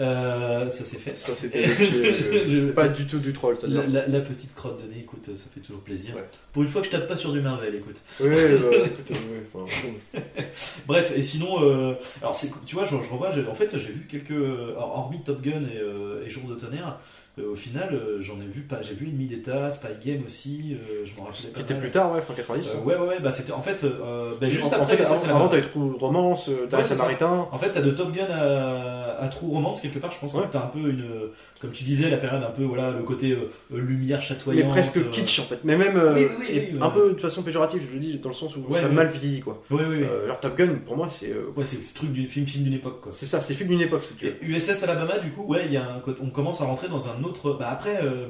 Euh, 0.00 0.70
ça 0.70 0.84
c'est 0.84 0.98
fait. 0.98 1.14
Ça, 1.14 1.32
c'était 1.36 1.64
euh, 1.68 2.72
pas 2.72 2.88
du 2.88 3.06
tout 3.06 3.18
du 3.18 3.32
troll, 3.32 3.56
ça 3.58 3.66
La, 3.68 3.86
la- 3.86 4.06
la 4.06 4.20
petite 4.20 4.54
crotte 4.54 4.82
de 4.82 4.88
nez, 4.90 5.00
écoute, 5.00 5.28
ça 5.36 5.44
fait 5.54 5.60
toujours 5.60 5.82
plaisir. 5.82 6.14
Ouais. 6.16 6.24
Pour 6.52 6.62
une 6.62 6.68
fois 6.68 6.80
que 6.80 6.86
je 6.86 6.92
tape 6.92 7.06
pas 7.06 7.16
sur 7.16 7.32
du 7.32 7.40
Marvel, 7.40 7.74
écoute. 7.74 7.96
Oui, 8.20 8.30
bah, 8.30 8.36
écoute, 8.86 9.10
ouais, 9.10 9.42
enfin, 9.54 9.88
bon. 10.14 10.20
Bref, 10.86 11.12
et 11.14 11.22
sinon, 11.22 11.62
euh, 11.62 11.94
alors 12.20 12.34
c'est, 12.34 12.50
tu 12.64 12.74
vois, 12.74 12.84
je, 12.84 12.90
je 12.90 13.08
revois, 13.10 13.30
en 13.48 13.54
fait, 13.54 13.78
j'ai 13.78 13.92
vu 13.92 14.06
quelques, 14.10 14.30
alors, 14.30 14.96
hormis 14.98 15.22
Top 15.24 15.42
Gun 15.42 15.62
et, 15.62 16.26
et 16.26 16.30
Jour 16.30 16.44
de 16.48 16.54
tonnerre, 16.54 16.98
au 17.40 17.56
final, 17.56 17.94
euh, 17.94 18.18
j'en 18.20 18.34
ai 18.40 18.46
vu 18.46 18.60
pas, 18.60 18.82
j'ai 18.82 18.94
vu 18.94 19.08
Ennemi 19.08 19.26
d'État, 19.26 19.70
Spy 19.70 19.88
Game 20.04 20.22
aussi, 20.26 20.74
euh, 20.76 21.04
je 21.06 21.14
m'en 21.16 21.24
rappelle 21.24 21.40
Qui 21.40 21.46
pas 21.52 21.60
était 21.60 21.72
mal. 21.74 21.82
plus 21.82 21.90
tard, 21.90 22.12
ouais, 22.12 22.20
fin 22.20 22.34
90. 22.34 22.68
Euh, 22.74 22.84
ouais, 22.84 22.94
ouais, 22.96 23.06
ouais, 23.08 23.20
bah 23.20 23.30
c'était 23.30 23.52
en 23.52 23.62
fait, 23.62 23.84
euh, 23.84 24.32
bah, 24.40 24.48
juste 24.50 24.64
en, 24.72 24.78
en 24.78 24.82
après, 24.82 24.98
fait, 24.98 25.04
ça, 25.04 25.14
avant, 25.30 25.38
mort. 25.38 25.48
t'avais 25.50 25.62
True 25.62 25.92
Romance, 25.98 26.48
euh, 26.50 26.66
t'avais 26.68 26.82
Ouais, 26.82 26.88
ça. 26.88 26.94
Samaritain. 26.96 27.48
En 27.50 27.56
fait, 27.58 27.70
t'as 27.70 27.80
de 27.80 27.90
Top 27.90 28.12
Gun 28.12 28.26
à, 28.30 29.16
à 29.18 29.28
True 29.28 29.48
Romance 29.48 29.80
quelque 29.80 29.98
part. 29.98 30.12
Je 30.12 30.18
pense 30.18 30.34
Ouais. 30.34 30.42
que 30.42 30.52
t'as 30.52 30.62
un 30.64 30.66
peu 30.68 30.80
une, 30.80 31.04
comme 31.60 31.70
tu 31.72 31.84
disais, 31.84 32.10
la 32.10 32.16
période 32.18 32.42
un 32.42 32.50
peu, 32.50 32.64
voilà, 32.64 32.90
le 32.90 33.02
côté 33.02 33.30
euh, 33.32 33.50
euh, 33.72 33.80
lumière 33.80 34.18
Mais 34.18 34.24
chatoyante. 34.24 34.68
presque 34.70 34.96
euh, 34.98 35.04
kitsch 35.10 35.38
en 35.40 35.44
fait, 35.44 35.60
mais 35.64 35.76
même 35.76 35.96
euh, 35.96 36.12
Oui, 36.14 36.26
oui, 36.28 36.36
oui, 36.40 36.46
et 36.50 36.70
oui, 36.74 36.78
un 36.80 36.86
ouais. 36.88 36.92
peu 36.94 37.12
de 37.14 37.20
façon 37.20 37.42
péjorative, 37.42 37.82
je 37.88 37.94
le 37.94 38.00
dis, 38.00 38.18
dans 38.18 38.28
le 38.28 38.34
sens 38.34 38.54
où 38.56 38.60
Ouais, 38.70 38.80
ça 38.80 38.88
ouais. 38.88 38.92
mal 38.92 39.08
vieilli 39.08 39.40
quoi. 39.40 39.62
Oui, 39.70 39.82
oui, 39.88 39.96
oui. 40.00 40.02
Euh, 40.04 40.24
alors 40.24 40.38
Top 40.40 40.56
Gun, 40.56 40.74
pour 40.84 40.96
moi, 40.98 41.08
c'est 41.08 41.30
euh, 41.30 41.46
Ouais, 41.56 41.64
c'est 41.64 41.76
le 41.76 41.82
truc 41.94 42.12
du 42.12 42.28
film, 42.28 42.46
film 42.46 42.64
d'une 42.64 42.74
époque, 42.74 43.00
quoi. 43.00 43.12
c'est 43.12 43.26
ça, 43.26 43.40
c'est 43.40 43.54
film 43.54 43.70
d'une 43.70 43.80
époque 43.80 44.04
si 44.04 44.14
tu 44.14 44.26
veux. 44.26 44.32
Et 44.42 44.46
USS 44.46 44.82
Alabama, 44.84 45.18
du 45.18 45.30
coup, 45.30 45.44
ouais, 45.44 45.62
il 45.66 45.72
y 45.72 45.76
a 45.78 45.88
un, 45.90 46.00
côté- 46.00 46.20
on 46.22 46.30
commence 46.30 46.60
à 46.60 46.64
rentrer 46.64 46.88
dans 46.88 47.08
un 47.08 47.21
Bah 47.58 47.70
après, 47.70 48.02
euh, 48.04 48.28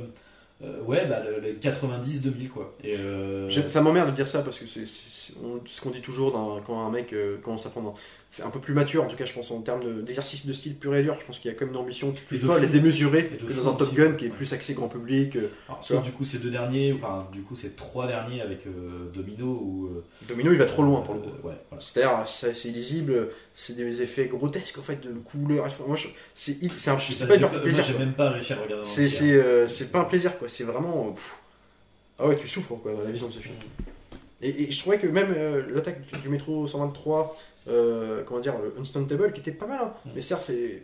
Euh, 0.63 0.81
ouais, 0.83 1.07
bah, 1.07 1.21
le, 1.25 1.41
le 1.41 1.55
90-2000, 1.59 2.49
quoi. 2.49 2.77
Euh, 2.85 3.51
Ça 3.69 3.81
m'emmerde 3.81 4.11
de 4.11 4.15
dire 4.15 4.29
ça 4.29 4.43
parce 4.43 4.59
que 4.61 4.67
c'est 4.67 4.87
ce 4.87 5.81
qu'on 5.81 5.91
dit 5.91 6.01
toujours 6.01 6.33
quand 6.67 6.87
un 6.87 6.91
mec 6.91 7.15
commence 7.43 7.67
à 7.67 7.71
prendre. 7.71 7.95
C'est 8.35 8.43
un 8.45 8.49
peu 8.49 8.61
plus 8.61 8.73
mature 8.73 9.05
en 9.05 9.09
tout 9.09 9.17
cas, 9.17 9.27
je 9.27 9.33
pense, 9.35 9.51
en 9.51 9.61
termes 9.61 9.85
de- 9.85 10.01
d'exercice 10.01 10.47
de, 10.47 10.55
style 10.55 10.75
pur 10.75 10.97
et 10.97 11.03
dur. 11.03 11.19
Je 11.21 11.27
pense 11.27 11.39
qu'il 11.39 11.51
y 11.51 11.55
a 11.55 11.59
quand 11.59 11.67
même 11.67 11.75
une 11.75 11.81
ambition 11.81 12.15
plus 12.29 12.39
Et 12.39 12.41
folle 12.41 12.65
et 12.65 12.67
démesurée 12.67 13.31
Et 13.35 13.37
que 13.45 13.53
dans 13.53 13.69
un 13.69 13.73
Top 13.75 13.83
aussi, 13.89 13.95
Gun 13.95 14.13
qui 14.13 14.25
est 14.25 14.29
ouais. 14.31 14.35
plus 14.35 14.51
axé 14.55 14.73
grand 14.73 14.89
public. 14.89 15.37
euh. 15.37 15.49
alors, 15.69 15.85
soit 15.85 15.99
du 16.01 16.13
coup, 16.13 16.25
ces 16.25 16.39
deux 16.39 16.49
derniers, 16.49 16.95
enfin, 16.95 17.29
du 17.31 17.43
coup, 17.43 17.55
ces 17.55 17.73
trois 17.73 18.07
derniers 18.07 18.41
avec 18.41 18.67
euh, 18.67 19.11
Domino 19.13 19.45
ou. 19.47 19.87
euh, 19.89 20.05
Domino, 20.27 20.51
il 20.51 20.57
va 20.57 20.65
trop 20.65 20.83
loin 20.83 21.03
pour 21.03 21.13
le 21.13 21.21
coup. 21.21 21.29
ouais, 21.47 21.53
voilà. 21.69 21.79
C'est-à-dire, 21.79 22.27
c'est 22.27 22.57
c'est 22.57 22.71
illisible, 22.71 23.29
c'est 23.55 23.77
des 23.77 24.01
effets 24.01 24.25
grotesques 24.29 24.79
en 24.79 24.83
fait 24.83 24.99
de 25.03 25.11
couleurs. 25.13 25.69
Moi, 25.87 25.99
c'est 26.35 26.57
c'est 26.79 26.91
un- 26.91 26.99
c'est 26.99 27.29
pas, 27.29 27.37
du 27.37 27.45
plaisir. 27.61 27.85
j'ai 27.85 27.99
même 27.99 28.15
pas 28.15 28.31
réussi 28.31 28.55
à 28.55 28.57
regarder. 28.57 28.89
C'est 28.89 29.11
c'est, 29.11 29.69
c'est 29.69 29.93
pas 29.93 29.99
un 30.01 30.05
plaisir 30.05 30.39
quoi, 30.39 30.49
c'est 30.49 30.65
vraiment. 30.65 31.13
pff. 31.13 31.37
Ah 32.19 32.29
ouais, 32.29 32.37
tu 32.37 32.49
souffres 32.49 32.77
quoi, 32.77 32.93
la 33.05 33.11
vision 33.11 33.27
de 33.27 33.33
ce 33.33 33.41
film. 33.41 33.57
Et, 34.41 34.65
et 34.65 34.71
je 34.73 34.79
trouvais 34.81 34.99
que 34.99 35.07
même 35.07 35.35
l'attaque 35.75 36.01
du 36.23 36.29
métro 36.31 36.67
123, 36.67 37.37
euh, 37.69 38.23
comment 38.27 38.41
dire, 38.41 38.55
le 38.63 38.73
Unstuntable, 38.81 39.33
qui 39.33 39.41
était 39.41 39.53
pas 39.53 39.67
mal, 39.67 39.81
hein. 39.83 39.93
Mm. 40.05 40.11
mais 40.15 40.21
certes, 40.21 40.43
c'est. 40.47 40.83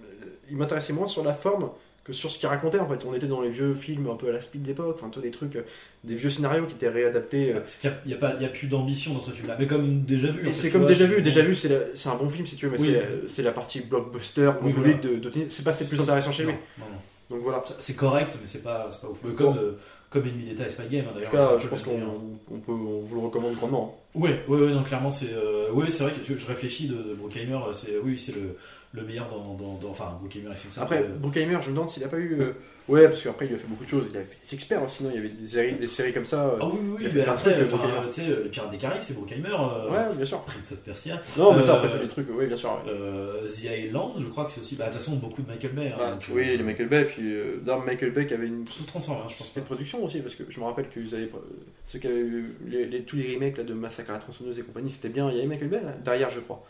euh, 0.00 0.02
Il 0.50 0.56
m'intéressait 0.56 0.92
moins 0.92 1.06
sur 1.06 1.24
la 1.24 1.34
forme 1.34 1.70
que 2.04 2.12
sur 2.12 2.30
ce 2.30 2.38
qu'il 2.38 2.48
racontait 2.48 2.78
en 2.78 2.86
fait. 2.86 3.02
On 3.08 3.14
était 3.14 3.26
dans 3.26 3.40
les 3.40 3.48
vieux 3.48 3.72
films 3.72 4.08
un 4.10 4.14
peu 4.16 4.28
à 4.28 4.32
la 4.32 4.40
speed 4.42 4.60
d'époque, 4.62 4.96
enfin, 4.98 5.08
tous 5.08 5.20
des 5.22 5.30
trucs, 5.30 5.56
euh, 5.56 5.62
des 6.04 6.14
vieux 6.14 6.28
scénarios 6.28 6.66
qui 6.66 6.74
étaient 6.74 6.90
réadaptés. 6.90 7.54
euh. 7.54 7.60
C'est 7.64 7.80
qu'il 7.80 7.90
y 8.10 8.14
a, 8.14 8.26
a 8.26 8.44
a 8.44 8.48
plus 8.48 8.66
d'ambition 8.66 9.14
dans 9.14 9.22
ce 9.22 9.30
film-là. 9.30 9.56
Mais 9.58 9.66
comme 9.66 10.02
déjà 10.02 10.28
vu. 10.28 10.52
c'est 10.52 10.70
comme 10.70 10.82
vois, 10.82 10.88
déjà 10.90 11.06
c'est- 11.08 11.14
vu, 11.14 11.22
déjà 11.22 11.40
vu, 11.42 11.54
c'est 11.54 11.68
la- 11.70 11.86
c'est 11.94 12.10
un 12.10 12.16
bon 12.16 12.28
film 12.28 12.46
si 12.46 12.56
tu 12.56 12.66
veux, 12.66 12.72
mais 12.72 12.78
Oui. 12.80 12.88
c'est 12.92 13.00
la- 13.00 13.28
c'est 13.28 13.42
la 13.42 13.52
partie 13.52 13.80
blockbuster, 13.80 14.50
Oui, 14.62 14.72
public 14.74 15.00
de, 15.00 15.16
de 15.16 15.30
c'est 15.48 15.64
pas 15.64 15.72
ce 15.72 15.78
qui 15.78 15.84
est 15.84 15.86
le 15.86 15.96
plus 15.96 16.00
intéressant 16.02 16.30
chez 16.30 16.42
lui. 16.44 16.52
Non, 16.52 16.84
non, 16.86 16.92
non. 16.92 16.98
Donc 17.30 17.40
voilà. 17.42 17.62
C'est 17.78 17.96
correct, 17.96 18.36
mais 18.38 18.46
c'est 18.46 18.62
pas, 18.62 18.86
c'est 18.90 19.00
pas 19.00 19.08
ouf. 19.08 19.20
Mais 19.24 19.32
Comme, 19.32 19.56
euh, 19.56 19.72
comme 20.14 20.28
Enemy 20.28 20.44
d'État 20.44 20.64
et 20.64 20.70
Spy 20.70 20.86
Game, 20.88 21.04
hein, 21.06 21.10
En 21.10 21.14
d'ailleurs. 21.14 21.30
tout 21.30 21.36
cas, 21.36 21.58
je 21.60 21.66
pense 21.68 21.82
qu'on 21.82 22.38
on 22.50 22.58
peut, 22.60 22.72
on 22.72 23.00
vous 23.00 23.14
le 23.16 23.20
recommande 23.26 23.54
grandement. 23.56 24.00
Ouais, 24.14 24.42
ouais, 24.48 24.58
ouais, 24.60 24.72
non, 24.72 24.82
clairement, 24.84 25.10
c'est. 25.10 25.32
euh, 25.34 25.70
ouais, 25.72 25.90
c'est 25.90 26.04
vrai 26.04 26.12
que 26.12 26.38
je 26.38 26.46
réfléchis 26.46 26.86
de, 26.86 26.94
de 26.94 27.14
Bruckheimer, 27.14 27.54
euh, 27.68 27.72
c'est, 27.72 27.98
oui, 28.02 28.16
c'est 28.16 28.34
le, 28.34 28.56
le 28.94 29.02
meilleur 29.02 29.28
dans, 29.28 29.42
dans, 29.54 29.74
dans- 29.78 29.90
Enfin, 29.90 30.16
Bruckheimer 30.20 30.52
et 30.52 30.56
Simpson. 30.56 30.80
Après, 30.82 31.02
euh, 31.02 31.08
Bruckheimer, 31.18 31.58
je 31.62 31.68
me 31.70 31.74
demande 31.74 31.90
s'il 31.90 32.04
a 32.04 32.08
pas 32.08 32.18
eu. 32.18 32.40
euh, 32.40 32.52
Ouais, 32.86 33.08
parce 33.08 33.22
qu'après, 33.22 33.46
il 33.46 33.54
a 33.54 33.56
fait 33.56 33.66
beaucoup 33.66 33.84
de 33.84 33.88
choses. 33.88 34.04
Il 34.10 34.16
a 34.18 34.20
fait 34.20 34.36
des 34.44 34.54
experts, 34.54 34.82
hein, 34.82 34.88
sinon 34.88 35.08
il 35.10 35.16
y 35.16 35.18
avait 35.18 35.30
des 35.30 35.46
séries, 35.46 35.72
des 35.72 35.86
séries 35.88 36.12
comme 36.12 36.26
ça. 36.26 36.44
euh. 36.48 36.58
Ah 36.60 36.66
oui, 36.70 36.78
oui, 36.98 37.04
fait 37.08 37.20
mais 37.20 37.24
après, 37.24 37.54
tu 37.58 38.12
sais, 38.12 38.28
euh, 38.28 38.42
les 38.44 38.50
Pirates 38.50 38.70
des 38.70 38.76
Caraïbes, 38.76 39.00
c'est 39.02 39.14
Bruckheimer. 39.14 39.48
euh, 39.48 39.90
Ouais, 39.90 40.14
bien 40.14 40.24
sûr. 40.26 40.40
Prince 40.42 40.70
of 40.72 40.78
Persia. 40.80 41.18
Non, 41.38 41.54
mais 41.54 41.62
ça, 41.62 41.72
Euh, 41.72 41.76
après, 41.78 41.88
tous 41.96 42.02
les 42.02 42.08
trucs, 42.08 42.28
oui, 42.30 42.46
bien 42.46 42.56
sûr. 42.56 42.70
ouais. 42.84 42.92
Euh, 42.92 43.46
The 43.46 43.86
Island, 43.86 44.12
je 44.20 44.26
crois 44.26 44.44
que 44.44 44.52
c'est 44.52 44.60
aussi. 44.60 44.76
Bah, 44.76 44.88
de 44.88 44.90
toute 44.92 45.00
façon, 45.00 45.16
beaucoup 45.16 45.40
de 45.40 45.48
Michael 45.48 45.72
Bay. 45.72 45.92
hein, 45.94 45.96
Ah, 45.98 46.10
donc, 46.12 46.24
oui, 46.30 46.50
euh, 46.50 46.56
les 46.58 46.62
Michael 46.62 46.88
Bay, 46.90 47.04
puis 47.06 47.34
euh, 47.34 47.56
non, 47.64 47.78
Michael 47.80 48.10
Bay 48.12 48.26
qui 48.26 48.34
avait 48.34 48.46
une 48.48 48.66
Sous 48.68 48.84
transforme, 48.84 49.20
hein, 49.22 49.28
je 49.30 49.36
pense. 49.38 49.54
de 49.54 49.60
production 49.62 50.04
aussi, 50.04 50.20
parce 50.20 50.34
que 50.34 50.44
je 50.46 50.60
me 50.60 50.66
rappelle 50.66 50.90
que 50.90 51.00
vous 51.00 51.14
avez, 51.14 51.24
euh, 51.24 51.38
ceux 51.86 51.98
qui 51.98 52.06
avaient 52.06 52.16
eu 52.20 52.54
les, 52.66 52.84
les- 52.84 53.02
tous 53.02 53.16
les 53.16 53.34
remakes 53.34 53.56
là, 53.56 53.64
de 53.64 53.72
Massacre 53.72 54.10
à 54.10 54.12
la 54.12 54.18
tronçonneuse 54.18 54.58
et 54.58 54.62
compagnie, 54.62 54.90
c'était 54.90 55.08
bien. 55.08 55.30
Il 55.30 55.36
y 55.36 55.38
avait 55.38 55.48
Michael 55.48 55.68
Bay 55.68 55.80
là, 55.82 55.92
derrière, 56.04 56.28
je 56.28 56.40
crois. 56.40 56.62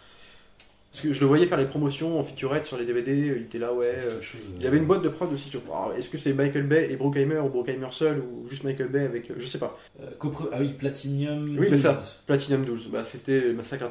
Parce 0.95 1.03
que 1.03 1.13
je 1.13 1.21
le 1.23 1.27
voyais 1.27 1.47
faire 1.47 1.59
les 1.59 1.65
promotions 1.65 2.21
en 2.21 2.23
featurette 2.23 2.65
sur 2.65 2.79
les 2.79 2.85
DVD, 2.85 3.13
il 3.37 3.43
était 3.43 3.59
là, 3.59 3.73
ouais. 3.75 3.85
Euh, 3.85 4.23
chose, 4.23 4.41
euh, 4.45 4.55
Il 4.59 4.63
y 4.63 4.67
avait 4.69 4.77
une 4.77 4.85
boîte 4.85 5.03
de 5.03 5.09
prod 5.09 5.33
aussi, 5.33 5.51
Est-ce 5.99 6.09
que 6.09 6.19
c'est 6.19 6.33
Michael 6.33 6.63
Bay 6.69 6.87
et 6.89 6.95
Bruckheimer 6.95 7.41
ou 7.41 7.49
Bruckheimer 7.49 7.89
seul 7.91 8.21
ou 8.21 8.47
juste 8.49 8.63
Michael 8.63 8.91
Bay 8.91 9.01
avec. 9.01 9.29
euh, 9.29 9.35
Je 9.37 9.45
sais 9.45 9.59
pas. 9.59 9.77
euh, 10.01 10.11
Ah 10.53 10.59
oui, 10.61 10.69
Platinum. 10.79 11.57
Oui, 11.59 11.67
mais 11.69 11.79
ça. 11.79 11.95
12. 11.95 12.23
Platinum 12.29 12.65
12, 12.65 12.89
bah, 12.93 13.05
c'était 13.05 13.53
Massacre 13.55 13.87
à 13.87 13.89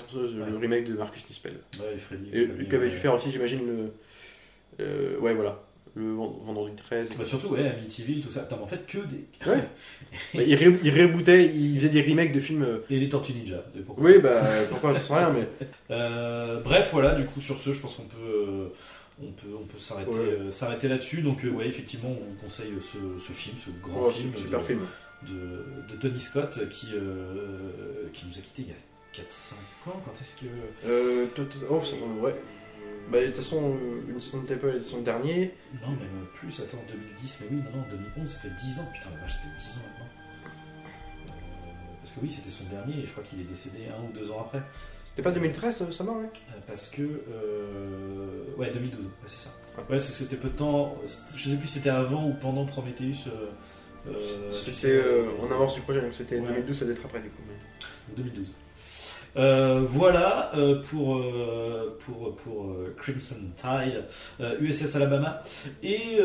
le 0.50 0.58
remake 0.58 0.86
de 0.86 0.94
Marcus 0.94 1.28
Nispel. 1.28 1.56
Ouais, 1.78 1.94
et 1.94 1.98
Freddy. 1.98 2.30
Et 2.32 2.48
Freddy, 2.48 2.70
qui 2.70 2.76
avait 2.78 2.86
ouais. 2.86 2.92
dû 2.92 2.96
faire 2.98 3.14
aussi, 3.14 3.32
j'imagine, 3.34 3.68
le. 3.68 3.92
euh, 4.80 5.20
ouais, 5.20 5.34
voilà. 5.34 5.62
Le 5.96 6.12
vend- 6.14 6.40
vendredi 6.44 6.76
13. 6.76 7.10
Bah, 7.18 7.24
surtout, 7.26 7.50
ouais, 7.50 7.68
Amityville, 7.68 8.22
tout 8.24 8.32
ça. 8.32 8.42
Putain, 8.42 8.56
mais 8.58 8.64
en 8.64 8.68
fait, 8.68 8.84
que 8.88 8.98
des. 8.98 9.26
Ouais. 9.48 9.64
Mais 10.34 10.46
il, 10.48 10.56
ré- 10.56 10.80
il 10.84 10.90
rebootait, 11.02 11.46
il 11.54 11.78
faisait 11.78 11.90
des 11.90 12.02
remakes 12.02 12.34
de 12.34 12.40
films. 12.40 12.64
euh, 12.64 12.80
Et 12.90 13.00
les 13.00 13.10
Tortues 13.10 13.34
Ninja. 13.34 13.64
de- 13.76 13.82
pourquoi 13.82 14.04
Oui, 14.04 14.18
bah, 14.18 14.42
pourquoi, 14.70 14.96
je 14.98 15.04
sais 15.04 15.14
rien, 15.14 15.30
mais. 15.30 15.48
Euh, 15.92 16.60
bref, 16.62 16.90
voilà, 16.94 17.14
du 17.14 17.26
coup, 17.26 17.40
sur 17.42 17.60
ce, 17.60 17.72
je 17.74 17.80
pense 17.82 17.96
qu'on 17.98 18.04
peut, 18.06 18.18
euh, 18.26 18.68
on 19.22 19.32
peut, 19.32 19.48
on 19.62 19.66
peut 19.66 19.78
s'arrêter, 19.78 20.10
Ouais. 20.10 20.38
euh, 20.52 20.88
là-dessus. 20.90 21.22
Donc, 21.22 21.46
euh, 21.46 21.50
ouais, 21.52 21.68
effectivement, 21.68 22.10
on 22.10 22.44
conseille 22.44 22.72
ce, 22.82 22.98
ce 23.24 23.32
film, 23.32 23.56
ce 23.60 23.70
grand 23.88 24.06
Oh, 24.08 24.10
film, 24.10 24.32
super 24.36 24.62
de, 24.62 24.66
film. 24.66 24.80
de, 25.28 25.94
de 25.94 26.02
Tony 26.02 26.20
Scott 26.20 26.68
qui, 26.70 26.88
qui 28.14 28.26
nous 28.26 28.34
a 28.38 28.42
quittés 28.42 28.64
il 28.64 28.68
y 28.70 28.72
a 28.72 29.24
4-5 29.24 29.54
ans. 29.90 30.02
Quand 30.04 30.14
est-ce 30.20 30.34
que. 30.36 30.48
Oh, 31.70 31.82
ça, 31.84 31.96
ouais. 32.24 32.34
Bah, 33.12 33.20
de 33.22 33.28
toute 33.28 33.38
façon, 33.38 33.76
euh, 33.76 34.02
une 34.10 34.46
Temple 34.48 34.78
est 34.78 34.84
son 34.84 35.02
dernier. 35.02 35.54
Non, 35.82 35.90
même 35.92 36.26
plus, 36.34 36.60
attends, 36.62 36.84
2010, 36.88 37.40
mais 37.42 37.48
oui, 37.52 37.58
non, 37.58 37.80
non, 37.80 37.86
2011, 37.90 38.30
ça 38.32 38.40
fait 38.40 38.50
10 38.56 38.80
ans, 38.80 38.88
putain, 38.94 39.10
la 39.14 39.22
vache, 39.22 39.34
ça 39.34 39.40
fait 39.40 39.56
10 39.56 39.78
ans 39.78 39.82
maintenant. 39.92 40.10
Euh, 41.28 41.96
parce 42.02 42.12
que 42.14 42.20
oui, 42.22 42.30
c'était 42.30 42.50
son 42.50 42.64
dernier 42.66 43.00
et 43.04 43.06
je 43.06 43.12
crois 43.12 43.24
qu'il 43.24 43.40
est 43.42 43.44
décédé 43.46 43.88
un 43.88 44.04
ou 44.04 44.12
deux 44.14 44.32
ans 44.32 44.42
après. 44.42 44.62
C'était 45.06 45.22
pas 45.22 45.32
2013, 45.32 45.82
euh, 45.84 45.92
ça 45.92 46.04
mort, 46.04 46.18
ouais 46.18 46.30
Euh, 46.56 46.60
Parce 46.66 46.88
que. 46.90 47.02
euh, 47.04 48.46
Ouais, 48.58 48.72
2012, 48.72 49.06
ouais, 49.06 49.10
c'est 49.28 49.38
ça. 49.48 49.50
Ouais. 49.78 49.84
C'est 49.84 49.88
parce 49.90 50.08
que 50.08 50.14
c'était 50.24 50.36
peu 50.38 50.50
de 50.50 50.56
temps. 50.56 50.98
Je 51.36 51.50
sais 51.50 51.56
plus 51.56 51.68
si 51.68 51.74
c'était 51.76 51.90
avant 51.90 52.28
ou 52.30 52.34
pendant 52.34 52.66
Prometheus. 52.66 53.28
euh, 53.28 53.50
euh, 54.08 54.52
C'était 54.52 54.88
euh, 54.94 55.24
euh, 55.24 55.46
en 55.48 55.52
avance 55.52 55.76
du 55.76 55.82
projet, 55.82 56.02
donc 56.02 56.14
c'était 56.14 56.40
Ouais. 56.40 56.48
2012, 56.48 56.78
ça 56.80 56.86
doit 56.86 56.94
être 56.96 57.06
après 57.06 57.22
du 57.22 57.30
coup. 57.30 57.42
mais- 57.48 58.16
2012. 58.16 58.54
Euh, 59.36 59.82
voilà 59.88 60.52
euh, 60.56 60.80
pour, 60.90 61.18
euh, 61.18 61.98
pour, 62.06 62.36
pour 62.36 62.66
euh, 62.66 62.94
Crimson 62.98 63.38
Tide, 63.56 64.04
USS 64.60 64.96
Alabama. 64.96 65.42
Et 65.82 66.20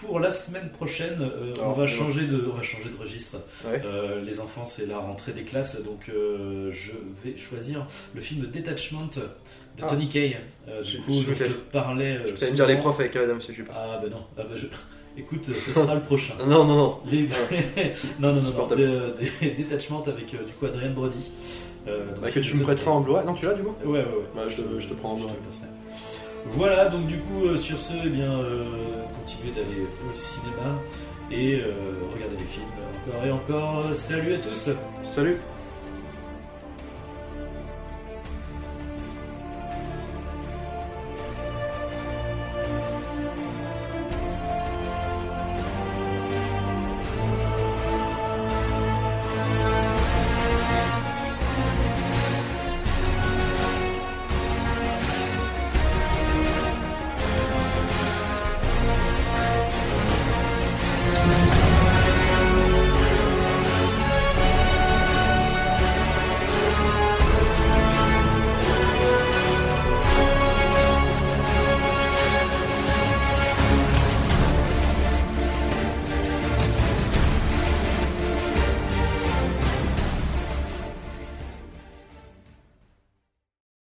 pour 0.00 0.20
la 0.20 0.30
semaine 0.30 0.70
prochaine, 0.70 1.18
on, 1.20 1.60
Alors, 1.60 1.78
va 1.78 1.86
changer 1.86 2.26
de, 2.26 2.44
on 2.52 2.56
va 2.56 2.62
changer 2.62 2.88
de 2.90 3.00
registre. 3.00 3.38
Ouais. 3.64 3.80
Les 4.24 4.40
enfants, 4.40 4.66
c'est 4.66 4.86
la 4.86 4.98
rentrée 4.98 5.32
des 5.32 5.42
classes, 5.42 5.80
donc 5.82 6.10
je 6.10 6.92
vais 7.24 7.36
choisir 7.36 7.86
le 8.14 8.20
film 8.20 8.46
Detachment 8.50 9.06
de 9.16 9.22
Ah. 9.82 9.86
Tony 9.86 10.08
Kaye. 10.08 10.36
Je- 10.82 10.96
du 10.96 10.98
coup, 11.02 11.22
je 11.26 11.34
je 11.34 11.44
te 11.44 11.52
parlais. 11.72 12.18
Tu 12.36 12.44
me 12.46 12.50
dire 12.52 12.66
les 12.66 12.74
souvent. 12.74 12.90
profs 12.92 13.00
avec 13.00 13.14
Adam, 13.16 13.38
je 13.40 13.46
sais 13.46 13.62
pas. 13.62 13.74
Ah 13.76 14.00
bah 14.02 14.08
non. 14.10 14.24
Ah, 14.36 14.42
bah, 14.42 14.56
je- 14.56 14.66
Écoute, 15.16 15.44
ce 15.46 15.72
sera 15.72 15.94
le 15.96 16.00
prochain. 16.00 16.34
Ah, 16.40 16.44
Non, 16.46 16.64
non, 16.64 16.76
non. 16.76 16.98
Les... 17.10 17.22
non, 18.20 18.34
non, 18.34 18.40
non. 18.40 18.66
Des, 18.74 18.84
avec 20.08 20.26
du 20.30 20.52
coup 20.58 20.66
Adrien 20.66 20.90
Brody. 20.90 21.30
Euh, 21.88 22.06
donc, 22.06 22.20
Bah, 22.20 22.30
que 22.30 22.40
tu 22.40 22.54
me 22.56 22.62
prêteras 22.62 22.90
en 22.90 23.00
Blu-ray. 23.00 23.24
Non, 23.26 23.34
tu 23.34 23.46
l'as 23.46 23.54
du 23.54 23.62
coup 23.62 23.74
Ouais, 23.84 23.90
ouais, 23.98 24.04
ouais. 24.04 24.24
Bah, 24.36 24.42
je 24.48 24.56
te- 24.56 24.78
je 24.80 24.88
te 24.88 24.94
prends 24.94 25.12
en 25.12 25.16
passerai. 25.16 25.66
Voilà, 26.52 26.86
donc 26.88 27.06
du 27.06 27.18
coup, 27.18 27.44
euh, 27.46 27.56
sur 27.56 27.78
ce, 27.78 27.92
eh 28.04 28.08
bien, 28.08 28.30
euh, 28.32 28.64
continuez 29.18 29.52
d'aller 29.52 29.82
au 29.82 30.14
cinéma 30.14 30.78
et 31.30 31.60
regardez 32.14 32.36
les 32.38 32.44
films 32.44 32.64
encore 33.08 33.26
et 33.26 33.30
encore. 33.30 33.94
Salut 33.94 34.34
à 34.34 34.38
tous 34.38 34.70
Salut 35.02 35.36